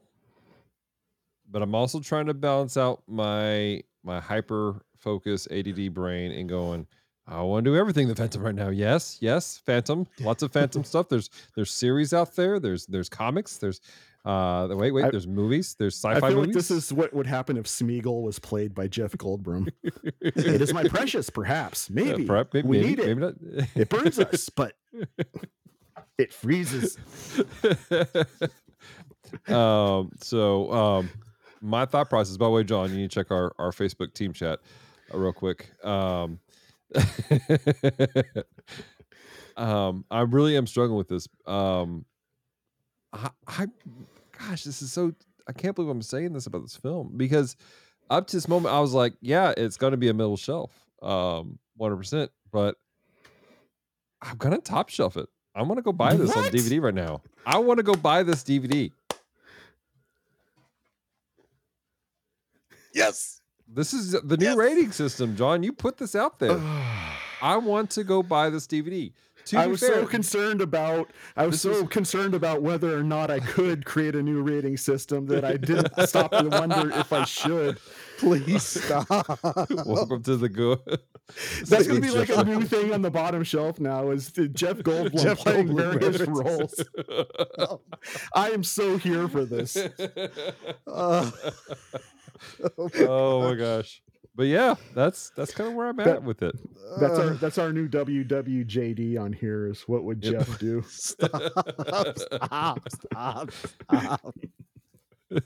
but 1.50 1.62
I'm 1.62 1.74
also 1.74 2.00
trying 2.00 2.26
to 2.26 2.34
balance 2.34 2.76
out 2.76 3.02
my 3.06 3.82
my 4.02 4.20
hyper 4.20 4.82
focus 4.98 5.46
ADD 5.50 5.94
brain 5.94 6.32
and 6.32 6.48
going. 6.48 6.86
I 7.26 7.40
want 7.40 7.64
to 7.64 7.70
do 7.70 7.76
everything 7.76 8.06
the 8.06 8.14
Phantom 8.14 8.42
right 8.42 8.54
now. 8.54 8.68
Yes, 8.68 9.16
yes, 9.20 9.62
Phantom. 9.64 10.06
Lots 10.20 10.42
of 10.42 10.52
Phantom 10.52 10.84
stuff. 10.84 11.08
There's 11.08 11.30
there's 11.54 11.70
series 11.70 12.12
out 12.12 12.34
there. 12.36 12.60
There's 12.60 12.84
there's 12.86 13.08
comics. 13.08 13.56
There's 13.56 13.80
uh 14.24 14.68
wait 14.70 14.90
wait. 14.92 15.04
I- 15.04 15.10
there's 15.10 15.26
movies. 15.26 15.74
There's 15.78 15.94
sci-fi 15.96 16.20
feel 16.28 16.36
movies. 16.38 16.46
like 16.48 16.54
this 16.54 16.70
is 16.70 16.92
what 16.92 17.12
would 17.12 17.26
happen 17.26 17.56
if 17.56 17.66
Smeagol 17.66 18.22
was 18.22 18.38
played 18.38 18.74
by 18.74 18.86
Jeff 18.88 19.12
Goldblum. 19.12 19.70
it 20.20 20.36
is 20.62 20.72
my 20.72 20.84
precious, 20.88 21.28
perhaps, 21.30 21.90
Yeah, 21.90 22.04
maybe. 22.04 22.24
perhaps- 22.24 22.54
maybe, 22.54 22.68
we 22.68 22.78
maybe, 22.78 22.88
need 22.90 22.98
it. 23.00 23.06
maybe 23.06 23.20
not. 23.20 23.34
It 23.74 23.88
burns 23.88 24.18
us, 24.18 24.48
but 24.56 24.74
it 26.16 26.32
freezes. 26.32 26.96
um, 29.48 30.10
so 30.20 30.72
um, 30.72 31.10
my 31.60 31.84
thought 31.86 32.08
process. 32.08 32.36
By 32.36 32.46
the 32.46 32.50
way, 32.50 32.64
John, 32.64 32.90
you 32.90 32.96
need 32.96 33.10
to 33.10 33.14
check 33.14 33.30
our 33.30 33.52
our 33.58 33.70
Facebook 33.72 34.14
team 34.14 34.32
chat 34.32 34.60
uh, 35.12 35.18
real 35.18 35.32
quick. 35.32 35.70
Um, 35.84 36.38
um, 39.56 40.04
I 40.10 40.20
really 40.22 40.56
am 40.56 40.66
struggling 40.66 40.96
with 40.98 41.08
this. 41.08 41.28
Um, 41.46 42.04
I, 43.14 43.30
I, 43.46 43.66
gosh, 44.38 44.64
this 44.64 44.82
is 44.82 44.92
so. 44.92 45.14
I 45.46 45.52
can't 45.52 45.76
believe 45.76 45.90
I'm 45.90 46.02
saying 46.02 46.32
this 46.32 46.46
about 46.46 46.62
this 46.62 46.74
film 46.76 47.12
because 47.16 47.54
up 48.10 48.26
to 48.26 48.36
this 48.36 48.48
moment, 48.48 48.74
I 48.74 48.80
was 48.80 48.92
like, 48.92 49.14
yeah, 49.20 49.52
it's 49.56 49.76
going 49.76 49.90
to 49.92 49.96
be 49.96 50.08
a 50.08 50.14
middle 50.14 50.36
shelf, 50.36 50.70
um, 51.02 51.58
100%. 51.80 52.28
But 52.50 52.76
I'm 54.22 54.36
gonna 54.38 54.58
top 54.58 54.88
shelf 54.88 55.16
it. 55.16 55.28
I 55.54 55.62
want 55.62 55.78
to 55.78 55.82
go 55.82 55.92
buy 55.92 56.14
this 56.14 56.34
on 56.36 56.44
DVD 56.44 56.80
right 56.82 56.94
now. 56.94 57.22
I 57.46 57.58
want 57.58 57.78
to 57.78 57.82
go 57.84 57.94
buy 57.94 58.22
this 58.22 58.42
DVD. 58.42 58.90
Yes. 62.92 63.40
This 63.68 63.92
is 63.92 64.12
the 64.12 64.36
new 64.36 64.46
Yes. 64.46 64.56
rating 64.56 64.92
system, 64.92 65.36
John. 65.36 65.62
You 65.62 65.72
put 65.72 65.96
this 65.98 66.14
out 66.14 66.38
there. 66.38 66.58
I 67.42 67.56
want 67.58 67.90
to 67.92 68.04
go 68.04 68.22
buy 68.22 68.50
this 68.50 68.66
DVD. 68.66 69.12
To 69.46 69.58
I 69.58 69.66
was 69.66 69.80
fair, 69.80 69.94
so 69.94 70.06
concerned 70.06 70.60
about 70.62 71.10
I 71.36 71.46
was 71.46 71.60
so 71.60 71.70
is- 71.70 71.88
concerned 71.88 72.34
about 72.34 72.62
whether 72.62 72.96
or 72.98 73.02
not 73.02 73.30
I 73.30 73.40
could 73.40 73.84
create 73.84 74.14
a 74.14 74.22
new 74.22 74.40
rating 74.42 74.76
system 74.78 75.26
that 75.26 75.44
I 75.44 75.56
didn't 75.58 75.88
stop 76.08 76.30
to 76.32 76.48
wonder 76.48 76.90
if 76.90 77.12
I 77.12 77.24
should. 77.24 77.78
Please 78.18 78.62
stop. 78.84 79.06
welcome 79.84 80.22
to 80.22 80.36
the 80.36 80.48
go. 80.48 80.78
That's 81.66 81.86
gonna 81.86 82.00
be 82.00 82.10
like 82.10 82.30
a 82.30 82.44
new 82.44 82.62
thing 82.62 82.92
on 82.94 83.02
the 83.02 83.10
bottom 83.10 83.44
shelf 83.44 83.78
now 83.80 84.10
is 84.10 84.30
Jeff 84.30 84.76
Goldblum 84.78 85.22
Jeff 85.22 85.38
playing 85.38 85.68
Goldblum 85.68 86.00
various 86.00 86.16
variants. 86.22 86.84
roles. 87.58 87.78
I 88.34 88.50
am 88.50 88.62
so 88.64 88.96
here 88.96 89.28
for 89.28 89.44
this. 89.44 89.76
Uh, 90.86 91.30
oh 93.08 93.42
my 93.42 93.54
gosh. 93.56 94.02
But 94.36 94.44
yeah, 94.48 94.74
that's 94.94 95.30
that's 95.36 95.52
kind 95.54 95.70
of 95.70 95.76
where 95.76 95.88
I'm 95.88 96.00
at 96.00 96.06
That- 96.06 96.22
with 96.24 96.42
it. 96.42 96.56
That's 96.98 97.18
our 97.18 97.30
uh, 97.30 97.34
that's 97.34 97.58
our 97.58 97.72
new 97.72 97.88
WWJD 97.88 99.18
on 99.20 99.32
here 99.32 99.66
is 99.68 99.82
what 99.82 100.04
would 100.04 100.24
Yep. 100.24 100.32
Jeff 100.46 100.58
do? 100.58 100.82
stop, 100.88 101.42
stop, 102.18 102.88
stop, 102.90 103.50
stop. 103.50 104.34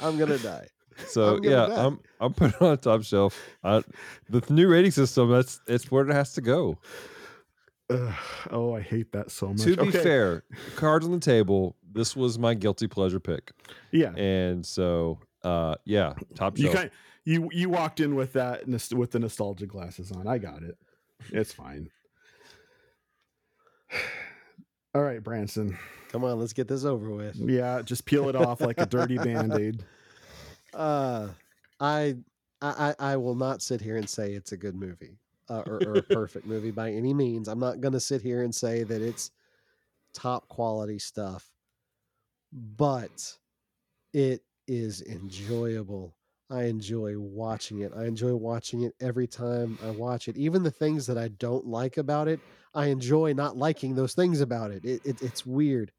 I'm 0.00 0.18
gonna 0.18 0.38
die. 0.38 0.68
So 1.08 1.36
I'm 1.36 1.42
gonna 1.42 1.56
yeah, 1.56 1.66
bet. 1.66 1.78
I'm 1.78 2.00
I'm 2.20 2.34
putting 2.34 2.54
it 2.54 2.62
on 2.62 2.78
top 2.78 3.02
shelf. 3.02 3.38
I, 3.64 3.82
the 4.30 4.42
new 4.50 4.68
rating 4.68 4.90
system, 4.92 5.30
that's 5.30 5.60
it's 5.66 5.90
where 5.90 6.08
it 6.08 6.12
has 6.12 6.32
to 6.34 6.40
go. 6.40 6.78
Ugh, 7.90 8.14
oh, 8.50 8.74
I 8.74 8.80
hate 8.80 9.12
that 9.12 9.30
so 9.30 9.48
much. 9.48 9.62
To 9.62 9.76
be 9.76 9.82
Okay, 9.88 10.02
fair, 10.02 10.42
cards 10.76 11.04
on 11.06 11.12
the 11.12 11.20
table. 11.20 11.76
This 11.92 12.16
was 12.16 12.38
my 12.38 12.54
guilty 12.54 12.86
pleasure 12.88 13.20
pick, 13.20 13.52
yeah, 13.92 14.12
and 14.16 14.64
so 14.64 15.18
uh 15.42 15.76
yeah, 15.84 16.14
top 16.34 16.58
you 16.58 16.64
shelf. 16.64 16.74
kind 16.76 16.90
you 17.26 17.50
you 17.52 17.68
walked 17.68 18.00
in 18.00 18.14
with 18.14 18.32
that 18.34 18.66
with 18.94 19.10
the 19.10 19.18
nostalgia 19.18 19.66
glasses 19.66 20.10
on. 20.12 20.26
I 20.26 20.38
got 20.38 20.62
it. 20.62 20.78
It's 21.30 21.52
fine. 21.52 21.90
All 24.94 25.02
right, 25.02 25.22
Branson. 25.22 25.76
Come 26.08 26.24
on, 26.24 26.38
let's 26.38 26.54
get 26.54 26.68
this 26.68 26.84
over 26.84 27.10
with. 27.10 27.36
Yeah, 27.36 27.82
just 27.82 28.06
peel 28.06 28.30
it 28.30 28.36
off 28.36 28.62
like 28.62 28.80
a 28.80 28.86
dirty 28.86 29.18
band-aid. 29.22 29.84
Uh, 30.72 31.28
I, 31.78 32.16
I, 32.62 32.94
I 33.00 33.12
I 33.12 33.16
will 33.16 33.34
not 33.34 33.60
sit 33.60 33.82
here 33.82 33.96
and 33.96 34.08
say 34.08 34.32
it's 34.32 34.52
a 34.52 34.56
good 34.56 34.74
movie 34.74 35.18
uh, 35.50 35.62
or, 35.66 35.82
or 35.86 35.94
a 35.96 36.02
perfect 36.14 36.46
movie 36.46 36.70
by 36.70 36.92
any 36.92 37.12
means. 37.12 37.48
I'm 37.48 37.58
not 37.60 37.80
gonna 37.80 38.00
sit 38.00 38.22
here 38.22 38.42
and 38.42 38.54
say 38.54 38.84
that 38.84 39.02
it's 39.02 39.32
top 40.14 40.48
quality 40.48 40.98
stuff, 40.98 41.50
but 42.52 43.36
it 44.14 44.42
is 44.66 45.02
enjoyable. 45.02 46.15
I 46.48 46.64
enjoy 46.64 47.18
watching 47.18 47.80
it. 47.80 47.92
I 47.96 48.04
enjoy 48.04 48.34
watching 48.34 48.82
it 48.82 48.94
every 49.00 49.26
time 49.26 49.78
I 49.82 49.90
watch 49.90 50.28
it. 50.28 50.36
Even 50.36 50.62
the 50.62 50.70
things 50.70 51.06
that 51.06 51.18
I 51.18 51.28
don't 51.28 51.66
like 51.66 51.96
about 51.96 52.28
it, 52.28 52.40
I 52.74 52.86
enjoy 52.86 53.32
not 53.32 53.56
liking 53.56 53.94
those 53.94 54.14
things 54.14 54.40
about 54.40 54.70
it. 54.70 54.84
it, 54.84 55.00
it 55.04 55.22
it's 55.22 55.44
weird. 55.44 55.92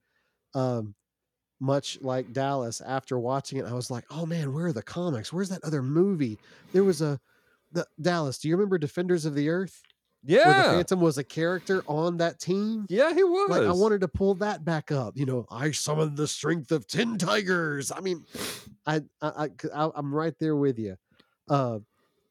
Um, 0.55 0.95
much 1.59 1.99
like 2.01 2.33
Dallas, 2.33 2.81
after 2.81 3.19
watching 3.19 3.59
it, 3.59 3.65
I 3.65 3.73
was 3.73 3.91
like, 3.91 4.05
"Oh 4.11 4.25
man, 4.25 4.53
where 4.53 4.67
are 4.67 4.73
the 4.73 4.83
comics? 4.83 5.33
Where's 5.33 5.49
that 5.49 5.63
other 5.63 5.83
movie? 5.83 6.39
There 6.73 6.83
was 6.83 7.01
a 7.01 7.19
the 7.71 7.87
Dallas. 8.01 8.39
Do 8.39 8.49
you 8.49 8.55
remember 8.55 8.77
Defenders 8.77 9.25
of 9.25 9.35
the 9.35 9.49
Earth? 9.49 9.81
Where 10.23 10.37
the 10.43 10.49
Yeah. 10.49 10.71
Phantom 10.73 10.99
was 10.99 11.17
a 11.17 11.23
character 11.23 11.83
on 11.87 12.17
that 12.17 12.39
team. 12.39 12.85
Yeah, 12.89 13.13
he 13.13 13.23
was. 13.23 13.49
Like 13.49 13.63
I 13.63 13.71
wanted 13.71 14.01
to 14.01 14.07
pull 14.07 14.35
that 14.35 14.65
back 14.65 14.91
up. 14.91 15.17
You 15.17 15.25
know, 15.25 15.45
I 15.49 15.71
summoned 15.71 16.17
the 16.17 16.27
strength 16.27 16.71
of 16.71 16.87
ten 16.87 17.17
tigers. 17.17 17.91
I 17.91 17.99
mean, 18.01 18.25
I, 18.85 19.01
I, 19.21 19.49
I'm 19.73 20.13
right 20.13 20.33
there 20.39 20.55
with 20.55 20.79
you. 20.79 20.97
Uh, 21.49 21.79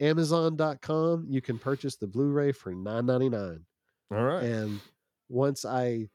Amazon.com. 0.01 1.27
You 1.29 1.41
can 1.41 1.59
purchase 1.59 1.97
the 1.97 2.07
Blu-ray 2.07 2.53
for 2.53 2.73
nine 2.75 3.07
ninety 3.07 3.29
nine. 3.29 3.65
All 4.11 4.23
right. 4.23 4.43
And 4.45 4.81
once 5.29 5.65
I, 5.65 6.09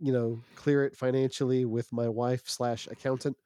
you 0.00 0.12
know, 0.12 0.40
clear 0.54 0.84
it 0.84 0.96
financially 0.96 1.64
with 1.64 1.92
my 1.92 2.08
wife 2.08 2.42
slash 2.46 2.86
accountant, 2.90 3.36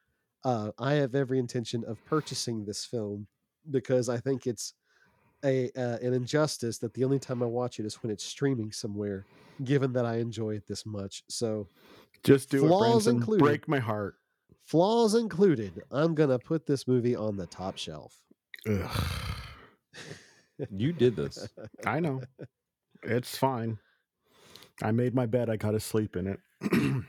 uh, 0.44 0.70
I 0.78 0.94
have 0.94 1.14
every 1.14 1.38
intention 1.38 1.84
of 1.86 2.04
purchasing 2.06 2.64
this 2.64 2.84
film 2.84 3.26
because 3.70 4.08
I 4.08 4.18
think 4.18 4.46
it's 4.46 4.74
a 5.44 5.70
uh, 5.76 5.98
an 6.02 6.14
injustice 6.14 6.78
that 6.78 6.94
the 6.94 7.04
only 7.04 7.18
time 7.18 7.42
I 7.42 7.46
watch 7.46 7.78
it 7.80 7.86
is 7.86 8.02
when 8.02 8.10
it's 8.10 8.24
streaming 8.24 8.72
somewhere. 8.72 9.26
Given 9.64 9.92
that 9.94 10.06
I 10.06 10.18
enjoy 10.18 10.54
it 10.54 10.66
this 10.68 10.86
much, 10.86 11.24
so 11.28 11.68
Just 12.22 12.48
do 12.50 12.60
Flaws 12.60 13.06
it, 13.08 13.10
included. 13.10 13.42
Break 13.42 13.66
my 13.66 13.80
heart. 13.80 14.14
flaws 14.66 15.14
included, 15.16 15.82
I'm 15.90 16.14
gonna 16.14 16.38
put 16.38 16.64
this 16.64 16.86
movie 16.86 17.16
on 17.16 17.36
the 17.36 17.46
top 17.46 17.76
shelf. 17.76 18.16
Ugh. 18.68 19.04
you 20.70 20.92
did 20.92 21.16
this. 21.16 21.48
I 21.86 21.98
know. 22.00 22.20
It's 23.02 23.36
fine. 23.36 23.78
I 24.82 24.92
made 24.92 25.14
my 25.14 25.26
bed. 25.26 25.50
I 25.50 25.56
got 25.56 25.72
to 25.72 25.80
sleep 25.80 26.14
in 26.16 26.26
it. 26.28 26.40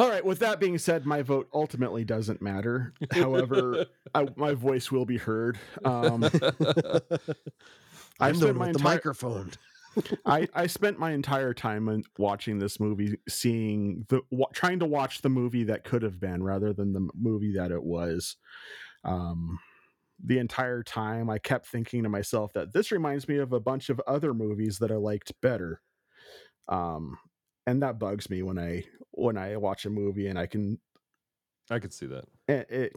All 0.00 0.08
right. 0.08 0.24
With 0.24 0.38
that 0.38 0.60
being 0.60 0.78
said, 0.78 1.04
my 1.04 1.20
vote 1.20 1.46
ultimately 1.52 2.04
doesn't 2.06 2.40
matter. 2.40 2.94
However, 3.12 3.84
I, 4.14 4.26
my 4.34 4.54
voice 4.54 4.90
will 4.90 5.04
be 5.04 5.18
heard. 5.18 5.58
Um, 5.84 6.24
I 8.18 8.28
I'm 8.28 8.34
spent 8.34 8.40
known 8.40 8.56
my 8.56 8.66
with 8.68 8.76
the 8.76 8.78
entire- 8.78 8.94
microphone. 8.94 9.50
I, 10.24 10.48
I 10.54 10.68
spent 10.68 10.98
my 10.98 11.10
entire 11.10 11.52
time 11.52 12.02
watching 12.16 12.58
this 12.58 12.80
movie, 12.80 13.18
seeing 13.28 14.06
the 14.08 14.22
wa- 14.30 14.46
trying 14.54 14.78
to 14.78 14.86
watch 14.86 15.20
the 15.20 15.28
movie 15.28 15.64
that 15.64 15.84
could 15.84 16.00
have 16.00 16.18
been 16.18 16.42
rather 16.42 16.72
than 16.72 16.94
the 16.94 17.06
movie 17.14 17.52
that 17.56 17.70
it 17.70 17.82
was. 17.82 18.36
Um, 19.04 19.58
the 20.24 20.38
entire 20.38 20.82
time, 20.82 21.28
I 21.28 21.36
kept 21.36 21.66
thinking 21.66 22.04
to 22.04 22.08
myself 22.08 22.54
that 22.54 22.72
this 22.72 22.90
reminds 22.90 23.28
me 23.28 23.36
of 23.36 23.52
a 23.52 23.60
bunch 23.60 23.90
of 23.90 24.00
other 24.06 24.32
movies 24.32 24.78
that 24.78 24.90
I 24.90 24.96
liked 24.96 25.32
better. 25.42 25.82
Um, 26.68 27.18
and 27.66 27.82
that 27.82 27.98
bugs 27.98 28.28
me 28.30 28.42
when 28.42 28.58
I 28.58 28.84
when 29.12 29.36
I 29.36 29.56
watch 29.56 29.84
a 29.86 29.90
movie 29.90 30.26
and 30.28 30.38
I 30.38 30.46
can 30.46 30.78
I 31.70 31.78
could 31.78 31.92
see 31.92 32.06
that. 32.06 32.24
it, 32.48 32.66
it 32.70 32.92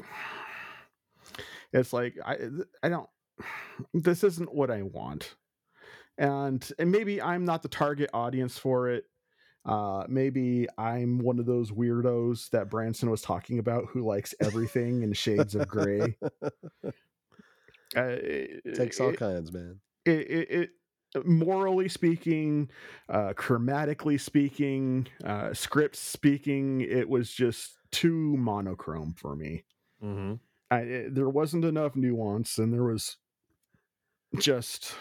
it's 1.73 1.93
like 1.93 2.15
I 2.25 2.37
I 2.81 2.89
don't 2.89 3.09
this 3.93 4.23
isn't 4.23 4.53
what 4.53 4.69
I 4.71 4.83
want. 4.83 5.35
And 6.17 6.67
and 6.77 6.91
maybe 6.91 7.21
I'm 7.21 7.45
not 7.45 7.63
the 7.63 7.69
target 7.69 8.09
audience 8.13 8.57
for 8.57 8.89
it. 8.89 9.05
Uh 9.65 10.03
maybe 10.07 10.67
I'm 10.77 11.19
one 11.19 11.39
of 11.39 11.45
those 11.45 11.71
weirdos 11.71 12.49
that 12.51 12.69
Branson 12.69 13.09
was 13.09 13.21
talking 13.21 13.59
about 13.59 13.85
who 13.89 14.01
likes 14.01 14.35
everything 14.41 15.01
in 15.03 15.13
shades 15.13 15.55
of 15.55 15.67
gray. 15.67 16.17
Uh, 17.95 18.17
it 18.23 18.73
Takes 18.75 18.99
all 18.99 19.09
it- 19.11 19.19
kinds, 19.19 19.51
man. 19.53 19.79
it, 20.05 20.11
it, 20.11 20.49
it 20.51 20.69
morally 21.25 21.87
speaking 21.87 22.69
uh 23.09 23.33
chromatically 23.35 24.19
speaking 24.19 25.07
uh 25.23 25.53
script 25.53 25.95
speaking 25.95 26.81
it 26.81 27.07
was 27.07 27.31
just 27.31 27.77
too 27.91 28.35
monochrome 28.37 29.13
for 29.17 29.35
me 29.35 29.63
Mm-hmm. 30.03 30.33
I, 30.71 30.79
it, 30.79 31.15
there 31.15 31.29
wasn't 31.29 31.63
enough 31.65 31.95
nuance 31.95 32.57
and 32.57 32.73
there 32.73 32.83
was 32.83 33.17
just 34.39 34.95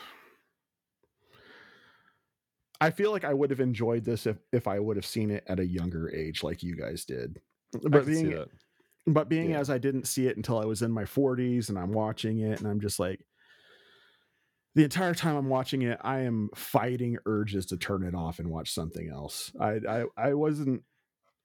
i 2.81 2.91
feel 2.91 3.11
like 3.11 3.25
i 3.25 3.33
would 3.35 3.51
have 3.51 3.61
enjoyed 3.61 4.05
this 4.05 4.27
if 4.27 4.37
if 4.53 4.67
i 4.69 4.79
would 4.79 4.97
have 4.97 5.07
seen 5.07 5.31
it 5.31 5.43
at 5.47 5.59
a 5.61 5.67
younger 5.67 6.15
age 6.15 6.43
like 6.43 6.63
you 6.63 6.77
guys 6.77 7.05
did 7.05 7.41
but 7.73 8.07
being 8.07 8.31
but 9.07 9.29
being 9.29 9.51
Yeah. 9.51 9.59
as 9.59 9.71
I 9.71 9.79
didn't 9.79 10.07
see 10.07 10.29
it 10.29 10.37
until 10.37 10.59
I 10.61 10.65
was 10.65 10.83
in 10.83 10.93
my 10.93 11.03
40s 11.03 11.71
and 11.71 11.77
I'm 11.79 11.91
watching 11.91 12.39
it 12.39 12.61
and 12.61 12.69
I'm 12.69 12.79
just 12.81 13.01
like 13.01 13.25
the 14.74 14.85
entire 14.85 15.15
time 15.15 15.36
I'm 15.36 15.49
watching 15.49 15.82
it, 15.82 15.99
I 16.03 16.20
am 16.20 16.49
fighting 16.55 17.19
urges 17.27 17.66
to 17.66 17.77
turn 17.77 18.05
it 18.05 18.15
off 18.15 18.39
and 18.39 18.49
watch 18.49 18.73
something 18.73 19.09
else. 19.11 19.53
I 19.61 19.81
I, 19.89 20.05
I 20.16 20.35
wasn't. 20.35 20.82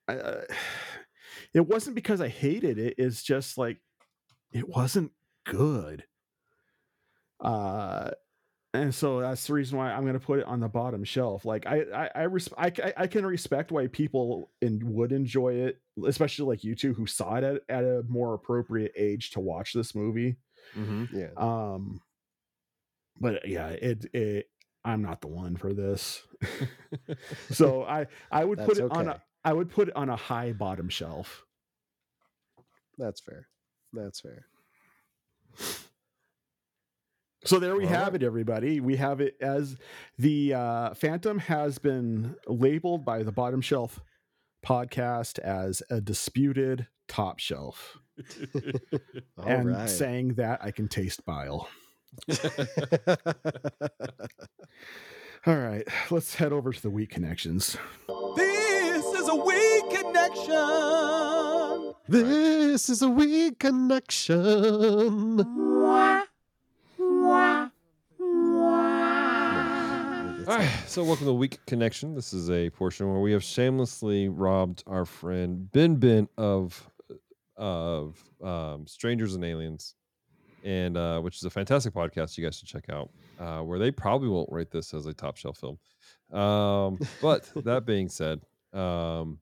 I, 0.08 0.16
uh, 0.16 0.42
it 1.54 1.68
wasn't 1.68 1.96
because 1.96 2.22
I 2.22 2.28
hated 2.30 2.78
it. 2.80 2.96
It's 2.98 3.24
just 3.24 3.58
like 3.58 3.78
it 4.54 4.68
wasn't 4.70 5.12
good. 5.46 6.06
Uh, 7.40 8.12
and 8.74 8.94
so 8.94 9.22
that's 9.22 9.48
the 9.48 9.54
reason 9.54 9.78
why 9.78 9.92
I'm 9.92 10.02
going 10.04 10.14
to 10.14 10.20
put 10.20 10.40
it 10.40 10.46
on 10.46 10.60
the 10.60 10.68
bottom 10.68 11.04
shelf. 11.04 11.46
Like 11.46 11.66
I, 11.66 11.84
I, 11.94 12.10
I, 12.16 12.24
res- 12.24 12.50
I, 12.58 12.72
I- 12.98 13.08
can 13.08 13.26
respect 13.26 13.72
why 13.72 13.88
people 13.88 14.52
in, 14.62 14.80
would 14.94 15.12
enjoy 15.12 15.54
it, 15.54 15.80
especially 16.06 16.48
like 16.48 16.64
you 16.64 16.76
two 16.76 16.94
who 16.94 17.08
saw 17.08 17.36
it 17.36 17.44
at, 17.44 17.62
at 17.70 17.84
a 17.84 18.04
more 18.08 18.34
appropriate 18.34 18.92
age 18.96 19.32
to 19.32 19.40
watch 19.40 19.74
this 19.74 19.96
movie. 19.96 20.38
Mm-hmm. 20.78 21.18
Yeah. 21.18 21.30
Um, 21.38 22.02
but 23.20 23.48
yeah, 23.48 23.70
it, 23.70 24.06
it, 24.14 24.50
I'm 24.84 25.02
not 25.02 25.22
the 25.22 25.28
one 25.28 25.56
for 25.56 25.74
this. 25.74 26.24
so 27.52 27.84
I, 27.84 28.08
I 28.32 28.44
would 28.44 28.60
put 28.60 28.78
it 28.78 28.92
on 28.92 29.10
okay. 29.10 29.18
a, 29.18 29.22
I 29.48 29.54
would 29.54 29.70
put 29.70 29.90
it 29.90 29.96
on 29.96 30.10
a 30.10 30.16
high 30.16 30.54
bottom 30.54 30.90
shelf. 30.90 31.44
That's 32.98 33.22
fair. 33.22 33.48
That's 33.94 34.20
fair. 34.20 34.46
So 37.46 37.60
there 37.60 37.76
we 37.76 37.86
All 37.86 37.90
have 37.90 38.14
right. 38.14 38.22
it, 38.22 38.26
everybody. 38.26 38.80
We 38.80 38.98
have 38.98 39.22
it 39.22 39.38
as 39.40 39.78
the 40.18 40.54
uh, 40.54 40.94
Phantom 40.96 41.40
has 41.40 41.78
been 41.78 42.36
labeled 42.48 43.06
by 43.06 43.24
the 43.24 43.32
Bottom 43.32 43.62
Shelf 43.62 44.02
podcast 44.66 45.40
as 45.40 45.82
a 45.90 46.02
disputed 46.02 46.88
top 47.08 47.40
shelf. 47.40 47.98
And 49.46 49.68
right. 49.68 49.90
saying 49.90 50.34
that, 50.34 50.64
I 50.64 50.72
can 50.72 50.88
taste 50.88 51.24
bile. 51.24 51.70
All 55.46 55.56
right, 55.56 55.88
let's 56.10 56.36
head 56.36 56.52
over 56.52 56.74
to 56.74 56.82
the 56.82 56.90
weak 56.90 57.10
connections. 57.10 57.78
This 58.36 59.06
is 59.06 59.30
a 59.30 59.36
weak 59.36 59.90
connection. 59.90 61.94
this 62.08 62.90
is 62.90 63.02
a 63.02 63.10
weak 63.10 63.60
connection. 63.60 65.46
All 70.48 70.56
right, 70.56 70.70
so 70.88 71.04
welcome 71.04 71.26
to 71.26 71.34
Week 71.34 71.60
Connection. 71.66 72.16
This 72.16 72.34
is 72.34 72.50
a 72.50 72.70
portion 72.70 73.12
where 73.12 73.20
we 73.20 73.34
have 73.34 73.44
shamelessly 73.44 74.30
robbed 74.30 74.82
our 74.88 75.04
friend 75.04 75.70
Ben 75.74 75.96
Ben 75.96 76.30
of 76.38 76.90
of 77.58 78.18
um, 78.42 78.88
Strangers 78.88 79.36
and 79.36 79.44
Aliens, 79.44 79.96
and 80.64 80.98
uh, 80.98 81.20
which 81.20 81.38
is 81.38 81.44
a 81.44 81.50
fantastic 81.50 81.94
podcast 81.94 82.38
you 82.38 82.44
guys 82.44 82.58
should 82.58 82.68
check 82.68 82.90
out. 82.90 83.10
Uh, 83.40 83.62
where 83.62 83.80
they 83.80 83.92
probably 83.92 84.28
won't 84.28 84.52
rate 84.52 84.72
this 84.72 84.94
as 84.94 85.06
a 85.06 85.14
top 85.14 85.38
shelf 85.38 85.58
film, 85.58 85.78
um, 86.40 87.00
but 87.22 87.50
that 87.64 87.86
being 87.86 88.10
said, 88.10 88.42
um, 88.74 89.40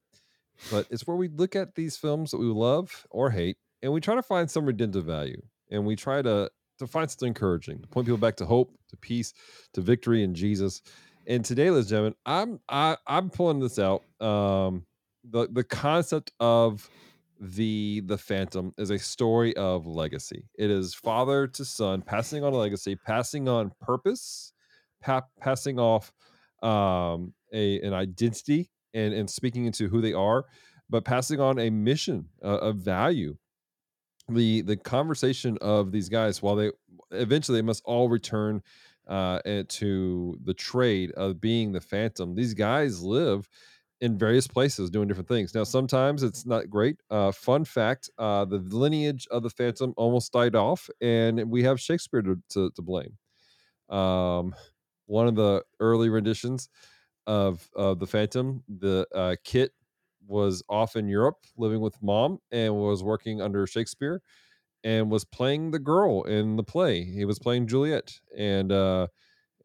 but 0.71 0.85
it's 0.89 1.07
where 1.07 1.17
we 1.17 1.27
look 1.27 1.55
at 1.55 1.75
these 1.75 1.97
films 1.97 2.31
that 2.31 2.37
we 2.37 2.45
love 2.45 3.05
or 3.09 3.29
hate, 3.29 3.57
and 3.81 3.91
we 3.91 4.01
try 4.01 4.15
to 4.15 4.23
find 4.23 4.49
some 4.49 4.65
redemptive 4.65 5.05
value, 5.05 5.41
and 5.71 5.85
we 5.85 5.95
try 5.95 6.21
to 6.21 6.49
to 6.79 6.87
find 6.87 7.09
something 7.09 7.29
encouraging, 7.29 7.79
to 7.79 7.87
point 7.87 8.05
people 8.05 8.17
back 8.17 8.35
to 8.37 8.45
hope, 8.45 8.71
to 8.89 8.97
peace, 8.97 9.33
to 9.73 9.81
victory 9.81 10.23
in 10.23 10.35
Jesus. 10.35 10.81
And 11.27 11.43
today, 11.43 11.69
ladies 11.69 11.85
and 11.85 11.89
gentlemen, 11.89 12.15
I'm 12.25 12.59
I, 12.69 12.97
I'm 13.07 13.29
pulling 13.29 13.59
this 13.59 13.79
out. 13.79 14.03
Um, 14.21 14.85
the 15.23 15.47
the 15.51 15.63
concept 15.63 16.31
of 16.39 16.89
the 17.39 18.01
the 18.05 18.17
Phantom 18.17 18.71
is 18.77 18.89
a 18.89 18.99
story 18.99 19.55
of 19.55 19.85
legacy. 19.85 20.47
It 20.57 20.69
is 20.69 20.93
father 20.93 21.47
to 21.47 21.65
son, 21.65 22.01
passing 22.01 22.43
on 22.43 22.53
a 22.53 22.57
legacy, 22.57 22.95
passing 22.95 23.47
on 23.47 23.71
purpose, 23.81 24.53
pa- 25.01 25.23
passing 25.39 25.79
off 25.79 26.11
um, 26.63 27.33
a 27.53 27.79
an 27.81 27.93
identity, 27.93 28.71
and 28.93 29.13
and 29.13 29.29
speaking 29.29 29.65
into 29.65 29.87
who 29.87 30.01
they 30.01 30.13
are, 30.13 30.45
but 30.89 31.05
passing 31.05 31.39
on 31.39 31.59
a 31.59 31.69
mission, 31.69 32.29
a, 32.41 32.49
a 32.49 32.73
value. 32.73 33.35
The 34.29 34.61
the 34.61 34.77
conversation 34.77 35.57
of 35.61 35.91
these 35.91 36.09
guys, 36.09 36.41
while 36.41 36.55
they 36.55 36.71
eventually 37.11 37.59
they 37.59 37.65
must 37.65 37.83
all 37.85 38.09
return 38.09 38.63
uh, 39.07 39.39
to 39.67 40.39
the 40.43 40.53
trade 40.53 41.11
of 41.11 41.39
being 41.39 41.71
the 41.71 41.81
Phantom. 41.81 42.33
These 42.35 42.53
guys 42.53 43.03
live 43.03 43.47
in 44.01 44.17
various 44.17 44.47
places 44.47 44.89
doing 44.89 45.07
different 45.07 45.29
things. 45.29 45.55
Now, 45.55 45.63
sometimes 45.63 46.23
it's 46.23 46.45
not 46.45 46.69
great. 46.69 46.97
Uh, 47.09 47.31
fun 47.31 47.65
fact: 47.65 48.09
uh, 48.17 48.45
the 48.45 48.57
lineage 48.57 49.27
of 49.31 49.43
the 49.43 49.49
Phantom 49.49 49.93
almost 49.97 50.31
died 50.31 50.55
off, 50.55 50.89
and 51.01 51.49
we 51.49 51.63
have 51.63 51.79
Shakespeare 51.79 52.21
to, 52.21 52.39
to, 52.49 52.71
to 52.71 52.81
blame. 52.81 53.17
Um, 53.89 54.53
one 55.05 55.27
of 55.27 55.35
the 55.35 55.63
early 55.79 56.09
renditions 56.09 56.69
of 57.27 57.67
of 57.75 57.99
the 57.99 58.07
Phantom, 58.07 58.63
the 58.67 59.07
uh, 59.13 59.35
Kit 59.43 59.71
was 60.27 60.63
off 60.69 60.95
in 60.95 61.07
Europe 61.07 61.37
living 61.57 61.81
with 61.81 62.01
mom 62.01 62.39
and 62.51 62.75
was 62.75 63.03
working 63.03 63.41
under 63.41 63.67
Shakespeare 63.67 64.21
and 64.83 65.11
was 65.11 65.25
playing 65.25 65.71
the 65.71 65.79
girl 65.79 66.23
in 66.23 66.55
the 66.55 66.63
play. 66.63 67.03
He 67.03 67.25
was 67.25 67.39
playing 67.39 67.67
Juliet, 67.67 68.19
and 68.37 68.71
uh, 68.71 69.07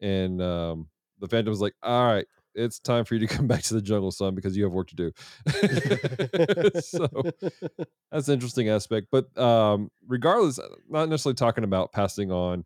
and 0.01 0.41
um, 0.41 0.87
the 1.19 1.27
Phantom 1.27 1.51
was 1.51 1.61
like, 1.61 1.75
"All 1.83 2.05
right, 2.05 2.27
it's 2.55 2.79
time 2.79 3.05
for 3.05 3.15
you 3.15 3.25
to 3.25 3.33
come 3.33 3.47
back 3.47 3.63
to 3.63 3.73
the 3.73 3.81
jungle, 3.81 4.11
son, 4.11 4.35
because 4.35 4.55
you 4.55 4.63
have 4.63 4.73
work 4.73 4.89
to 4.89 4.95
do." 4.95 5.11
so 6.81 7.07
that's 8.11 8.27
an 8.27 8.33
interesting 8.33 8.69
aspect. 8.69 9.07
But 9.11 9.37
um, 9.37 9.89
regardless, 10.07 10.59
uh, 10.59 10.67
not 10.89 11.09
necessarily 11.09 11.35
talking 11.35 11.63
about 11.63 11.91
passing 11.91 12.31
on 12.31 12.65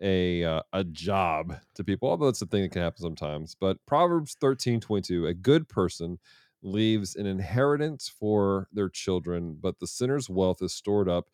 a 0.00 0.44
uh, 0.44 0.62
a 0.72 0.84
job 0.84 1.56
to 1.74 1.84
people, 1.84 2.08
although 2.08 2.26
that's 2.26 2.42
a 2.42 2.46
thing 2.46 2.62
that 2.62 2.72
can 2.72 2.82
happen 2.82 3.02
sometimes. 3.02 3.56
But 3.58 3.78
Proverbs 3.86 4.36
thirteen 4.40 4.80
twenty 4.80 5.02
two: 5.02 5.26
a 5.26 5.34
good 5.34 5.68
person 5.68 6.18
leaves 6.62 7.16
an 7.16 7.26
inheritance 7.26 8.08
for 8.08 8.68
their 8.72 8.88
children, 8.88 9.56
but 9.60 9.80
the 9.80 9.86
sinner's 9.86 10.30
wealth 10.30 10.62
is 10.62 10.74
stored 10.74 11.08
up 11.08 11.26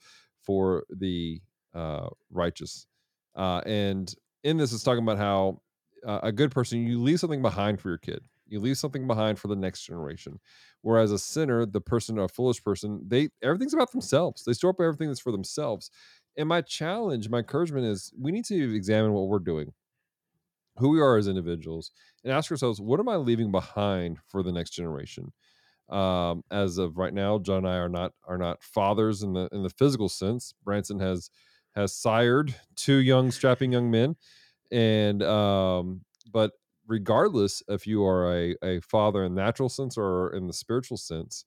for 0.42 0.84
the 0.90 1.40
uh, 1.74 2.08
righteous. 2.30 2.86
Uh, 3.34 3.60
and 3.66 4.14
in 4.42 4.56
this, 4.56 4.72
it's 4.72 4.82
talking 4.82 5.02
about 5.02 5.18
how 5.18 5.60
a 6.04 6.32
good 6.32 6.50
person 6.50 6.86
you 6.86 7.00
leave 7.00 7.20
something 7.20 7.42
behind 7.42 7.80
for 7.80 7.88
your 7.88 7.98
kid. 7.98 8.20
You 8.46 8.60
leave 8.60 8.78
something 8.78 9.06
behind 9.06 9.38
for 9.38 9.48
the 9.48 9.56
next 9.56 9.82
generation. 9.82 10.40
Whereas 10.80 11.12
a 11.12 11.18
sinner, 11.18 11.66
the 11.66 11.80
person, 11.80 12.18
a 12.18 12.28
foolish 12.28 12.62
person, 12.62 13.02
they 13.06 13.28
everything's 13.42 13.74
about 13.74 13.92
themselves. 13.92 14.44
They 14.44 14.52
store 14.54 14.70
up 14.70 14.80
everything 14.80 15.08
that's 15.08 15.20
for 15.20 15.32
themselves. 15.32 15.90
And 16.36 16.48
my 16.48 16.62
challenge, 16.62 17.28
my 17.28 17.38
encouragement 17.38 17.86
is 17.86 18.12
we 18.18 18.32
need 18.32 18.44
to 18.46 18.74
examine 18.74 19.12
what 19.12 19.28
we're 19.28 19.40
doing, 19.40 19.72
who 20.78 20.90
we 20.90 21.00
are 21.00 21.16
as 21.16 21.28
individuals, 21.28 21.90
and 22.24 22.32
ask 22.32 22.50
ourselves, 22.50 22.80
what 22.80 23.00
am 23.00 23.08
I 23.08 23.16
leaving 23.16 23.50
behind 23.50 24.18
for 24.28 24.42
the 24.42 24.52
next 24.52 24.70
generation? 24.70 25.32
Um, 25.88 26.44
as 26.50 26.78
of 26.78 26.96
right 26.96 27.14
now, 27.14 27.38
John 27.38 27.58
and 27.58 27.68
I 27.68 27.76
are 27.76 27.88
not 27.88 28.12
are 28.26 28.38
not 28.38 28.62
fathers 28.62 29.22
in 29.22 29.32
the 29.32 29.48
in 29.52 29.62
the 29.62 29.70
physical 29.70 30.08
sense. 30.08 30.54
Branson 30.64 31.00
has 31.00 31.30
has 31.74 31.94
sired 31.94 32.54
two 32.76 32.96
young 32.96 33.30
strapping 33.30 33.72
young 33.72 33.90
men, 33.90 34.16
and 34.70 35.22
um, 35.22 36.02
but 36.32 36.52
regardless 36.86 37.62
if 37.68 37.86
you 37.86 38.04
are 38.04 38.34
a, 38.34 38.56
a 38.62 38.80
father 38.80 39.24
in 39.24 39.34
natural 39.34 39.68
sense 39.68 39.96
or 39.98 40.34
in 40.34 40.46
the 40.46 40.52
spiritual 40.52 40.96
sense, 40.96 41.44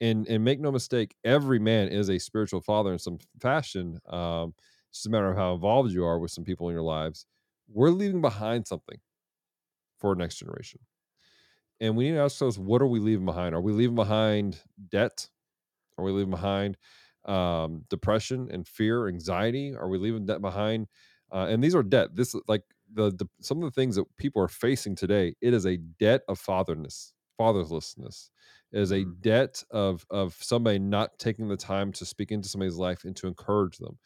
and 0.00 0.26
and 0.28 0.44
make 0.44 0.60
no 0.60 0.72
mistake, 0.72 1.14
every 1.24 1.58
man 1.58 1.88
is 1.88 2.08
a 2.10 2.18
spiritual 2.18 2.60
father 2.60 2.92
in 2.92 2.98
some 2.98 3.18
fashion. 3.40 3.98
Um, 4.08 4.54
it's 4.90 4.98
just 4.98 5.06
a 5.06 5.10
matter 5.10 5.30
of 5.30 5.36
how 5.36 5.54
involved 5.54 5.92
you 5.92 6.04
are 6.04 6.18
with 6.18 6.30
some 6.30 6.44
people 6.44 6.68
in 6.68 6.74
your 6.74 6.82
lives. 6.82 7.26
We're 7.68 7.90
leaving 7.90 8.20
behind 8.20 8.66
something 8.66 8.98
for 9.98 10.14
next 10.14 10.36
generation. 10.36 10.80
And 11.80 11.96
we 11.96 12.04
need 12.04 12.12
to 12.16 12.18
ask 12.22 12.34
ourselves, 12.36 12.58
what 12.58 12.80
are 12.82 12.86
we 12.86 13.00
leaving 13.00 13.26
behind? 13.26 13.54
Are 13.54 13.60
we 13.60 13.72
leaving 13.72 13.96
behind 13.96 14.60
debt? 14.88 15.28
Are 15.98 16.04
we 16.04 16.12
leaving 16.12 16.30
behind 16.30 16.78
um, 17.26 17.84
depression 17.90 18.48
and 18.50 18.66
fear, 18.66 19.08
anxiety? 19.08 19.74
Are 19.74 19.88
we 19.88 19.98
leaving 19.98 20.26
that 20.26 20.42
behind? 20.42 20.88
Uh, 21.32 21.46
and 21.48 21.64
these 21.64 21.74
are 21.74 21.82
debt. 21.82 22.14
This 22.14 22.34
is 22.34 22.42
like 22.46 22.62
the, 22.92 23.10
the 23.10 23.26
some 23.40 23.58
of 23.58 23.64
the 23.64 23.80
things 23.80 23.96
that 23.96 24.04
people 24.18 24.42
are 24.42 24.48
facing 24.48 24.94
today. 24.94 25.34
It 25.40 25.54
is 25.54 25.66
a 25.66 25.78
debt 25.98 26.22
of 26.28 26.40
fatherlessness, 26.40 27.12
fatherlessness. 27.40 28.28
It 28.72 28.80
is 28.80 28.92
a 28.92 29.04
debt 29.22 29.62
of 29.70 30.04
of 30.10 30.36
somebody 30.40 30.78
not 30.78 31.18
taking 31.18 31.48
the 31.48 31.56
time 31.56 31.92
to 31.92 32.04
speak 32.04 32.32
into 32.32 32.48
somebody's 32.48 32.76
life 32.76 33.04
and 33.04 33.16
to 33.16 33.26
encourage 33.26 33.78
them. 33.78 33.98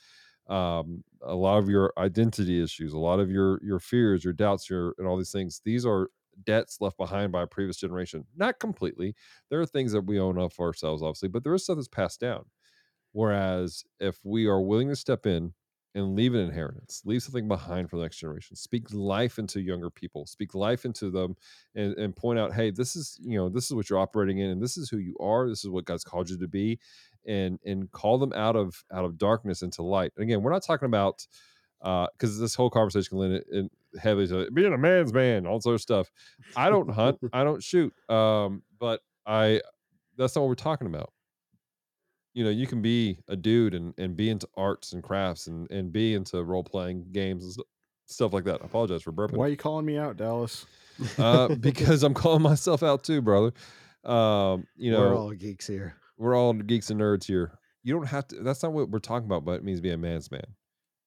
Um, 0.49 1.03
a 1.23 1.35
lot 1.35 1.59
of 1.59 1.69
your 1.69 1.93
identity 1.99 2.63
issues, 2.63 2.93
a 2.93 2.99
lot 2.99 3.19
of 3.19 3.31
your 3.31 3.61
your 3.65 3.81
fears, 3.81 4.23
your 4.23 4.33
doubts, 4.33 4.71
your 4.71 4.95
and 4.99 5.07
all 5.07 5.17
these 5.17 5.33
things. 5.33 5.61
These 5.65 5.85
are 5.85 6.11
debts 6.45 6.81
left 6.81 6.99
behind 6.99 7.33
by 7.33 7.43
a 7.43 7.47
previous 7.47 7.79
generation. 7.79 8.25
Not 8.37 8.61
completely. 8.61 9.15
There 9.51 9.61
are 9.61 9.67
things 9.67 9.93
that 9.93 10.03
we 10.03 10.21
own 10.21 10.39
up 10.39 10.53
for 10.53 10.67
ourselves, 10.67 11.03
obviously, 11.03 11.29
but 11.29 11.43
there 11.43 11.55
is 11.55 11.65
stuff 11.65 11.77
that's 11.77 11.89
passed 11.89 12.21
down. 12.21 12.45
Whereas 13.13 13.83
if 13.99 14.19
we 14.25 14.47
are 14.47 14.61
willing 14.61 14.89
to 14.89 14.97
step 14.97 15.27
in 15.27 15.55
and 15.97 16.15
leave 16.15 16.35
an 16.35 16.41
inheritance, 16.41 17.01
leave 17.07 17.23
something 17.23 17.49
behind 17.49 17.89
for 17.89 17.97
the 17.97 18.03
next 18.03 18.19
generation, 18.19 18.55
speak 18.55 18.93
life 18.93 19.39
into 19.39 19.63
younger 19.63 19.89
people, 19.89 20.27
speak 20.27 20.55
life 20.55 20.85
into 20.85 21.11
them 21.11 21.35
and, 21.75 21.95
and 21.95 22.15
point 22.15 22.39
out, 22.39 22.53
hey, 22.53 22.71
this 22.71 22.95
is, 22.95 23.19
you 23.23 23.39
know, 23.39 23.49
this 23.49 23.65
is 23.65 23.73
what 23.73 23.89
you're 23.89 23.99
operating 23.99 24.39
in 24.39 24.51
and 24.51 24.63
this 24.63 24.77
is 24.77 24.91
who 24.91 24.99
you 24.99 25.17
are. 25.19 25.49
This 25.49 25.65
is 25.65 25.71
what 25.71 25.87
God's 25.87 26.05
called 26.05 26.29
you 26.29 26.39
to 26.39 26.49
be. 26.49 26.79
And 27.27 27.59
and 27.65 27.91
call 27.91 28.19
them 28.19 28.33
out 28.35 28.55
of 28.55 28.85
out 28.93 29.05
of 29.05 29.19
darkness 29.19 29.63
into 29.63 29.83
light. 29.83 30.13
And 30.17 30.23
again, 30.23 30.43
we're 30.43 30.53
not 30.53 30.63
talking 30.63 30.87
about 30.87 31.27
because 31.81 32.39
this 32.39 32.55
whole 32.55 32.71
conversation 32.71 33.09
can 33.09 33.19
lean 33.19 33.43
in 33.51 33.71
heavily 34.01 34.29
to 34.29 34.49
being 34.53 34.73
a 34.73 34.79
man's 34.79 35.13
man, 35.13 35.45
all 35.45 35.61
sort 35.61 35.75
of 35.75 35.81
stuff. 35.81 36.11
I 36.55 36.69
don't 36.69 36.89
hunt, 36.89 37.19
I 37.33 37.43
don't 37.43 37.63
shoot, 37.63 37.93
um, 38.09 38.63
but 38.79 39.01
I 39.27 39.61
that's 40.17 40.37
not 40.37 40.43
what 40.43 40.49
we're 40.49 40.55
talking 40.55 40.87
about. 40.87 41.11
You 42.37 42.45
know, 42.45 42.51
you 42.51 42.67
can 42.67 42.83
be 42.83 43.17
a 43.29 43.35
dude 43.35 43.73
and, 43.73 43.95
and 43.97 44.15
be 44.15 44.29
into 44.29 44.47
arts 44.59 44.93
and 44.93 45.03
crafts 45.03 45.47
and, 45.47 45.71
and 45.71 45.91
be 45.91 46.13
into 46.13 46.45
role 46.45 46.63
playing 46.63 47.07
games 47.11 47.43
and 47.45 47.53
st- 47.55 47.67
stuff 48.05 48.35
like 48.35 48.45
that. 48.45 48.61
I 48.61 48.67
apologize 48.67 49.01
for 49.01 49.11
burping. 49.11 49.39
Why 49.39 49.47
are 49.47 49.49
you 49.49 49.57
calling 49.57 49.87
me 49.87 49.97
out, 49.97 50.19
Dallas? 50.19 50.67
Uh, 51.17 51.55
because 51.61 52.03
I'm 52.03 52.13
calling 52.13 52.43
myself 52.43 52.83
out 52.83 53.05
too, 53.05 53.23
brother. 53.23 53.53
Um, 54.05 54.67
you 54.77 54.91
know, 54.93 55.01
We're 55.01 55.17
all 55.17 55.31
geeks 55.33 55.67
here. 55.67 55.97
we're 56.19 56.37
all 56.37 56.53
geeks 56.53 56.91
and 56.91 57.01
nerds 57.01 57.25
here. 57.25 57.59
You 57.83 57.95
don't 57.95 58.07
have 58.07 58.29
to. 58.29 58.43
That's 58.43 58.63
not 58.63 58.75
what 58.75 58.91
we're 58.91 58.99
talking 58.99 59.25
about. 59.25 59.47
But 59.47 59.53
it 59.53 59.65
means 59.65 59.81
be 59.81 59.93
a 59.93 59.97
man's 59.97 60.31
man. 60.31 60.45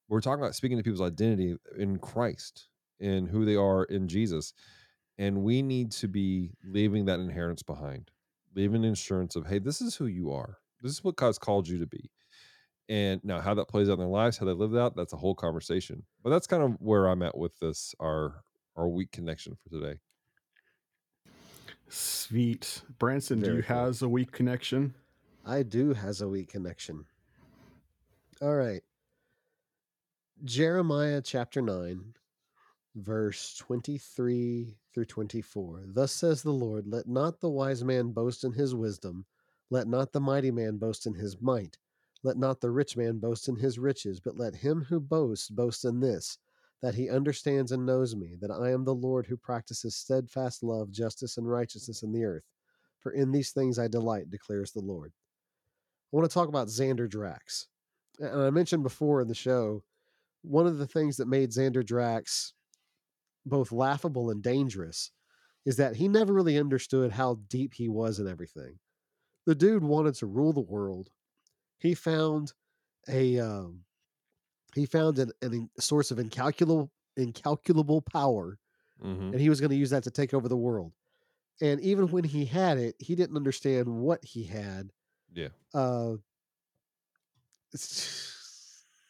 We're 0.07 0.21
talking 0.21 0.41
about 0.41 0.55
speaking 0.55 0.77
to 0.77 0.83
people's 0.83 0.99
identity 1.07 1.55
in 1.77 1.99
Christ 1.99 2.69
and 2.99 3.29
who 3.29 3.45
they 3.45 3.55
are 3.55 3.83
in 3.83 4.07
Jesus, 4.07 4.53
and 5.19 5.43
we 5.43 5.61
need 5.61 5.91
to 5.91 6.07
be 6.07 6.53
leaving 6.65 7.05
that 7.05 7.19
inheritance 7.19 7.61
behind, 7.61 8.09
leaving 8.55 8.83
insurance 8.83 9.35
of, 9.35 9.45
hey, 9.45 9.59
this 9.59 9.79
is 9.79 9.95
who 9.95 10.07
you 10.07 10.31
are. 10.31 10.57
This 10.81 10.93
is 10.93 11.03
what 11.03 11.15
God's 11.15 11.37
called 11.37 11.67
you 11.67 11.79
to 11.79 11.87
be. 11.87 12.09
And 12.87 13.23
now, 13.23 13.39
how 13.39 13.53
that 13.53 13.67
plays 13.67 13.89
out 13.89 13.93
in 13.93 13.99
their 13.99 14.07
lives, 14.07 14.37
how 14.37 14.45
they 14.45 14.51
live 14.51 14.71
that, 14.71 14.95
that's 14.95 15.13
a 15.13 15.17
whole 15.17 15.35
conversation. 15.35 16.03
But 16.23 16.31
that's 16.31 16.47
kind 16.47 16.63
of 16.63 16.77
where 16.79 17.07
I'm 17.07 17.21
at 17.21 17.37
with 17.37 17.57
this 17.59 17.93
our 17.99 18.43
our 18.75 18.87
week 18.87 19.11
connection 19.11 19.55
for 19.61 19.69
today. 19.69 19.99
Sweet. 21.89 22.81
Branson, 22.97 23.41
do 23.41 23.55
you 23.57 23.63
cool. 23.63 23.77
has 23.77 24.01
a 24.01 24.09
weak 24.09 24.31
connection? 24.31 24.93
I 25.45 25.63
do 25.63 25.93
has 25.93 26.21
a 26.21 26.27
weak 26.27 26.49
connection. 26.49 27.05
All 28.41 28.55
right. 28.55 28.81
Jeremiah 30.45 31.21
chapter 31.21 31.61
9, 31.61 32.13
verse 32.95 33.55
23 33.57 34.77
through 34.93 35.05
24. 35.05 35.83
Thus 35.87 36.11
says 36.11 36.41
the 36.41 36.51
Lord, 36.51 36.87
Let 36.87 37.07
not 37.07 37.41
the 37.41 37.49
wise 37.49 37.83
man 37.83 38.11
boast 38.11 38.43
in 38.43 38.53
his 38.53 38.73
wisdom, 38.73 39.25
let 39.69 39.87
not 39.87 40.11
the 40.11 40.19
mighty 40.19 40.51
man 40.51 40.77
boast 40.77 41.05
in 41.05 41.13
his 41.13 41.39
might, 41.41 41.77
let 42.23 42.37
not 42.37 42.59
the 42.59 42.71
rich 42.71 42.97
man 42.97 43.19
boast 43.19 43.47
in 43.47 43.55
his 43.55 43.79
riches, 43.79 44.19
but 44.19 44.37
let 44.37 44.55
him 44.55 44.85
who 44.89 44.99
boasts 44.99 45.49
boast 45.49 45.85
in 45.85 45.99
this, 45.99 46.37
that 46.81 46.95
he 46.95 47.09
understands 47.09 47.71
and 47.71 47.85
knows 47.85 48.15
me, 48.15 48.35
that 48.41 48.51
I 48.51 48.71
am 48.71 48.83
the 48.83 48.93
Lord 48.93 49.27
who 49.27 49.37
practices 49.37 49.95
steadfast 49.95 50.63
love, 50.63 50.91
justice, 50.91 51.37
and 51.37 51.49
righteousness 51.49 52.03
in 52.03 52.11
the 52.11 52.23
earth. 52.23 52.43
For 52.99 53.11
in 53.11 53.31
these 53.31 53.51
things 53.51 53.79
I 53.79 53.87
delight, 53.87 54.29
declares 54.29 54.71
the 54.71 54.81
Lord. 54.81 55.13
I 56.11 56.17
want 56.17 56.29
to 56.29 56.33
talk 56.33 56.49
about 56.49 56.67
Xander 56.67 57.09
Drax. 57.09 57.67
And 58.19 58.41
I 58.41 58.49
mentioned 58.49 58.83
before 58.83 59.21
in 59.21 59.27
the 59.27 59.35
show, 59.35 59.83
one 60.41 60.67
of 60.67 60.77
the 60.77 60.87
things 60.87 61.17
that 61.17 61.27
made 61.27 61.51
Xander 61.51 61.85
Drax 61.85 62.53
both 63.45 63.71
laughable 63.71 64.29
and 64.29 64.43
dangerous 64.43 65.11
is 65.65 65.77
that 65.77 65.95
he 65.95 66.07
never 66.07 66.33
really 66.33 66.57
understood 66.57 67.11
how 67.11 67.39
deep 67.47 67.73
he 67.75 67.87
was 67.87 68.19
in 68.19 68.27
everything. 68.27 68.79
The 69.49 69.55
dude 69.55 69.83
wanted 69.83 70.13
to 70.13 70.27
rule 70.27 70.53
the 70.53 70.59
world. 70.61 71.09
He 71.79 71.95
found 71.95 72.53
a 73.07 73.39
um, 73.39 73.79
he 74.75 74.85
found 74.85 75.17
an, 75.17 75.31
an 75.41 75.71
source 75.79 76.11
of 76.11 76.19
incalculable 76.19 76.91
incalculable 77.17 77.99
power, 78.03 78.59
Mm-hmm. 79.03 79.31
and 79.31 79.39
he 79.41 79.49
was 79.49 79.59
going 79.59 79.71
to 79.71 79.75
use 79.75 79.89
that 79.89 80.03
to 80.03 80.11
take 80.11 80.35
over 80.35 80.47
the 80.47 80.55
world. 80.55 80.93
And 81.61 81.81
even 81.81 82.09
when 82.09 82.23
he 82.25 82.45
had 82.45 82.77
it, 82.77 82.93
he 82.99 83.15
didn't 83.15 83.37
understand 83.37 83.87
what 83.87 84.23
he 84.23 84.43
had 84.43 84.91
Yeah. 85.33 85.47
uh, 85.73 86.17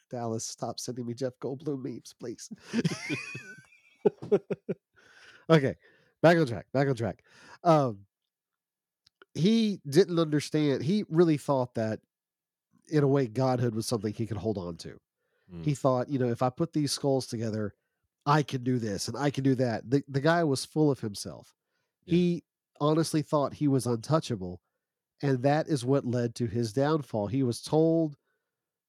Dallas, 0.09 0.45
stop 0.45 0.79
sending 0.79 1.05
me 1.05 1.15
Jeff 1.15 1.33
Goldblum 1.41 1.83
memes, 1.83 2.15
please. 2.17 2.49
okay, 5.49 5.75
back 6.21 6.37
on 6.37 6.45
track. 6.47 6.67
Back 6.71 6.87
on 6.87 6.95
track. 6.95 7.23
Um, 7.65 8.05
he 9.33 9.79
didn't 9.87 10.19
understand. 10.19 10.83
He 10.83 11.05
really 11.09 11.37
thought 11.37 11.75
that, 11.75 11.99
in 12.89 13.03
a 13.03 13.07
way, 13.07 13.27
godhood 13.27 13.75
was 13.75 13.87
something 13.87 14.13
he 14.13 14.25
could 14.25 14.37
hold 14.37 14.57
on 14.57 14.77
to. 14.77 14.99
Mm. 15.53 15.63
He 15.63 15.75
thought, 15.75 16.09
you 16.09 16.19
know, 16.19 16.29
if 16.29 16.41
I 16.41 16.49
put 16.49 16.73
these 16.73 16.91
skulls 16.91 17.27
together, 17.27 17.73
I 18.25 18.43
can 18.43 18.63
do 18.63 18.79
this 18.79 19.07
and 19.07 19.17
I 19.17 19.29
can 19.29 19.43
do 19.43 19.55
that. 19.55 19.89
The 19.89 20.03
the 20.07 20.21
guy 20.21 20.43
was 20.43 20.65
full 20.65 20.91
of 20.91 20.99
himself. 20.99 21.55
Yeah. 22.05 22.11
He 22.11 22.43
honestly 22.81 23.21
thought 23.21 23.53
he 23.53 23.67
was 23.67 23.85
untouchable, 23.85 24.61
and 25.21 25.41
that 25.43 25.67
is 25.67 25.85
what 25.85 26.05
led 26.05 26.35
to 26.35 26.47
his 26.47 26.73
downfall. 26.73 27.27
He 27.27 27.43
was 27.43 27.61
told, 27.61 28.15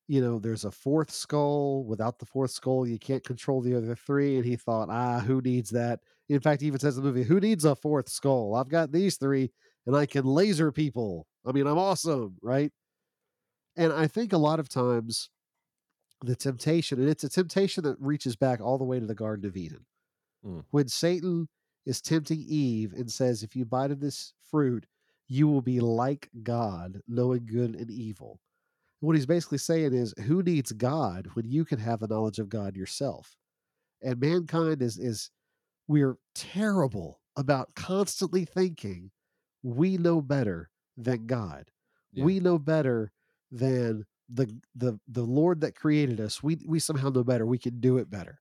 you 0.08 0.20
know, 0.20 0.38
there's 0.38 0.64
a 0.64 0.70
fourth 0.70 1.10
skull. 1.10 1.84
Without 1.84 2.18
the 2.18 2.26
fourth 2.26 2.50
skull, 2.50 2.86
you 2.86 2.98
can't 2.98 3.24
control 3.24 3.60
the 3.60 3.76
other 3.76 3.94
three. 3.94 4.36
And 4.36 4.44
he 4.44 4.56
thought, 4.56 4.88
ah, 4.90 5.20
who 5.20 5.40
needs 5.40 5.70
that? 5.70 6.00
In 6.28 6.40
fact, 6.40 6.60
he 6.60 6.66
even 6.66 6.80
says 6.80 6.96
in 6.96 7.04
the 7.04 7.08
movie, 7.08 7.22
who 7.22 7.40
needs 7.40 7.64
a 7.64 7.74
fourth 7.74 8.08
skull? 8.08 8.54
I've 8.54 8.68
got 8.68 8.92
these 8.92 9.16
three, 9.16 9.52
and 9.86 9.96
I 9.96 10.06
can 10.06 10.24
laser 10.24 10.72
people. 10.72 11.26
I 11.46 11.52
mean, 11.52 11.66
I'm 11.66 11.78
awesome, 11.78 12.36
right? 12.42 12.72
And 13.76 13.92
I 13.92 14.06
think 14.06 14.32
a 14.32 14.38
lot 14.38 14.60
of 14.60 14.68
times 14.68 15.30
the 16.22 16.36
temptation, 16.36 17.00
and 17.00 17.08
it's 17.08 17.24
a 17.24 17.28
temptation 17.28 17.84
that 17.84 17.96
reaches 17.98 18.36
back 18.36 18.60
all 18.60 18.78
the 18.78 18.84
way 18.84 19.00
to 19.00 19.06
the 19.06 19.14
Garden 19.14 19.46
of 19.46 19.56
Eden. 19.56 19.86
Mm. 20.44 20.64
When 20.70 20.88
Satan 20.88 21.48
is 21.86 22.00
tempting 22.00 22.44
Eve 22.46 22.92
and 22.92 23.10
says, 23.10 23.42
If 23.42 23.56
you 23.56 23.64
bite 23.64 23.90
of 23.90 24.00
this 24.00 24.34
fruit, 24.50 24.86
you 25.28 25.48
will 25.48 25.62
be 25.62 25.80
like 25.80 26.28
God, 26.42 27.00
knowing 27.08 27.46
good 27.46 27.74
and 27.74 27.90
evil. 27.90 28.40
What 29.00 29.16
he's 29.16 29.26
basically 29.26 29.58
saying 29.58 29.94
is, 29.94 30.14
Who 30.26 30.42
needs 30.42 30.72
God 30.72 31.28
when 31.34 31.48
you 31.48 31.64
can 31.64 31.78
have 31.78 32.00
the 32.00 32.08
knowledge 32.08 32.38
of 32.38 32.48
God 32.48 32.76
yourself? 32.76 33.36
And 34.02 34.20
mankind 34.20 34.82
is, 34.82 34.98
is 34.98 35.30
we're 35.88 36.16
terrible 36.34 37.20
about 37.36 37.74
constantly 37.74 38.44
thinking 38.44 39.10
we 39.62 39.96
know 39.96 40.20
better 40.20 40.70
than 40.96 41.26
God. 41.26 41.70
Yeah. 42.12 42.24
We 42.24 42.40
know 42.40 42.58
better 42.58 43.12
than 43.50 44.06
the 44.28 44.60
the 44.74 44.98
the 45.08 45.22
Lord 45.22 45.60
that 45.62 45.74
created 45.74 46.20
us. 46.20 46.42
We 46.42 46.58
we 46.66 46.78
somehow 46.78 47.10
know 47.10 47.24
better. 47.24 47.46
We 47.46 47.58
can 47.58 47.80
do 47.80 47.98
it 47.98 48.10
better. 48.10 48.40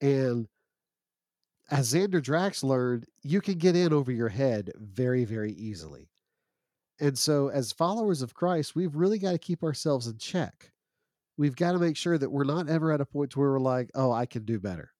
And 0.00 0.48
as 1.70 1.92
Xander 1.92 2.22
Drax 2.22 2.62
learned, 2.62 3.06
you 3.22 3.40
can 3.40 3.58
get 3.58 3.76
in 3.76 3.92
over 3.92 4.12
your 4.12 4.28
head 4.28 4.72
very, 4.76 5.24
very 5.24 5.52
easily. 5.52 6.10
And 7.00 7.18
so, 7.18 7.48
as 7.48 7.72
followers 7.72 8.22
of 8.22 8.34
Christ, 8.34 8.74
we've 8.74 8.94
really 8.94 9.18
got 9.18 9.32
to 9.32 9.38
keep 9.38 9.62
ourselves 9.62 10.06
in 10.06 10.16
check. 10.18 10.72
We've 11.36 11.56
got 11.56 11.72
to 11.72 11.78
make 11.78 11.96
sure 11.96 12.16
that 12.16 12.30
we're 12.30 12.44
not 12.44 12.68
ever 12.68 12.92
at 12.92 13.00
a 13.00 13.06
point 13.06 13.36
where 13.36 13.50
we're 13.50 13.58
like, 13.58 13.90
"Oh, 13.94 14.12
I 14.12 14.24
can 14.26 14.44
do 14.44 14.58
better," 14.58 14.92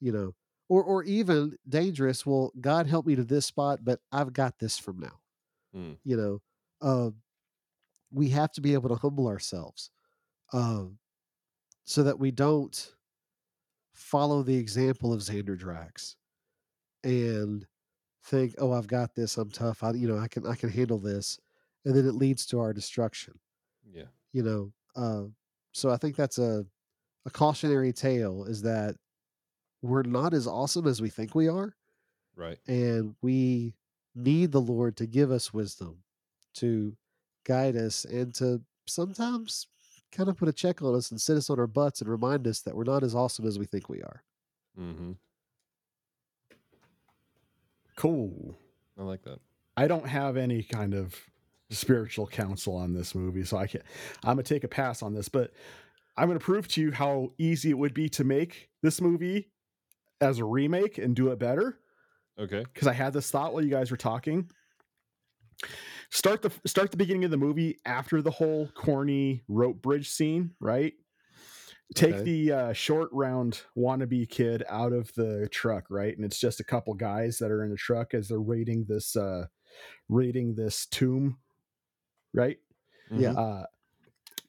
you 0.00 0.12
know, 0.12 0.34
or 0.68 0.82
or 0.82 1.04
even 1.04 1.56
dangerous. 1.68 2.26
Well, 2.26 2.52
God 2.60 2.86
help 2.86 3.06
me 3.06 3.14
to 3.16 3.24
this 3.24 3.46
spot, 3.46 3.80
but 3.84 4.00
I've 4.12 4.32
got 4.32 4.58
this 4.58 4.78
from 4.78 4.98
now. 5.00 5.20
Mm. 5.74 5.98
You 6.04 6.16
know, 6.16 6.42
uh, 6.80 7.10
we 8.10 8.30
have 8.30 8.52
to 8.52 8.60
be 8.60 8.74
able 8.74 8.88
to 8.88 8.96
humble 8.96 9.28
ourselves, 9.28 9.90
um, 10.52 10.98
so 11.84 12.02
that 12.02 12.18
we 12.18 12.30
don't 12.30 12.94
follow 13.94 14.42
the 14.42 14.56
example 14.56 15.12
of 15.12 15.20
Xander 15.20 15.56
Drax 15.56 16.16
and 17.04 17.66
think, 18.24 18.54
"Oh, 18.58 18.72
I've 18.72 18.86
got 18.88 19.14
this. 19.14 19.36
I'm 19.36 19.50
tough. 19.50 19.82
I, 19.82 19.92
you 19.92 20.08
know, 20.08 20.18
I 20.18 20.28
can, 20.28 20.46
I 20.46 20.54
can 20.54 20.70
handle 20.70 20.98
this," 20.98 21.38
and 21.84 21.94
then 21.94 22.06
it 22.06 22.14
leads 22.14 22.46
to 22.46 22.60
our 22.60 22.72
destruction. 22.72 23.38
Yeah. 23.92 24.06
You 24.32 24.42
know, 24.42 24.72
uh, 24.96 25.24
so 25.72 25.90
I 25.90 25.96
think 25.96 26.16
that's 26.16 26.38
a 26.38 26.66
a 27.26 27.30
cautionary 27.30 27.92
tale 27.92 28.44
is 28.44 28.62
that 28.62 28.96
we're 29.88 30.02
not 30.02 30.34
as 30.34 30.46
awesome 30.46 30.86
as 30.86 31.00
we 31.00 31.08
think 31.10 31.34
we 31.34 31.48
are, 31.48 31.74
Right. 32.36 32.58
and 32.66 33.14
we 33.22 33.74
need 34.14 34.52
the 34.52 34.60
Lord 34.60 34.96
to 34.98 35.06
give 35.06 35.30
us 35.30 35.52
wisdom 35.52 36.02
to 36.54 36.96
guide 37.44 37.76
us 37.76 38.04
and 38.06 38.34
to 38.34 38.62
sometimes 38.86 39.66
kind 40.10 40.28
of 40.28 40.36
put 40.36 40.48
a 40.48 40.52
check 40.52 40.80
on 40.82 40.94
us 40.94 41.10
and 41.10 41.20
sit 41.20 41.36
us 41.36 41.50
on 41.50 41.58
our 41.58 41.66
butts 41.66 42.00
and 42.00 42.08
remind 42.10 42.46
us 42.46 42.60
that 42.60 42.74
we're 42.74 42.84
not 42.84 43.02
as 43.02 43.14
awesome 43.14 43.46
as 43.46 43.58
we 43.58 43.66
think 43.66 43.88
we 43.88 44.00
are. 44.02 44.22
Mm-hmm. 44.80 45.12
Cool. 47.96 48.54
I 48.98 49.02
like 49.02 49.22
that. 49.22 49.40
I 49.76 49.86
don't 49.86 50.06
have 50.08 50.36
any 50.36 50.62
kind 50.62 50.94
of 50.94 51.14
spiritual 51.70 52.26
counsel 52.26 52.76
on 52.76 52.92
this 52.94 53.14
movie, 53.14 53.44
so 53.44 53.56
I 53.58 53.66
can't. 53.66 53.84
I'm 54.24 54.32
gonna 54.36 54.42
take 54.42 54.64
a 54.64 54.68
pass 54.68 55.02
on 55.02 55.14
this, 55.14 55.28
but 55.28 55.52
I'm 56.16 56.28
gonna 56.28 56.40
prove 56.40 56.68
to 56.68 56.80
you 56.80 56.92
how 56.92 57.32
easy 57.38 57.70
it 57.70 57.78
would 57.78 57.94
be 57.94 58.08
to 58.10 58.24
make 58.24 58.70
this 58.82 59.00
movie 59.00 59.48
as 60.20 60.38
a 60.38 60.44
remake 60.44 60.98
and 60.98 61.14
do 61.14 61.28
it 61.30 61.38
better. 61.38 61.78
Okay. 62.38 62.64
Because 62.72 62.88
I 62.88 62.92
had 62.92 63.12
this 63.12 63.30
thought 63.30 63.52
while 63.52 63.64
you 63.64 63.70
guys 63.70 63.90
were 63.90 63.96
talking. 63.96 64.50
Start 66.10 66.42
the 66.42 66.52
start 66.66 66.90
the 66.90 66.96
beginning 66.96 67.24
of 67.24 67.30
the 67.30 67.36
movie 67.36 67.80
after 67.84 68.22
the 68.22 68.30
whole 68.30 68.68
corny 68.74 69.42
rope 69.48 69.80
bridge 69.82 70.08
scene, 70.10 70.52
right? 70.60 70.92
Take 71.94 72.14
Okay. 72.14 72.22
the 72.24 72.52
uh, 72.52 72.72
short 72.72 73.10
round 73.12 73.62
wannabe 73.76 74.28
kid 74.28 74.64
out 74.68 74.92
of 74.92 75.12
the 75.14 75.48
truck, 75.50 75.86
right? 75.88 76.14
And 76.14 76.24
it's 76.24 76.38
just 76.38 76.60
a 76.60 76.64
couple 76.64 76.92
guys 76.94 77.38
that 77.38 77.50
are 77.50 77.64
in 77.64 77.70
the 77.70 77.76
truck 77.76 78.12
as 78.12 78.28
they're 78.28 78.40
raiding 78.40 78.84
this 78.88 79.16
uh 79.16 79.46
raiding 80.08 80.54
this 80.54 80.86
tomb, 80.86 81.38
right? 82.34 82.58
Yeah. 83.10 83.32
Uh 83.32 83.66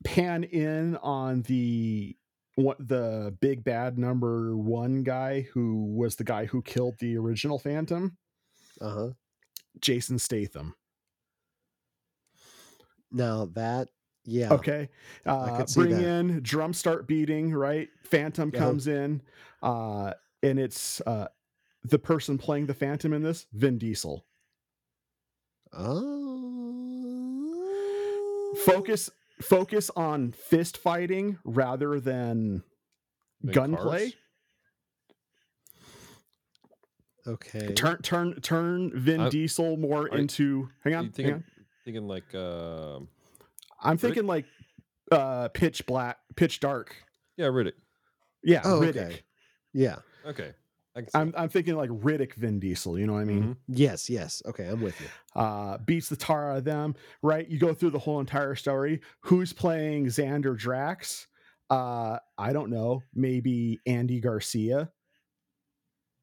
pan 0.04 0.44
in 0.44 0.98
on 0.98 1.42
the 1.44 2.16
the 2.58 3.36
big 3.40 3.64
bad 3.64 3.98
number 3.98 4.58
one 4.58 5.04
guy 5.04 5.42
who 5.54 5.86
was 5.96 6.16
the 6.16 6.24
guy 6.24 6.46
who 6.46 6.62
killed 6.62 6.96
the 7.00 7.16
original 7.18 7.60
Phantom, 7.60 8.18
Uh 8.82 8.90
huh. 8.90 9.10
Jason 9.80 10.18
Statham. 10.20 10.74
Now 13.12 13.46
that, 13.54 13.90
yeah. 14.26 14.52
Okay. 14.54 14.90
Uh, 15.26 15.64
bring 15.76 15.92
that. 15.92 16.04
in 16.04 16.42
drum 16.42 16.74
start 16.74 17.08
beating, 17.08 17.54
right? 17.54 17.90
Phantom 18.04 18.52
Yeah. 18.54 18.60
comes 18.60 18.88
in, 18.88 19.22
uh, 19.62 20.14
and 20.44 20.60
it's 20.60 21.00
uh, 21.02 21.28
the 21.84 22.00
person 22.00 22.38
playing 22.38 22.66
the 22.66 22.74
Phantom 22.74 23.14
in 23.14 23.22
this, 23.24 23.46
Vin 23.54 23.78
Diesel. 23.78 24.26
Oh. 25.74 26.14
Focus 28.66 29.10
focus 29.42 29.90
on 29.96 30.32
fist 30.32 30.78
fighting 30.78 31.38
rather 31.44 32.00
than 32.00 32.64
Than 33.42 33.54
gunplay. 33.54 34.14
Okay. 37.26 37.74
Turn 37.74 38.02
turn 38.02 38.40
turn 38.42 38.92
Vin 38.98 39.22
I- 39.22 39.30
Diesel 39.30 39.78
more 39.78 40.04
are- 40.04 40.18
into 40.18 40.70
hang 40.84 40.94
You 40.94 40.98
on, 41.00 41.04
hang 41.06 41.12
thinking, 41.12 41.34
on. 41.36 41.44
thinking 41.84 42.08
like 42.08 42.34
um 42.36 43.10
I'm 43.82 43.98
thinking 43.98 44.26
like 44.26 44.46
uh 45.12 45.50
pitch 45.50 45.86
black 45.86 46.18
pitch 46.36 46.60
dark. 46.60 46.96
yeah, 47.36 47.48
Riddick. 47.48 47.74
Yeah, 48.44 48.62
Oh, 48.64 48.80
Riddick. 48.80 49.06
okay. 49.08 49.20
Yeah. 49.74 49.98
Okay. 50.26 50.54
I 50.98 51.02
can 51.02 51.10
see 51.10 51.18
I'm 51.20 51.34
I'm 51.38 51.50
thinking 51.50 51.76
like 51.76 51.90
Riddick 51.92 52.34
Vin 52.34 52.60
Diesel, 52.60 52.98
you 53.00 53.06
know 53.08 53.14
what 53.14 53.20
I 53.20 53.26
mean? 53.26 53.44
Mhm. 53.44 53.58
Yes. 53.68 54.10
Yes. 54.10 54.42
Okay. 54.46 54.68
I'm 54.68 54.82
with 54.82 55.00
you. 55.00 55.08
uh, 55.40 55.78
beats 55.78 56.10
the 56.10 56.16
tar 56.16 56.52
out 56.52 56.58
of 56.58 56.64
them, 56.64 56.96
right? 57.22 57.48
You 57.48 57.60
go 57.60 57.74
through 57.74 57.92
the 57.92 58.00
whole 58.00 58.20
entire 58.20 58.56
story. 58.56 59.02
Who's 59.22 59.54
playing 59.54 60.08
Xander 60.08 60.58
Drax? 60.58 61.28
Uh, 61.70 62.18
I 62.38 62.54
don't 62.54 62.70
know. 62.72 63.04
Maybe 63.14 63.80
Andy 63.86 64.20
Garcia 64.20 64.90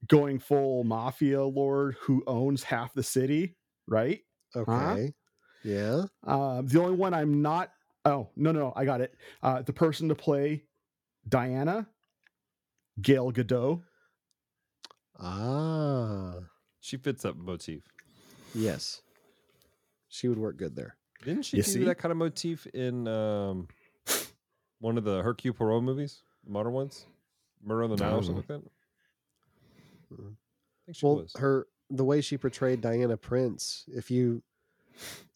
going 0.09 0.38
full 0.38 0.84
mafia 0.84 1.42
lord 1.44 1.96
who 2.01 2.22
owns 2.26 2.62
half 2.62 2.92
the 2.94 3.02
city, 3.02 3.56
right? 3.86 4.20
Okay. 4.56 5.14
Yeah. 5.62 6.05
Uh, 6.26 6.62
the 6.62 6.80
only 6.82 6.96
one 6.96 7.14
I'm 7.14 7.40
not. 7.40 7.70
Oh 8.05 8.28
no, 8.36 8.52
no, 8.52 8.72
I 8.76 8.84
got 8.84 9.01
it. 9.01 9.14
Uh, 9.42 9.62
the 9.62 9.72
person 9.72 10.09
to 10.10 10.14
play 10.14 10.64
Diana, 11.28 11.86
Gal 13.01 13.32
Gadot. 13.32 13.82
Ah. 15.18 16.34
She 16.80 16.96
fits 16.96 17.22
that 17.22 17.36
motif. 17.36 17.82
Yes. 18.54 19.02
She 20.08 20.28
would 20.28 20.38
work 20.38 20.56
good 20.56 20.76
there. 20.76 20.96
Didn't 21.24 21.44
she 21.44 21.56
You 21.58 21.62
do 21.62 21.70
see? 21.70 21.84
that 21.84 21.96
kind 21.98 22.12
of 22.12 22.18
motif 22.18 22.66
in 22.68 23.08
um 23.08 23.68
one 24.80 24.98
of 24.98 25.04
the 25.04 25.22
Hercule 25.22 25.54
Poirot 25.54 25.82
movies, 25.82 26.22
the 26.44 26.50
modern 26.52 26.72
ones? 26.72 27.06
Murder 27.62 27.84
on 27.84 27.90
the 27.90 27.96
Nile 27.96 28.16
or 28.18 28.22
something 28.22 28.36
like 28.36 28.46
that? 28.48 28.62
Mhm. 30.12 30.32
I 30.32 30.84
think 30.86 30.96
she 30.96 31.06
Well, 31.06 31.16
was. 31.16 31.32
her 31.36 31.66
the 31.90 32.04
way 32.04 32.20
she 32.20 32.36
portrayed 32.36 32.80
Diana 32.80 33.16
Prince, 33.16 33.84
if 33.88 34.10
you 34.10 34.42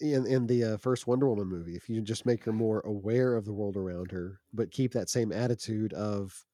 in 0.00 0.26
in 0.26 0.46
the 0.46 0.64
uh, 0.64 0.76
first 0.76 1.06
Wonder 1.06 1.28
Woman 1.28 1.48
movie, 1.48 1.74
if 1.76 1.88
you 1.88 2.00
just 2.02 2.26
make 2.26 2.44
her 2.44 2.52
more 2.52 2.80
aware 2.80 3.34
of 3.34 3.44
the 3.44 3.52
world 3.52 3.76
around 3.76 4.10
her, 4.12 4.40
but 4.52 4.70
keep 4.70 4.92
that 4.92 5.08
same 5.08 5.32
attitude 5.32 5.92
of 5.94 6.44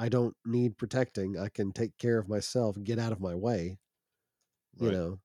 I 0.00 0.08
don't 0.08 0.34
need 0.46 0.78
protecting, 0.78 1.38
I 1.38 1.50
can 1.50 1.72
take 1.72 1.96
care 1.98 2.18
of 2.18 2.28
myself, 2.28 2.76
get 2.82 2.98
out 2.98 3.12
of 3.12 3.20
my 3.20 3.34
way. 3.34 3.78
You 4.78 4.88
Right. 4.88 4.96
know, 4.96 5.20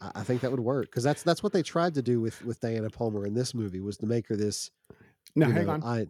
I, 0.00 0.12
I 0.16 0.22
think 0.22 0.42
that 0.42 0.50
would 0.50 0.60
work 0.60 0.86
because 0.86 1.02
that's 1.02 1.24
that's 1.24 1.42
what 1.42 1.52
they 1.52 1.62
tried 1.62 1.94
to 1.94 2.02
do 2.02 2.20
with 2.20 2.42
with 2.44 2.60
Diana 2.60 2.88
Palmer 2.88 3.26
in 3.26 3.34
this 3.34 3.52
movie 3.52 3.80
was 3.80 3.96
to 3.98 4.06
make 4.06 4.28
her 4.28 4.36
this. 4.36 4.70
Now, 5.34 5.50
hang 5.50 5.66
know, 5.66 5.72
on, 5.72 5.82
I 5.82 6.06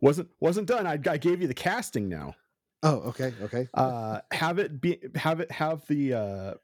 wasn't 0.00 0.30
wasn't 0.40 0.66
done. 0.66 0.86
I, 0.86 0.94
I 1.08 1.16
gave 1.16 1.40
you 1.40 1.46
the 1.46 1.54
casting 1.54 2.08
now. 2.08 2.34
oh 2.82 2.96
okay 3.10 3.32
okay 3.42 3.68
uh 3.74 4.20
have 4.32 4.58
it 4.58 4.80
be 4.80 4.98
have 5.14 5.38
it 5.38 5.50
have 5.52 5.86
the 5.86 6.14
uh 6.14 6.54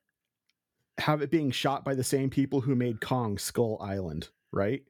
have 0.99 1.23
it 1.23 1.31
being 1.31 1.53
shot 1.53 1.85
by 1.85 1.95
the 1.95 2.03
same 2.03 2.29
people 2.29 2.61
who 2.61 2.75
made 2.75 3.01
Kong 3.01 3.39
Skull 3.39 3.79
Island, 3.81 4.31
right? 4.53 4.83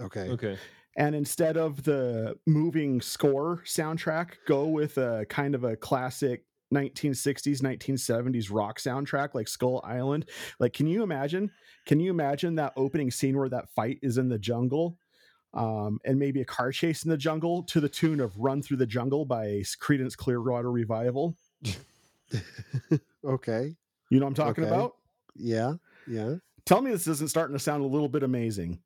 okay 0.00 0.28
Okay. 0.30 0.58
And 0.96 1.14
instead 1.14 1.56
of 1.56 1.82
the 1.82 2.36
moving 2.46 3.00
score 3.00 3.62
soundtrack, 3.64 4.34
go 4.46 4.66
with 4.68 4.96
a 4.98 5.26
kind 5.28 5.54
of 5.54 5.64
a 5.64 5.76
classic 5.76 6.44
1960s 6.72 7.60
1970s 7.60 8.48
rock 8.50 8.80
soundtrack 8.80 9.28
like 9.34 9.46
skull 9.46 9.80
island 9.84 10.28
like 10.58 10.72
can 10.72 10.88
you 10.88 11.04
imagine 11.04 11.48
can 11.86 12.00
you 12.00 12.10
imagine 12.10 12.56
that 12.56 12.72
opening 12.76 13.12
scene 13.12 13.36
where 13.38 13.50
that 13.50 13.68
fight 13.76 13.98
is 14.02 14.18
in 14.18 14.28
the 14.28 14.38
jungle 14.38 14.96
um, 15.52 16.00
and 16.04 16.18
maybe 16.18 16.40
a 16.40 16.44
car 16.44 16.72
chase 16.72 17.04
in 17.04 17.10
the 17.10 17.16
jungle 17.16 17.62
to 17.64 17.80
the 17.80 17.88
tune 17.88 18.18
of 18.18 18.36
run 18.38 18.60
through 18.60 18.78
the 18.78 18.86
jungle 18.86 19.24
by 19.24 19.46
creedence 19.80 20.16
clearwater 20.16 20.72
revival 20.72 21.36
okay. 23.24 23.74
you 24.10 24.18
know 24.18 24.24
what 24.26 24.30
i'm 24.30 24.34
talking 24.34 24.64
Okay. 24.64 24.74
about 24.74 24.96
Yeah. 25.36 25.74
Yeah. 26.08 26.36
tell 26.64 26.80
me 26.80 26.90
this 26.90 27.06
isn't 27.06 27.30
starting 27.30 27.54
to 27.56 27.62
sound 27.62 27.84
a 27.84 27.86
little 27.86 28.08
bit 28.08 28.22
amazing 28.24 28.80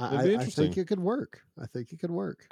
I, 0.00 0.06
I- 0.16 0.34
I 0.40 0.44
think 0.46 0.76
it 0.76 0.86
could 0.88 1.00
work. 1.00 1.40
I 1.60 1.66
think 1.66 1.92
it 1.92 2.00
could 2.00 2.10
work. 2.10 2.46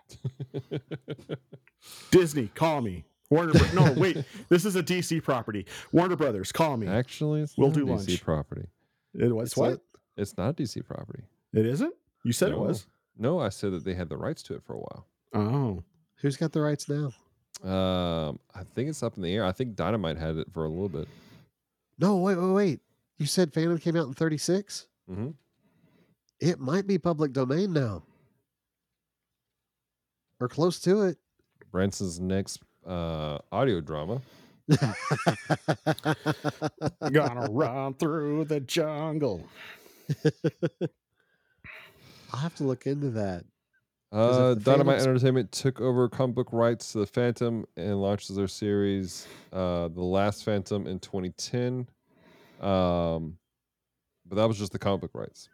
disney 2.11 2.49
call 2.55 2.81
me 2.81 3.05
warner 3.31 3.53
Bro- 3.53 3.69
no 3.85 3.93
wait 3.93 4.25
this 4.49 4.65
is 4.65 4.75
a 4.77 4.83
dc 4.83 5.23
property 5.23 5.65
warner 5.93 6.17
brothers 6.17 6.51
call 6.53 6.77
me 6.77 6.87
Actually, 6.87 7.43
it's 7.43 7.57
We'll 7.57 7.69
not 7.69 7.77
do 7.77 7.89
a 7.89 7.93
DC 7.97 8.09
lunch. 8.09 8.25
property. 8.25 8.67
it 9.15 9.33
was 9.35 9.49
It's 9.51 9.57
what 9.57 9.73
a- 9.75 9.81
It's 10.17 10.37
not 10.37 10.57
DC 10.57 10.85
property. 10.85 11.23
it 11.53 11.65
isn't 11.67 11.95
you 12.25 12.33
said 12.33 12.51
it 12.53 12.59
was 12.59 12.87
No, 13.17 13.39
I 13.39 13.49
said 13.51 13.73
that 13.73 13.85
they 13.85 13.95
had 13.95 14.09
the 14.09 14.17
rights 14.17 14.43
to 14.45 14.55
it 14.55 14.63
for 14.65 14.75
a 14.75 14.79
while. 14.79 15.07
oh 15.35 15.85
Who's 16.21 16.37
got 16.37 16.51
the 16.53 16.61
rights 16.61 16.89
now? 16.89 17.13
Um, 17.63 18.41
I 18.55 18.65
think 18.75 18.89
it's 18.89 19.03
up 19.05 19.17
in 19.17 19.23
the 19.23 19.33
air. 19.33 19.45
I 19.45 19.53
think 19.53 19.77
Dynamite 19.77 20.17
had 20.17 20.37
it 20.37 20.49
for 20.53 20.65
a 20.65 20.69
little 20.69 20.89
bit. 20.89 21.07
No, 21.99 22.17
wait, 22.17 22.37
wait, 22.37 22.51
wait. 22.53 22.81
You 23.19 23.27
said 23.27 23.53
Phantom 23.55 23.79
came 23.79 23.95
out 23.97 24.09
in 24.09 24.15
36? 24.15 24.87
Mm-hmm. 25.09 25.29
It 26.41 26.61
might 26.61 26.87
be 26.87 26.99
public 26.99 27.33
domain 27.33 27.73
now. 27.73 28.03
Or 30.41 30.49
close 30.49 30.79
to 30.81 31.03
it. 31.03 31.19
Branson's 31.73 32.21
next 32.21 32.61
uh, 32.87 33.39
audio 33.51 33.81
drama. 33.81 34.21
Gonna 37.11 37.49
run 37.51 37.95
through 37.95 38.45
the 38.45 38.61
jungle. 38.61 39.45
I'll 42.33 42.41
have 42.41 42.55
to 42.57 42.65
look 42.65 42.87
into 42.87 43.11
that. 43.11 43.45
Uh, 44.13 44.55
Dynamite 44.55 44.99
Phantom's- 45.01 45.07
Entertainment 45.07 45.53
took 45.53 45.81
over 45.81 46.09
comic 46.09 46.37
book 46.37 46.49
rights 46.53 46.93
to 46.93 46.99
the 46.99 47.07
Phantom 47.07 47.67
and 47.77 48.01
launches 48.01 48.37
their 48.37 48.49
series, 48.49 49.27
uh, 49.53 49.89
The 49.89 50.03
Last 50.03 50.45
Phantom, 50.45 50.87
in 50.87 50.99
2010. 50.99 51.87
Um, 52.61 53.37
but 54.27 54.37
that 54.37 54.47
was 54.47 54.59
just 54.59 54.73
the 54.73 54.79
comic 54.79 55.01
book 55.03 55.11
rights. 55.15 55.49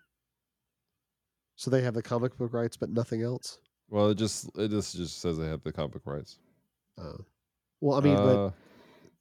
So 1.56 1.70
they 1.70 1.82
have 1.82 1.94
the 1.94 2.02
comic 2.02 2.36
book 2.36 2.52
rights, 2.52 2.76
but 2.76 2.90
nothing 2.90 3.22
else. 3.22 3.58
Well, 3.90 4.08
it 4.10 4.16
just 4.16 4.50
it 4.56 4.68
just 4.70 4.96
just 4.96 5.20
says 5.20 5.38
they 5.38 5.46
have 5.46 5.62
the 5.62 5.72
comic 5.72 5.92
book 5.92 6.02
rights. 6.06 6.38
Oh. 6.98 7.16
Well, 7.80 7.98
I 7.98 8.00
mean, 8.02 8.16
Uh, 8.16 8.50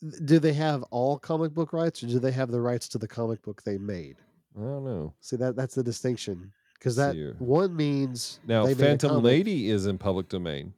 but 0.01 0.26
do 0.26 0.39
they 0.39 0.53
have 0.53 0.84
all 0.84 1.18
comic 1.19 1.53
book 1.53 1.73
rights, 1.73 2.03
or 2.03 2.07
do 2.07 2.19
they 2.19 2.31
have 2.31 2.49
the 2.51 2.61
rights 2.61 2.88
to 2.89 2.97
the 2.97 3.07
comic 3.07 3.41
book 3.41 3.61
they 3.64 3.77
made? 3.77 4.18
I 4.57 4.61
don't 4.61 4.85
know. 4.85 5.14
See 5.22 5.35
that 5.38 5.55
that's 5.55 5.76
the 5.76 5.84
distinction, 5.84 6.51
because 6.76 6.95
that 6.95 7.15
here. 7.15 7.35
one 7.39 7.76
means 7.76 8.39
Now, 8.47 8.64
they 8.65 8.73
made 8.73 8.81
a 8.81 8.85
Phantom 8.85 9.10
comic- 9.11 9.23
Lady 9.23 9.69
is 9.69 9.85
in 9.85 9.97
public 9.97 10.30
domain. 10.30 10.73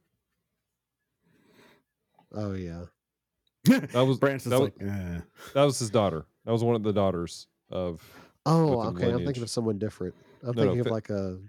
Oh 2.34 2.54
yeah, 2.54 2.86
That 3.66 4.06
was 4.06 4.18
Branson's 4.20 4.52
that 4.52 4.60
was, 4.60 4.72
like, 4.80 4.90
eh. 4.90 5.20
that 5.54 5.64
was 5.64 5.80
his 5.80 5.90
daughter. 5.90 6.26
That 6.46 6.52
was 6.52 6.64
one 6.64 6.76
of 6.76 6.84
the 6.84 6.92
daughters 6.94 7.48
of. 7.70 8.04
Oh, 8.46 8.78
Within 8.92 9.08
okay. 9.08 9.12
I'm 9.14 9.26
thinking 9.26 9.42
of 9.44 9.50
someone 9.50 9.80
different. 9.80 10.14
I'm 10.46 10.56
No, 10.56 10.62
no, 10.64 10.68
thinking 10.70 10.80
of 10.82 10.88
fa- 10.88 10.94
like 10.94 11.10
a 11.10 11.40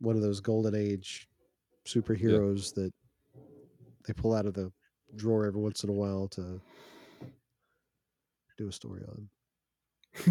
one 0.00 0.16
of 0.16 0.22
those 0.22 0.40
golden 0.40 0.74
age 0.74 1.28
superheroes 1.86 2.74
that 2.74 2.90
they 4.06 4.12
pull 4.12 4.34
out 4.34 4.46
of 4.46 4.54
the 4.54 4.72
drawer 5.16 5.46
every 5.46 5.60
once 5.60 5.84
in 5.84 5.90
a 5.90 5.92
while 5.92 6.28
to 6.28 6.60
do 8.58 8.68
a 8.68 8.72
story 8.72 9.02
on. 9.08 9.28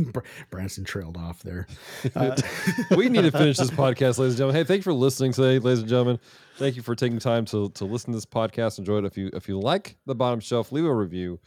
Br- 0.11 0.19
Branson 0.49 0.83
trailed 0.83 1.17
off 1.17 1.41
there. 1.41 1.67
Uh, 2.15 2.35
we 2.97 3.09
need 3.09 3.21
to 3.21 3.31
finish 3.31 3.57
this 3.57 3.71
podcast, 3.71 4.17
ladies 4.17 4.33
and 4.33 4.37
gentlemen. 4.37 4.55
Hey, 4.55 4.63
thank 4.63 4.79
you 4.79 4.83
for 4.83 4.93
listening 4.93 5.31
today, 5.31 5.59
ladies 5.59 5.79
and 5.79 5.87
gentlemen. 5.87 6.19
Thank 6.57 6.75
you 6.75 6.81
for 6.81 6.95
taking 6.95 7.19
time 7.19 7.45
to, 7.45 7.69
to 7.69 7.85
listen 7.85 8.11
to 8.11 8.17
this 8.17 8.25
podcast. 8.25 8.79
Enjoy 8.79 8.97
it. 8.97 9.05
If 9.05 9.17
you 9.17 9.29
if 9.33 9.47
you 9.47 9.59
like 9.59 9.97
the 10.05 10.15
bottom 10.15 10.39
shelf, 10.41 10.71
leave 10.71 10.85
a 10.85 10.93
review 10.93 11.39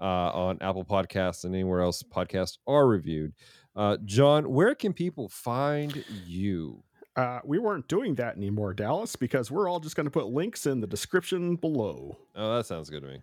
uh, 0.00 0.04
on 0.04 0.58
Apple 0.60 0.84
Podcasts 0.84 1.44
and 1.44 1.54
anywhere 1.54 1.80
else 1.80 2.02
podcasts 2.02 2.58
are 2.66 2.86
reviewed. 2.86 3.32
Uh, 3.74 3.96
John, 4.04 4.52
where 4.52 4.74
can 4.74 4.92
people 4.92 5.28
find 5.28 6.04
you? 6.26 6.82
Uh, 7.16 7.40
we 7.44 7.58
weren't 7.58 7.88
doing 7.88 8.14
that 8.16 8.36
anymore, 8.36 8.72
Dallas, 8.72 9.16
because 9.16 9.50
we're 9.50 9.68
all 9.68 9.80
just 9.80 9.96
going 9.96 10.06
to 10.06 10.10
put 10.10 10.26
links 10.26 10.66
in 10.66 10.80
the 10.80 10.86
description 10.86 11.56
below. 11.56 12.16
Oh, 12.34 12.56
that 12.56 12.66
sounds 12.66 12.88
good 12.90 13.02
to 13.02 13.08
me. 13.08 13.22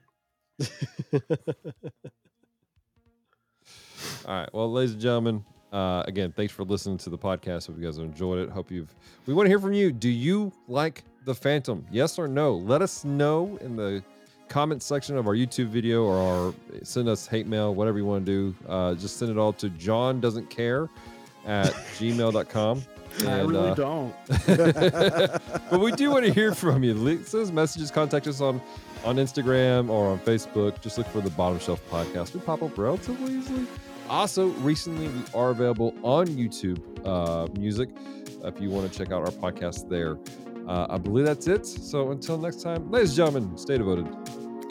All 4.26 4.36
right. 4.36 4.50
Well, 4.54 4.72
ladies 4.72 4.94
and 4.94 5.02
gentlemen, 5.02 5.46
uh, 5.72 6.04
again, 6.08 6.32
thanks 6.32 6.54
for 6.54 6.64
listening 6.64 6.98
to 7.00 7.10
the 7.10 7.18
podcast. 7.18 7.68
Hope 7.68 7.78
you 7.78 7.86
guys 7.86 7.98
enjoyed 7.98 8.40
it. 8.40 8.50
Hope 8.50 8.72
you've. 8.72 8.94
We 9.26 9.34
want 9.34 9.46
to 9.46 9.50
hear 9.50 9.60
from 9.60 9.74
you. 9.74 9.92
Do 9.92 10.10
you 10.10 10.52
like 10.68 11.04
the 11.26 11.34
Phantom? 11.34 11.86
Yes 11.92 12.20
or 12.20 12.28
no? 12.28 12.56
Let 12.56 12.82
us 12.82 13.04
know 13.04 13.58
in 13.62 13.76
the 13.76 14.04
comment 14.50 14.84
section 14.84 15.16
of 15.16 15.28
our 15.28 15.36
YouTube 15.36 15.68
video 15.68 16.04
or 16.04 16.18
our, 16.18 16.54
send 16.84 17.08
us 17.08 17.28
hate 17.28 17.48
mail, 17.48 17.74
whatever 17.74 17.98
you 17.98 18.06
want 18.06 18.26
to 18.26 18.32
do. 18.32 18.56
Uh, 18.68 18.96
just 18.96 19.18
send 19.18 19.32
it 19.32 19.38
all 19.38 19.54
to 19.54 19.70
John 19.70 20.20
doesn't 20.20 20.50
care 20.50 20.90
at 21.46 21.68
gmail.com. 21.98 22.84
I 23.26 23.40
really 23.42 23.70
uh, 23.70 23.76
don't. 23.76 24.14
but 24.48 25.80
we 25.80 25.92
do 25.94 26.12
want 26.12 26.26
to 26.26 26.34
hear 26.34 26.54
from 26.54 26.84
you. 26.84 27.24
Send 27.24 27.44
us 27.44 27.52
messages, 27.52 27.92
contact 27.92 28.28
us 28.28 28.42
on 28.42 28.62
on 29.06 29.16
Instagram 29.16 29.90
or 29.90 30.08
on 30.08 30.20
Facebook. 30.20 30.82
Just 30.82 30.98
look 30.98 31.08
for 31.08 31.22
the 31.22 31.30
Bottom 31.32 31.60
Shelf 31.60 31.82
Podcast. 31.90 32.34
We 32.34 32.42
pop 32.42 32.62
up 32.62 32.78
relatively 32.78 33.36
easily. 33.36 33.66
Also, 34.10 34.48
recently 34.48 35.08
we 35.08 35.24
are 35.34 35.50
available 35.50 35.94
on 36.04 36.28
YouTube 36.28 36.82
uh, 37.06 37.48
Music 37.60 37.90
if 38.44 38.60
you 38.60 38.70
want 38.70 38.92
to 38.92 38.98
check 38.98 39.12
out 39.12 39.22
our 39.22 39.32
podcast 39.32 39.90
there. 39.90 40.18
Uh, 40.68 40.88
I 40.90 40.98
believe 40.98 41.26
that's 41.26 41.48
it. 41.48 41.66
So 41.66 42.12
until 42.12 42.38
next 42.38 42.62
time, 42.62 42.90
ladies 42.92 43.10
and 43.10 43.18
gentlemen, 43.18 43.58
stay 43.58 43.78
devoted. 43.78 44.08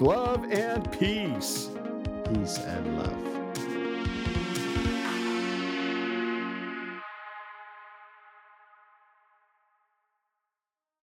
Love 0.00 0.44
and 0.50 0.90
peace. 0.92 1.70
Peace 2.24 2.58
and 2.58 2.98
love. 2.98 3.27